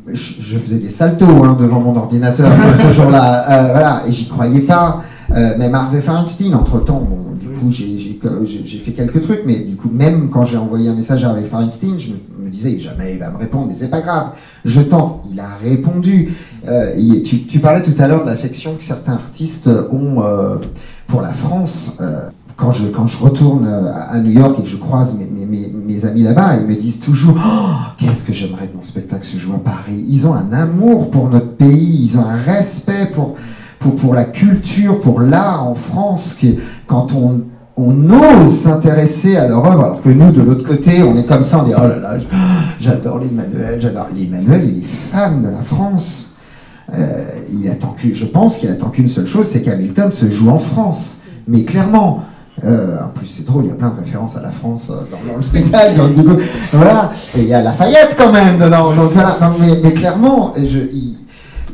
je, 0.08 0.58
faisais 0.58 0.78
des 0.78 0.90
saltos 0.90 1.44
hein, 1.44 1.58
devant 1.60 1.80
mon 1.80 1.96
ordinateur 1.96 2.52
ce 2.88 2.94
jour-là, 2.94 3.72
voilà, 3.72 4.04
et 4.08 4.12
j'y 4.12 4.28
croyais 4.28 4.62
pas. 4.62 5.04
Même 5.30 5.76
Harvey 5.76 6.02
Feinstein, 6.02 6.54
entre-temps, 6.54 7.08
du 7.40 7.48
coup 7.48 7.72
j'ai 7.72 8.80
fait 8.80 8.92
quelques 8.92 9.22
trucs, 9.22 9.42
mais 9.46 9.60
du 9.60 9.76
coup 9.76 9.90
même 9.92 10.30
quand 10.30 10.44
j'ai 10.44 10.58
envoyé 10.58 10.90
un 10.90 10.94
message 10.94 11.24
à 11.24 11.30
Harvey 11.30 11.44
Feinstein, 11.44 11.98
je 11.98 12.10
me, 12.10 12.50
disais 12.50 12.80
jamais 12.80 13.14
il 13.14 13.20
va 13.20 13.30
me 13.30 13.38
répondre, 13.38 13.68
mais 13.68 13.74
c'est 13.74 13.90
pas 13.90 14.02
grave, 14.02 14.30
je 14.64 14.80
tente. 14.80 15.28
Il 15.32 15.40
a 15.40 15.56
répondu. 15.62 16.34
Euh, 16.68 16.96
tu, 17.24 17.60
parlais 17.60 17.82
tout 17.82 17.94
à 18.02 18.08
l'heure 18.08 18.24
de 18.24 18.30
l'affection 18.30 18.76
que 18.76 18.84
certains 18.84 19.14
artistes 19.14 19.68
ont 19.68 20.24
euh, 20.24 20.56
pour 21.08 21.22
la 21.22 21.34
France. 21.34 21.92
Euh, 22.00 22.30
quand, 22.56 22.72
je, 22.72 22.88
retourne 23.22 23.68
à 23.68 24.18
New 24.20 24.32
York 24.32 24.56
et 24.60 24.64
que 24.64 24.70
je 24.70 24.78
croise 24.78 25.16
mes 25.16 26.06
amis 26.06 26.24
là-bas, 26.24 26.56
ils 26.56 26.66
me 26.66 26.76
disent 26.76 27.00
toujours 27.00 27.36
oh, 27.38 27.70
Qu'est-ce 28.00 28.24
que 28.24 28.34
j'aimerais 28.34 28.68
que 28.68 28.76
mon 28.76 28.84
spectacle 28.84 29.26
se 29.26 29.38
joue 29.38 29.54
à 29.54 29.60
Paris? 29.60 30.04
Ils 30.10 30.26
ont 30.26 30.34
un 30.34 30.52
amour 30.52 31.12
pour 31.12 31.30
notre 31.30 31.52
pays, 31.52 32.10
ils 32.10 32.18
ont 32.18 32.26
un 32.26 32.36
respect 32.36 33.12
pour, 33.14 33.36
pour, 33.80 33.96
pour 33.96 34.14
la 34.14 34.26
culture, 34.26 35.00
pour 35.00 35.22
l'art 35.22 35.68
en 35.68 35.76
France. 35.76 36.38
Que, 36.40 36.48
quand 36.86 37.14
on 37.14 37.44
on 37.78 38.10
ose 38.10 38.52
s'intéresser 38.52 39.38
à 39.38 39.48
leur 39.48 39.64
œuvre, 39.64 39.84
alors 39.84 40.02
que 40.02 40.10
nous, 40.10 40.32
de 40.32 40.42
l'autre 40.42 40.68
côté, 40.68 41.04
on 41.04 41.16
est 41.16 41.26
comme 41.26 41.44
ça, 41.44 41.60
on 41.60 41.64
dit 41.64 41.74
oh 41.78 41.88
là 41.88 42.00
là, 42.00 42.18
j'adore 42.80 43.20
l'Emmanuel, 43.20 43.80
j'adore 43.80 44.08
l'Emmanuel, 44.16 44.68
il 44.68 44.80
est 44.80 44.86
fan 44.86 45.44
de 45.44 45.50
la 45.50 45.62
France. 45.62 46.32
Euh, 46.94 47.24
il 47.54 47.70
attend 47.70 47.96
que, 48.02 48.14
je 48.14 48.26
pense 48.26 48.58
qu'il 48.58 48.70
attend 48.70 48.90
qu'une 48.90 49.10
seule 49.10 49.28
chose, 49.28 49.48
c'est 49.48 49.62
qu'Hamilton 49.62 50.10
se 50.10 50.30
joue 50.32 50.50
en 50.50 50.58
France. 50.58 51.18
Mais 51.48 51.64
clairement, 51.64 52.24
euh, 52.64 52.98
en 53.04 53.10
plus 53.10 53.28
c'est 53.28 53.46
drôle, 53.46 53.66
il 53.66 53.68
y 53.68 53.72
a 53.72 53.76
plein 53.76 53.90
de 53.90 54.00
références 54.00 54.36
à 54.38 54.42
la 54.42 54.50
France 54.50 54.90
euh, 54.90 55.04
dans, 55.12 55.36
le 55.36 55.42
spectacle, 55.44 55.96
donc, 55.96 56.40
voilà, 56.74 57.12
et 57.38 57.42
il 57.42 57.48
y 57.48 57.54
a 57.54 57.62
Lafayette 57.62 58.16
quand 58.18 58.32
même 58.32 58.58
dedans, 58.58 58.94
donc 58.96 59.12
voilà, 59.14 59.38
mais, 59.60 59.80
mais, 59.84 59.94
clairement, 59.94 60.54
je, 60.58 60.80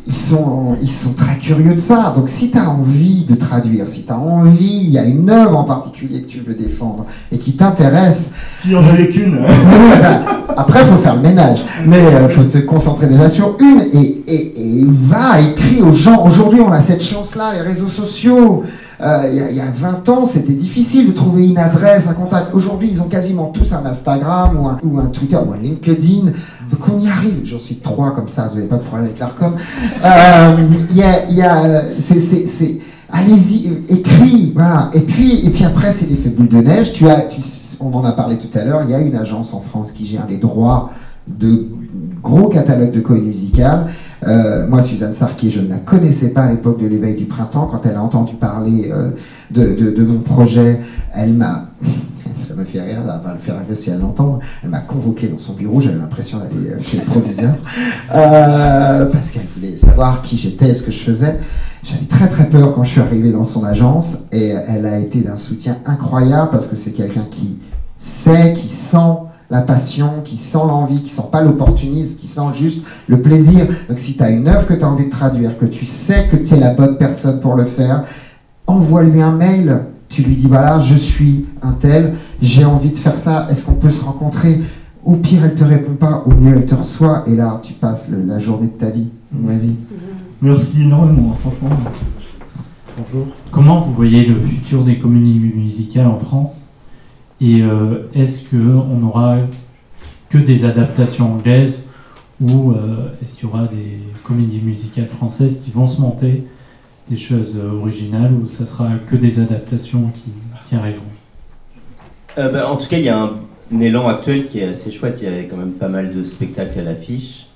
ils 0.05 0.15
sont, 0.15 0.75
ils 0.81 0.89
sont 0.89 1.13
très 1.13 1.37
curieux 1.37 1.73
de 1.73 1.79
ça. 1.79 2.13
Donc 2.15 2.27
si 2.27 2.51
tu 2.51 2.57
as 2.57 2.69
envie 2.69 3.25
de 3.29 3.35
traduire, 3.35 3.87
si 3.87 4.03
tu 4.03 4.11
as 4.11 4.17
envie, 4.17 4.81
il 4.83 4.89
y 4.89 4.97
a 4.97 5.05
une 5.05 5.29
œuvre 5.29 5.57
en 5.57 5.63
particulier 5.63 6.21
que 6.23 6.27
tu 6.27 6.39
veux 6.39 6.53
défendre 6.53 7.05
et 7.31 7.37
qui 7.37 7.53
t'intéresse. 7.53 8.33
Si 8.61 8.75
on 8.75 8.79
avait 8.79 9.09
qu'une. 9.09 9.39
Après, 10.57 10.81
il 10.81 10.87
faut 10.87 10.97
faire 10.97 11.15
le 11.15 11.21
ménage. 11.21 11.63
Mais 11.85 12.01
il 12.01 12.15
euh, 12.15 12.29
faut 12.29 12.43
te 12.43 12.57
concentrer 12.59 13.07
déjà 13.07 13.29
sur 13.29 13.57
une 13.59 13.81
et, 13.93 14.23
et, 14.27 14.79
et 14.79 14.85
va, 14.87 15.39
écris 15.39 15.81
aux 15.81 15.91
gens. 15.91 16.25
Aujourd'hui, 16.25 16.59
on 16.61 16.71
a 16.71 16.81
cette 16.81 17.03
chance-là, 17.03 17.53
les 17.53 17.61
réseaux 17.61 17.87
sociaux. 17.87 18.63
Euh, 19.03 19.49
il 19.51 19.57
y, 19.57 19.59
a 19.59 19.65
20 19.65 20.07
ans, 20.09 20.25
c'était 20.25 20.53
difficile 20.53 21.07
de 21.07 21.11
trouver 21.11 21.47
une 21.47 21.57
adresse, 21.57 22.07
un 22.07 22.13
contact. 22.13 22.53
Aujourd'hui, 22.53 22.87
ils 22.89 23.01
ont 23.01 23.09
quasiment 23.09 23.47
tous 23.47 23.73
un 23.73 23.85
Instagram 23.85 24.57
ou 24.81 24.97
un, 24.97 25.07
Twitter 25.07 25.37
ou 25.45 25.51
un 25.51 25.57
LinkedIn. 25.57 26.31
Donc 26.71 26.87
on 26.89 26.99
y 26.99 27.09
arrive. 27.09 27.41
J'en 27.43 27.59
cite 27.59 27.83
trois 27.83 28.15
comme 28.15 28.29
ça, 28.29 28.47
vous 28.47 28.55
n'avez 28.55 28.67
pas 28.67 28.77
de 28.77 28.83
problème 28.83 29.07
avec 29.07 29.19
l'ARCOM. 29.19 29.55
Euh, 30.05 30.55
il 30.89 30.95
y 30.95 31.03
a, 31.03 31.29
y 31.29 31.41
a 31.41 31.81
c'est, 32.01 32.79
allez-y, 33.11 33.73
écris, 33.89 34.53
voilà. 34.55 34.89
Et 34.93 35.01
puis, 35.01 35.45
et 35.45 35.49
puis 35.49 35.65
après, 35.65 35.91
c'est 35.91 36.05
l'effet 36.05 36.29
boule 36.29 36.47
de 36.47 36.61
neige. 36.61 36.93
Tu 36.93 37.09
as, 37.09 37.21
tu, 37.21 37.41
on 37.81 37.93
en 37.93 38.05
a 38.05 38.13
parlé 38.13 38.37
tout 38.37 38.57
à 38.57 38.63
l'heure. 38.63 38.83
Il 38.85 38.91
y 38.91 38.95
a 38.95 38.99
une 38.99 39.17
agence 39.17 39.53
en 39.53 39.59
France 39.59 39.91
qui 39.91 40.05
gère 40.05 40.27
les 40.29 40.37
droits 40.37 40.91
de 41.27 41.67
gros 42.21 42.47
catalogues 42.47 42.91
de 42.91 43.01
comédie 43.01 43.27
musicale. 43.27 43.87
Euh, 44.25 44.67
moi, 44.67 44.81
Suzanne 44.81 45.13
Sarki, 45.13 45.49
je 45.49 45.59
ne 45.59 45.69
la 45.69 45.77
connaissais 45.77 46.29
pas 46.29 46.43
à 46.43 46.51
l'époque 46.51 46.81
de 46.81 46.87
l'éveil 46.87 47.15
du 47.15 47.25
printemps. 47.25 47.67
Quand 47.69 47.85
elle 47.85 47.95
a 47.95 48.01
entendu 48.01 48.35
parler 48.35 48.91
euh, 48.91 49.11
de, 49.51 49.91
de, 49.91 50.03
mon 50.03 50.19
projet, 50.19 50.79
elle 51.13 51.33
m'a. 51.33 51.69
Ça 52.41 52.55
me 52.55 52.65
fait 52.65 52.81
rire, 52.81 52.97
ça 53.05 53.21
va 53.23 53.31
le 53.31 53.39
faire 53.39 53.55
rire 53.55 53.63
si 53.73 53.89
elle 53.89 54.01
l'entend. 54.01 54.39
Elle 54.61 54.69
m'a 54.69 54.81
convoqué 54.81 55.29
dans 55.29 55.37
son 55.37 55.53
bureau, 55.53 55.79
j'avais 55.79 55.97
l'impression 55.97 56.39
d'aller 56.39 56.71
euh, 56.71 56.81
chez 56.81 56.97
le 56.97 57.03
proviseur, 57.03 57.55
parce 58.11 59.31
qu'elle 59.31 59.45
voulait 59.55 59.77
savoir 59.77 60.21
qui 60.21 60.35
j'étais, 60.35 60.73
ce 60.73 60.83
que 60.83 60.91
je 60.91 60.99
faisais. 60.99 61.39
J'avais 61.83 62.05
très 62.05 62.27
très 62.27 62.49
peur 62.49 62.75
quand 62.75 62.83
je 62.83 62.89
suis 62.89 62.99
arrivé 62.99 63.31
dans 63.31 63.45
son 63.45 63.63
agence, 63.63 64.25
et 64.33 64.49
elle 64.67 64.85
a 64.85 64.99
été 64.99 65.21
d'un 65.21 65.37
soutien 65.37 65.77
incroyable, 65.85 66.49
parce 66.51 66.67
que 66.67 66.75
c'est 66.75 66.91
quelqu'un 66.91 67.25
qui 67.31 67.59
sait, 67.95 68.51
qui 68.51 68.67
sent 68.67 68.97
la 69.53 69.61
passion, 69.61 70.21
qui 70.25 70.35
sent 70.35 70.57
l'envie, 70.67 71.03
qui 71.03 71.11
sent 71.11 71.29
pas 71.31 71.43
l'opportunisme, 71.43 72.19
qui 72.19 72.25
sent 72.25 72.41
juste 72.55 72.83
le 73.07 73.21
plaisir. 73.21 73.67
Donc 73.87 73.99
si 73.99 74.17
tu 74.17 74.23
as 74.23 74.31
une 74.31 74.47
œuvre 74.47 74.65
que 74.65 74.73
tu 74.73 74.83
as 74.83 74.89
envie 74.89 75.05
de 75.05 75.11
traduire, 75.11 75.59
que 75.59 75.67
tu 75.67 75.85
sais 75.85 76.27
que 76.31 76.37
tu 76.37 76.55
es 76.55 76.59
la 76.59 76.73
bonne 76.73 76.97
personne 76.97 77.39
pour 77.39 77.53
le 77.53 77.65
faire, 77.65 78.03
envoie-lui 78.65 79.21
un 79.21 79.31
mail. 79.31 79.81
Tu 80.09 80.23
lui 80.23 80.35
dis 80.35 80.47
voilà, 80.47 80.79
je 80.79 80.95
suis 80.95 81.45
un 81.61 81.73
tel, 81.73 82.15
j'ai 82.41 82.65
envie 82.65 82.89
de 82.89 82.97
faire 82.97 83.17
ça, 83.17 83.45
est-ce 83.47 83.63
qu'on 83.63 83.75
peut 83.75 83.91
se 83.91 84.03
rencontrer? 84.03 84.59
Au 85.05 85.17
pire, 85.17 85.41
elle 85.45 85.53
te 85.53 85.63
répond 85.63 85.93
pas, 85.93 86.23
au 86.25 86.31
mieux, 86.31 86.55
elle 86.55 86.65
te 86.65 86.73
reçoit, 86.73 87.23
et 87.27 87.35
là, 87.35 87.59
tu 87.61 87.73
passes 87.73 88.09
la 88.09 88.39
journée 88.39 88.67
de 88.67 88.79
ta 88.79 88.89
vie. 88.89 89.09
Vas-y. 89.31 89.75
Merci 90.41 90.81
énormément, 90.81 91.37
franchement. 91.39 91.77
Bonjour. 92.97 93.27
Comment 93.51 93.81
vous 93.81 93.93
voyez 93.93 94.25
le 94.25 94.35
futur 94.39 94.83
des 94.83 94.97
communies 94.97 95.39
musicales 95.55 96.07
en 96.07 96.17
France? 96.17 96.62
Et 97.43 97.61
euh, 97.61 98.07
est-ce 98.15 98.49
qu'on 98.49 99.03
aura 99.03 99.35
que 100.29 100.37
des 100.37 100.63
adaptations 100.63 101.33
anglaises 101.33 101.89
ou 102.39 102.71
euh, 102.71 103.09
est-ce 103.21 103.35
qu'il 103.35 103.49
y 103.49 103.51
aura 103.51 103.65
des 103.65 103.99
comédies 104.23 104.61
musicales 104.61 105.07
françaises 105.07 105.61
qui 105.63 105.71
vont 105.71 105.85
se 105.85 105.99
monter, 105.99 106.45
des 107.09 107.17
choses 107.17 107.57
originales 107.57 108.31
ou 108.33 108.47
ça 108.47 108.65
sera 108.65 108.91
que 109.07 109.17
des 109.17 109.41
adaptations 109.41 110.09
qui, 110.13 110.75
arriveront? 110.75 111.03
Euh, 112.37 112.49
bah, 112.49 112.71
En 112.71 112.77
tout 112.77 112.87
cas, 112.87 112.97
il 112.97 113.03
y 113.03 113.09
a 113.09 113.19
un, 113.19 113.33
élan 113.81 114.07
actuel 114.07 114.47
qui 114.47 114.59
est 114.59 114.69
assez 114.69 114.89
chouette. 114.89 115.19
Il 115.21 115.29
y 115.29 115.39
a 115.39 115.43
quand 115.43 115.57
même 115.57 115.73
pas 115.73 115.89
mal 115.89 116.15
de 116.15 116.23
spectacles 116.23 116.79
à 116.79 116.83
l'affiche 116.83 117.47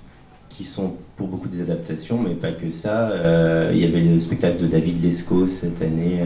qui 0.50 0.66
sont 0.66 0.96
pour 1.16 1.28
beaucoup 1.28 1.48
des 1.48 1.62
adaptations, 1.62 2.20
mais 2.22 2.36
pas 2.36 2.52
que 2.52 2.70
ça. 2.72 3.12
il 3.72 3.80
y 3.80 3.86
avait 3.86 4.02
le 4.02 4.20
spectacle 4.20 4.58
de 4.62 4.68
David 4.68 5.02
Lescaut 5.02 5.48
cette 5.48 5.82
année 5.82 6.20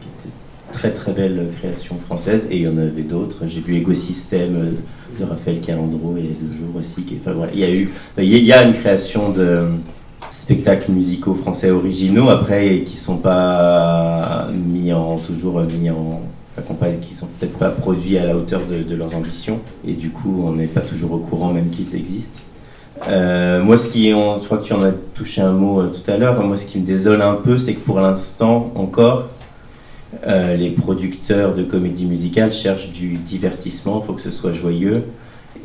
qui 0.00 0.08
était 0.20 0.34
très 0.72 0.92
très 0.92 1.12
belle 1.12 1.48
création 1.58 1.96
française 2.06 2.46
et 2.50 2.56
il 2.56 2.62
y 2.62 2.68
en 2.68 2.78
avait 2.78 3.02
d'autres. 3.02 3.44
J'ai 3.46 3.60
vu 3.60 3.80
Ecosystème 3.80 4.74
de 5.18 5.24
Raphaël 5.24 5.60
Calandro 5.60 6.16
il 6.18 6.24
y 6.24 6.78
aussi. 6.78 7.02
Qui, 7.02 7.18
enfin, 7.20 7.34
il 7.52 7.60
y 7.60 7.64
a 7.64 7.70
eu, 7.70 7.92
il 8.18 8.44
y 8.44 8.52
a 8.52 8.62
une 8.62 8.74
création 8.74 9.30
de 9.30 9.66
spectacles 10.30 10.90
musicaux 10.90 11.34
français 11.34 11.70
originaux 11.70 12.28
après 12.28 12.80
qui 12.80 12.96
sont 12.96 13.16
pas 13.16 14.48
mis 14.52 14.92
en 14.92 15.16
toujours 15.18 15.60
mis 15.60 15.90
en 15.90 16.20
qui 17.02 17.14
sont 17.14 17.26
peut-être 17.38 17.58
pas 17.58 17.68
produits 17.68 18.16
à 18.16 18.24
la 18.24 18.34
hauteur 18.34 18.62
de, 18.66 18.94
leurs 18.94 19.14
ambitions 19.14 19.60
et 19.86 19.92
du 19.92 20.10
coup 20.10 20.42
on 20.44 20.52
n'est 20.52 20.66
pas 20.66 20.80
toujours 20.80 21.12
au 21.12 21.18
courant 21.18 21.52
même 21.52 21.68
qu'ils 21.70 21.94
existent. 21.94 22.40
Euh, 23.08 23.62
moi, 23.62 23.76
ce 23.76 23.90
qui, 23.90 24.08
je 24.10 24.44
crois 24.44 24.56
que 24.56 24.64
tu 24.64 24.72
en 24.72 24.82
as 24.82 24.92
touché 25.14 25.42
un 25.42 25.52
mot 25.52 25.80
euh, 25.80 25.88
tout 25.88 26.10
à 26.10 26.16
l'heure. 26.16 26.42
Moi, 26.42 26.56
ce 26.56 26.64
qui 26.64 26.78
me 26.78 26.86
désole 26.86 27.20
un 27.20 27.34
peu, 27.34 27.58
c'est 27.58 27.74
que 27.74 27.84
pour 27.84 28.00
l'instant 28.00 28.72
encore, 28.74 29.28
euh, 30.26 30.56
les 30.56 30.70
producteurs 30.70 31.54
de 31.54 31.62
comédie 31.62 32.06
musicale 32.06 32.52
cherchent 32.52 32.90
du 32.90 33.14
divertissement. 33.14 34.00
Il 34.02 34.06
faut 34.06 34.12
que 34.12 34.22
ce 34.22 34.30
soit 34.30 34.52
joyeux. 34.52 35.04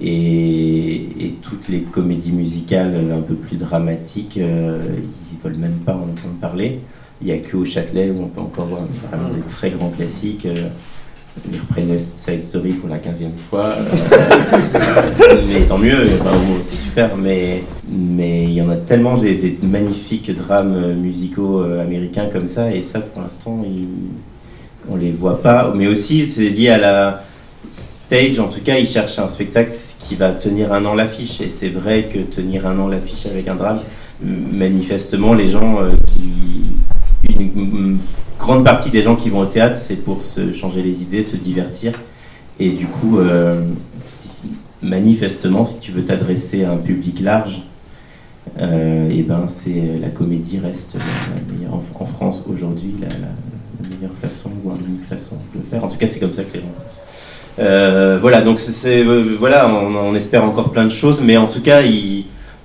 Et, 0.01 1.35
toutes 1.41 1.67
les 1.69 1.81
comédies 1.81 2.31
musicales 2.31 3.11
un 3.11 3.21
peu 3.21 3.35
plus 3.35 3.57
dramatiques, 3.57 4.35
ils 4.35 4.43
ils 4.43 5.39
veulent 5.43 5.57
même 5.57 5.79
pas 5.85 5.93
en 5.93 6.03
entendre 6.03 6.35
parler. 6.39 6.79
Il 7.21 7.27
n'y 7.27 7.33
a 7.33 7.37
que 7.37 7.55
au 7.55 7.65
Châtelet 7.65 8.09
où 8.09 8.23
on 8.23 8.27
peut 8.27 8.41
encore 8.41 8.65
voir 8.65 8.81
vraiment 9.09 9.29
des 9.29 9.41
très 9.41 9.69
grands 9.69 9.89
classiques. 9.89 10.47
Euh, 10.47 10.69
ils 11.49 11.59
reprennent 11.59 11.97
Side 11.97 12.39
Story 12.41 12.73
pour 12.73 12.89
la 12.89 12.97
15e 12.97 13.37
fois. 13.49 13.65
Euh, 13.65 15.41
mais 15.47 15.65
tant 15.65 15.77
mieux, 15.77 16.07
c'est 16.61 16.75
super. 16.75 17.15
Mais 17.15 17.63
mais 17.89 18.45
il 18.45 18.53
y 18.53 18.61
en 18.61 18.69
a 18.69 18.75
tellement 18.75 19.13
des, 19.13 19.57
magnifiques 19.61 20.35
drames 20.35 20.95
musicaux 20.95 21.61
euh, 21.61 21.81
américains 21.81 22.27
comme 22.31 22.47
ça. 22.47 22.73
Et 22.73 22.81
ça, 22.81 22.99
pour 22.99 23.21
l'instant, 23.21 23.63
on 24.89 24.95
les 24.95 25.11
voit 25.11 25.41
pas. 25.41 25.73
Mais 25.75 25.87
aussi, 25.87 26.25
c'est 26.25 26.49
lié 26.49 26.69
à 26.69 26.77
la 26.77 27.23
stage. 27.71 28.39
En 28.39 28.47
tout 28.47 28.61
cas, 28.61 28.77
ils 28.77 28.87
cherchent 28.87 29.19
un 29.19 29.29
spectacle 29.29 29.75
qui 29.99 30.15
va 30.15 30.31
tenir 30.31 30.73
un 30.73 30.85
an 30.85 30.93
l'affiche. 30.93 31.41
Et 31.41 31.49
c'est 31.49 31.69
vrai 31.69 32.09
que 32.11 32.19
tenir 32.19 32.67
un 32.67 32.79
an 32.79 32.87
l'affiche 32.87 33.25
avec 33.25 33.47
un 33.47 33.55
drame, 33.55 33.79
manifestement, 34.23 35.33
les 35.33 35.49
gens 35.49 35.77
qui 36.07 36.31
une, 37.39 37.97
grande 38.39 38.63
partie 38.63 38.89
des 38.89 39.03
gens 39.03 39.15
qui 39.15 39.29
vont 39.29 39.39
au 39.39 39.45
théâtre, 39.45 39.77
c'est 39.77 39.97
pour 39.97 40.23
se 40.23 40.51
changer 40.51 40.81
les 40.81 41.01
idées, 41.01 41.23
se 41.23 41.35
divertir. 41.35 41.93
Et 42.59 42.71
du 42.71 42.87
coup, 42.87 43.19
euh, 43.19 43.63
manifestement, 44.81 45.63
si 45.63 45.79
tu 45.79 45.91
veux 45.91 46.03
t'adresser 46.03 46.63
à 46.63 46.71
un 46.71 46.77
public 46.77 47.19
large, 47.21 47.61
et 48.57 48.63
euh, 48.63 49.07
eh 49.11 49.21
ben 49.21 49.45
c'est 49.47 49.99
la 50.01 50.09
comédie 50.09 50.59
reste 50.59 50.97
en, 51.71 52.05
France 52.05 52.43
aujourd'hui 52.51 52.95
la, 52.99 53.07
meilleure 53.87 54.15
façon 54.19 54.51
ou 54.63 54.71
l'unique 54.71 55.05
façon 55.05 55.35
de 55.53 55.59
le 55.59 55.65
faire. 55.65 55.83
En 55.83 55.87
tout 55.87 55.97
cas, 55.97 56.07
c'est 56.07 56.19
comme 56.19 56.33
ça 56.33 56.43
que 56.43 56.53
les 56.53 56.59
gens 56.61 56.73
pensent. 56.81 57.01
Euh, 57.59 58.17
voilà, 58.21 58.41
donc 58.41 58.59
c'est 58.59 59.03
voilà, 59.03 59.69
on, 59.69 60.15
espère 60.15 60.43
encore 60.45 60.71
plein 60.71 60.85
de 60.85 60.89
choses, 60.89 61.21
mais 61.21 61.35
en 61.37 61.47
tout 61.47 61.61
cas, 61.61 61.81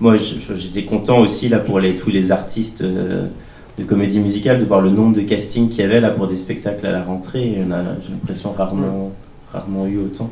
moi, 0.00 0.14
j'étais 0.16 0.84
content 0.84 1.18
aussi 1.18 1.48
là 1.48 1.58
pour 1.58 1.80
tous 1.98 2.10
les 2.10 2.30
artistes 2.30 2.82
de 2.82 3.84
comédie 3.84 4.20
musicale, 4.20 4.60
de 4.60 4.64
voir 4.64 4.80
le 4.80 4.90
nombre 4.90 5.16
de 5.16 5.22
castings 5.22 5.68
qu'il 5.68 5.80
y 5.80 5.84
avait 5.84 6.00
là 6.00 6.10
pour 6.10 6.28
des 6.28 6.36
spectacles 6.36 6.86
à 6.86 6.92
la 6.92 7.02
rentrée. 7.02 7.58
J'ai 7.58 8.12
l'impression, 8.12 8.52
rarement, 8.52 9.10
rarement 9.52 9.86
eu 9.86 9.98
autant. 9.98 10.30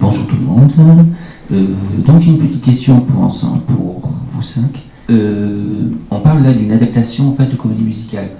Bonjour 0.00 0.26
tout 0.26 0.36
le 0.36 0.42
monde. 0.42 1.06
Euh, 1.52 1.66
donc 2.06 2.22
j'ai 2.22 2.30
une 2.30 2.38
petite 2.38 2.64
question 2.64 3.00
pour 3.00 3.22
ensemble, 3.22 3.60
pour 3.62 4.10
vous 4.30 4.42
cinq. 4.42 4.80
Euh, 5.10 5.90
on 6.10 6.20
parle 6.20 6.42
là 6.42 6.52
d'une 6.52 6.72
adaptation 6.72 7.28
en 7.28 7.34
fait 7.34 7.46
de 7.46 7.56
comédie 7.56 7.82
musicale. 7.82 8.30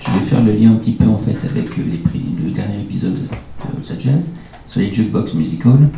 Je 0.00 0.10
vais 0.10 0.24
faire 0.24 0.42
le 0.42 0.52
lien 0.52 0.72
un 0.72 0.76
petit 0.76 0.92
peu 0.92 1.06
en 1.06 1.18
fait 1.18 1.36
avec 1.48 1.76
les 1.76 1.98
prix, 1.98 2.22
le 2.42 2.50
dernier 2.50 2.80
épisode 2.80 3.14
de 3.14 3.82
The 3.82 4.00
Jazz 4.00 4.30
sur 4.66 4.80
les 4.80 4.92
jukebox 4.92 5.34
musicals. 5.34 5.88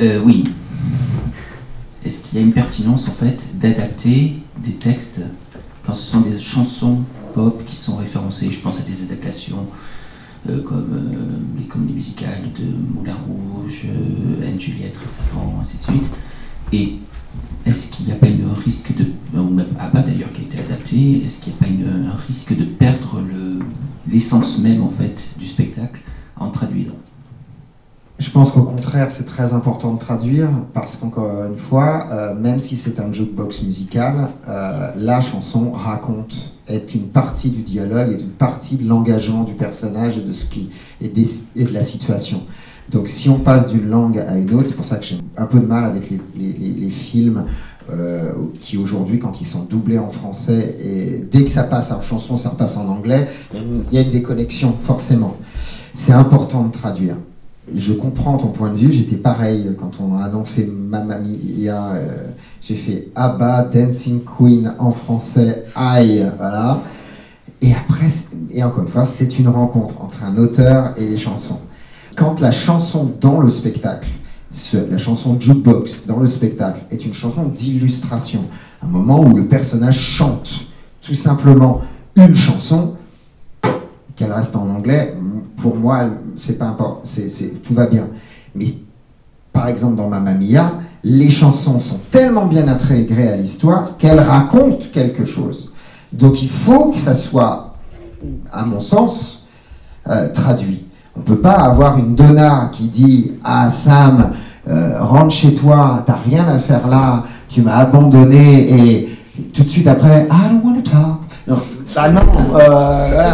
Euh, 0.00 0.20
oui, 0.24 0.44
est-ce 2.04 2.24
qu'il 2.24 2.38
y 2.38 2.42
a 2.42 2.44
une 2.44 2.52
pertinence 2.52 3.08
en 3.08 3.12
fait 3.12 3.58
d'adapter 3.58 4.36
des 4.64 4.72
textes 4.72 5.22
quand 5.84 5.92
ce 5.92 6.10
sont 6.12 6.20
des 6.20 6.38
chansons 6.40 7.00
pop 7.34 7.62
qui 7.66 7.76
sont 7.76 7.96
référencées? 7.96 8.50
Je 8.50 8.60
pense 8.60 8.80
à 8.80 8.82
des 8.82 9.02
adaptations 9.02 9.66
euh, 10.48 10.62
comme 10.62 10.94
euh, 10.94 11.58
les 11.58 11.66
comédies 11.66 11.92
musicales 11.92 12.48
de 12.58 12.64
Moulin 12.94 13.14
Rouge, 13.14 13.86
euh, 13.86 14.48
Anne-Juliette 14.48 14.96
récemment, 14.96 15.58
ainsi 15.60 15.76
de 15.76 15.82
suite. 15.82 16.10
Et 16.72 16.98
est-ce 17.66 17.90
qu'il 17.90 18.06
n'y 18.06 18.12
a 18.12 18.16
pas 18.16 18.26
un 18.26 18.60
risque 18.60 18.94
de, 18.96 19.06
ou 19.38 19.60
d'ailleurs 19.92 20.32
qui 20.32 20.42
a 20.42 20.44
été 20.44 20.58
adapté, 20.58 21.24
est-ce 21.24 21.42
qu'il 21.42 21.52
n'y 21.52 21.58
a 21.58 21.86
pas 21.86 22.08
un 22.08 22.16
risque 22.26 22.56
de 22.56 22.64
perdre 22.64 23.22
l'essence 24.10 24.58
même 24.58 24.82
en 24.82 24.88
fait 24.88 25.28
du 25.38 25.46
spectacle 25.46 26.00
en 26.36 26.50
traduisant? 26.50 26.96
Je 28.20 28.28
pense 28.28 28.50
qu'au 28.50 28.64
contraire, 28.64 29.10
c'est 29.10 29.24
très 29.24 29.54
important 29.54 29.94
de 29.94 29.98
traduire 29.98 30.50
parce 30.74 30.96
qu'encore 30.96 31.46
une 31.46 31.56
fois, 31.56 32.06
euh, 32.10 32.34
même 32.34 32.58
si 32.58 32.76
c'est 32.76 33.00
un 33.00 33.10
jukebox 33.10 33.62
musical, 33.62 34.28
euh, 34.46 34.90
la 34.94 35.22
chanson 35.22 35.72
raconte, 35.72 36.52
est 36.66 36.94
une 36.94 37.08
partie 37.08 37.48
du 37.48 37.62
dialogue, 37.62 38.12
est 38.12 38.22
une 38.22 38.28
partie 38.28 38.76
de 38.76 38.86
l'engagement 38.86 39.44
du 39.44 39.54
personnage 39.54 40.18
et 40.18 40.20
de, 40.20 40.32
et, 41.56 41.64
de 41.64 41.72
la 41.72 41.82
situation. 41.82 42.42
Donc 42.90 43.08
si 43.08 43.28
on 43.28 43.38
passe 43.38 43.68
d'une 43.68 43.88
langue 43.88 44.18
à 44.18 44.36
une 44.36 44.52
autre, 44.54 44.68
c'est 44.68 44.74
pour 44.74 44.84
ça 44.84 44.96
que 44.96 45.04
j'ai 45.04 45.18
un 45.36 45.46
peu 45.46 45.60
de 45.60 45.66
mal 45.66 45.84
avec 45.84 46.10
les, 46.10 46.90
films 46.90 47.44
euh, 47.90 48.32
qui 48.60 48.76
aujourd'hui, 48.76 49.18
quand 49.18 49.40
ils 49.40 49.46
sont 49.46 49.64
doublés 49.64 49.98
en 49.98 50.10
français, 50.10 50.76
et 50.84 51.24
dès 51.30 51.44
que 51.44 51.50
ça 51.50 51.64
passe 51.64 51.92
en 51.92 52.02
chanson, 52.02 52.36
ça 52.36 52.50
repasse 52.50 52.76
en 52.76 52.88
anglais, 52.88 53.28
il 53.54 53.92
y 53.92 53.98
a 53.98 54.00
une 54.00 54.10
déconnexion, 54.10 54.74
forcément. 54.82 55.36
C'est 55.94 56.12
important 56.12 56.64
de 56.64 56.72
traduire 56.72 57.16
je 57.74 57.92
comprends 57.92 58.36
ton 58.36 58.48
point 58.48 58.70
de 58.70 58.76
vue. 58.76 58.92
J'étais 58.92 59.16
pareil 59.16 59.70
quand 59.78 59.92
on 60.00 60.16
a 60.16 60.24
annoncé 60.24 60.66
Mamma 60.66 61.18
Mia. 61.18 61.92
Euh, 61.92 62.26
j'ai 62.62 62.74
fait 62.74 63.08
Abba, 63.14 63.62
Dancing 63.72 64.20
Queen 64.24 64.74
en 64.78 64.90
français, 64.90 65.64
aïe, 65.74 66.26
voilà. 66.36 66.82
Et 67.62 67.72
après, 67.72 68.06
et 68.50 68.62
encore 68.62 68.84
une 68.84 68.88
fois, 68.88 69.04
c'est 69.04 69.38
une 69.38 69.48
rencontre 69.48 70.02
entre 70.02 70.24
un 70.24 70.36
auteur 70.38 70.94
et 70.96 71.06
les 71.06 71.18
chansons. 71.18 71.60
Quand 72.16 72.40
la 72.40 72.52
chanson 72.52 73.12
dans 73.20 73.40
le 73.40 73.50
spectacle, 73.50 74.08
la 74.90 74.98
chanson 74.98 75.38
jukebox 75.38 76.06
dans 76.06 76.18
le 76.18 76.26
spectacle 76.26 76.80
est 76.90 77.04
une 77.04 77.14
chanson 77.14 77.44
d'illustration, 77.44 78.44
un 78.82 78.88
moment 78.88 79.20
où 79.20 79.36
le 79.36 79.46
personnage 79.46 79.98
chante 79.98 80.66
tout 81.00 81.14
simplement 81.14 81.82
une 82.16 82.34
chanson, 82.34 82.96
qu'elle 84.16 84.32
reste 84.32 84.54
en 84.54 84.68
anglais, 84.68 85.16
pour 85.56 85.76
moi, 85.76 86.10
c'est 86.36 86.58
pas 86.58 86.66
important, 86.66 87.02
tout 87.62 87.74
va 87.74 87.86
bien. 87.86 88.08
Mais 88.54 88.66
par 89.52 89.68
exemple, 89.68 89.96
dans 89.96 90.08
Mamma 90.08 90.34
Mia, 90.34 90.74
les 91.02 91.30
chansons 91.30 91.80
sont 91.80 92.00
tellement 92.10 92.46
bien 92.46 92.68
intégrées 92.68 93.28
à 93.28 93.36
l'histoire 93.36 93.96
qu'elles 93.96 94.20
racontent 94.20 94.86
quelque 94.92 95.24
chose. 95.24 95.72
Donc 96.12 96.42
il 96.42 96.50
faut 96.50 96.90
que 96.90 96.98
ça 96.98 97.14
soit, 97.14 97.74
à 98.52 98.64
mon 98.64 98.80
sens, 98.80 99.46
euh, 100.08 100.32
traduit. 100.32 100.84
On 101.16 101.20
ne 101.20 101.24
peut 101.24 101.40
pas 101.40 101.52
avoir 101.52 101.98
une 101.98 102.14
Donna 102.14 102.70
qui 102.72 102.88
dit 102.88 103.32
à 103.44 103.68
Sam, 103.70 104.32
euh, 104.68 104.98
rentre 105.00 105.34
chez 105.34 105.54
toi, 105.54 106.02
t'as 106.06 106.18
rien 106.28 106.46
à 106.48 106.58
faire 106.58 106.86
là, 106.88 107.24
tu 107.48 107.62
m'as 107.62 107.76
abandonné, 107.76 108.70
et 108.70 109.18
tout 109.52 109.62
de 109.62 109.68
suite 109.68 109.86
après, 109.86 110.28
I 110.30 110.50
don't 110.50 110.62
want 110.64 110.80
to 110.80 110.90
talk. 110.90 111.20
Non, 111.48 111.58
bah 111.94 112.08
non, 112.08 112.22
euh, 112.54 113.30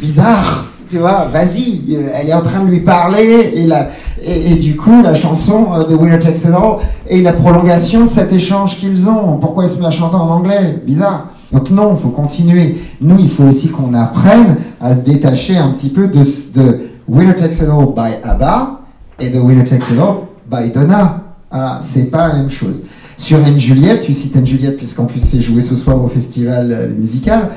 bizarre 0.00 0.66
tu 0.88 0.98
vois, 0.98 1.26
vas-y, 1.32 1.82
euh, 1.90 2.08
elle 2.14 2.28
est 2.28 2.34
en 2.34 2.42
train 2.42 2.60
de 2.60 2.70
lui 2.70 2.80
parler, 2.80 3.52
et, 3.54 3.66
la, 3.66 3.88
et, 4.22 4.54
du 4.54 4.76
coup, 4.76 5.02
la 5.02 5.14
chanson 5.14 5.68
de 5.88 5.94
Winner 5.94 6.18
Takes 6.18 6.46
All 6.46 6.78
et 7.08 7.22
la 7.22 7.32
prolongation 7.32 8.04
de 8.04 8.08
cet 8.08 8.32
échange 8.32 8.76
qu'ils 8.76 9.08
ont. 9.08 9.38
Pourquoi 9.40 9.64
ils 9.64 9.70
se 9.70 9.78
mettent 9.78 9.88
à 9.88 9.90
chanter 9.90 10.16
en 10.16 10.28
anglais? 10.28 10.80
Bizarre. 10.86 11.26
Donc 11.52 11.70
non, 11.70 11.94
il 11.94 12.00
faut 12.00 12.10
continuer. 12.10 12.78
Nous, 13.00 13.16
il 13.18 13.28
faut 13.28 13.44
aussi 13.44 13.68
qu'on 13.68 13.94
apprenne 13.94 14.56
à 14.80 14.94
se 14.94 15.00
détacher 15.00 15.56
un 15.56 15.70
petit 15.70 15.90
peu 15.90 16.08
de, 16.08 16.22
de 16.54 16.80
Winner 17.08 17.34
Takes 17.34 17.56
It 17.56 17.68
All 17.68 17.94
by 17.94 18.16
ABBA 18.22 18.80
et 19.20 19.30
de 19.30 19.38
Winner 19.38 19.64
Takes 19.64 19.90
It 19.92 19.98
All 19.98 20.26
by 20.50 20.70
Donna. 20.70 21.22
Voilà, 21.50 21.78
c'est 21.80 22.10
pas 22.10 22.28
la 22.28 22.34
même 22.34 22.50
chose. 22.50 22.82
Sur 23.16 23.42
Anne 23.44 23.58
Juliette, 23.58 24.02
tu 24.02 24.12
cites 24.12 24.36
Anne 24.36 24.46
Juliette 24.46 24.76
puisqu'en 24.76 25.06
plus 25.06 25.20
c'est 25.20 25.40
joué 25.40 25.62
ce 25.62 25.74
soir 25.74 26.02
au 26.02 26.08
festival 26.08 26.70
euh, 26.70 26.88
musical. 26.94 27.50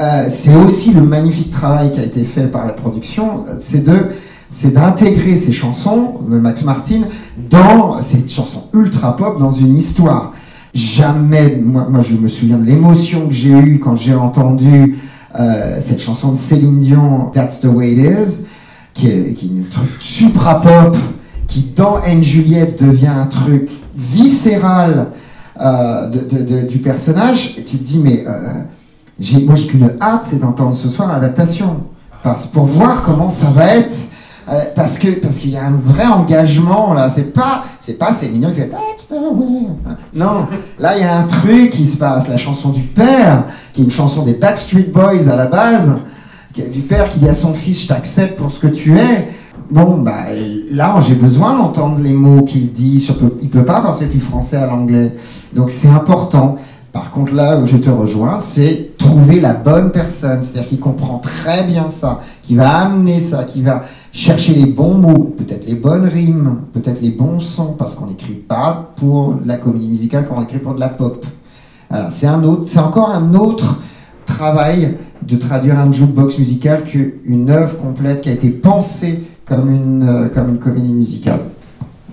Euh, 0.00 0.26
c'est 0.28 0.54
aussi 0.54 0.92
le 0.92 1.02
magnifique 1.02 1.50
travail 1.50 1.92
qui 1.92 2.00
a 2.00 2.02
été 2.02 2.24
fait 2.24 2.46
par 2.46 2.66
la 2.66 2.72
production, 2.72 3.44
c'est 3.60 3.84
de 3.84 4.08
c'est 4.48 4.74
d'intégrer 4.74 5.34
ces 5.34 5.52
chansons 5.52 6.20
de 6.28 6.36
Max 6.38 6.62
Martin 6.62 7.04
dans 7.48 8.02
ces 8.02 8.28
chansons 8.28 8.64
ultra 8.74 9.16
pop 9.16 9.38
dans 9.38 9.50
une 9.50 9.72
histoire. 9.72 10.34
Jamais, 10.74 11.56
moi, 11.56 12.00
je 12.00 12.16
me 12.16 12.28
souviens 12.28 12.56
de 12.56 12.64
l'émotion 12.64 13.28
que 13.28 13.34
j'ai 13.34 13.50
eue 13.50 13.78
quand 13.78 13.94
j'ai 13.94 14.14
entendu 14.14 14.96
euh, 15.38 15.78
cette 15.82 16.00
chanson 16.00 16.32
de 16.32 16.36
Céline 16.36 16.80
Dion, 16.80 17.30
That's 17.34 17.60
the 17.60 17.66
Way 17.66 17.92
It 17.92 17.98
Is, 17.98 18.44
qui 18.94 19.08
est, 19.08 19.34
qui 19.34 19.46
est 19.46 19.50
une 19.50 19.68
truc 19.68 19.90
supra 20.00 20.60
pop, 20.60 20.96
qui 21.46 21.72
dans 21.76 21.96
Anne 21.96 22.22
Juliette 22.22 22.82
devient 22.82 23.08
un 23.08 23.26
truc 23.26 23.68
viscéral 23.94 25.08
euh, 25.60 26.08
de, 26.08 26.66
du 26.66 26.78
personnage. 26.78 27.56
Et 27.58 27.64
tu 27.64 27.76
te 27.76 27.84
dis, 27.84 27.98
mais 27.98 28.24
moi, 29.44 29.56
j'ai 29.56 29.66
qu'une 29.66 29.90
hâte, 30.00 30.22
c'est 30.24 30.40
d'entendre 30.40 30.74
ce 30.74 30.88
soir 30.88 31.08
l'adaptation. 31.08 31.82
Parce 32.22 32.46
pour 32.46 32.64
voir 32.64 33.02
comment 33.02 33.28
ça 33.28 33.50
va 33.50 33.76
être, 33.76 33.94
Euh, 34.52 34.64
parce 34.74 34.98
que 34.98 35.08
parce 35.20 35.38
qu'il 35.38 35.50
y 35.50 35.56
a 35.56 35.64
un 35.64 35.76
vrai 35.76 36.06
engagement 36.06 36.92
là. 36.92 37.08
C'est 37.08 37.32
pas 37.32 37.64
c'est 37.78 37.98
pas 37.98 38.12
c'est 38.12 38.28
mignon 38.28 38.50
qui 38.50 38.56
fait 38.56 38.68
That's 38.68 39.08
the 39.08 39.12
way. 39.12 39.68
Non, 40.14 40.46
là 40.78 40.96
il 40.96 41.02
y 41.02 41.04
a 41.04 41.18
un 41.18 41.24
truc 41.24 41.70
qui 41.70 41.86
se 41.86 41.96
passe. 41.96 42.28
La 42.28 42.36
chanson 42.36 42.70
du 42.70 42.82
père, 42.82 43.44
qui 43.72 43.80
est 43.80 43.84
une 43.84 43.90
chanson 43.90 44.24
des 44.24 44.34
Backstreet 44.34 44.90
Boys 44.92 45.28
à 45.30 45.36
la 45.36 45.46
base, 45.46 45.92
du 46.54 46.80
père 46.80 47.08
qui 47.08 47.20
dit 47.20 47.28
à 47.28 47.34
son 47.34 47.54
fils 47.54 47.82
je 47.82 47.88
t'accepte 47.88 48.38
pour 48.38 48.50
ce 48.50 48.60
que 48.60 48.66
tu 48.66 48.98
es. 48.98 49.28
Bon, 49.70 49.96
bah 49.96 50.26
là, 50.70 51.00
j'ai 51.06 51.14
besoin 51.14 51.56
d'entendre 51.56 51.98
les 51.98 52.12
mots 52.12 52.42
qu'il 52.42 52.72
dit. 52.72 53.00
Surtout, 53.00 53.34
il 53.40 53.48
peut 53.48 53.64
pas 53.64 53.80
passer 53.80 54.04
du 54.04 54.20
français 54.20 54.58
à 54.58 54.66
l'anglais. 54.66 55.16
Donc 55.54 55.70
c'est 55.70 55.88
important. 55.88 56.56
Par 56.92 57.10
contre, 57.10 57.32
là 57.32 57.58
où 57.58 57.66
je 57.66 57.78
te 57.78 57.88
rejoins, 57.88 58.38
c'est 58.38 58.90
trouver 59.12 59.40
la 59.40 59.52
bonne 59.52 59.90
personne, 59.90 60.40
c'est-à-dire 60.40 60.70
qui 60.70 60.78
comprend 60.78 61.18
très 61.18 61.64
bien 61.64 61.90
ça, 61.90 62.22
qui 62.42 62.54
va 62.54 62.70
amener 62.78 63.20
ça, 63.20 63.44
qui 63.44 63.60
va 63.60 63.82
chercher 64.10 64.54
les 64.54 64.64
bons 64.64 64.94
mots, 64.94 65.34
peut-être 65.36 65.66
les 65.66 65.74
bonnes 65.74 66.06
rimes, 66.06 66.60
peut-être 66.72 67.02
les 67.02 67.10
bons 67.10 67.38
sons, 67.40 67.74
parce 67.78 67.94
qu'on 67.94 68.06
n'écrit 68.06 68.32
pas 68.32 68.94
pour 68.96 69.34
la 69.44 69.58
comédie 69.58 69.88
musicale 69.88 70.26
comme 70.26 70.38
on 70.38 70.42
écrit 70.42 70.60
pour 70.60 70.74
de 70.74 70.80
la 70.80 70.88
pop. 70.88 71.26
c'est 72.08 72.26
un 72.26 72.42
autre, 72.42 72.62
c'est 72.68 72.78
encore 72.78 73.10
un 73.10 73.34
autre 73.34 73.82
travail 74.24 74.96
de 75.20 75.36
traduire 75.36 75.78
un 75.78 75.92
jukebox 75.92 76.38
musical 76.38 76.82
qu'une 76.82 77.50
œuvre 77.50 77.76
complète 77.76 78.22
qui 78.22 78.30
a 78.30 78.32
été 78.32 78.48
pensée 78.48 79.24
comme 79.44 79.70
une, 79.70 80.08
euh, 80.08 80.28
comme 80.28 80.50
une 80.50 80.58
comédie 80.58 80.92
musicale, 80.92 81.40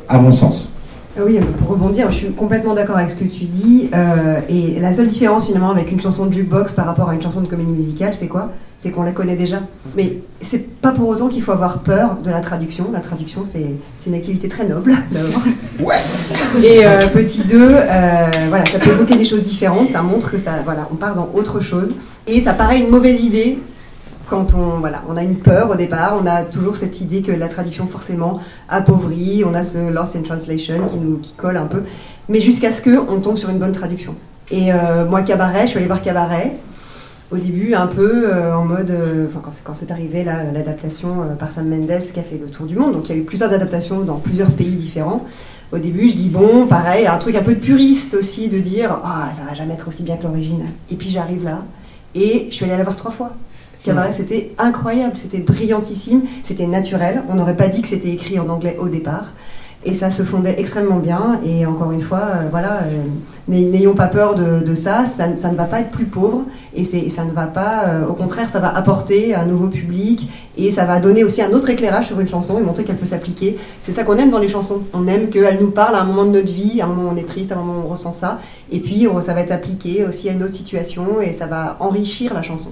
à 0.09 0.17
mon 0.17 0.33
sens. 0.33 0.73
Ah 1.19 1.23
oui, 1.25 1.37
pour 1.57 1.71
rebondir, 1.71 2.09
je 2.11 2.15
suis 2.15 2.31
complètement 2.31 2.73
d'accord 2.73 2.95
avec 2.95 3.09
ce 3.09 3.15
que 3.15 3.25
tu 3.25 3.43
dis. 3.43 3.89
Euh, 3.93 4.39
et 4.47 4.79
la 4.79 4.93
seule 4.93 5.07
différence 5.07 5.47
finalement 5.47 5.69
avec 5.69 5.91
une 5.91 5.99
chanson 5.99 6.27
de 6.27 6.33
jukebox 6.33 6.71
par 6.71 6.85
rapport 6.85 7.09
à 7.09 7.13
une 7.13 7.21
chanson 7.21 7.41
de 7.41 7.47
comédie 7.47 7.73
musicale, 7.73 8.13
c'est 8.17 8.27
quoi? 8.27 8.51
C'est 8.77 8.91
qu'on 8.91 9.03
la 9.03 9.11
connaît 9.11 9.35
déjà. 9.35 9.57
Mais 9.97 10.19
c'est 10.39 10.79
pas 10.79 10.93
pour 10.93 11.09
autant 11.09 11.27
qu'il 11.27 11.41
faut 11.41 11.51
avoir 11.51 11.79
peur 11.79 12.15
de 12.23 12.29
la 12.29 12.39
traduction. 12.39 12.85
La 12.93 13.01
traduction, 13.01 13.43
c'est 13.51 13.75
une 14.07 14.13
activité 14.13 14.47
très 14.47 14.65
noble 14.65 14.95
d'abord. 15.11 15.41
Ouais. 15.81 15.95
Et 16.63 16.85
euh, 16.85 16.99
petit 17.13 17.41
2, 17.43 17.57
voilà, 18.47 18.65
ça 18.65 18.79
peut 18.79 18.91
évoquer 18.91 19.17
des 19.17 19.25
choses 19.25 19.43
différentes. 19.43 19.89
Ça 19.89 20.01
montre 20.01 20.31
que 20.31 20.37
ça, 20.37 20.51
voilà, 20.63 20.87
on 20.89 20.95
part 20.95 21.15
dans 21.15 21.29
autre 21.33 21.59
chose. 21.59 21.95
Et 22.27 22.39
ça 22.39 22.53
paraît 22.53 22.79
une 22.79 22.89
mauvaise 22.89 23.21
idée 23.25 23.59
quand 24.29 24.53
on, 24.53 24.79
voilà, 24.79 25.01
on 25.09 25.17
a 25.17 25.23
une 25.23 25.37
peur 25.37 25.69
au 25.71 25.75
départ, 25.75 26.19
on 26.21 26.27
a 26.27 26.43
toujours 26.43 26.75
cette 26.75 27.01
idée 27.01 27.21
que 27.21 27.31
la 27.31 27.47
traduction 27.47 27.87
forcément 27.87 28.39
appauvrit, 28.69 29.43
on 29.45 29.53
a 29.53 29.63
ce 29.63 29.91
loss 29.91 30.15
in 30.15 30.21
translation 30.21 30.85
qui 30.87 30.97
nous 30.97 31.17
qui 31.17 31.33
colle 31.33 31.57
un 31.57 31.65
peu, 31.65 31.81
mais 32.29 32.39
jusqu'à 32.39 32.71
ce 32.71 32.81
qu'on 32.81 33.19
tombe 33.19 33.37
sur 33.37 33.49
une 33.49 33.57
bonne 33.57 33.71
traduction. 33.71 34.15
Et 34.51 34.71
euh, 34.71 35.05
moi, 35.05 35.21
Cabaret, 35.23 35.63
je 35.63 35.67
suis 35.67 35.77
allée 35.77 35.87
voir 35.87 36.01
Cabaret, 36.01 36.55
au 37.31 37.37
début 37.37 37.73
un 37.73 37.87
peu 37.87 38.31
euh, 38.31 38.55
en 38.55 38.65
mode, 38.65 38.89
euh, 38.89 39.27
quand 39.63 39.73
c'est 39.73 39.91
arrivé 39.91 40.23
l'adaptation 40.23 41.09
par 41.37 41.51
Sam 41.51 41.67
Mendes 41.67 42.01
qui 42.13 42.19
a 42.19 42.23
fait 42.23 42.39
le 42.39 42.49
tour 42.49 42.65
du 42.65 42.75
monde, 42.75 42.93
donc 42.93 43.09
il 43.09 43.15
y 43.15 43.17
a 43.17 43.21
eu 43.21 43.25
plusieurs 43.25 43.51
adaptations 43.51 43.99
dans 44.01 44.17
plusieurs 44.17 44.51
pays 44.51 44.71
différents. 44.71 45.25
Au 45.71 45.77
début, 45.77 46.09
je 46.09 46.15
dis 46.15 46.29
bon, 46.29 46.65
pareil, 46.65 47.05
un 47.05 47.17
truc 47.17 47.35
un 47.35 47.43
peu 47.43 47.53
de 47.53 47.59
puriste 47.59 48.15
aussi, 48.15 48.49
de 48.49 48.59
dire 48.59 48.99
ah 49.03 49.29
ça 49.35 49.43
va 49.47 49.53
jamais 49.53 49.75
être 49.75 49.87
aussi 49.87 50.01
bien 50.01 50.17
que 50.17 50.23
l'original. 50.23 50.69
Et 50.91 50.95
puis 50.95 51.09
j'arrive 51.09 51.43
là, 51.43 51.61
et 52.15 52.47
je 52.49 52.55
suis 52.55 52.65
allée 52.65 52.77
la 52.77 52.83
voir 52.83 52.95
trois 52.95 53.11
fois. 53.11 53.33
Cabaret, 53.83 54.13
c'était 54.13 54.51
incroyable, 54.57 55.15
c'était 55.15 55.39
brillantissime, 55.39 56.23
c'était 56.43 56.67
naturel. 56.67 57.23
On 57.29 57.35
n'aurait 57.35 57.55
pas 57.55 57.67
dit 57.67 57.81
que 57.81 57.87
c'était 57.87 58.11
écrit 58.11 58.37
en 58.39 58.49
anglais 58.49 58.77
au 58.79 58.89
départ. 58.89 59.31
Et 59.85 59.93
ça 59.93 60.11
se 60.11 60.23
fondait 60.23 60.55
extrêmement 60.57 60.97
bien. 60.97 61.39
Et 61.45 61.65
encore 61.65 61.93
une 61.93 62.01
fois, 62.01 62.19
euh, 62.19 62.47
voilà, 62.51 62.81
euh, 62.83 63.03
n'ayons 63.47 63.93
pas 63.93 64.07
peur 64.07 64.35
de, 64.35 64.75
ça. 64.75 65.05
ça. 65.05 65.27
ne 65.27 65.55
va 65.55 65.63
pas 65.63 65.79
être 65.79 65.91
plus 65.91 66.05
pauvre. 66.05 66.43
Et 66.75 66.83
ça 66.83 67.23
ne 67.23 67.31
va 67.31 67.45
pas, 67.45 67.85
euh, 67.87 68.05
au 68.05 68.13
contraire, 68.13 68.49
ça 68.49 68.59
va 68.59 68.75
apporter 68.75 69.33
un 69.33 69.45
nouveau 69.45 69.67
public. 69.67 70.29
Et 70.57 70.69
ça 70.71 70.83
va 70.83 70.99
donner 70.99 71.23
aussi 71.23 71.41
un 71.41 71.51
autre 71.51 71.69
éclairage 71.69 72.07
sur 72.07 72.19
une 72.19 72.27
chanson 72.27 72.59
et 72.59 72.61
montrer 72.61 72.83
qu'elle 72.83 72.97
peut 72.97 73.05
s'appliquer. 73.05 73.57
C'est 73.81 73.93
ça 73.93 74.03
qu'on 74.03 74.17
aime 74.17 74.31
dans 74.31 74.39
les 74.39 74.49
chansons. 74.49 74.81
On 74.93 75.07
aime 75.07 75.29
qu'elles 75.29 75.59
nous 75.61 75.71
parlent 75.71 75.95
à 75.95 76.01
un 76.01 76.05
moment 76.05 76.25
de 76.25 76.31
notre 76.31 76.51
vie, 76.51 76.81
à 76.81 76.85
un 76.85 76.87
moment 76.89 77.11
on 77.13 77.17
est 77.17 77.27
triste, 77.27 77.53
à 77.53 77.55
un 77.55 77.59
moment 77.59 77.83
on 77.85 77.89
ressent 77.89 78.11
ça. 78.11 78.41
Et 78.73 78.81
puis, 78.81 79.07
ça 79.21 79.33
va 79.33 79.39
être 79.39 79.53
appliqué 79.53 80.03
aussi 80.03 80.27
à 80.27 80.33
une 80.33 80.43
autre 80.43 80.53
situation 80.53 81.21
et 81.21 81.31
ça 81.31 81.47
va 81.47 81.77
enrichir 81.79 82.33
la 82.33 82.43
chanson 82.43 82.71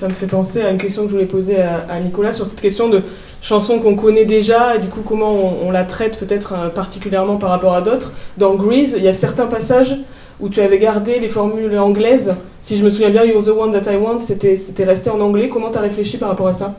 ça 0.00 0.08
me 0.08 0.14
fait 0.14 0.26
penser 0.26 0.62
à 0.62 0.70
une 0.70 0.78
question 0.78 1.02
que 1.02 1.08
je 1.08 1.14
voulais 1.14 1.26
poser 1.26 1.60
à, 1.60 2.00
Nicolas 2.00 2.32
sur 2.32 2.46
cette 2.46 2.62
question 2.62 2.88
de 2.88 3.02
chansons 3.42 3.80
qu'on 3.80 3.96
connaît 3.96 4.24
déjà 4.24 4.76
et 4.76 4.78
du 4.78 4.88
coup 4.88 5.02
comment 5.06 5.58
on, 5.62 5.70
la 5.70 5.84
traite 5.84 6.18
peut-être 6.18 6.54
euh, 6.54 6.68
particulièrement 6.70 7.36
par 7.36 7.50
rapport 7.50 7.74
à 7.74 7.82
d'autres. 7.82 8.14
Dans 8.38 8.54
Grease, 8.54 8.94
il 8.96 9.04
y 9.04 9.08
a 9.08 9.12
certains 9.12 9.46
passages 9.46 9.94
où 10.40 10.48
tu 10.48 10.62
avais 10.62 10.78
gardé 10.78 11.20
les 11.20 11.28
formules 11.28 11.78
anglaises. 11.78 12.34
Si 12.62 12.78
je 12.78 12.84
me 12.84 12.88
souviens 12.88 13.10
bien, 13.10 13.24
You're 13.24 13.44
the 13.44 13.48
one 13.48 13.72
that 13.72 13.92
I 13.92 13.96
want, 13.96 14.20
c'était 14.20 14.84
resté 14.84 15.10
en 15.10 15.20
anglais. 15.20 15.50
Comment 15.50 15.70
tu 15.70 15.76
as 15.76 15.82
réfléchi 15.82 16.16
par 16.16 16.30
rapport 16.30 16.48
à 16.48 16.54
ça? 16.54 16.76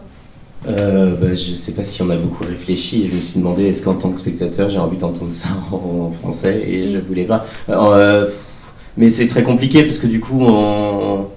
Euh, 0.67 1.13
bah, 1.15 1.35
je 1.35 1.53
sais 1.53 1.73
pas 1.73 1.83
si 1.83 2.01
on 2.01 2.09
a 2.09 2.15
beaucoup 2.15 2.43
réfléchi. 2.43 3.07
Je 3.07 3.17
me 3.17 3.21
suis 3.21 3.39
demandé 3.39 3.67
est-ce 3.67 3.83
qu'en 3.83 3.93
tant 3.93 4.09
que 4.09 4.19
spectateur 4.19 4.67
j'ai 4.71 4.79
envie 4.79 4.97
d'entendre 4.97 5.31
ça 5.31 5.49
en, 5.71 6.09
français? 6.09 6.63
Et 6.67 6.87
je 6.91 6.97
voulais 6.97 7.25
pas. 7.25 7.45
Euh, 7.69 8.27
mais 8.97 9.09
c'est 9.09 9.27
très 9.27 9.43
compliqué 9.43 9.83
parce 9.83 9.99
que 9.99 10.07
du 10.07 10.19
coup 10.19 10.39
on, 10.41 11.27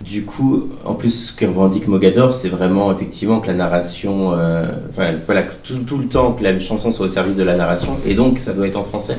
du 0.00 0.24
coup, 0.24 0.68
en 0.84 0.94
plus, 0.94 1.10
ce 1.10 1.32
que 1.32 1.44
revendique 1.44 1.88
Mogador, 1.88 2.32
c'est 2.32 2.48
vraiment 2.48 2.92
effectivement 2.92 3.40
que 3.40 3.48
la 3.48 3.54
narration, 3.54 4.32
euh, 4.32 4.66
enfin, 4.90 5.14
voilà, 5.26 5.44
tout, 5.64 5.98
le 5.98 6.06
temps 6.06 6.32
que 6.32 6.44
la 6.44 6.58
chanson 6.60 6.92
soit 6.92 7.06
au 7.06 7.08
service 7.08 7.34
de 7.34 7.42
la 7.42 7.56
narration, 7.56 7.96
et 8.06 8.14
donc 8.14 8.38
ça 8.38 8.52
doit 8.52 8.68
être 8.68 8.76
en 8.76 8.84
français. 8.84 9.18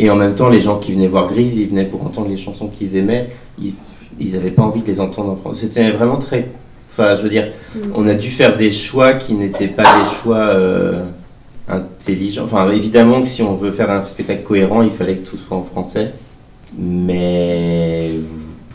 Et 0.00 0.10
en 0.10 0.16
même 0.16 0.34
temps, 0.34 0.48
les 0.48 0.60
gens 0.60 0.78
qui 0.78 0.92
venaient 0.92 1.06
voir 1.06 1.28
Grise, 1.28 1.56
ils 1.56 1.68
venaient 1.68 1.84
pour 1.84 2.04
entendre 2.04 2.28
les 2.28 2.36
chansons 2.36 2.66
qu'ils 2.68 2.96
aimaient, 2.96 3.30
ils 3.60 4.32
n'avaient 4.32 4.50
pas 4.50 4.62
envie 4.62 4.82
de 4.82 4.86
les 4.88 5.00
entendre 5.00 5.30
en 5.30 5.36
français. 5.36 5.66
C'était 5.66 5.90
vraiment 5.90 6.18
très. 6.18 6.50
Enfin, 6.90 7.14
je 7.16 7.22
veux 7.22 7.28
dire, 7.28 7.52
mm. 7.74 7.78
on 7.94 8.06
a 8.08 8.14
dû 8.14 8.30
faire 8.30 8.56
des 8.56 8.72
choix 8.72 9.14
qui 9.14 9.34
n'étaient 9.34 9.68
pas 9.68 9.84
des 9.84 10.16
choix 10.20 10.48
euh, 10.48 11.04
intelligents. 11.68 12.44
Enfin, 12.44 12.70
évidemment 12.72 13.22
que 13.22 13.28
si 13.28 13.42
on 13.42 13.54
veut 13.54 13.70
faire 13.70 13.90
un 13.90 14.02
spectacle 14.02 14.42
cohérent, 14.42 14.82
il 14.82 14.90
fallait 14.90 15.14
que 15.14 15.28
tout 15.28 15.36
soit 15.36 15.56
en 15.56 15.62
français. 15.62 16.12
Mais 16.76 18.10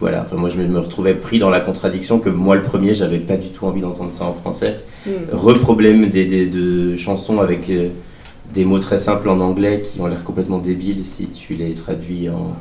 voilà, 0.03 0.25
enfin, 0.25 0.35
moi 0.35 0.49
je 0.49 0.57
me 0.57 0.79
retrouvais 0.79 1.13
pris 1.13 1.39
dans 1.39 1.49
la 1.49 1.61
contradiction 1.61 2.19
que 2.19 2.27
moi 2.27 2.57
le 2.57 2.61
premier, 2.61 2.93
j'avais 2.93 3.19
pas 3.19 3.37
du 3.37 3.47
tout 3.47 3.65
envie 3.65 3.79
d'entendre 3.79 4.11
ça 4.11 4.25
en 4.25 4.33
français. 4.33 4.75
Mm. 5.05 5.11
Reproblème 5.31 6.09
des, 6.09 6.45
de 6.45 6.97
chansons 6.97 7.39
avec 7.39 7.69
euh, 7.69 7.87
des 8.53 8.65
mots 8.65 8.79
très 8.79 8.97
simples 8.97 9.29
en 9.29 9.39
anglais 9.39 9.81
qui 9.81 10.01
ont 10.01 10.07
l'air 10.07 10.21
complètement 10.25 10.57
débiles 10.57 11.05
si 11.05 11.27
tu 11.27 11.53
les 11.53 11.71
traduis 11.71 12.27
en, 12.29 12.53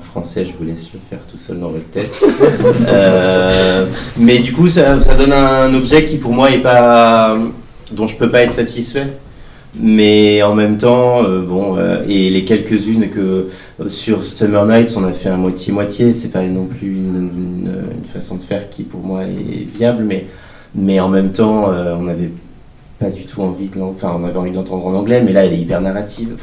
français, 0.00 0.44
je 0.44 0.52
vous 0.58 0.64
laisse 0.64 0.88
le 0.92 0.98
faire 0.98 1.20
tout 1.30 1.38
seul 1.38 1.60
dans 1.60 1.68
votre 1.68 1.88
tête. 1.90 2.10
Euh, 2.88 3.86
mais 4.18 4.38
du 4.40 4.52
coup, 4.52 4.68
ça, 4.68 4.96
donne 4.96 5.32
un 5.32 5.72
objet 5.72 6.04
qui 6.04 6.16
pour 6.16 6.32
moi 6.32 6.50
est 6.50 6.58
pas. 6.58 7.38
dont 7.92 8.08
je 8.08 8.16
peux 8.16 8.30
pas 8.30 8.42
être 8.42 8.52
satisfait. 8.52 9.06
Mais 9.80 10.42
en 10.42 10.56
même 10.56 10.76
temps, 10.76 11.24
euh, 11.24 11.40
bon, 11.40 11.76
et 12.08 12.30
les 12.30 12.44
quelques-unes 12.44 13.10
que 13.10 13.48
sur 13.88 14.22
Summer 14.22 14.66
Nights, 14.66 14.94
on 14.96 15.04
a 15.04 15.12
fait 15.12 15.28
un 15.28 15.36
moitié-moitié. 15.36 16.12
C'est 16.12 16.30
pas 16.30 16.42
non 16.42 16.66
plus 16.66 16.88
une, 16.88 17.70
façon 18.12 18.36
de 18.36 18.42
faire 18.42 18.68
qui, 18.70 18.82
pour 18.82 19.00
moi, 19.00 19.22
est 19.22 19.64
viable, 19.64 20.02
mais, 20.04 20.26
mais 20.74 20.98
en 20.98 21.08
même 21.08 21.30
temps, 21.30 21.70
euh, 21.70 21.94
on 21.96 22.02
n'avait 22.02 22.30
pas 22.98 23.08
du 23.08 23.24
tout 23.24 23.40
envie 23.40 23.68
de 23.68 23.80
enfin, 23.80 24.16
on 24.18 24.24
avait 24.24 24.36
envie 24.36 24.50
d'entendre 24.50 24.86
en 24.86 24.94
anglais, 24.94 25.22
mais 25.24 25.32
là, 25.32 25.44
elle 25.44 25.52
est 25.52 25.60
hyper 25.60 25.80
narrative. 25.80 26.36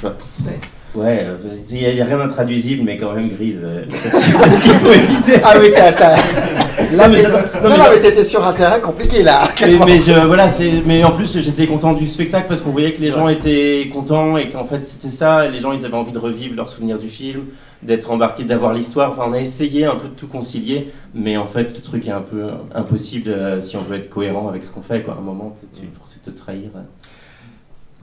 Euh, 0.98 1.38
il 1.70 1.78
n'y 1.78 2.02
a, 2.02 2.06
rien 2.06 2.18
d'intraduisible, 2.18 2.84
mais 2.84 2.98
quand 2.98 3.14
même 3.14 3.30
grise. 3.30 3.60
Euh, 3.64 3.84
il 3.88 4.74
faut 4.74 4.94
éviter. 4.94 5.40
Ah 5.44 5.54
oui, 5.60 5.70
t'as. 5.74 5.92
Là, 6.96 7.08
mais, 7.10 7.24
non, 7.24 7.76
mais, 7.92 8.00
t'étais 8.00 8.24
sur 8.24 8.46
un 8.46 8.54
terrain 8.54 8.80
compliqué 8.80 9.22
là. 9.24 9.42
Mais, 9.86 10.00
je, 10.00 10.26
voilà, 10.26 10.48
mais 10.86 11.04
en 11.04 11.12
plus 11.12 11.40
j'étais 11.42 11.66
content 11.66 11.94
du 11.94 12.08
spectacle 12.08 12.46
parce 12.48 12.62
qu'on 12.62 12.70
voyait 12.70 12.94
que 12.94 13.02
les 13.02 13.12
gens 13.12 13.28
étaient 13.28 13.90
contents 13.92 14.38
et 14.38 14.50
qu'en 14.50 14.64
fait 14.64 14.86
c'était 14.86 15.14
ça. 15.14 15.48
Les 15.48 15.60
gens 15.60 15.74
ils 15.74 15.86
avaient 15.86 15.98
envie 15.98 16.14
de 16.14 16.20
revivre 16.20 16.56
leurs 16.56 16.70
souvenirs 16.70 17.00
du 17.00 17.10
film, 17.10 17.46
d'être 17.82 18.12
embarqués, 18.12 18.44
d'avoir 18.44 18.74
l'histoire. 18.74 19.12
Enfin, 19.12 19.24
on 19.28 19.34
a 19.34 19.40
essayé 19.40 19.86
un 19.86 19.96
peu 19.96 20.08
de 20.08 20.14
tout 20.14 20.28
concilier, 20.28 20.94
mais 21.14 21.36
en 21.36 21.48
fait 21.48 21.76
le 21.76 21.82
truc 21.82 22.08
est 22.08 22.12
un 22.12 22.22
peu 22.22 22.46
impossible 22.74 23.32
euh, 23.32 23.60
si 23.60 23.76
on 23.76 23.82
veut 23.82 23.98
être 23.98 24.10
cohérent 24.10 24.48
avec 24.48 24.64
ce 24.64 24.72
qu'on 24.72 24.84
fait. 24.84 25.02
Quoi. 25.02 25.16
À 25.16 25.18
un 25.18 25.22
moment, 25.22 25.56
tu 25.78 25.84
es 25.84 25.90
forcé 25.98 26.20
de 26.26 26.32
te 26.32 26.38
trahir. 26.38 26.70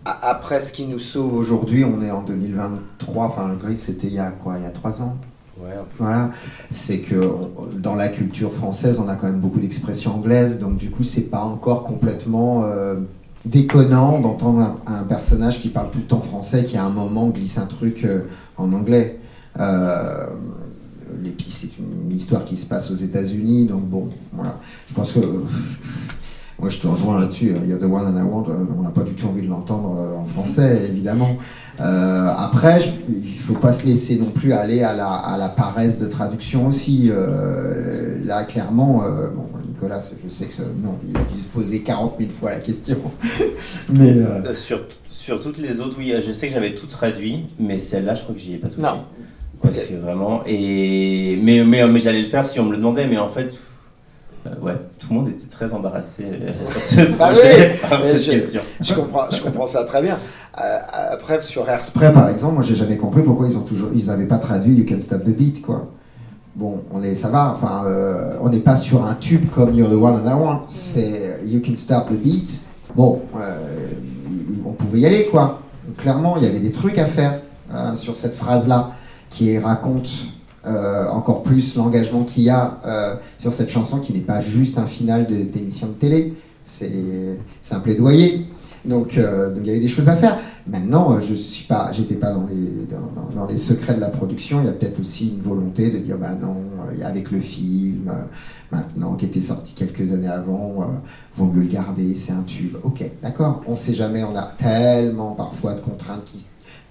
Après, 0.04 0.60
ce 0.60 0.72
qui 0.72 0.86
nous 0.86 0.98
sauve 0.98 1.34
aujourd'hui, 1.34 1.84
on 1.84 2.02
est 2.02 2.10
en 2.10 2.22
2023. 2.22 3.24
Enfin, 3.24 3.48
le 3.48 3.56
gris, 3.56 3.76
c'était 3.76 4.06
il 4.06 4.14
y 4.14 4.18
a 4.18 4.30
quoi 4.30 4.56
Il 4.58 4.62
y 4.62 4.66
a 4.66 4.70
trois 4.70 5.00
ans? 5.00 5.16
Voilà, 5.98 6.30
c'est 6.70 6.98
que 6.98 7.32
dans 7.78 7.94
la 7.94 8.08
culture 8.08 8.52
française, 8.52 8.98
on 8.98 9.08
a 9.08 9.14
quand 9.14 9.28
même 9.28 9.40
beaucoup 9.40 9.60
d'expressions 9.60 10.14
anglaises, 10.14 10.58
donc 10.58 10.76
du 10.76 10.90
coup, 10.90 11.04
c'est 11.04 11.30
pas 11.30 11.42
encore 11.42 11.84
complètement 11.84 12.64
euh, 12.64 12.96
déconnant 13.44 14.18
d'entendre 14.18 14.80
un, 14.86 15.02
personnage 15.04 15.60
qui 15.60 15.68
parle 15.68 15.90
tout 15.90 15.98
le 15.98 16.04
temps 16.04 16.20
français, 16.20 16.64
qui 16.64 16.76
à 16.76 16.84
un 16.84 16.90
moment 16.90 17.28
glisse 17.28 17.58
un 17.58 17.66
truc 17.66 18.04
euh, 18.04 18.22
en 18.56 18.72
anglais. 18.72 19.20
Euh, 19.60 20.26
L'épi, 21.22 21.50
c'est 21.50 21.78
une 21.78 22.10
histoire 22.10 22.44
qui 22.44 22.56
se 22.56 22.66
passe 22.66 22.90
aux 22.90 22.96
États-Unis, 22.96 23.66
donc 23.66 23.82
bon, 23.82 24.10
voilà. 24.32 24.58
Je 24.88 24.94
pense 24.94 25.12
que 25.12 25.20
moi, 26.64 26.70
je 26.70 26.78
te 26.78 26.86
rejoins 26.86 27.20
là-dessus. 27.20 27.52
Il 27.62 27.68
y 27.68 27.74
a 27.74 27.76
The 27.76 27.82
One 27.82 28.06
and 28.06 28.18
I 28.18 28.22
Want, 28.22 28.46
euh, 28.48 28.64
on 28.78 28.80
n'a 28.84 28.88
pas 28.88 29.02
du 29.02 29.12
tout 29.12 29.26
envie 29.26 29.42
de 29.42 29.50
l'entendre 29.50 29.98
euh, 30.00 30.16
en 30.16 30.24
français, 30.24 30.80
évidemment. 30.88 31.36
Euh, 31.78 32.32
après, 32.38 32.78
il 33.06 33.16
ne 33.16 33.38
faut 33.38 33.52
pas 33.52 33.70
se 33.70 33.86
laisser 33.86 34.16
non 34.16 34.30
plus 34.30 34.54
aller 34.54 34.82
à 34.82 34.94
la, 34.94 35.10
à 35.10 35.36
la 35.36 35.50
paresse 35.50 35.98
de 35.98 36.06
traduction 36.06 36.66
aussi. 36.66 37.10
là, 38.24 38.44
clairement, 38.44 39.02
bon, 39.36 39.44
Nicolas, 39.68 39.98
je 40.22 40.28
sais 40.30 40.46
que 40.46 40.62
non, 40.62 40.94
il 41.06 41.14
a 41.14 41.20
dû 41.24 41.38
se 41.38 41.48
poser 41.48 41.82
40 41.82 42.14
000 42.18 42.30
fois 42.30 42.52
la 42.52 42.60
question. 42.60 42.96
mais 43.92 44.12
euh, 44.12 44.54
sur, 44.54 44.86
sur 45.10 45.40
toutes 45.40 45.58
les 45.58 45.82
autres, 45.82 45.96
oui, 45.98 46.14
je 46.26 46.32
sais 46.32 46.46
que 46.46 46.54
j'avais 46.54 46.74
tout 46.74 46.86
traduit, 46.86 47.44
mais 47.60 47.76
celle-là, 47.76 48.14
je 48.14 48.22
crois 48.22 48.34
que 48.34 48.40
j'y 48.40 48.54
ai 48.54 48.56
pas 48.56 48.68
touché. 48.68 48.80
Non. 48.80 49.04
Parce 49.60 49.84
que 49.84 49.94
vraiment, 49.96 50.42
et 50.46 51.38
mais 51.42 51.62
mais, 51.62 51.86
mais 51.86 52.00
j'allais 52.00 52.22
le 52.22 52.28
faire 52.28 52.46
si 52.46 52.58
on 52.58 52.64
me 52.64 52.70
le 52.70 52.78
demandait, 52.78 53.06
mais 53.06 53.18
en 53.18 53.28
fait, 53.28 53.54
ouais, 54.62 54.76
tout 54.98 55.08
le 55.10 55.14
monde 55.14 55.28
était 55.28 55.48
très 55.48 55.72
embarrassé 55.72 56.24
euh, 56.24 56.52
sur 56.66 56.82
ce 56.82 57.00
bah 57.18 57.30
projet 57.30 57.74
par 57.88 58.04
cette 58.04 58.20
je, 58.20 58.30
question. 58.30 58.60
Je 58.80 58.94
comprends, 58.94 59.30
je 59.30 59.40
comprends 59.40 59.66
ça 59.66 59.84
très 59.84 60.02
bien. 60.02 60.18
Euh, 60.62 60.78
après, 61.12 61.40
sur 61.42 61.68
Airspray, 61.68 62.12
par 62.12 62.28
exemple, 62.28 62.54
moi, 62.54 62.62
j'ai 62.62 62.74
jamais 62.74 62.96
compris 62.96 63.22
pourquoi 63.22 63.46
ils 63.46 63.56
ont 63.56 63.62
toujours, 63.62 63.90
ils 63.94 64.06
n'avaient 64.06 64.26
pas 64.26 64.38
traduit 64.38 64.74
You 64.74 64.84
Can 64.88 65.00
Stop 65.00 65.24
the 65.24 65.30
Beat, 65.30 65.62
quoi. 65.62 65.88
Bon, 66.56 66.84
on 66.92 67.02
est, 67.02 67.14
ça 67.14 67.28
va. 67.28 67.52
Enfin, 67.56 67.84
on 68.40 68.48
n'est 68.48 68.60
pas 68.60 68.76
sur 68.76 69.04
un 69.04 69.14
tube 69.14 69.50
comme 69.50 69.74
You're 69.74 69.90
the 69.90 69.94
One 69.94 70.20
and 70.24 70.30
I 70.30 70.34
Want. 70.34 70.62
C'est 70.68 71.40
You 71.44 71.60
Can 71.66 71.74
Stop 71.74 72.08
the 72.08 72.12
Beat. 72.12 72.60
Bon, 72.94 73.22
on 74.64 74.72
pouvait 74.72 75.00
y 75.00 75.06
aller, 75.06 75.26
quoi. 75.26 75.62
Clairement, 75.96 76.36
il 76.36 76.44
y 76.44 76.46
avait 76.46 76.60
des 76.60 76.70
trucs 76.70 76.98
à 76.98 77.06
faire 77.06 77.40
sur 77.96 78.14
cette 78.14 78.36
phrase-là 78.36 78.92
qui 79.30 79.58
raconte 79.58 80.08
euh, 80.66 81.08
encore 81.08 81.42
plus 81.42 81.76
l'engagement 81.76 82.22
qu'il 82.22 82.44
y 82.44 82.50
a 82.50 82.80
euh, 82.86 83.16
sur 83.38 83.52
cette 83.52 83.68
chanson 83.68 83.98
qui 83.98 84.14
n'est 84.14 84.20
pas 84.20 84.40
juste 84.40 84.78
un 84.78 84.86
final 84.86 85.26
d'émission 85.26 85.88
de, 85.88 85.92
télé, 85.92 86.34
c'est 86.64 86.94
un 87.70 87.80
plaidoyer. 87.80 88.46
Donc, 88.86 89.18
euh, 89.18 89.54
il 89.58 89.66
y 89.66 89.70
avait 89.70 89.80
des 89.80 89.88
choses 89.88 90.08
à 90.08 90.16
faire. 90.16 90.38
Maintenant, 90.66 91.18
je 91.20 91.34
suis 91.34 91.66
pas, 91.66 91.90
j'étais 91.92 92.14
pas 92.14 92.32
dans 92.32 92.46
les, 92.46 92.86
dans, 93.34 93.46
les 93.46 93.58
secrets 93.58 93.94
de 93.94 94.00
la 94.00 94.08
production. 94.08 94.60
Il 94.60 94.66
y 94.66 94.68
a 94.68 94.72
peut-être 94.72 95.00
aussi 95.00 95.28
une 95.28 95.40
volonté 95.40 95.90
de 95.90 95.98
dire, 95.98 96.16
bah 96.16 96.34
non, 96.40 96.56
avec 97.04 97.30
le 97.30 97.40
film, 97.40 98.10
maintenant 98.72 99.14
qui 99.14 99.26
était 99.26 99.40
sorti 99.40 99.74
quelques 99.74 100.12
années 100.12 100.28
avant, 100.28 100.86
vaut 101.34 101.46
mieux 101.46 101.62
le 101.62 101.68
garder, 101.68 102.14
c'est 102.14 102.32
un 102.32 102.42
tube. 102.42 102.76
Ok, 102.82 103.04
d'accord. 103.22 103.62
On 103.66 103.74
sait 103.74 103.94
jamais, 103.94 104.24
on 104.24 104.36
a 104.36 104.42
tellement 104.42 105.32
parfois 105.32 105.74
de 105.74 105.80
contraintes 105.80 106.24
qui 106.24 106.46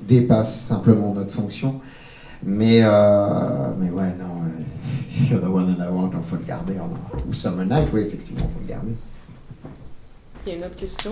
dépassent 0.07 0.61
simplement 0.61 1.13
notre 1.13 1.31
fonction. 1.31 1.79
Mais, 2.45 2.81
euh, 2.83 3.69
mais 3.79 3.89
ouais, 3.89 4.13
non, 4.19 4.41
euh, 4.43 5.29
You're 5.29 5.41
the 5.41 5.45
one 5.45 5.75
that 5.75 5.85
I 5.85 5.89
want, 5.89 6.11
il 6.13 6.29
faut 6.29 6.35
le 6.35 6.45
garder. 6.45 6.75
Ou 7.27 7.33
Summer 7.33 7.65
Night, 7.65 7.87
oui, 7.93 8.01
effectivement, 8.01 8.41
il 8.49 8.53
faut 8.53 8.59
le 8.61 8.67
garder. 8.67 8.93
Il 10.45 10.49
y 10.49 10.55
a 10.55 10.57
une 10.57 10.65
autre 10.65 10.75
question? 10.75 11.11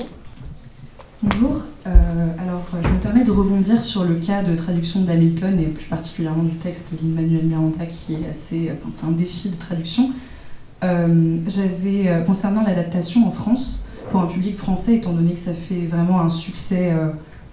Bonjour, 1.23 1.61
euh, 1.85 1.91
alors 2.39 2.63
je 2.83 2.87
me 2.89 2.97
permets 2.97 3.23
de 3.23 3.29
rebondir 3.29 3.83
sur 3.83 4.05
le 4.05 4.15
cas 4.15 4.41
de 4.41 4.55
traduction 4.55 5.01
d'Hamilton 5.01 5.59
et 5.59 5.67
plus 5.67 5.85
particulièrement 5.85 6.41
du 6.41 6.55
texte 6.55 6.95
d'Emmanuel 6.99 7.45
Miranda 7.45 7.85
qui 7.85 8.15
est 8.15 8.27
assez, 8.27 8.71
enfin, 8.71 8.91
c'est 8.99 9.05
un 9.05 9.11
défi 9.11 9.49
de 9.51 9.55
traduction. 9.57 10.09
J'avais, 10.81 12.23
concernant 12.25 12.63
l'adaptation 12.63 13.27
en 13.27 13.31
France, 13.31 13.87
pour 14.09 14.21
un 14.21 14.25
public 14.25 14.57
français, 14.57 14.95
étant 14.95 15.13
donné 15.13 15.33
que 15.33 15.39
ça 15.39 15.53
fait 15.53 15.85
vraiment 15.85 16.21
un 16.21 16.29
succès 16.29 16.91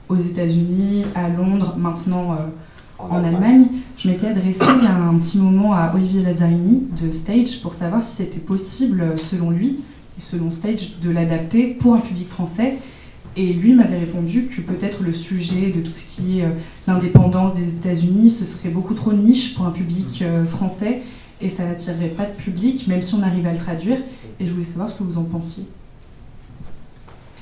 aux 0.08 0.16
États-Unis, 0.16 1.04
à 1.14 1.28
Londres, 1.28 1.74
maintenant 1.76 2.38
en, 2.98 3.24
Allemagne, 3.24 3.66
je 3.96 4.08
m'étais 4.08 4.26
adressée 4.26 4.64
il 4.78 4.84
y 4.84 4.86
a 4.86 4.94
un 4.94 5.18
petit 5.18 5.38
moment 5.38 5.72
à 5.72 5.92
Olivier 5.94 6.22
Lazzarini 6.22 6.88
de 7.00 7.12
Stage 7.12 7.60
pour 7.62 7.74
savoir 7.74 8.02
si 8.02 8.16
c'était 8.16 8.40
possible, 8.40 9.18
selon 9.18 9.50
lui, 9.50 9.80
et 10.18 10.20
selon 10.20 10.50
Stage, 10.50 10.98
de 11.00 11.10
l'adapter 11.10 11.68
pour 11.68 11.94
un 11.94 12.00
public 12.00 12.28
français. 12.28 12.78
Et 13.36 13.52
lui 13.52 13.72
m'avait 13.72 13.98
répondu 13.98 14.46
que 14.46 14.60
peut-être 14.60 15.02
le 15.02 15.12
sujet 15.12 15.72
de 15.74 15.80
tout 15.80 15.94
ce 15.94 16.04
qui 16.04 16.40
est 16.40 16.44
euh, 16.44 16.48
l'indépendance 16.88 17.54
des 17.54 17.76
États-Unis, 17.76 18.30
ce 18.30 18.44
serait 18.44 18.70
beaucoup 18.70 18.94
trop 18.94 19.12
niche 19.12 19.54
pour 19.54 19.66
un 19.66 19.70
public 19.70 20.22
euh, 20.22 20.44
français 20.44 21.02
et 21.40 21.48
ça 21.48 21.64
n'attirerait 21.64 22.08
pas 22.08 22.26
de 22.26 22.34
public, 22.34 22.88
même 22.88 23.02
si 23.02 23.14
on 23.14 23.22
arrive 23.22 23.46
à 23.46 23.52
le 23.52 23.58
traduire. 23.58 23.98
Et 24.40 24.46
je 24.46 24.50
voulais 24.50 24.64
savoir 24.64 24.90
ce 24.90 24.98
que 24.98 25.04
vous 25.04 25.18
en 25.18 25.24
pensiez. 25.24 25.64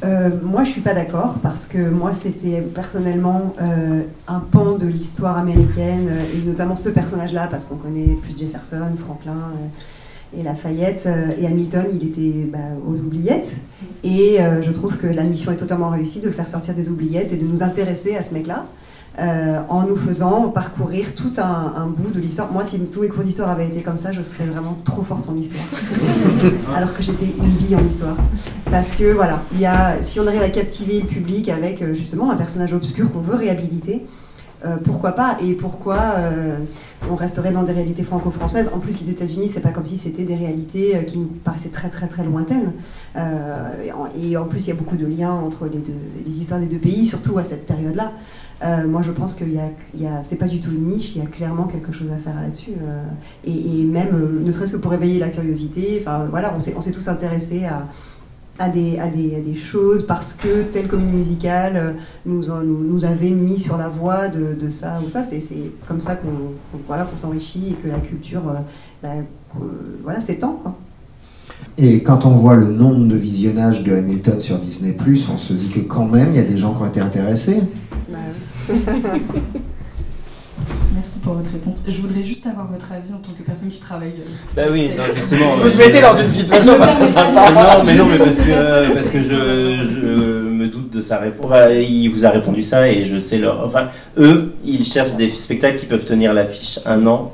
Euh, 0.04 0.30
moi, 0.42 0.64
je 0.64 0.70
suis 0.70 0.80
pas 0.82 0.94
d'accord 0.94 1.38
parce 1.42 1.66
que 1.66 1.78
moi, 1.78 2.12
c'était 2.12 2.60
personnellement 2.60 3.54
euh, 3.60 4.02
un 4.28 4.40
pan 4.40 4.72
de 4.72 4.86
l'histoire 4.86 5.38
américaine 5.38 6.08
euh, 6.10 6.36
et 6.38 6.46
notamment 6.46 6.76
ce 6.76 6.90
personnage-là 6.90 7.48
parce 7.50 7.64
qu'on 7.64 7.76
connaît 7.76 8.14
plus 8.22 8.38
Jefferson, 8.38 8.92
Franklin 8.98 9.52
et 10.36 10.42
Lafayette 10.42 11.08
et 11.38 11.46
Hamilton, 11.46 11.86
il 11.94 12.08
était 12.08 12.46
bah, 12.50 12.58
aux 12.86 12.96
oubliettes 12.96 13.56
et 14.02 14.38
je 14.60 14.70
trouve 14.72 14.96
que 14.96 15.06
la 15.06 15.22
mission 15.22 15.52
est 15.52 15.56
totalement 15.56 15.88
réussie 15.88 16.20
de 16.20 16.26
le 16.26 16.32
faire 16.32 16.48
sortir 16.48 16.74
des 16.74 16.88
oubliettes 16.90 17.32
et 17.32 17.36
de 17.36 17.46
nous 17.46 17.62
intéresser 17.62 18.16
à 18.16 18.24
ce 18.24 18.34
mec-là. 18.34 18.66
Euh, 19.18 19.62
en 19.70 19.84
nous 19.84 19.96
faisant 19.96 20.50
parcourir 20.50 21.14
tout 21.14 21.32
un, 21.38 21.86
bout 21.86 22.10
de 22.10 22.20
l'histoire. 22.20 22.52
Moi, 22.52 22.64
si 22.64 22.78
tous 22.80 23.00
mes 23.00 23.08
cours 23.08 23.24
d'histoire 23.24 23.48
avaient 23.48 23.66
été 23.66 23.80
comme 23.80 23.96
ça, 23.96 24.12
je 24.12 24.20
serais 24.20 24.44
vraiment 24.44 24.76
trop 24.84 25.02
forte 25.02 25.30
en 25.30 25.34
histoire. 25.34 25.64
Alors 26.74 26.94
que 26.94 27.02
j'étais 27.02 27.32
une 27.38 27.52
bille 27.52 27.74
en 27.76 27.84
histoire. 27.84 28.16
Parce 28.70 28.92
que 28.92 29.14
voilà, 29.14 29.40
il 29.54 29.60
y 29.60 29.64
a, 29.64 30.02
si 30.02 30.20
on 30.20 30.26
arrive 30.26 30.42
à 30.42 30.50
captiver 30.50 31.00
le 31.00 31.06
public 31.06 31.48
avec 31.48 31.80
euh, 31.80 31.94
justement 31.94 32.30
un 32.30 32.36
personnage 32.36 32.74
obscur 32.74 33.10
qu'on 33.10 33.20
veut 33.20 33.36
réhabiliter, 33.36 34.04
euh, 34.66 34.76
pourquoi 34.84 35.12
pas 35.12 35.38
Et 35.42 35.54
pourquoi 35.54 36.16
on 37.10 37.14
resterait 37.14 37.52
dans 37.52 37.62
des 37.62 37.72
réalités 37.72 38.02
franco-françaises 38.02 38.70
En 38.74 38.80
plus, 38.80 39.00
les 39.00 39.10
États-Unis, 39.10 39.50
c'est 39.52 39.60
pas 39.60 39.70
comme 39.70 39.86
si 39.86 39.96
c'était 39.96 40.24
des 40.24 40.36
réalités 40.36 41.04
qui 41.06 41.18
nous 41.18 41.30
paraissaient 41.42 41.70
très 41.70 41.88
très 41.88 42.08
très 42.08 42.24
lointaines. 42.24 42.72
et 43.16 44.36
en 44.36 44.44
plus, 44.44 44.66
il 44.66 44.68
y 44.68 44.72
a 44.72 44.74
beaucoup 44.74 44.96
de 44.96 45.06
liens 45.06 45.32
entre 45.32 45.66
les, 45.66 45.78
deux, 45.78 45.94
les 46.26 46.40
histoires 46.40 46.60
des 46.60 46.66
deux 46.66 46.78
pays, 46.78 47.06
surtout 47.06 47.38
à 47.38 47.44
cette 47.44 47.66
période-là. 47.66 48.12
Euh, 48.62 48.86
moi, 48.86 49.02
je 49.02 49.10
pense 49.10 49.34
que 49.34 49.44
y 49.44 49.58
a, 49.58 50.24
c'est 50.24 50.36
pas 50.36 50.46
du 50.46 50.60
tout 50.60 50.70
une 50.70 50.88
niche, 50.88 51.14
il 51.14 51.22
y 51.22 51.24
a 51.24 51.28
clairement 51.28 51.64
quelque 51.64 51.92
chose 51.92 52.10
à 52.10 52.16
faire 52.16 52.34
là-dessus. 52.34 52.72
Euh, 52.82 53.04
et, 53.44 53.84
même, 53.84 54.14
euh, 54.14 54.40
ne 54.42 54.50
serait-ce 54.50 54.72
que 54.72 54.76
pour 54.78 54.94
éveiller 54.94 55.18
la 55.18 55.28
curiosité, 55.28 56.02
voilà, 56.30 56.54
on 56.56 56.60
s'est, 56.60 56.92
tous 56.92 57.08
intéressés 57.08 57.66
à, 57.66 57.86
à, 58.58 58.70
des, 58.70 58.98
à, 58.98 59.08
des, 59.08 59.42
des, 59.42 59.54
choses 59.54 60.06
parce 60.06 60.32
que 60.32 60.62
telle 60.62 60.88
comédie 60.88 61.12
musicale 61.12 61.96
nous, 62.24 62.44
nous, 62.64 63.04
avait 63.04 63.30
mis 63.30 63.58
sur 63.58 63.76
la 63.76 63.88
voie 63.88 64.28
de, 64.28 64.70
ça 64.70 65.00
ou 65.04 65.10
ça. 65.10 65.22
C'est, 65.24 65.42
comme 65.86 66.00
ça 66.00 66.16
qu'on, 66.16 66.78
voilà, 66.86 67.04
qu'on 67.04 67.16
s'enrichit 67.16 67.72
et 67.72 67.74
que 67.74 67.88
la 67.88 67.98
culture 67.98 68.42
voilà, 70.02 70.20
s'étend. 70.22 70.62
Et 71.78 72.02
quand 72.02 72.24
on 72.24 72.30
voit 72.30 72.56
le 72.56 72.66
nombre 72.66 73.06
de 73.06 73.16
visionnages 73.16 73.82
de 73.82 73.94
Hamilton 73.94 74.40
sur 74.40 74.58
Disney, 74.58 74.96
on 75.32 75.38
se 75.38 75.52
dit 75.52 75.68
que 75.68 75.80
quand 75.80 76.06
même, 76.06 76.30
il 76.32 76.36
y 76.36 76.40
a 76.40 76.44
des 76.44 76.56
gens 76.56 76.72
qui 76.72 76.82
ont 76.82 76.86
été 76.86 77.00
intéressés. 77.00 77.60
Bah 78.08 78.18
Merci 80.94 81.20
pour 81.20 81.34
votre 81.34 81.50
réponse. 81.52 81.84
Je 81.86 82.00
voudrais 82.00 82.24
juste 82.24 82.46
avoir 82.46 82.66
votre 82.68 82.90
avis 82.90 83.12
en 83.12 83.18
tant 83.18 83.32
que 83.36 83.42
personne 83.42 83.68
qui 83.68 83.78
travaille. 83.78 84.14
Euh, 84.18 84.54
bah 84.56 84.62
oui, 84.72 84.90
justement. 85.14 85.56
Vous 85.56 85.64
me 85.66 85.76
mettez 85.76 86.00
dans 86.00 86.14
une 86.14 86.30
situation 86.30 86.78
pas 86.78 86.86
très 86.86 87.08
sympa. 87.08 87.50
Non, 87.50 87.84
mais 87.84 87.94
non, 87.94 88.06
mais 88.06 88.18
parce 88.18 88.40
que, 88.40 88.94
parce 88.94 89.10
que 89.10 89.20
je, 89.20 89.28
je 89.28 90.48
me 90.48 90.68
doute 90.68 90.90
de 90.90 91.02
sa 91.02 91.18
réponse. 91.18 91.52
il 91.70 92.08
vous 92.08 92.24
a 92.24 92.30
répondu 92.30 92.62
ça 92.62 92.88
et 92.88 93.04
je 93.04 93.18
sais 93.18 93.36
leur. 93.36 93.66
Enfin, 93.66 93.88
eux, 94.16 94.54
ils 94.64 94.82
cherchent 94.84 95.14
des 95.14 95.28
spectacles 95.28 95.78
qui 95.78 95.86
peuvent 95.86 96.06
tenir 96.06 96.32
l'affiche 96.32 96.80
un 96.86 97.06
an 97.06 97.32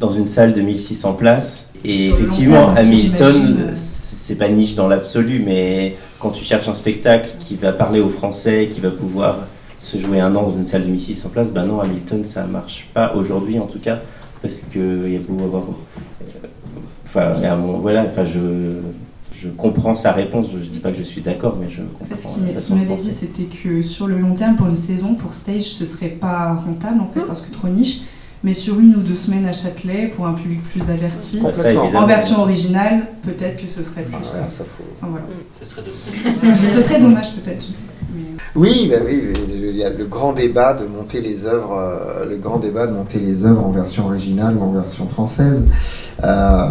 dans 0.00 0.10
une 0.10 0.26
salle 0.26 0.54
de 0.54 0.62
1600 0.62 1.12
places. 1.12 1.68
Et 1.84 2.08
effectivement, 2.08 2.70
Hamilton, 2.76 3.70
c'est 3.74 4.36
pas 4.36 4.48
niche 4.48 4.74
dans 4.74 4.88
l'absolu, 4.88 5.42
mais 5.44 5.96
quand 6.20 6.30
tu 6.30 6.44
cherches 6.44 6.68
un 6.68 6.74
spectacle 6.74 7.30
qui 7.40 7.56
va 7.56 7.72
parler 7.72 8.00
aux 8.00 8.08
Français, 8.08 8.68
qui 8.72 8.80
va 8.80 8.90
pouvoir 8.90 9.38
se 9.78 9.98
jouer 9.98 10.20
un 10.20 10.34
an 10.36 10.42
dans 10.42 10.56
une 10.56 10.64
salle 10.64 10.84
de 10.86 10.90
missiles 10.90 11.18
sans 11.18 11.28
place, 11.28 11.50
ben 11.50 11.66
non, 11.66 11.80
Hamilton, 11.80 12.24
ça 12.24 12.46
marche 12.46 12.88
pas 12.94 13.14
aujourd'hui 13.14 13.58
en 13.58 13.66
tout 13.66 13.80
cas, 13.80 13.98
parce 14.40 14.60
qu'il 14.70 15.12
y 15.12 15.16
a 15.16 15.20
beau 15.20 15.44
avoir. 15.44 15.64
Euh, 15.64 16.46
enfin, 17.04 17.56
voilà, 17.80 18.04
enfin, 18.08 18.24
je, 18.24 18.38
je 19.34 19.48
comprends 19.48 19.96
sa 19.96 20.12
réponse, 20.12 20.46
je, 20.52 20.58
dis 20.58 20.78
pas 20.78 20.92
que 20.92 20.98
je 20.98 21.02
suis 21.02 21.20
d'accord, 21.20 21.58
mais 21.60 21.68
je 21.68 21.82
comprends. 21.82 22.14
En 22.14 22.18
fait, 22.18 22.60
ce 22.60 22.66
qu'il 22.68 22.76
m'avait 22.76 22.96
dit, 22.96 23.10
c'était 23.10 23.44
que 23.44 23.82
sur 23.82 24.06
le 24.06 24.18
long 24.18 24.34
terme, 24.34 24.54
pour 24.54 24.68
une 24.68 24.76
saison, 24.76 25.14
pour 25.14 25.34
stage, 25.34 25.64
ce 25.64 25.84
serait 25.84 26.08
pas 26.08 26.54
rentable 26.54 27.00
en 27.00 27.08
fait, 27.08 27.20
mmh. 27.20 27.26
parce 27.26 27.40
que 27.42 27.52
trop 27.52 27.68
niche 27.68 28.02
mais 28.44 28.54
sur 28.54 28.78
une 28.80 28.96
ou 28.96 29.00
deux 29.00 29.16
semaines 29.16 29.46
à 29.46 29.52
Châtelet 29.52 30.12
pour 30.14 30.26
un 30.26 30.34
public 30.34 30.60
plus 30.70 30.82
averti. 30.82 31.40
en 31.94 32.06
version 32.06 32.40
originale, 32.40 33.08
peut-être 33.22 33.60
que 33.60 33.68
ce 33.68 33.82
serait 33.82 34.02
plus. 34.02 34.16
Ah, 34.34 34.48
ça 34.48 34.64
voilà. 35.00 35.24
Ce 35.58 35.66
serait 35.66 35.82
dommage. 35.82 36.58
ce 36.74 36.82
serait 36.82 37.00
dommage 37.00 37.34
peut-être. 37.36 37.66
Oui, 38.54 38.88
bah 38.90 38.98
oui, 39.06 39.22
il 39.48 39.76
y 39.76 39.84
a 39.84 39.88
le 39.90 40.04
grand 40.04 40.34
débat 40.34 40.74
de 40.74 40.84
monter 40.86 41.22
les 41.22 41.46
œuvres, 41.46 41.74
euh, 41.74 42.26
le 42.28 42.36
grand 42.36 42.58
débat 42.58 42.86
de 42.86 42.92
monter 42.92 43.18
les 43.18 43.46
œuvres 43.46 43.64
en 43.64 43.70
version 43.70 44.06
originale 44.06 44.56
ou 44.58 44.62
en 44.62 44.72
version 44.72 45.08
française. 45.08 45.62
Euh, 46.22 46.68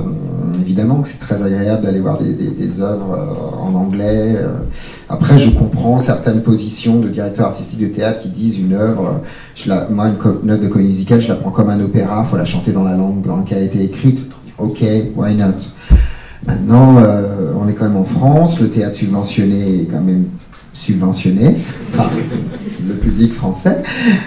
évidemment 0.61 1.01
que 1.01 1.07
c'est 1.07 1.19
très 1.19 1.41
agréable 1.41 1.83
d'aller 1.83 1.99
voir 1.99 2.19
des, 2.19 2.33
des, 2.33 2.81
œuvres 2.81 3.13
euh, 3.13 3.57
en 3.57 3.73
anglais. 3.73 4.35
Après, 5.11 5.37
je 5.37 5.49
comprends 5.49 5.99
certaines 5.99 6.41
positions 6.41 6.99
de 6.99 7.09
directeurs 7.09 7.47
artistiques 7.47 7.81
de 7.81 7.87
théâtre 7.87 8.21
qui 8.21 8.29
disent 8.29 8.57
une 8.57 8.73
œuvre, 8.73 9.21
moi, 9.89 10.07
une, 10.07 10.49
œuvre 10.49 10.63
de 10.63 10.67
comédie 10.67 10.89
musicale, 10.89 11.19
je 11.19 11.27
la 11.27 11.35
prends 11.35 11.51
comme 11.51 11.69
un 11.69 11.81
opéra, 11.81 12.23
il 12.25 12.29
faut 12.29 12.37
la 12.37 12.45
chanter 12.45 12.71
dans 12.71 12.83
la 12.83 12.95
langue 12.95 13.21
dans 13.25 13.35
laquelle 13.35 13.57
elle 13.57 13.63
a 13.63 13.67
été 13.67 13.83
écrite. 13.83 14.21
Ok, 14.57 14.81
why 15.15 15.35
not? 15.35 15.55
Maintenant, 16.47 16.95
on 17.59 17.67
est 17.67 17.73
quand 17.73 17.85
même 17.85 17.97
en 17.97 18.05
France, 18.05 18.59
le 18.61 18.69
théâtre 18.69 18.95
subventionné 18.95 19.81
est 19.81 19.85
quand 19.91 20.01
même 20.01 20.25
subventionné 20.73 21.57
par 21.95 22.09
le 22.87 22.93
public 22.95 23.33
français. 23.33 23.81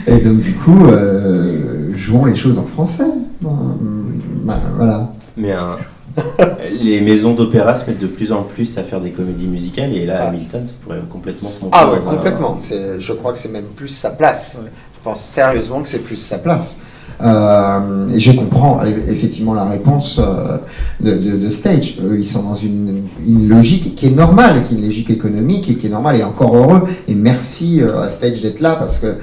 Et 0.06 0.18
donc, 0.18 0.40
du 0.40 0.52
coup, 0.52 0.86
euh, 0.86 1.92
jouons 1.94 2.26
les 2.26 2.34
choses 2.34 2.58
en 2.58 2.64
français. 2.64 3.08
Ben, 3.40 4.60
voilà. 4.76 5.12
Mais 5.36 5.52
un, 5.52 5.76
Les 6.80 7.00
maisons 7.00 7.34
d'opéra 7.34 7.74
se 7.74 7.86
mettent 7.88 8.00
de 8.00 8.06
plus 8.06 8.32
en 8.32 8.42
plus 8.42 8.76
à 8.78 8.82
faire 8.82 9.00
des 9.00 9.10
comédies 9.10 9.46
musicales 9.46 9.94
et 9.96 10.06
là, 10.06 10.28
Hamilton, 10.28 10.64
ça 10.64 10.72
pourrait 10.82 11.00
complètement 11.10 11.50
se 11.50 11.60
monter. 11.64 11.76
Ah 11.78 11.90
ouais, 11.90 11.98
un- 11.98 12.14
complètement. 12.16 12.58
Je 12.98 13.12
crois 13.12 13.32
que 13.32 13.38
c'est 13.38 13.50
même 13.50 13.64
plus 13.76 13.88
sa 13.88 14.10
place. 14.10 14.58
Je 14.94 15.00
pense 15.02 15.20
sérieusement 15.20 15.82
que 15.82 15.88
c'est 15.88 15.98
plus 16.02 16.16
sa 16.16 16.38
place. 16.38 16.78
Euh, 17.22 18.08
et 18.10 18.18
je 18.18 18.32
comprends 18.32 18.80
effectivement 18.84 19.54
la 19.54 19.64
réponse 19.64 20.18
euh, 20.18 20.58
de, 21.00 21.12
de- 21.12 21.36
de 21.36 21.48
Stage. 21.48 21.98
Eux, 22.04 22.16
ils 22.18 22.26
sont 22.26 22.42
dans 22.42 22.54
une, 22.56 23.04
une 23.26 23.48
logique 23.48 23.94
qui 23.94 24.06
est 24.06 24.10
normale, 24.10 24.64
qui 24.64 24.74
est 24.74 24.78
une 24.78 24.84
logique 24.84 25.10
économique 25.10 25.70
et 25.70 25.76
qui 25.76 25.86
est 25.86 25.90
normale 25.90 26.16
et 26.16 26.24
encore 26.24 26.56
heureux. 26.56 26.82
Et 27.06 27.14
merci 27.14 27.80
euh, 27.82 28.00
à 28.02 28.08
Stage 28.08 28.40
d'être 28.40 28.60
là 28.60 28.74
parce 28.76 28.98
que 28.98 29.14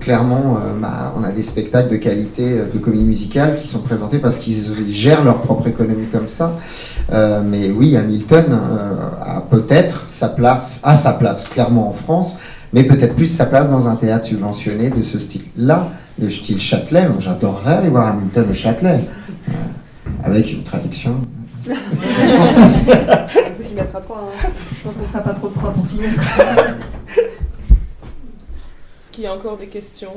clairement, 0.00 0.56
euh, 0.58 0.78
bah, 0.80 1.12
on 1.18 1.24
a 1.24 1.30
des 1.30 1.42
spectacles 1.42 1.90
de 1.90 1.96
qualité 1.96 2.58
euh, 2.58 2.64
de 2.72 2.78
comédie 2.78 3.04
musicale 3.04 3.56
qui 3.56 3.66
sont 3.68 3.80
présentés 3.80 4.18
parce 4.18 4.36
qu'ils 4.36 4.90
gèrent 4.92 5.24
leur 5.24 5.40
propre 5.40 5.66
économie 5.68 6.06
comme 6.06 6.28
ça. 6.28 6.52
Euh, 7.12 7.40
mais 7.44 7.70
oui, 7.70 7.96
Hamilton 7.96 8.44
euh, 8.50 8.94
a 9.22 9.40
peut-être 9.48 10.04
sa 10.08 10.28
place, 10.28 10.80
a 10.84 10.94
sa 10.94 11.12
place 11.12 11.44
clairement 11.44 11.88
en 11.88 11.92
France, 11.92 12.38
mais 12.72 12.84
peut-être 12.84 13.14
plus 13.14 13.26
sa 13.28 13.46
place 13.46 13.70
dans 13.70 13.88
un 13.88 13.96
théâtre 13.96 14.24
subventionné 14.26 14.90
de 14.90 15.02
ce 15.02 15.18
style-là, 15.18 15.88
le 16.20 16.28
style 16.30 16.60
Châtelet. 16.60 17.06
J'adorerais 17.18 17.74
aller 17.76 17.88
voir 17.88 18.08
Hamilton 18.08 18.46
au 18.50 18.54
Châtelet, 18.54 19.00
avec 20.22 20.52
une 20.52 20.62
traduction. 20.64 21.16
On 21.66 21.72
peut 21.72 23.64
s'y 23.64 23.74
mettre 23.74 23.96
à 23.96 24.00
trois. 24.00 24.28
hein. 24.44 24.48
Je 24.76 24.82
pense 24.82 24.96
que 24.96 25.04
ce 25.06 25.08
sera 25.12 25.22
pas 25.22 25.32
trop 25.32 25.48
de 25.48 25.54
trois 25.54 25.70
pour 25.72 25.86
s'y 25.86 25.96
mettre. 25.98 26.20
Qu'il 29.14 29.22
y 29.24 29.26
a 29.28 29.34
encore 29.34 29.56
des 29.56 29.66
questions 29.66 30.08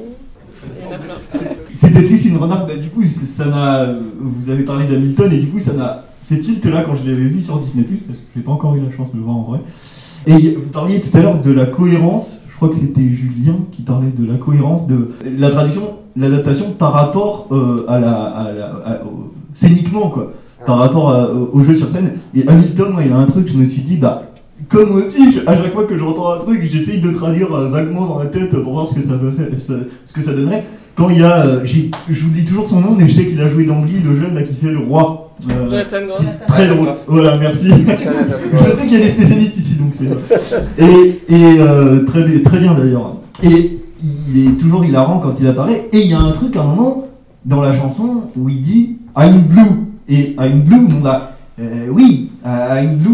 peut-être 1.93 2.07
juste 2.07 2.25
une 2.25 2.37
remarque, 2.37 2.67
bah, 2.67 2.75
du 2.77 2.89
coup, 2.89 3.03
ça 3.05 3.45
m'a. 3.45 3.85
Vous 4.19 4.49
avez 4.49 4.63
parlé 4.63 4.87
d'Hamilton 4.87 5.31
et 5.31 5.37
du 5.37 5.47
coup, 5.47 5.59
ça 5.59 5.73
m'a. 5.73 6.03
fait 6.25 6.39
tilt 6.39 6.65
là 6.65 6.83
quand 6.83 6.95
je 6.95 7.07
l'avais 7.09 7.27
vu 7.27 7.41
sur 7.43 7.59
Disney, 7.59 7.85
parce 8.07 8.19
que 8.19 8.25
j'ai 8.35 8.41
pas 8.41 8.51
encore 8.51 8.75
eu 8.75 8.79
la 8.81 8.91
chance 8.95 9.11
de 9.11 9.17
le 9.17 9.23
voir 9.23 9.37
en 9.37 9.43
vrai. 9.43 9.59
Et 10.25 10.55
vous 10.55 10.69
parliez 10.69 10.99
tout 10.99 11.15
à 11.15 11.21
l'heure 11.21 11.39
de 11.39 11.51
la 11.51 11.67
cohérence, 11.67 12.41
je 12.49 12.55
crois 12.55 12.69
que 12.69 12.75
c'était 12.75 13.01
Julien 13.01 13.57
qui 13.71 13.83
parlait 13.83 14.09
de 14.17 14.25
la 14.25 14.37
cohérence 14.39 14.87
de 14.87 15.11
la 15.37 15.51
traduction, 15.51 15.99
l'adaptation 16.15 16.71
par 16.71 16.93
rapport 16.93 17.47
euh, 17.51 17.85
à 17.87 17.99
la. 17.99 18.13
À 18.13 18.51
la 18.51 18.65
à- 18.83 19.03
au- 19.05 19.31
scéniquement, 19.53 20.09
quoi. 20.09 20.33
Par 20.65 20.79
rapport 20.79 21.11
à- 21.11 21.31
au 21.31 21.51
au 21.53 21.63
jeu 21.63 21.75
sur 21.75 21.89
scène. 21.91 22.13
Et 22.35 22.47
Hamilton, 22.47 22.93
moi, 22.93 23.03
il 23.03 23.09
y 23.09 23.13
a 23.13 23.17
un 23.17 23.25
truc, 23.25 23.47
je 23.47 23.57
me 23.57 23.65
suis 23.65 23.83
dit, 23.83 23.97
bah. 23.97 24.23
Comme 24.69 24.91
aussi, 24.95 25.33
je- 25.33 25.47
à 25.47 25.55
chaque 25.55 25.73
fois 25.73 25.85
que 25.85 25.97
j'entends 25.97 26.33
un 26.33 26.37
truc, 26.39 26.67
j'essaye 26.71 26.99
de 26.99 27.11
traduire 27.11 27.53
euh, 27.53 27.69
vaguement 27.69 28.05
dans 28.05 28.19
la 28.19 28.25
tête 28.25 28.49
pour 28.51 28.73
voir 28.73 28.87
ce 28.87 28.95
que 28.95 29.01
ça, 29.07 29.13
peut 29.13 29.31
faire, 29.31 29.47
ce, 29.65 29.73
ce 30.07 30.13
que 30.13 30.21
ça 30.21 30.33
donnerait. 30.33 30.65
Quand 30.95 31.09
il 31.09 31.19
y 31.19 31.23
a, 31.23 31.45
euh, 31.45 31.65
je 31.65 32.19
vous 32.23 32.29
dis 32.31 32.43
toujours 32.45 32.67
son 32.67 32.81
nom, 32.81 32.95
mais 32.97 33.07
je 33.07 33.13
sais 33.15 33.25
qu'il 33.25 33.39
a 33.39 33.49
joué 33.49 33.65
dans 33.65 33.79
Glee, 33.81 34.01
le 34.03 34.19
jeune 34.19 34.33
là 34.35 34.41
qui 34.43 34.53
fait 34.55 34.71
le 34.71 34.79
roi. 34.79 35.31
Euh, 35.49 35.69
Jonathan 35.69 36.07
Groff. 36.07 36.25
Très 36.47 36.67
drôle. 36.67 36.87
Voilà, 37.07 37.37
merci. 37.37 37.67
je 37.87 38.71
sais 38.75 38.87
qu'il 38.87 38.93
y 38.99 39.01
a 39.01 39.05
des 39.05 39.11
spécialistes 39.11 39.57
ici, 39.57 39.75
donc 39.75 39.93
c'est. 39.97 40.83
Et, 40.83 41.21
et 41.29 41.59
euh, 41.59 42.03
très, 42.05 42.39
très 42.39 42.59
bien 42.59 42.73
d'ailleurs. 42.73 43.17
Et 43.43 43.79
il 44.35 44.47
est 44.47 44.51
toujours 44.59 44.83
hilarant 44.83 45.19
quand 45.19 45.33
il 45.39 45.47
apparaît. 45.47 45.87
Et 45.93 45.99
il 46.01 46.07
y 46.09 46.13
a 46.13 46.19
un 46.19 46.31
truc 46.31 46.55
à 46.55 46.61
un 46.61 46.65
moment 46.65 47.07
dans 47.45 47.61
la 47.61 47.73
chanson 47.77 48.23
où 48.35 48.49
il 48.49 48.63
dit 48.63 48.97
I'm 49.15 49.41
blue. 49.41 49.85
Et 50.09 50.35
I'm 50.39 50.61
blue, 50.61 50.87
on 51.01 51.05
a. 51.05 51.33
euh, 51.59 51.87
oui, 51.91 52.29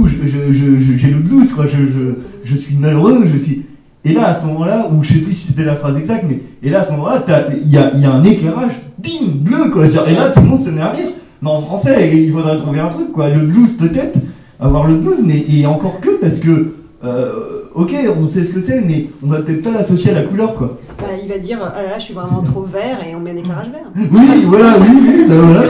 je- 0.07 0.53
je- 0.53 0.53
je- 0.53 0.97
j'ai 0.97 1.09
le 1.09 1.19
blues, 1.19 1.51
quoi. 1.53 1.65
Je, 1.67 1.77
je, 1.85 2.13
je 2.45 2.55
suis 2.55 2.75
malheureux, 2.75 3.23
je 3.33 3.37
suis. 3.37 3.63
Et 4.05 4.13
là, 4.13 4.27
à 4.27 4.35
ce 4.35 4.45
moment-là, 4.45 4.89
où 4.91 5.01
je 5.03 5.13
sais 5.13 5.19
plus 5.19 5.33
si 5.33 5.47
c'était 5.47 5.63
la 5.63 5.75
phrase 5.75 5.95
exacte, 5.97 6.25
mais 6.27 6.39
et 6.61 6.69
là, 6.69 6.81
à 6.81 6.83
ce 6.85 6.91
moment-là, 6.91 7.23
il 7.63 7.69
y 7.71 7.77
a, 7.77 7.95
y 7.95 8.05
a 8.05 8.11
un 8.11 8.23
éclairage, 8.23 8.73
bing, 9.01 9.39
bleu, 9.41 9.69
quoi. 9.71 9.85
Et 9.85 10.15
là, 10.15 10.29
tout 10.33 10.41
le 10.41 10.47
monde 10.47 10.61
se 10.61 10.69
met 10.69 10.81
à 10.81 10.89
rire. 10.91 11.07
Mais 11.41 11.49
en 11.49 11.61
français, 11.61 12.11
il 12.13 12.31
faudrait 12.31 12.57
trouver 12.57 12.79
un 12.81 12.89
truc, 12.89 13.11
quoi. 13.13 13.29
Le 13.29 13.45
blues, 13.45 13.73
peut-être, 13.77 14.17
avoir 14.59 14.87
le 14.87 14.95
blues, 14.95 15.19
mais 15.25 15.45
et 15.49 15.65
encore 15.65 15.99
que, 16.01 16.09
parce 16.21 16.39
que, 16.39 16.73
euh, 17.03 17.63
ok, 17.75 17.93
on 18.17 18.27
sait 18.27 18.45
ce 18.45 18.53
que 18.53 18.61
c'est, 18.61 18.81
mais 18.81 19.09
on 19.23 19.27
va 19.27 19.41
peut-être 19.41 19.63
pas 19.63 19.71
l'associer 19.71 20.11
à 20.11 20.15
la 20.15 20.23
couleur, 20.23 20.55
quoi. 20.55 20.77
Bah, 20.99 21.05
il 21.21 21.29
va 21.29 21.37
dire 21.37 21.59
ah 21.61 21.81
là 21.81 21.89
là, 21.89 21.99
je 21.99 22.05
suis 22.05 22.13
vraiment 22.13 22.41
trop 22.41 22.63
vert 22.63 22.99
et 23.05 23.13
on 23.15 23.19
met 23.19 23.31
un 23.31 23.37
éclairage 23.37 23.69
vert. 23.71 23.87
Oui, 24.11 24.45
voilà, 24.45 24.77
oui, 24.79 24.87
oui, 25.01 25.25
bah 25.27 25.35
voilà. 25.37 25.63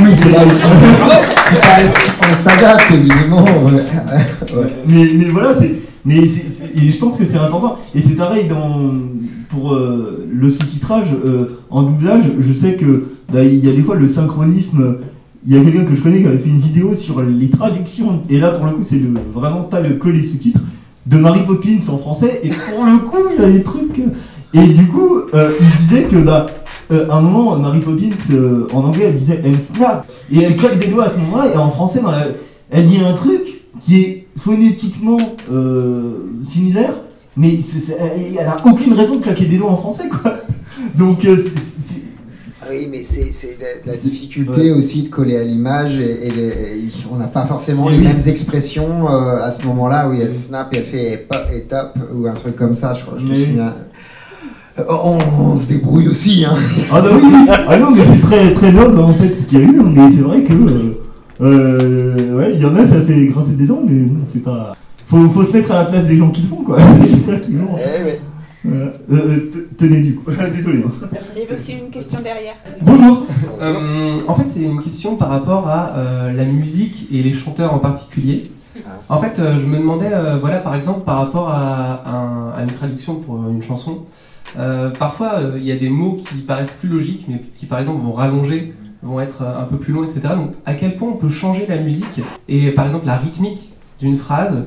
Oui, 0.00 0.10
c'est 0.14 0.30
là 0.30 0.44
où 0.44 0.48
on 2.22 2.36
s'adapte 2.36 2.90
évidemment. 2.92 3.44
ouais. 3.44 4.56
Ouais. 4.56 4.72
Mais, 4.86 5.06
mais 5.16 5.28
voilà, 5.30 5.54
c'est. 5.54 5.76
Mais 6.04 6.18
et 6.18 6.90
je 6.92 6.98
pense 6.98 7.16
que 7.18 7.24
c'est 7.24 7.36
important. 7.38 7.76
Et 7.94 8.02
c'est 8.02 8.16
pareil 8.16 8.48
dans, 8.48 8.92
pour 9.48 9.74
euh, 9.74 10.26
le 10.30 10.50
sous-titrage, 10.50 11.08
euh, 11.24 11.58
en 11.70 11.82
doublage, 11.82 12.24
je 12.40 12.52
sais 12.52 12.74
que 12.74 13.08
bah, 13.32 13.42
il 13.44 13.64
y 13.64 13.68
a 13.68 13.72
des 13.72 13.82
fois 13.82 13.94
le 13.96 14.08
synchronisme. 14.08 14.98
Il 15.50 15.56
y 15.56 15.58
a 15.58 15.62
quelqu'un 15.64 15.84
que 15.84 15.96
je 15.96 16.02
connais 16.02 16.20
qui 16.20 16.28
avait 16.28 16.38
fait 16.38 16.50
une 16.50 16.58
vidéo 16.60 16.94
sur 16.94 17.22
les 17.22 17.48
traductions. 17.48 18.20
Et 18.28 18.38
là, 18.38 18.50
pour 18.50 18.66
le 18.66 18.72
coup, 18.72 18.82
c'est 18.84 19.00
vraiment 19.34 19.62
pas 19.62 19.80
le 19.80 19.94
coller 19.94 20.22
sous-titres 20.22 20.60
de 21.06 21.16
Mary 21.16 21.40
Poppins 21.46 21.78
en 21.88 21.96
français. 21.96 22.40
Et 22.44 22.50
pour 22.50 22.84
le 22.84 22.98
coup, 22.98 23.16
il 23.34 23.42
y 23.42 23.44
a 23.46 23.50
des 23.50 23.62
trucs. 23.62 23.98
Et 24.52 24.66
du 24.74 24.86
coup, 24.88 25.20
euh, 25.32 25.52
il 25.58 25.86
disait 25.86 26.02
que 26.02 26.16
bah, 26.16 26.46
euh, 26.90 27.08
à 27.08 27.16
un 27.16 27.22
moment, 27.22 27.56
Mary 27.56 27.80
Poppins 27.80 28.10
euh, 28.34 28.66
en 28.74 28.80
anglais, 28.84 29.06
elle 29.08 29.14
disait 29.18 29.40
elle 29.42 29.58
snap. 29.58 30.06
Et 30.30 30.42
elle 30.42 30.56
claque 30.58 30.78
des 30.80 30.88
doigts 30.88 31.04
à 31.06 31.10
ce 31.10 31.18
moment-là. 31.18 31.54
Et 31.54 31.56
en 31.56 31.70
français, 31.70 32.02
dans 32.02 32.10
la- 32.10 32.26
elle 32.70 32.86
dit 32.86 32.98
un 32.98 33.14
truc 33.14 33.40
qui 33.80 34.00
est 34.00 34.26
phonétiquement 34.36 35.16
similaire, 36.44 36.92
mais 37.38 37.54
elle 37.98 38.36
elle 38.38 38.46
a 38.46 38.58
aucune 38.66 38.92
raison 38.92 39.16
de 39.16 39.22
claquer 39.22 39.46
des 39.46 39.56
doigts 39.56 39.70
en 39.70 39.76
français, 39.76 40.10
quoi. 40.10 40.34
Donc, 40.94 41.20
c'est- 41.22 41.77
Oui, 42.70 42.88
mais 42.90 43.02
c'est 43.02 43.30
la, 43.60 43.92
la 43.92 43.96
difficulté 43.98 44.72
aussi 44.72 45.02
de 45.04 45.08
coller 45.08 45.36
à 45.38 45.44
l'image 45.44 45.96
et, 45.98 46.26
et 46.26 46.30
les- 46.30 46.46
et 46.46 46.88
on 47.10 47.16
n'a 47.16 47.26
pas 47.26 47.44
forcément 47.46 47.88
les 47.88 47.96
oui. 47.98 48.04
mêmes 48.04 48.20
expressions 48.26 49.08
euh, 49.10 49.42
à 49.42 49.50
ce 49.50 49.66
moment-là 49.66 50.08
où 50.08 50.12
elle 50.12 50.32
snap 50.32 50.74
et 50.74 50.78
elle 50.78 50.84
fait 50.84 51.12
et 51.12 51.16
pop 51.16 51.40
et 51.54 51.60
top 51.62 51.98
ou 52.14 52.26
un 52.26 52.32
truc 52.34 52.56
comme 52.56 52.74
ça. 52.74 52.94
Je, 52.94 53.04
crois, 53.04 53.16
je 53.18 53.24
me 53.26 53.34
souviens. 53.34 53.74
Euh, 54.78 54.82
On, 54.88 55.18
on 55.40 55.56
se 55.56 55.66
débrouille 55.66 56.08
aussi. 56.08 56.44
Hein. 56.44 56.54
Ah 56.92 57.00
bah 57.00 57.08
oui, 57.14 57.20
oui. 57.24 57.46
ah 57.68 57.78
non 57.78 57.90
mais 57.90 58.02
c'est 58.04 58.20
très 58.22 58.52
très 58.54 58.72
noble 58.72 58.98
en 59.00 59.14
fait 59.14 59.34
ce 59.34 59.46
qu'il 59.46 59.58
y 59.58 59.62
a 59.62 59.64
eu, 59.64 59.80
mais 59.80 60.10
c'est 60.14 60.22
vrai 60.22 60.42
que 60.42 60.52
euh, 60.52 60.94
euh, 61.40 62.36
ouais, 62.36 62.54
il 62.54 62.60
y 62.60 62.64
en 62.64 62.76
a 62.76 62.86
ça 62.86 63.00
fait 63.02 63.26
grincer 63.26 63.52
des 63.52 63.66
dents, 63.66 63.82
mais 63.88 64.02
bon 64.02 64.20
c'est 64.32 64.42
pas. 64.42 64.76
Faut, 65.08 65.28
faut 65.30 65.44
se 65.44 65.56
mettre 65.56 65.72
à 65.72 65.84
la 65.84 65.84
place 65.86 66.06
des 66.06 66.16
gens 66.18 66.30
qui 66.30 66.42
le 66.42 66.48
font 66.48 66.62
quoi. 66.64 66.78
toujours. 67.46 67.78
Eh. 67.78 68.68
Euh, 68.68 68.86
euh, 69.12 69.67
tenez 69.78 70.00
du 70.02 70.14
coup, 70.16 70.30
désolé. 70.56 70.84
Il 71.36 71.42
y 71.42 71.44
avait 71.44 71.56
aussi 71.56 71.72
une 71.72 71.90
question 71.90 72.18
derrière. 72.22 72.54
Bonjour. 72.82 73.26
Euh, 73.60 74.18
en 74.26 74.34
fait, 74.34 74.48
c'est 74.48 74.62
une 74.62 74.82
question 74.82 75.16
par 75.16 75.28
rapport 75.30 75.68
à 75.68 75.94
euh, 75.96 76.32
la 76.32 76.44
musique 76.44 77.08
et 77.12 77.22
les 77.22 77.34
chanteurs 77.34 77.72
en 77.74 77.78
particulier. 77.78 78.50
En 79.08 79.20
fait, 79.20 79.38
euh, 79.40 79.58
je 79.60 79.66
me 79.66 79.78
demandais, 79.78 80.10
euh, 80.12 80.38
voilà, 80.38 80.58
par 80.58 80.74
exemple, 80.74 81.00
par 81.00 81.18
rapport 81.18 81.48
à, 81.48 82.02
un- 82.08 82.50
à 82.56 82.62
une 82.62 82.70
traduction 82.70 83.16
pour 83.16 83.36
une 83.48 83.62
chanson, 83.62 84.04
euh, 84.58 84.90
parfois 84.90 85.34
euh, 85.38 85.58
il 85.58 85.64
y 85.66 85.72
a 85.72 85.76
des 85.76 85.88
mots 85.88 86.16
qui 86.24 86.36
paraissent 86.38 86.72
plus 86.78 86.88
logiques, 86.88 87.24
mais 87.28 87.42
qui 87.56 87.66
par 87.66 87.78
exemple 87.80 88.00
vont 88.02 88.12
rallonger, 88.12 88.72
vont 89.02 89.20
être 89.20 89.42
un 89.42 89.64
peu 89.64 89.76
plus 89.76 89.92
longs, 89.92 90.04
etc. 90.04 90.20
Donc, 90.36 90.52
à 90.64 90.74
quel 90.74 90.96
point 90.96 91.08
on 91.08 91.16
peut 91.16 91.28
changer 91.28 91.66
la 91.68 91.76
musique 91.78 92.20
et 92.48 92.70
par 92.70 92.86
exemple 92.86 93.06
la 93.06 93.16
rythmique 93.16 93.68
d'une 94.00 94.16
phrase 94.16 94.64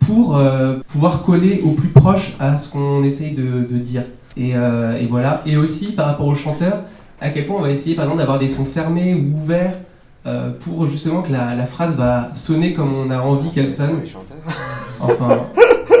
pour 0.00 0.36
euh, 0.36 0.78
pouvoir 0.88 1.22
coller 1.22 1.62
au 1.64 1.70
plus 1.70 1.88
proche 1.88 2.34
à 2.40 2.58
ce 2.58 2.72
qu'on 2.72 3.04
essaye 3.04 3.32
de, 3.34 3.42
de 3.70 3.78
dire? 3.78 4.02
Et, 4.36 4.56
euh, 4.56 4.98
et 4.98 5.06
voilà. 5.06 5.42
Et 5.46 5.56
aussi 5.56 5.92
par 5.92 6.06
rapport 6.06 6.26
aux 6.26 6.34
chanteurs, 6.34 6.80
à 7.20 7.30
quel 7.30 7.46
point 7.46 7.56
on 7.58 7.62
va 7.62 7.70
essayer 7.70 7.94
par 7.94 8.04
exemple 8.04 8.20
d'avoir 8.20 8.38
des 8.38 8.48
sons 8.48 8.64
fermés 8.64 9.14
ou 9.14 9.36
ouverts 9.42 9.74
euh, 10.26 10.50
pour 10.60 10.86
justement 10.86 11.22
que 11.22 11.32
la, 11.32 11.54
la 11.54 11.66
phrase 11.66 11.94
va 11.96 12.30
sonner 12.34 12.72
comme 12.72 12.94
on 12.94 13.10
a 13.10 13.18
envie 13.18 13.50
qu'elle 13.50 13.70
sonne. 13.70 13.98
Enfin, 15.00 15.40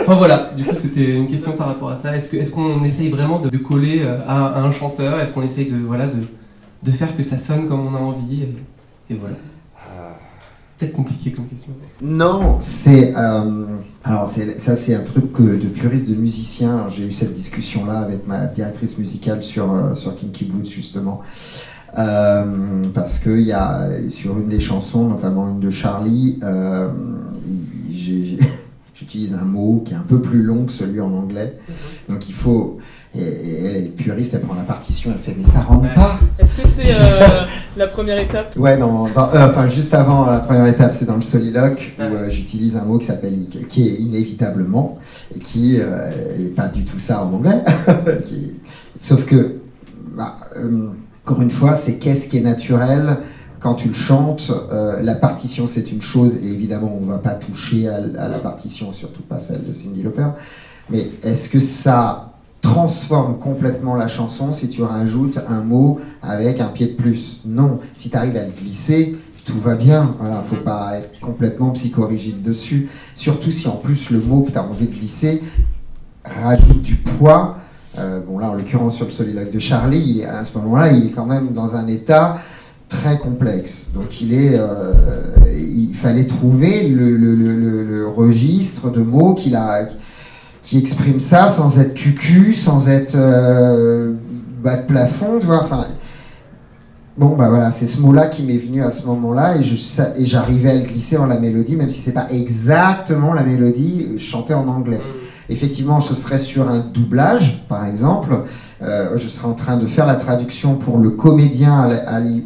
enfin 0.02 0.14
voilà, 0.14 0.52
du 0.56 0.62
coup 0.64 0.76
c'était 0.76 1.16
une 1.16 1.26
question 1.26 1.52
par 1.52 1.66
rapport 1.66 1.90
à 1.90 1.96
ça. 1.96 2.14
Est-ce 2.16 2.30
que- 2.30 2.36
est-ce 2.36 2.52
qu'on 2.52 2.84
essaye 2.84 3.08
vraiment 3.10 3.40
de, 3.40 3.48
de 3.48 3.58
coller 3.58 4.02
euh, 4.04 4.20
à, 4.28 4.46
à 4.46 4.60
un 4.60 4.70
chanteur? 4.70 5.18
Est-ce 5.18 5.32
qu'on 5.34 5.42
essaye 5.42 5.66
de, 5.66 5.76
voilà, 5.76 6.06
de, 6.06 6.18
de 6.84 6.90
faire 6.92 7.16
que 7.16 7.24
ça 7.24 7.36
sonne 7.38 7.66
comme 7.66 7.84
on 7.84 7.96
a 7.96 7.98
envie? 7.98 8.42
Et, 8.44 9.12
et 9.14 9.16
voilà. 9.16 9.34
Peut-être 10.78 10.92
compliqué 10.92 11.30
comme 11.32 11.46
question. 11.46 11.72
Non, 12.00 12.58
c'est 12.60 13.12
euh, 13.16 13.64
alors 14.04 14.28
ça 14.28 14.74
c'est 14.74 14.94
un 14.94 15.02
truc 15.02 15.32
que, 15.32 15.42
de 15.42 15.68
puriste 15.68 16.10
de 16.10 16.16
musicien. 16.16 16.86
J'ai 16.90 17.06
eu 17.06 17.12
cette 17.12 17.34
discussion 17.34 17.86
là 17.86 18.00
avec 18.00 18.26
ma 18.26 18.46
directrice 18.46 18.98
musicale 18.98 19.42
sur 19.42 19.72
euh, 19.72 19.94
sur 19.94 20.16
Kinky 20.16 20.44
Boots 20.46 20.66
justement 20.66 21.22
Euh, 21.98 22.82
parce 22.94 23.18
que 23.18 23.38
y 23.38 23.52
a 23.52 23.86
sur 24.08 24.38
une 24.38 24.48
des 24.48 24.60
chansons, 24.60 25.08
notamment 25.08 25.50
une 25.50 25.60
de 25.60 25.70
Charlie, 25.70 26.38
euh, 26.42 26.88
j'utilise 28.94 29.34
un 29.34 29.44
mot 29.44 29.82
qui 29.84 29.92
est 29.92 29.96
un 29.96 30.06
peu 30.08 30.20
plus 30.20 30.42
long 30.42 30.64
que 30.64 30.72
celui 30.72 31.00
en 31.00 31.12
anglais. 31.12 31.58
Donc 32.08 32.28
il 32.28 32.34
faut 32.34 32.78
et, 33.14 33.20
et 33.22 33.64
elle 33.66 33.76
est 33.76 33.96
puriste, 33.96 34.34
elle 34.34 34.40
prend 34.40 34.54
la 34.54 34.62
partition, 34.62 35.10
elle 35.14 35.18
fait 35.20 35.34
mais 35.38 35.44
ça 35.44 35.60
rentre 35.60 35.92
pas. 35.94 36.18
Est-ce 36.38 36.54
que 36.62 36.66
c'est 36.68 36.94
euh, 36.94 37.44
la 37.76 37.86
première 37.86 38.18
étape? 38.18 38.56
Ouais, 38.56 38.76
dans- 38.78 39.06
euh, 39.06 39.10
enfin 39.50 39.68
juste 39.68 39.94
avant 39.94 40.26
la 40.26 40.38
première 40.38 40.66
étape, 40.66 40.94
c'est 40.94 41.04
dans 41.06 41.16
le 41.16 41.22
soliloque 41.22 41.92
où 41.98 42.02
euh, 42.02 42.30
j'utilise 42.30 42.76
un 42.76 42.84
mot 42.84 42.98
qui 42.98 43.06
s'appelle 43.06 43.34
qui 43.68 43.88
est 43.88 43.94
inévitablement 43.94 44.98
et 45.34 45.38
qui 45.38 45.76
est 45.76 46.54
pas 46.56 46.68
du 46.68 46.84
tout 46.84 46.98
ça 46.98 47.24
en 47.24 47.32
anglais. 47.34 47.62
Qui- 48.24 48.54
sauf 48.98 49.24
que, 49.26 49.56
bah, 50.16 50.36
encore 51.24 51.42
une 51.42 51.50
fois, 51.50 51.74
c'est 51.74 51.98
qu'est-ce 51.98 52.28
qui 52.28 52.38
est 52.38 52.42
naturel 52.42 53.16
quand 53.62 53.74
tu 53.74 53.88
le 53.88 53.94
chantes, 53.94 54.50
euh, 54.72 55.00
la 55.02 55.14
partition 55.14 55.68
c'est 55.68 55.92
une 55.92 56.02
chose, 56.02 56.36
et 56.42 56.48
évidemment 56.48 56.98
on 57.00 57.04
ne 57.06 57.10
va 57.12 57.18
pas 57.18 57.30
toucher 57.34 57.88
à, 57.88 58.00
la 58.00 58.38
partition, 58.38 58.92
surtout 58.92 59.22
pas 59.22 59.38
celle 59.38 59.64
de 59.64 59.72
Cindy 59.72 60.02
Lauper, 60.02 60.26
mais 60.90 61.04
est-ce 61.22 61.48
que 61.48 61.60
ça 61.60 62.31
transforme 62.62 63.38
complètement 63.38 63.94
la 63.94 64.08
chanson 64.08 64.52
si 64.52 64.70
tu 64.70 64.82
rajoutes 64.82 65.38
un 65.48 65.60
mot 65.60 66.00
avec 66.22 66.60
un 66.60 66.68
pied 66.68 66.86
de 66.86 66.92
plus 66.92 67.42
Non, 67.44 67.80
si 67.92 68.08
tu 68.08 68.16
arrives 68.16 68.36
à 68.36 68.44
le 68.44 68.52
glisser, 68.52 69.16
tout 69.44 69.58
va 69.58 69.74
bien. 69.74 70.14
Voilà, 70.18 70.42
faut 70.42 70.56
pas 70.56 70.92
être 70.96 71.20
complètement 71.20 71.70
psychorigide 71.72 72.42
dessus. 72.42 72.88
Surtout 73.14 73.50
si 73.50 73.68
en 73.68 73.76
plus 73.76 74.10
le 74.10 74.20
mot 74.20 74.42
que 74.42 74.52
tu 74.52 74.58
as 74.58 74.64
envie 74.64 74.86
de 74.86 74.94
glisser 74.94 75.42
rajoute 76.24 76.82
du 76.82 76.94
poids. 76.96 77.58
Euh, 77.98 78.20
bon 78.26 78.38
là, 78.38 78.48
en 78.48 78.54
l'occurrence 78.54 78.96
sur 78.96 79.04
le 79.04 79.10
soliloque 79.10 79.50
de 79.50 79.58
Charlie, 79.58 80.24
à 80.24 80.44
ce 80.44 80.56
moment-là, 80.58 80.92
il 80.92 81.06
est 81.06 81.10
quand 81.10 81.26
même 81.26 81.52
dans 81.52 81.76
un 81.76 81.88
état 81.88 82.38
très 82.88 83.18
complexe. 83.18 83.90
Donc 83.94 84.20
il 84.20 84.32
est, 84.32 84.54
euh, 84.54 84.94
il 85.48 85.94
fallait 85.94 86.26
trouver 86.26 86.88
le, 86.88 88.06
registre 88.14 88.90
de 88.90 89.00
mots 89.00 89.34
qu'il 89.34 89.56
a, 89.56 89.88
qui 90.72 90.78
exprime 90.78 91.20
ça 91.20 91.48
sans 91.48 91.78
être 91.78 91.92
cucu, 91.92 92.54
sans 92.54 92.88
être 92.88 93.14
euh, 93.14 94.14
bas 94.64 94.78
de 94.78 94.86
plafond, 94.86 95.38
tu 95.38 95.44
vois. 95.44 95.60
Enfin, 95.62 95.86
Bon, 97.18 97.36
bah 97.36 97.50
voilà, 97.50 97.70
c'est 97.70 97.84
ce 97.84 98.00
mot-là 98.00 98.28
qui 98.28 98.42
m'est 98.42 98.56
venu 98.56 98.82
à 98.82 98.90
ce 98.90 99.04
moment-là 99.04 99.58
et, 99.58 99.62
je, 99.62 99.74
et 100.18 100.24
j'arrivais 100.24 100.70
à 100.70 100.74
le 100.76 100.80
glisser 100.80 101.16
dans 101.16 101.26
la 101.26 101.38
mélodie, 101.38 101.76
même 101.76 101.90
si 101.90 102.00
c'est 102.00 102.14
pas 102.14 102.26
exactement 102.30 103.34
la 103.34 103.42
mélodie 103.42 104.06
euh, 104.14 104.18
chantée 104.18 104.54
en 104.54 104.66
anglais. 104.66 104.96
Mm. 104.96 105.52
Effectivement, 105.52 106.00
ce 106.00 106.14
serait 106.14 106.38
sur 106.38 106.66
un 106.70 106.78
doublage, 106.78 107.66
par 107.68 107.84
exemple. 107.84 108.34
Euh, 108.80 109.18
je 109.18 109.28
serais 109.28 109.48
en 109.48 109.52
train 109.52 109.76
de 109.76 109.86
faire 109.86 110.06
la 110.06 110.14
traduction 110.14 110.76
pour 110.76 110.96
le 110.96 111.10
comédien 111.10 111.90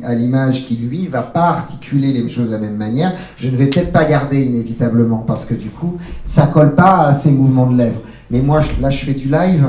à 0.02 0.14
l'image 0.14 0.66
qui, 0.66 0.76
lui, 0.76 1.06
va 1.06 1.22
pas 1.22 1.46
articuler 1.50 2.12
les 2.12 2.28
choses 2.28 2.48
de 2.48 2.52
la 2.52 2.58
même 2.58 2.76
manière. 2.76 3.14
Je 3.38 3.48
ne 3.48 3.56
vais 3.56 3.66
peut-être 3.66 3.92
pas 3.92 4.04
garder 4.04 4.42
inévitablement 4.42 5.18
parce 5.18 5.44
que 5.44 5.54
du 5.54 5.68
coup, 5.68 5.98
ça 6.24 6.48
colle 6.48 6.74
pas 6.74 7.06
à 7.06 7.12
ses 7.12 7.30
mouvements 7.30 7.68
de 7.68 7.76
lèvres. 7.78 8.00
Mais 8.30 8.40
moi, 8.40 8.60
là, 8.80 8.90
je 8.90 9.04
fais 9.04 9.14
du 9.14 9.28
live 9.28 9.66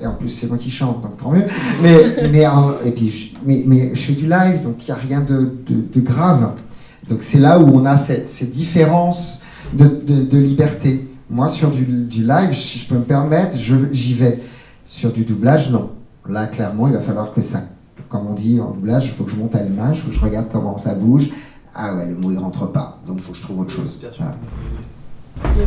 et 0.00 0.06
en 0.06 0.14
plus 0.14 0.28
c'est 0.28 0.46
moi 0.46 0.58
qui 0.58 0.70
chante, 0.70 1.02
donc 1.02 1.16
tant 1.16 1.30
mieux. 1.30 1.44
Mais, 1.82 1.96
mais, 2.30 2.46
et 2.84 2.90
puis, 2.90 3.34
mais, 3.44 3.62
mais 3.66 3.90
je 3.94 4.00
fais 4.00 4.12
du 4.12 4.28
live, 4.28 4.62
donc 4.62 4.76
il 4.80 4.84
n'y 4.86 4.90
a 4.90 4.94
rien 4.94 5.20
de, 5.20 5.52
de, 5.68 6.00
grave. 6.00 6.52
Donc 7.08 7.22
c'est 7.22 7.38
là 7.38 7.58
où 7.58 7.68
on 7.74 7.84
a 7.84 7.96
ces, 7.96 8.26
ces 8.26 8.46
différences 8.46 9.42
de, 9.72 9.86
de, 9.86 10.38
liberté. 10.38 11.08
Moi, 11.30 11.48
sur 11.48 11.70
du, 11.70 11.84
du, 11.84 12.22
live, 12.22 12.54
si 12.54 12.78
je 12.78 12.88
peux 12.88 12.96
me 12.96 13.02
permettre, 13.04 13.56
j'y 13.92 14.14
vais. 14.14 14.40
Sur 14.86 15.10
du 15.10 15.24
doublage, 15.24 15.70
non. 15.72 15.90
Là, 16.28 16.46
clairement, 16.46 16.86
il 16.86 16.94
va 16.94 17.00
falloir 17.00 17.34
que 17.34 17.40
ça, 17.40 17.62
comme 18.08 18.28
on 18.28 18.34
dit 18.34 18.60
en 18.60 18.70
doublage, 18.70 19.06
il 19.06 19.10
faut 19.10 19.24
que 19.24 19.32
je 19.32 19.36
monte 19.36 19.54
à 19.56 19.62
l'image, 19.62 19.98
il 19.98 20.02
faut 20.02 20.10
que 20.10 20.14
je 20.14 20.20
regarde 20.20 20.46
comment 20.52 20.78
ça 20.78 20.94
bouge. 20.94 21.30
Ah 21.74 21.96
ouais, 21.96 22.06
le 22.06 22.14
mot 22.14 22.30
il 22.30 22.38
rentre 22.38 22.70
pas, 22.70 23.00
donc 23.04 23.16
il 23.18 23.22
faut 23.22 23.32
que 23.32 23.38
je 23.38 23.42
trouve 23.42 23.60
autre 23.60 23.72
chose. 23.72 24.00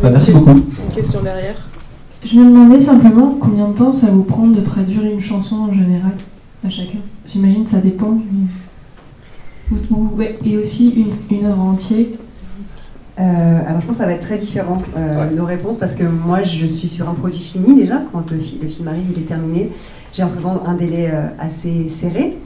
Bah, 0.01 0.09
merci 0.09 0.31
beaucoup. 0.31 0.51
Une 0.51 0.95
question 0.95 1.21
derrière. 1.21 1.57
Je 2.25 2.39
me 2.39 2.45
demandais 2.45 2.79
simplement 2.79 3.31
combien 3.39 3.69
de 3.69 3.77
temps 3.77 3.91
ça 3.91 4.07
vous 4.07 4.23
prend 4.23 4.47
de 4.47 4.59
traduire 4.61 5.03
une 5.03 5.21
chanson 5.21 5.55
en 5.55 5.73
général 5.73 6.13
à 6.65 6.69
chacun. 6.69 6.97
J'imagine 7.27 7.63
que 7.63 7.69
ça 7.69 7.79
dépend. 7.79 8.17
Et 10.43 10.57
aussi 10.57 10.89
une, 10.91 11.37
une 11.37 11.45
œuvre 11.45 11.61
entière. 11.61 12.05
Euh, 13.19 13.59
alors 13.67 13.81
je 13.81 13.87
pense 13.87 13.95
que 13.95 14.01
ça 14.01 14.05
va 14.05 14.13
être 14.13 14.23
très 14.23 14.37
différent 14.37 14.81
euh, 14.95 15.31
nos 15.31 15.45
réponses 15.45 15.77
parce 15.77 15.95
que 15.95 16.03
moi 16.03 16.43
je 16.43 16.67
suis 16.67 16.87
sur 16.87 17.09
un 17.09 17.15
produit 17.15 17.39
fini 17.39 17.73
déjà 17.73 17.99
quand 18.11 18.29
le, 18.29 18.37
film 18.37 18.87
arrive 18.87 19.05
il 19.09 19.23
est 19.23 19.25
terminé 19.25 19.71
j'ai 20.13 20.29
souvent 20.29 20.61
un 20.67 20.75
délai 20.75 21.09
euh, 21.11 21.27
assez 21.39 21.89
serré 21.89 22.37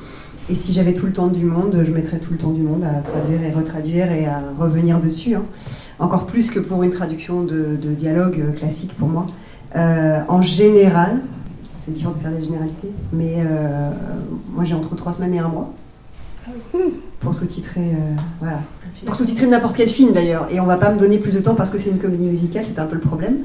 et 0.49 0.55
si 0.55 0.71
j'avais 0.71 0.93
tout 0.93 1.07
le 1.07 1.11
temps 1.11 1.27
du 1.27 1.43
monde 1.43 1.83
je 1.85 1.91
mettrais 1.91 2.19
tout 2.19 2.31
le 2.31 2.37
temps 2.37 2.51
du 2.51 2.61
monde 2.61 2.85
à 2.85 3.01
traduire 3.01 3.43
et 3.43 3.51
retraduire 3.51 4.13
et 4.13 4.25
à 4.27 4.41
revenir 4.57 5.01
dessus 5.01 5.35
hein. 5.35 5.43
encore 5.99 6.25
plus 6.25 6.49
que 6.51 6.61
pour 6.61 6.83
une 6.83 6.91
traduction 6.91 7.43
de, 7.43 7.75
de 7.75 7.89
dialogue 7.89 8.53
classique 8.55 8.93
pour 8.97 9.09
moi 9.09 9.27
euh, 9.27 9.50
en 9.75 10.41
général, 10.41 11.19
c'est 11.81 11.93
différent 11.93 12.13
de 12.13 12.19
faire 12.19 12.31
des 12.31 12.43
généralités, 12.43 12.91
mais 13.11 13.37
euh, 13.39 13.89
moi 14.53 14.63
j'ai 14.65 14.75
entre 14.75 14.95
trois 14.95 15.13
semaines 15.13 15.33
et 15.33 15.39
un 15.39 15.47
mois 15.47 15.73
pour 17.19 17.33
sous-titrer, 17.33 17.81
euh, 17.81 18.15
voilà. 18.39 18.59
Pour 19.05 19.15
sous-titrer 19.15 19.47
n'importe 19.47 19.75
quel 19.77 19.89
film 19.89 20.11
d'ailleurs. 20.11 20.47
Et 20.51 20.59
on 20.59 20.65
va 20.65 20.77
pas 20.77 20.91
me 20.91 20.99
donner 20.99 21.17
plus 21.17 21.33
de 21.33 21.39
temps 21.39 21.55
parce 21.55 21.71
que 21.71 21.79
c'est 21.79 21.89
une 21.89 21.97
comédie 21.97 22.27
musicale, 22.27 22.65
c'est 22.67 22.79
un 22.79 22.85
peu 22.85 22.95
le 22.95 23.01
problème. 23.01 23.37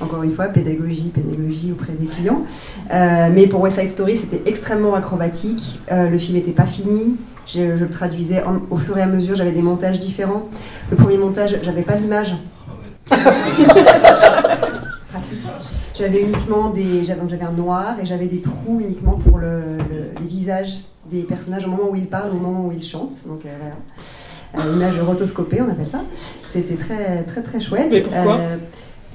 Encore 0.00 0.22
une 0.22 0.32
fois, 0.32 0.46
pédagogie, 0.46 1.12
pédagogie 1.14 1.72
auprès 1.72 1.92
des 1.92 2.06
clients. 2.06 2.42
mais 2.90 3.46
pour 3.48 3.60
West 3.60 3.80
Side 3.80 3.90
Story, 3.90 4.16
c'était 4.16 4.42
extrêmement 4.48 4.94
acrobatique. 4.94 5.80
le 5.90 6.18
film 6.18 6.36
n'était 6.36 6.52
pas 6.52 6.66
fini. 6.66 7.16
Je, 7.46 7.60
le 7.78 7.88
traduisais 7.88 8.42
au 8.70 8.76
fur 8.76 8.96
et 8.98 9.02
à 9.02 9.06
mesure, 9.06 9.34
j'avais 9.36 9.52
des 9.52 9.62
montages 9.62 9.98
différents. 9.98 10.48
Le 10.90 10.96
premier 10.96 11.18
montage, 11.18 11.56
j'avais 11.62 11.82
pas 11.82 11.96
l'image. 11.96 12.34
J'avais 16.02 16.22
uniquement 16.22 16.70
des. 16.70 17.04
J'avais 17.04 17.44
un 17.44 17.52
noir 17.52 17.94
et 18.02 18.06
j'avais 18.06 18.26
des 18.26 18.40
trous 18.40 18.80
uniquement 18.80 19.12
pour 19.12 19.38
le, 19.38 19.60
les 20.20 20.26
visages 20.26 20.80
des 21.08 21.22
personnages 21.22 21.64
au 21.64 21.70
moment 21.70 21.90
où 21.90 21.94
ils 21.94 22.08
parlent, 22.08 22.32
au 22.32 22.40
moment 22.40 22.66
où 22.66 22.72
ils 22.72 22.82
chantent. 22.82 23.22
Donc 23.28 23.46
euh, 23.46 23.56
voilà. 23.60 24.66
Euh, 24.66 24.74
image 24.74 24.98
rotoscopée, 24.98 25.62
on 25.62 25.68
appelle 25.70 25.86
ça. 25.86 26.00
C'était 26.52 26.74
très 26.74 27.22
très 27.22 27.42
très 27.42 27.60
chouette. 27.60 27.86
Mais 27.88 28.00
pourquoi 28.00 28.40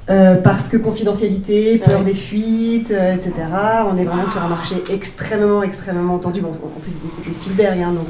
euh, 0.10 0.38
parce 0.38 0.70
que 0.70 0.78
confidentialité, 0.78 1.80
peur 1.80 2.06
des 2.06 2.14
fuites, 2.14 2.92
etc. 2.92 3.34
On 3.92 3.98
est 3.98 4.06
vraiment 4.06 4.26
sur 4.26 4.42
un 4.42 4.48
marché 4.48 4.76
extrêmement, 4.90 5.62
extrêmement 5.64 6.18
tendu. 6.18 6.40
Bon, 6.40 6.52
en 6.52 6.80
plus, 6.80 6.94
c'était 7.14 7.36
Spielberg, 7.36 7.78
hein, 7.82 7.92
donc 7.92 8.08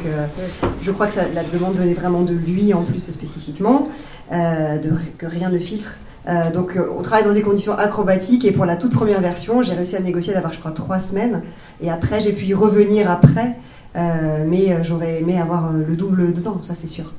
je 0.83 0.91
crois 0.91 1.07
que 1.07 1.17
la 1.17 1.43
demande 1.43 1.73
venait 1.73 1.95
vraiment 1.95 2.21
de 2.21 2.35
lui 2.35 2.71
en 2.75 2.83
plus 2.83 2.99
spécifiquement, 2.99 3.89
de, 4.31 4.91
que 5.17 5.25
rien 5.25 5.49
ne 5.49 5.57
filtre. 5.57 5.95
Euh, 6.27 6.51
donc 6.51 6.75
euh, 6.75 6.89
on 6.97 7.01
travaille 7.01 7.25
dans 7.25 7.33
des 7.33 7.41
conditions 7.41 7.73
acrobatiques 7.73 8.43
et 8.43 8.51
pour 8.51 8.65
la 8.65 8.75
toute 8.75 8.91
première 8.91 9.21
version, 9.21 9.61
j'ai 9.61 9.73
réussi 9.73 9.95
à 9.95 10.01
négocier 10.01 10.33
d'avoir 10.33 10.51
je 10.51 10.59
crois 10.59 10.71
trois 10.71 10.99
semaines 10.99 11.41
et 11.81 11.89
après 11.89 12.19
j'ai 12.19 12.33
pu 12.33 12.45
y 12.45 12.53
revenir 12.53 13.09
après, 13.09 13.55
euh, 13.95 14.43
mais 14.45 14.83
j'aurais 14.83 15.21
aimé 15.21 15.39
avoir 15.39 15.71
le 15.71 15.95
double 15.95 16.33
de 16.33 16.41
temps, 16.41 16.61
ça 16.61 16.73
c'est 16.75 16.87
sûr. 16.87 17.13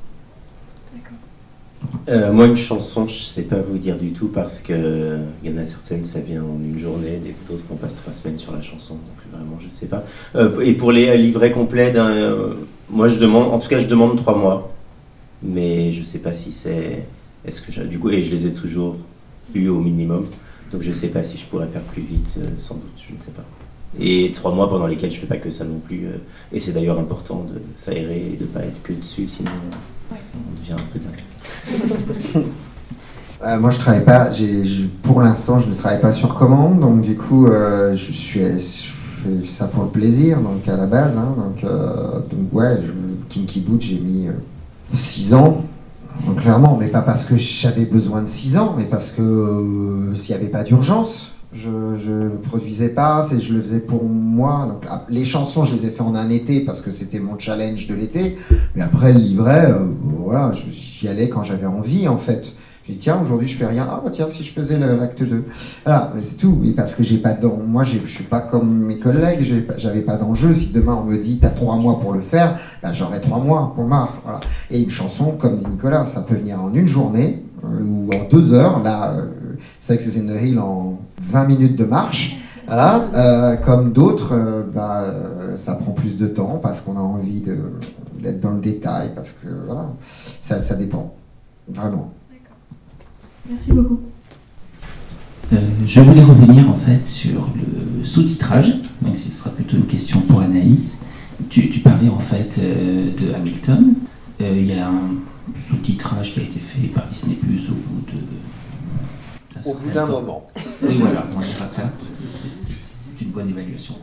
moi, 2.07 2.45
une 2.45 2.57
chanson, 2.57 3.07
je 3.07 3.13
ne 3.13 3.19
sais 3.19 3.41
pas 3.43 3.57
vous 3.57 3.77
dire 3.77 3.97
du 3.97 4.11
tout 4.13 4.27
parce 4.27 4.61
que 4.61 5.17
il 5.43 5.51
y 5.51 5.53
en 5.53 5.57
a 5.57 5.65
certaines, 5.65 6.05
ça 6.05 6.19
vient 6.19 6.43
en 6.43 6.63
une 6.63 6.77
journée, 6.77 7.19
d'autres, 7.47 7.63
on 7.71 7.75
passe 7.75 7.95
trois 7.95 8.13
semaines 8.13 8.37
sur 8.37 8.53
la 8.53 8.61
chanson, 8.61 8.95
donc 8.95 9.31
vraiment, 9.31 9.57
je 9.59 9.65
ne 9.65 9.71
sais 9.71 9.87
pas. 9.87 10.03
et 10.61 10.73
pour 10.73 10.91
les 10.91 11.17
livrets 11.17 11.51
complets, 11.51 11.93
moi, 12.91 13.07
je 13.07 13.17
demande, 13.17 13.53
en 13.53 13.59
tout 13.59 13.69
cas, 13.69 13.79
je 13.79 13.87
demande 13.87 14.17
trois 14.17 14.37
mois, 14.37 14.71
mais 15.41 15.93
je 15.93 15.99
ne 15.99 16.05
sais 16.05 16.19
pas 16.19 16.33
si 16.33 16.51
c'est 16.51 17.05
est-ce 17.45 17.61
que 17.61 17.81
du 17.83 17.99
coup, 17.99 18.09
et 18.09 18.23
je 18.23 18.31
les 18.31 18.47
ai 18.47 18.53
toujours 18.53 18.97
eus 19.55 19.67
au 19.67 19.79
minimum. 19.79 20.25
Donc 20.71 20.81
je 20.81 20.89
ne 20.89 20.93
sais 20.93 21.07
pas 21.07 21.23
si 21.23 21.37
je 21.37 21.45
pourrais 21.45 21.67
faire 21.67 21.81
plus 21.81 22.01
vite, 22.01 22.35
euh, 22.37 22.47
sans 22.57 22.75
doute, 22.75 22.91
je 22.97 23.15
ne 23.15 23.21
sais 23.21 23.31
pas. 23.31 23.43
Et 23.99 24.31
trois 24.33 24.53
mois 24.53 24.69
pendant 24.69 24.85
lesquels 24.85 25.09
je 25.09 25.15
ne 25.15 25.21
fais 25.21 25.27
pas 25.27 25.37
que 25.37 25.49
ça 25.49 25.65
non 25.65 25.79
plus. 25.79 26.05
Euh, 26.05 26.17
et 26.51 26.59
c'est 26.59 26.73
d'ailleurs 26.73 26.99
important 26.99 27.43
de 27.43 27.59
s'aérer 27.75 28.23
et 28.33 28.37
de 28.37 28.43
ne 28.43 28.49
pas 28.49 28.61
être 28.61 28.81
que 28.83 28.93
dessus, 28.93 29.27
sinon 29.27 29.51
on 30.11 30.59
devient 30.59 30.73
un 30.73 30.87
peu 30.91 30.99
dingue. 30.99 32.45
Euh, 33.41 33.57
moi, 33.57 33.71
je 33.71 33.77
travaille 33.77 34.03
pas. 34.03 34.31
pour 35.01 35.21
l'instant, 35.21 35.61
je 35.61 35.69
ne 35.69 35.73
travaille 35.73 36.01
pas 36.01 36.11
sur 36.11 36.35
commande, 36.35 36.81
donc 36.81 36.99
du 36.99 37.15
coup, 37.15 37.47
je 37.47 37.95
suis, 37.95 38.41
fais 38.41 39.47
ça 39.47 39.67
pour 39.67 39.83
le 39.83 39.89
plaisir, 39.89 40.41
donc 40.41 40.67
à 40.67 40.75
la 40.75 40.87
base. 40.87 41.15
Hein, 41.15 41.35
donc, 41.37 41.61
donc 41.63 42.51
ouais, 42.51 42.81
Kinky 43.29 43.61
Boot, 43.61 43.81
j'ai 43.81 43.97
mis 43.97 44.27
six 44.93 45.33
ans 45.33 45.63
clairement, 46.37 46.77
mais 46.79 46.87
pas 46.87 47.01
parce 47.01 47.25
que 47.25 47.37
j'avais 47.37 47.85
besoin 47.85 48.21
de 48.21 48.27
6 48.27 48.57
ans, 48.57 48.75
mais 48.77 48.85
parce 48.85 49.11
que 49.11 49.21
euh, 49.21 50.15
s'il 50.15 50.35
n'y 50.35 50.41
avait 50.41 50.51
pas 50.51 50.63
d'urgence, 50.63 51.33
je 51.51 51.69
ne 51.69 52.29
produisais 52.29 52.89
pas, 52.89 53.25
je 53.27 53.53
le 53.53 53.61
faisais 53.61 53.79
pour 53.79 54.03
moi. 54.03 54.79
Ah, 54.87 55.05
les 55.09 55.25
chansons, 55.25 55.63
je 55.63 55.75
les 55.75 55.87
ai 55.87 55.89
fait 55.89 56.01
en 56.01 56.15
un 56.15 56.29
été 56.29 56.59
parce 56.59 56.81
que 56.81 56.91
c'était 56.91 57.19
mon 57.19 57.39
challenge 57.39 57.87
de 57.87 57.95
l'été. 57.95 58.37
Mais 58.75 58.83
après, 58.83 59.13
le 59.13 59.19
livret, 59.19 59.71
euh, 59.71 59.85
voilà, 60.01 60.53
j'y 60.71 61.07
allais 61.07 61.27
quand 61.29 61.43
j'avais 61.43 61.65
envie, 61.65 62.07
en 62.07 62.17
fait 62.17 62.53
tiens, 62.95 63.19
aujourd'hui 63.21 63.47
je 63.47 63.57
fais 63.57 63.65
rien. 63.65 63.87
Ah 63.89 64.01
bah 64.03 64.09
tiens, 64.11 64.27
si 64.27 64.43
je 64.43 64.51
faisais 64.51 64.77
l'acte 64.77 65.23
2. 65.23 65.43
Voilà, 65.85 66.13
c'est 66.23 66.37
tout. 66.37 66.57
Mais 66.61 66.71
parce 66.71 66.95
que 66.95 67.03
j'ai 67.03 67.17
pas 67.17 67.35
moi 67.67 67.83
je 67.83 67.97
suis 68.07 68.23
pas 68.23 68.41
comme 68.41 68.85
mes 68.85 68.99
collègues, 68.99 69.63
j'avais 69.77 70.01
pas 70.01 70.17
d'enjeu. 70.17 70.53
Si 70.53 70.71
demain 70.71 70.97
on 71.01 71.05
me 71.05 71.17
dit 71.17 71.39
t'as 71.39 71.49
trois 71.49 71.75
mois 71.75 71.99
pour 71.99 72.13
le 72.13 72.21
faire, 72.21 72.59
bah, 72.81 72.93
j'aurai 72.93 73.21
trois 73.21 73.39
mois 73.39 73.73
pour 73.75 73.85
marre. 73.85 74.21
Et 74.71 74.81
une 74.81 74.89
chanson, 74.89 75.31
comme 75.31 75.59
Nicolas, 75.69 76.05
ça 76.05 76.21
peut 76.21 76.35
venir 76.35 76.61
en 76.61 76.73
une 76.73 76.87
journée 76.87 77.43
euh, 77.63 77.83
ou 77.83 78.09
en 78.13 78.27
deux 78.29 78.53
heures. 78.53 78.81
Là, 78.81 79.11
euh, 79.11 79.25
Sex 79.79 80.05
is 80.05 80.19
in 80.19 80.33
the 80.33 80.41
Hill 80.41 80.59
en 80.59 80.99
20 81.21 81.45
minutes 81.45 81.75
de 81.75 81.85
marche. 81.85 82.37
Voilà, 82.67 83.05
euh, 83.15 83.55
comme 83.55 83.93
d'autres, 83.93 84.33
euh, 84.33 84.63
bah, 84.63 85.11
ça 85.55 85.73
prend 85.73 85.91
plus 85.91 86.17
de 86.17 86.27
temps 86.27 86.59
parce 86.61 86.81
qu'on 86.81 86.97
a 86.97 87.01
envie 87.01 87.43
d'être 88.19 88.39
dans 88.39 88.51
le 88.51 88.61
détail, 88.61 89.09
parce 89.15 89.31
que 89.31 89.47
voilà, 89.65 89.87
ça, 90.41 90.61
ça 90.61 90.75
dépend, 90.75 91.13
vraiment. 91.67 92.11
Merci 93.49 93.71
beaucoup. 93.73 93.99
Euh, 95.51 95.57
je 95.87 96.01
voulais 96.01 96.23
revenir 96.23 96.69
en 96.69 96.75
fait 96.75 97.07
sur 97.07 97.49
le 97.55 98.05
sous-titrage, 98.05 98.75
donc 99.01 99.17
ce 99.17 99.31
sera 99.31 99.49
plutôt 99.49 99.77
une 99.77 99.87
question 99.87 100.21
pour 100.21 100.41
Anaïs. 100.41 100.99
Tu, 101.49 101.67
parlais 101.79 102.09
en 102.09 102.19
fait 102.19 102.59
euh, 102.59 103.11
de 103.17 103.33
Hamilton. 103.33 103.95
fait 106.59 106.87
par 106.87 107.07
Disney 107.07 107.35
Plus 107.35 107.69
au 107.69 107.73
bout 107.73 108.05
de. 108.11 109.69
Au 109.69 109.73
bout 109.73 109.89
d'un 109.89 110.05
moment. 110.05 110.45
Oui, 110.83 110.95
voilà, 110.99 111.25
on 111.35 111.39
dira 111.39 111.67
ça. 111.67 111.91
C'est 112.83 113.25
une 113.25 113.31
bonne 113.31 113.49
évaluation. 113.49 113.95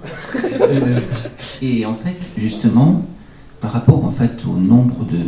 Euh, 0.44 1.00
et 1.62 1.86
en 1.86 1.94
fait, 1.94 2.32
justement, 2.36 3.06
par 3.60 3.72
rapport 3.72 4.04
en 4.04 4.10
fait 4.10 4.44
au 4.44 4.58
nombre 4.58 5.04
de 5.04 5.20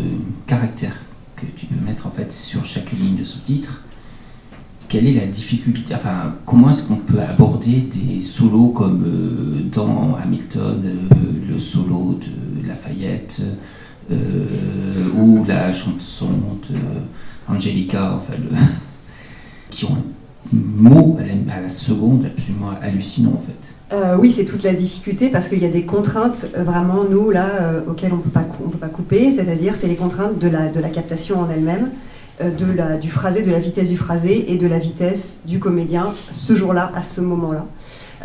caractères 0.46 0.96
que 1.36 1.46
tu 1.56 1.66
peux 1.66 1.84
mettre 1.84 2.06
en 2.06 2.10
fait 2.10 2.32
sur 2.32 2.64
chaque 2.64 2.90
ligne 2.92 3.16
de 3.16 3.24
sous-titre, 3.24 3.82
quelle 4.88 5.06
est 5.06 5.12
la 5.12 5.26
difficulté, 5.26 5.94
enfin, 5.94 6.34
comment 6.46 6.70
est-ce 6.70 6.88
qu'on 6.88 6.96
peut 6.96 7.20
aborder 7.20 7.88
des 7.92 8.22
solos 8.22 8.68
comme 8.68 9.04
euh, 9.06 9.62
dans 9.74 10.16
Hamilton, 10.16 10.82
euh, 10.84 11.52
le 11.52 11.58
solo 11.58 12.18
de 12.20 12.66
Lafayette, 12.66 13.42
euh, 14.10 14.16
ou 15.18 15.44
la 15.46 15.72
chanson 15.72 16.30
de 16.70 16.76
Angelica, 17.52 18.14
enfin, 18.16 18.34
qui 19.70 19.84
ont 19.84 19.96
un 19.96 20.56
mot 20.56 21.18
à 21.20 21.60
la, 21.60 21.68
seconde 21.68 22.24
absolument 22.24 22.70
hallucinant 22.80 23.34
en 23.34 23.42
fait. 23.42 24.16
oui, 24.18 24.32
c'est 24.32 24.46
toute 24.46 24.62
la 24.62 24.72
difficulté 24.72 25.28
parce 25.28 25.48
qu'il 25.48 25.58
y 25.58 25.66
a 25.66 25.70
des 25.70 25.84
contraintes 25.84 26.46
vraiment, 26.56 27.04
nous, 27.04 27.30
là, 27.30 27.82
auxquelles 27.86 28.14
on 28.14 28.16
ne 28.16 28.22
peut 28.22 28.78
pas 28.78 28.88
couper, 28.88 29.30
c'est-à-dire 29.30 29.74
c'est 29.76 29.88
les 29.88 29.96
contraintes 29.96 30.38
de 30.38 30.48
la, 30.48 30.68
de 30.68 30.80
la 30.80 30.88
captation 30.88 31.40
en 31.40 31.50
elle-même. 31.50 31.90
Euh, 32.40 32.50
de 32.50 32.72
la, 32.72 32.98
du 32.98 33.10
phrasé, 33.10 33.42
de 33.42 33.50
la 33.50 33.58
vitesse 33.58 33.88
du 33.88 33.96
phrasé 33.96 34.52
et 34.52 34.56
de 34.56 34.66
la 34.68 34.78
vitesse 34.78 35.40
du 35.44 35.58
comédien 35.58 36.12
ce 36.30 36.54
jour-là, 36.54 36.92
à 36.94 37.02
ce 37.02 37.20
moment-là. 37.20 37.66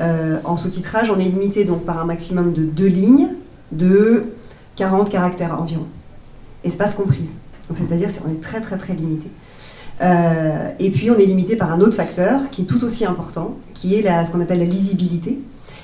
Euh, 0.02 0.38
en 0.44 0.56
sous-titrage, 0.56 1.10
on 1.10 1.18
est 1.20 1.24
limité 1.24 1.66
donc 1.66 1.84
par 1.84 2.00
un 2.00 2.06
maximum 2.06 2.54
de 2.54 2.64
deux 2.64 2.88
lignes 2.88 3.30
de 3.72 4.26
40 4.76 5.10
caractères 5.10 5.60
environ. 5.60 5.88
Espace 6.64 6.94
comprise. 6.94 7.32
Donc 7.70 7.80
c'est-à-dire 7.80 8.10
qu'on 8.16 8.30
est 8.30 8.42
très 8.42 8.62
très 8.62 8.78
très 8.78 8.94
limité. 8.94 9.32
Euh, 10.02 10.70
et 10.80 10.92
puis 10.92 11.10
on 11.10 11.18
est 11.18 11.26
limité 11.26 11.56
par 11.56 11.72
un 11.72 11.82
autre 11.82 11.96
facteur 11.96 12.52
qui 12.52 12.64
est 12.64 12.66
tout 12.66 12.84
aussi 12.84 13.06
important, 13.06 13.56
qui 13.74 13.96
est 13.96 14.04
la, 14.04 14.26
ce 14.26 14.32
qu'on 14.32 14.42
appelle 14.42 14.60
la 14.60 14.66
lisibilité. 14.66 15.40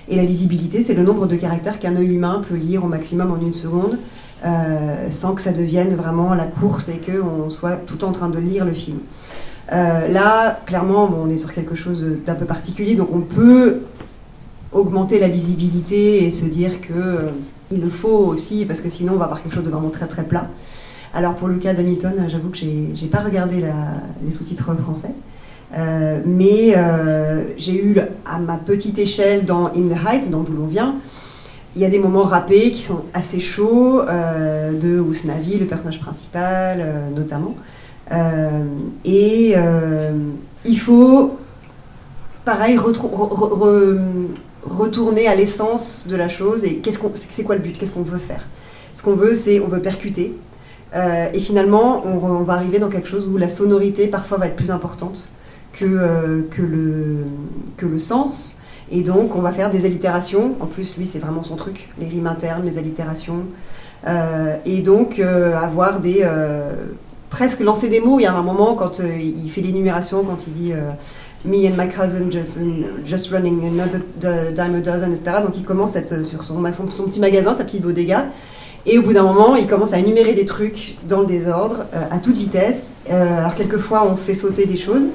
Et 0.08 0.16
la 0.16 0.24
lisibilité, 0.24 0.84
c'est 0.84 0.94
le 0.94 1.04
nombre 1.04 1.26
de 1.26 1.36
caractères 1.36 1.80
qu'un 1.80 1.96
œil 1.96 2.14
humain 2.14 2.44
peut 2.48 2.56
lire 2.56 2.84
au 2.84 2.88
maximum 2.88 3.32
en 3.32 3.40
une 3.40 3.54
seconde. 3.54 3.98
Euh, 4.46 5.12
sans 5.12 5.36
que 5.36 5.42
ça 5.42 5.52
devienne 5.52 5.96
vraiment 5.96 6.34
la 6.34 6.46
course 6.46 6.88
et 6.88 7.02
qu'on 7.02 7.50
soit 7.50 7.76
tout 7.76 8.06
en 8.06 8.14
train 8.14 8.30
de 8.30 8.40
lire 8.40 8.64
le 8.64 8.72
film. 8.72 9.00
Euh, 9.74 10.08
là, 10.08 10.62
clairement, 10.66 11.10
on 11.14 11.30
est 11.30 11.38
sur 11.38 11.54
quelque 11.54 11.76
chose 11.76 12.06
d'un 12.26 12.36
peu 12.36 12.46
particulier, 12.46 12.96
donc 12.96 13.10
on 13.14 13.20
peut 13.20 13.82
augmenter 14.72 15.20
la 15.20 15.28
visibilité 15.28 16.24
et 16.24 16.32
se 16.32 16.46
dire 16.46 16.80
que 16.80 16.94
euh, 16.94 17.30
il 17.70 17.82
le 17.82 17.90
faut 17.90 18.28
aussi, 18.28 18.64
parce 18.66 18.80
que 18.80 18.88
sinon 18.88 19.14
on 19.14 19.18
va 19.18 19.26
avoir 19.26 19.44
quelque 19.44 19.56
chose 19.56 19.66
de 19.66 19.70
vraiment 19.70 19.90
très 19.90 20.08
très 20.08 20.24
plat. 20.24 20.48
Alors 21.14 21.36
pour 21.36 21.50
le 21.50 21.56
cas 21.56 21.74
d'Hamilton, 21.74 22.14
j'avoue 22.30 22.50
que 22.50 22.58
j'ai 22.58 23.08
pas 23.08 23.20
regardé 23.20 23.64
les 24.24 24.32
sous-titres 24.32 24.74
français. 24.76 25.14
mais 26.26 26.76
j'ai 27.58 27.84
eu 27.84 28.00
à 28.26 28.40
ma 28.40 28.58
petite 28.58 28.98
échelle 29.00 29.44
dans 29.44 29.66
In 29.68 29.90
the 29.90 30.08
Heights, 30.08 30.30
d'où 30.32 30.54
l'on 30.54 30.68
vient, 30.68 30.96
il 31.76 31.82
y 31.82 31.86
a 31.86 31.90
des 31.90 32.00
moments 32.00 32.24
rappés 32.24 32.72
qui 32.72 32.82
sont 32.82 33.06
assez 33.14 33.40
chauds, 33.40 34.02
euh, 34.02 34.72
de 34.72 35.00
Ousnavi, 35.00 35.58
le 35.58 35.66
personnage 35.66 36.00
principal 36.00 36.80
euh, 36.82 37.10
notamment. 37.16 37.56
Euh, 38.12 38.66
et 39.06 39.54
il 40.66 40.80
faut, 40.80 41.38
pareil, 42.44 42.78
retourner 44.64 45.28
à 45.28 45.36
l'essence 45.36 46.08
de 46.08 46.16
la 46.16 46.28
chose 46.28 46.64
et 46.64 46.78
qu'est-ce 46.78 46.98
qu'on, 46.98 47.12
c'est 47.14 47.44
quoi 47.44 47.56
le 47.56 47.62
but, 47.62 47.78
qu'est-ce 47.78 47.94
qu'on 47.94 48.02
veut 48.02 48.18
faire? 48.18 48.48
Ce 48.96 49.04
qu'on 49.04 49.14
veut, 49.14 49.36
c'est 49.36 49.60
on 49.60 49.68
veut 49.68 49.82
percuter. 49.82 50.36
et 50.96 51.40
finalement, 51.40 52.04
on, 52.04 52.44
va 52.44 52.54
arriver 52.54 52.80
dans 52.80 52.90
quelque 52.90 53.08
chose 53.08 53.28
où 53.28 53.38
la 53.38 53.48
sonorité 53.48 54.08
parfois 54.08 54.40
va 54.40 54.48
être 54.48 54.56
plus 54.56 54.72
importante 54.72 55.30
que, 55.72 56.48
que, 56.50 56.64
le, 56.64 57.26
que 57.78 57.86
le 57.86 58.00
sens. 58.00 58.59
Et 58.92 59.02
donc, 59.02 59.36
on 59.36 59.42
va 59.42 59.52
faire 59.52 59.70
des 59.70 59.86
allitérations. 59.86 60.56
En 60.60 60.66
plus, 60.66 60.98
lui, 60.98 61.06
c'est 61.06 61.20
vraiment 61.20 61.44
son 61.44 61.56
truc, 61.56 61.90
les 62.00 62.08
rimes 62.08 62.28
internes, 62.28 62.64
les 62.66 62.78
allitérations. 62.78 63.44
Euh, 64.08 64.56
et 64.66 64.80
donc, 64.80 65.20
euh, 65.20 65.56
avoir 65.58 66.00
des. 66.00 66.20
Euh, 66.22 66.72
presque 67.30 67.60
lancer 67.60 67.90
des 67.90 68.00
mots. 68.00 68.20
Il 68.20 68.24
y 68.24 68.26
a 68.26 68.34
un 68.34 68.42
moment, 68.42 68.74
quand 68.74 69.00
il 69.00 69.52
fait 69.52 69.62
l'énumération, 69.62 70.24
quand 70.24 70.48
il 70.48 70.54
dit 70.54 70.74
Me 71.46 71.68
and 71.68 71.76
my 71.78 71.88
cousin 71.88 72.32
just, 72.32 72.60
just 73.06 73.30
running 73.30 73.68
another 73.68 74.02
dime 74.52 74.76
a 74.76 74.82
dozen, 74.82 75.14
etc. 75.14 75.38
Donc, 75.44 75.56
il 75.56 75.64
commence 75.64 75.96
sur 76.24 76.44
son, 76.44 76.64
son, 76.90 77.04
petit 77.04 77.20
magasin, 77.20 77.54
sa 77.54 77.64
petite 77.64 77.84
bodega. 77.84 78.26
Et 78.88 78.98
au 78.98 79.04
bout 79.04 79.14
d'un 79.14 79.24
moment, 79.24 79.56
il 79.56 79.68
commence 79.68 79.94
à 79.94 80.00
énumérer 80.00 80.34
des 80.34 80.46
trucs 80.46 80.98
dans 81.08 81.20
le 81.20 81.28
désordre, 81.28 81.86
à 82.10 82.18
toute 82.18 82.38
vitesse. 82.38 82.94
alors, 83.08 83.54
quelquefois, 83.54 84.08
on 84.12 84.16
fait 84.16 84.34
sauter 84.34 84.66
des 84.66 84.78
choses. 84.78 85.10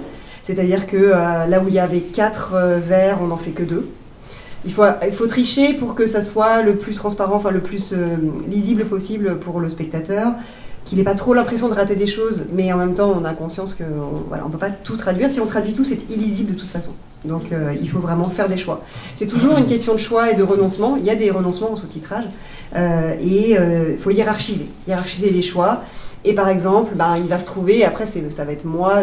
C'est-à-dire 0.45 0.87
que 0.87 0.97
euh, 0.99 1.47
là 1.47 1.61
où 1.61 1.69
il 1.69 1.75
y 1.75 1.79
avait 1.79 2.01
quatre 2.01 2.53
euh, 2.55 2.79
verres, 2.79 3.19
on 3.23 3.29
n'en 3.29 3.39
fait 3.39 3.51
que 3.51 3.63
deux. 3.63 3.89
Il 4.67 4.73
faut, 4.73 4.85
il 5.05 5.13
faut 5.13 5.27
tricher 5.27 5.73
pour 5.73 5.95
que 5.95 6.07
ça 6.07 6.23
soit 6.23 6.63
le 6.63 6.77
plus 6.77 6.95
transparent, 6.95 7.37
enfin 7.37 7.51
le 7.51 7.61
plus 7.61 7.93
euh, 7.93 8.17
lisible 8.47 8.85
possible 8.85 9.39
pour 9.39 9.59
le 9.59 9.69
spectateur, 9.71 10.33
qu'il 10.85 10.99
n'ait 10.99 11.05
pas 11.05 11.15
trop 11.15 11.33
l'impression 11.33 11.69
de 11.69 11.75
rater 11.75 11.97
des 11.97 12.07
choses, 12.07 12.47
mais 12.53 12.73
en 12.73 12.77
même 12.77 12.95
temps 12.95 13.15
on 13.19 13.25
a 13.25 13.33
conscience 13.33 13.75
qu'on 13.75 14.23
voilà, 14.29 14.45
ne 14.45 14.51
peut 14.51 14.59
pas 14.59 14.71
tout 14.71 14.97
traduire. 14.97 15.31
Si 15.31 15.41
on 15.41 15.47
traduit 15.47 15.73
tout, 15.73 15.85
c'est 15.85 16.11
illisible 16.11 16.53
de 16.53 16.59
toute 16.59 16.71
façon. 16.71 16.93
Donc 17.25 17.45
il 17.81 17.89
faut 17.89 18.01
vraiment 18.01 18.29
faire 18.29 18.51
des 18.51 18.59
choix. 18.59 18.83
C'est 19.17 19.27
toujours 19.27 19.57
une 19.57 19.65
question 19.65 19.95
de 19.95 19.99
choix 19.99 20.31
et 20.31 20.35
de 20.35 20.43
renoncement. 20.43 20.97
Il 20.97 21.05
y 21.05 21.11
a 21.11 21.15
des 21.15 21.31
renoncements 21.31 21.73
en 21.73 21.77
sous-titrage. 21.77 22.25
et 22.75 23.53
il 23.53 23.99
faut 23.99 24.11
hiérarchiser. 24.11 24.69
Hiérarchiser 24.87 25.31
les 25.31 25.41
choix. 25.41 25.81
Et 26.25 26.35
par 26.35 26.49
exemple, 26.49 26.93
ben, 26.95 27.15
il 27.19 27.29
va 27.29 27.39
se 27.39 27.45
trouver, 27.45 27.85
après 27.85 28.07
ça 28.07 28.45
va 28.45 28.53
être 28.53 28.65
moi, 28.65 29.03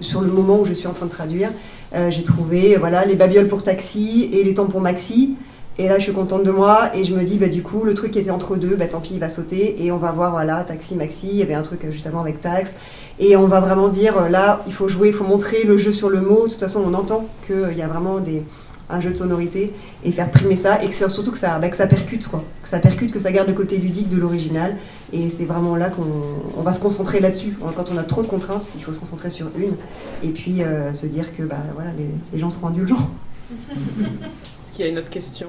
sur 0.00 0.20
le 0.20 0.28
moment 0.28 0.60
où 0.60 0.66
je 0.66 0.72
suis 0.72 0.86
en 0.86 0.92
train 0.92 1.06
de 1.06 1.10
traduire, 1.10 1.50
euh, 1.94 2.10
j'ai 2.10 2.22
trouvé 2.22 2.76
voilà, 2.76 3.04
les 3.04 3.16
babioles 3.16 3.48
pour 3.48 3.64
taxi 3.64 4.30
et 4.32 4.44
les 4.44 4.54
tampons 4.54 4.80
maxi. 4.80 5.34
Et 5.78 5.88
là, 5.88 5.98
je 5.98 6.04
suis 6.04 6.12
contente 6.12 6.44
de 6.44 6.50
moi 6.50 6.90
et 6.94 7.04
je 7.04 7.14
me 7.14 7.24
dis, 7.24 7.38
bah, 7.38 7.48
du 7.48 7.62
coup, 7.62 7.84
le 7.84 7.94
truc 7.94 8.12
qui 8.12 8.18
était 8.18 8.30
entre 8.30 8.56
deux, 8.56 8.76
bah, 8.76 8.86
tant 8.86 9.00
pis, 9.00 9.14
il 9.14 9.20
va 9.20 9.30
sauter 9.30 9.82
et 9.82 9.90
on 9.90 9.96
va 9.96 10.12
voir, 10.12 10.30
voilà, 10.30 10.62
taxi, 10.62 10.94
maxi. 10.94 11.28
Il 11.32 11.36
y 11.36 11.42
avait 11.42 11.54
un 11.54 11.62
truc 11.62 11.84
euh, 11.84 11.90
justement 11.90 12.20
avec 12.20 12.40
taxe. 12.40 12.74
Et 13.18 13.36
on 13.36 13.46
va 13.46 13.60
vraiment 13.60 13.88
dire, 13.88 14.18
euh, 14.18 14.28
là, 14.28 14.62
il 14.66 14.72
faut 14.72 14.88
jouer, 14.88 15.08
il 15.08 15.14
faut 15.14 15.24
montrer 15.24 15.64
le 15.64 15.76
jeu 15.76 15.92
sur 15.92 16.10
le 16.10 16.20
mot. 16.20 16.44
De 16.44 16.50
toute 16.50 16.60
façon, 16.60 16.82
on 16.86 16.94
entend 16.94 17.26
qu'il 17.46 17.76
y 17.76 17.82
a 17.82 17.88
vraiment 17.88 18.18
des, 18.18 18.42
un 18.90 19.00
jeu 19.00 19.10
de 19.10 19.16
sonorité 19.16 19.72
et 20.04 20.12
faire 20.12 20.30
primer 20.30 20.56
ça 20.56 20.82
et 20.82 20.88
que 20.88 20.94
surtout 20.94 21.32
que 21.32 21.38
ça, 21.38 21.58
bah, 21.58 21.68
que 21.68 21.76
ça 21.76 21.86
percute 21.86 22.26
quoi, 22.26 22.42
que 22.62 22.68
ça 22.68 22.78
percute, 22.78 23.12
que 23.12 23.18
ça 23.18 23.32
garde 23.32 23.48
le 23.48 23.54
côté 23.54 23.76
ludique 23.78 24.08
de 24.08 24.18
l'original 24.18 24.76
et 25.12 25.30
c'est 25.30 25.44
vraiment 25.44 25.76
là 25.76 25.90
qu'on 25.90 26.62
va 26.62 26.72
se 26.72 26.80
concentrer 26.80 27.20
là-dessus. 27.20 27.56
Quand 27.76 27.90
on 27.90 27.96
a 27.96 28.02
trop 28.02 28.22
de 28.22 28.26
contraintes, 28.26 28.66
il 28.76 28.82
faut 28.82 28.92
se 28.92 29.00
concentrer 29.00 29.30
sur 29.30 29.46
une 29.56 29.76
et 30.22 30.28
puis 30.28 30.62
euh, 30.62 30.94
se 30.94 31.06
dire 31.06 31.36
que 31.36 31.42
bah, 31.42 31.56
voilà, 31.74 31.90
les, 32.32 32.38
gens 32.38 32.50
seront 32.50 32.68
indulgents. 32.68 33.10
Est-ce 33.50 34.72
qu'il 34.72 34.84
y 34.84 34.88
a 34.88 34.90
une 34.90 34.98
autre 34.98 35.10
question? 35.10 35.48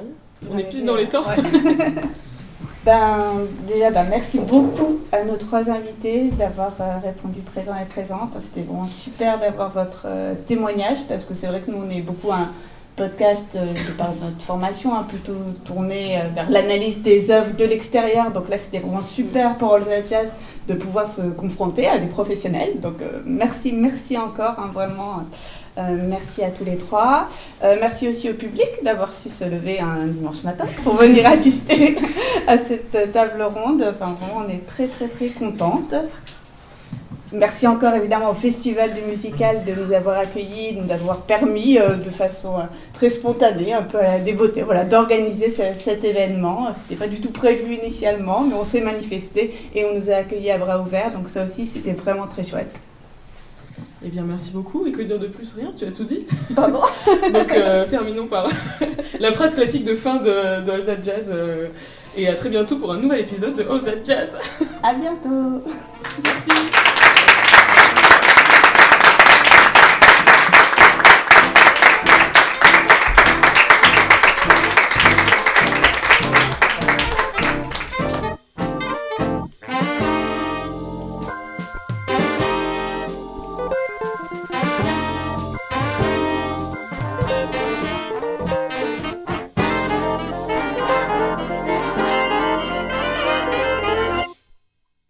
On 0.50 0.58
est 0.58 0.70
plus 0.70 0.82
dans 0.82 0.96
les 0.96 1.10
temps. 1.10 1.24
Ben, 2.84 3.46
déjà, 3.68 3.92
ben, 3.92 4.08
merci 4.10 4.40
beaucoup 4.40 5.02
à 5.12 5.24
nos 5.24 5.36
trois 5.36 5.70
invités 5.70 6.32
d'avoir 6.32 6.74
euh, 6.80 6.98
répondu 7.04 7.42
présent 7.42 7.74
et 7.80 7.86
présente. 7.86 8.32
C'était 8.40 8.66
vraiment 8.66 8.88
super 8.88 9.40
d'avoir 9.40 9.70
votre 9.70 10.06
euh, 10.08 10.34
témoignage 10.48 11.06
parce 11.08 11.26
que 11.26 11.36
c'est 11.36 11.46
vrai 11.46 11.60
que 11.60 11.70
nous, 11.70 11.78
on 11.78 11.90
est 11.92 12.02
beaucoup 12.02 12.32
un, 12.32 12.50
podcast 13.02 13.56
euh, 13.56 13.74
de 13.74 13.94
par 13.98 14.14
notre 14.22 14.44
formation, 14.44 14.94
hein, 14.94 15.08
plutôt 15.10 15.40
tourné 15.66 16.18
euh, 16.18 16.22
vers 16.36 16.48
l'analyse 16.52 17.02
des 17.02 17.32
œuvres 17.32 17.56
de 17.58 17.66
l'extérieur. 17.66 18.30
Donc 18.30 18.48
là, 18.48 18.60
c'était 18.60 18.78
vraiment 18.78 19.02
super 19.02 19.56
pour 19.56 19.72
Olzatias 19.72 20.36
de 20.68 20.76
pouvoir 20.76 21.08
se 21.08 21.22
confronter 21.22 21.88
à 21.88 21.98
des 21.98 22.06
professionnels. 22.06 22.80
Donc 22.80 23.02
euh, 23.02 23.22
merci, 23.26 23.74
merci 23.74 24.20
encore, 24.20 24.56
hein, 24.60 24.70
vraiment. 24.72 25.24
merci 25.78 26.44
à 26.44 26.52
tous 26.52 26.66
les 26.66 26.78
trois. 26.78 27.30
merci 27.86 28.10
aussi 28.10 28.30
au 28.30 28.34
public 28.34 28.72
d'avoir 28.84 29.14
su 29.14 29.30
se 29.30 29.46
lever 29.46 29.80
un 29.80 30.06
dimanche 30.06 30.44
matin 30.44 30.66
pour 30.84 30.96
venir 30.96 31.26
assister 31.38 31.98
à 32.46 32.58
cette 32.58 33.14
table 33.14 33.42
ronde. 33.42 33.82
Enfin, 33.94 34.14
vraiment, 34.20 34.44
on 34.46 34.50
est 34.50 34.66
très, 34.68 34.88
très, 34.88 35.08
très 35.08 35.30
contente. 35.30 35.96
Merci 37.34 37.66
encore 37.66 37.94
évidemment 37.94 38.32
au 38.32 38.34
Festival 38.34 38.94
du 38.94 39.02
Musical 39.10 39.64
de 39.64 39.72
nous 39.74 39.94
avoir 39.94 40.18
accueillis, 40.18 40.74
de 40.74 40.82
nous 40.82 40.92
avoir 40.92 41.22
permis 41.22 41.80
euh, 41.80 41.96
de 41.96 42.10
façon 42.10 42.58
euh, 42.58 42.64
très 42.94 43.10
spontanée, 43.10 43.74
un 43.74 43.84
peu 43.84 44.00
à 44.00 44.18
la 44.18 44.20
débeauté, 44.20 44.64
voilà, 44.64 44.84
d'organiser 44.84 45.50
cet 45.50 46.04
événement. 46.04 46.68
Ce 46.74 46.92
n'était 46.92 47.06
pas 47.06 47.10
du 47.10 47.22
tout 47.22 47.32
prévu 47.32 47.76
initialement, 47.76 48.42
mais 48.42 48.54
on 48.56 48.66
s'est 48.66 48.82
manifesté 48.82 49.56
et 49.74 49.86
on 49.86 49.98
nous 49.98 50.12
a 50.12 50.16
accueillis 50.16 50.52
à 50.52 50.58
bras 50.58 50.82
ouverts, 50.82 51.14
donc 51.14 51.30
ça 51.30 51.46
aussi 51.46 51.68
c'était 51.68 51.94
vraiment 51.94 52.28
très 52.28 52.44
chouette. 52.44 52.76
Eh 54.04 54.10
bien, 54.10 54.24
merci 54.24 54.52
beaucoup. 54.52 54.86
Et 54.86 54.92
que 54.92 55.02
dire 55.02 55.20
de 55.20 55.28
plus? 55.28 55.54
Rien, 55.54 55.72
tu 55.78 55.86
as 55.86 55.92
tout 55.92 56.06
dit. 56.06 56.26
Pardon? 56.56 56.82
Donc, 57.34 57.54
euh, 57.54 57.86
terminons 57.88 58.26
par 58.26 58.48
la 59.20 59.32
phrase 59.32 59.54
classique 59.54 59.86
de 59.86 59.94
fin 59.94 60.16
de, 60.16 60.66
de 60.66 60.72
All 60.72 60.84
That 60.84 61.04
Jazz. 61.04 61.32
et 62.18 62.28
à 62.28 62.34
très 62.34 62.50
bientôt 62.50 62.78
pour 62.78 62.92
un 62.92 63.00
nouvel 63.00 63.22
épisode 63.22 63.56
de 63.56 63.62
All 63.62 63.84
That 63.84 64.04
Jazz. 64.04 64.38
À 64.82 64.96
bientôt. 64.96 65.64
Merci. 66.26 66.91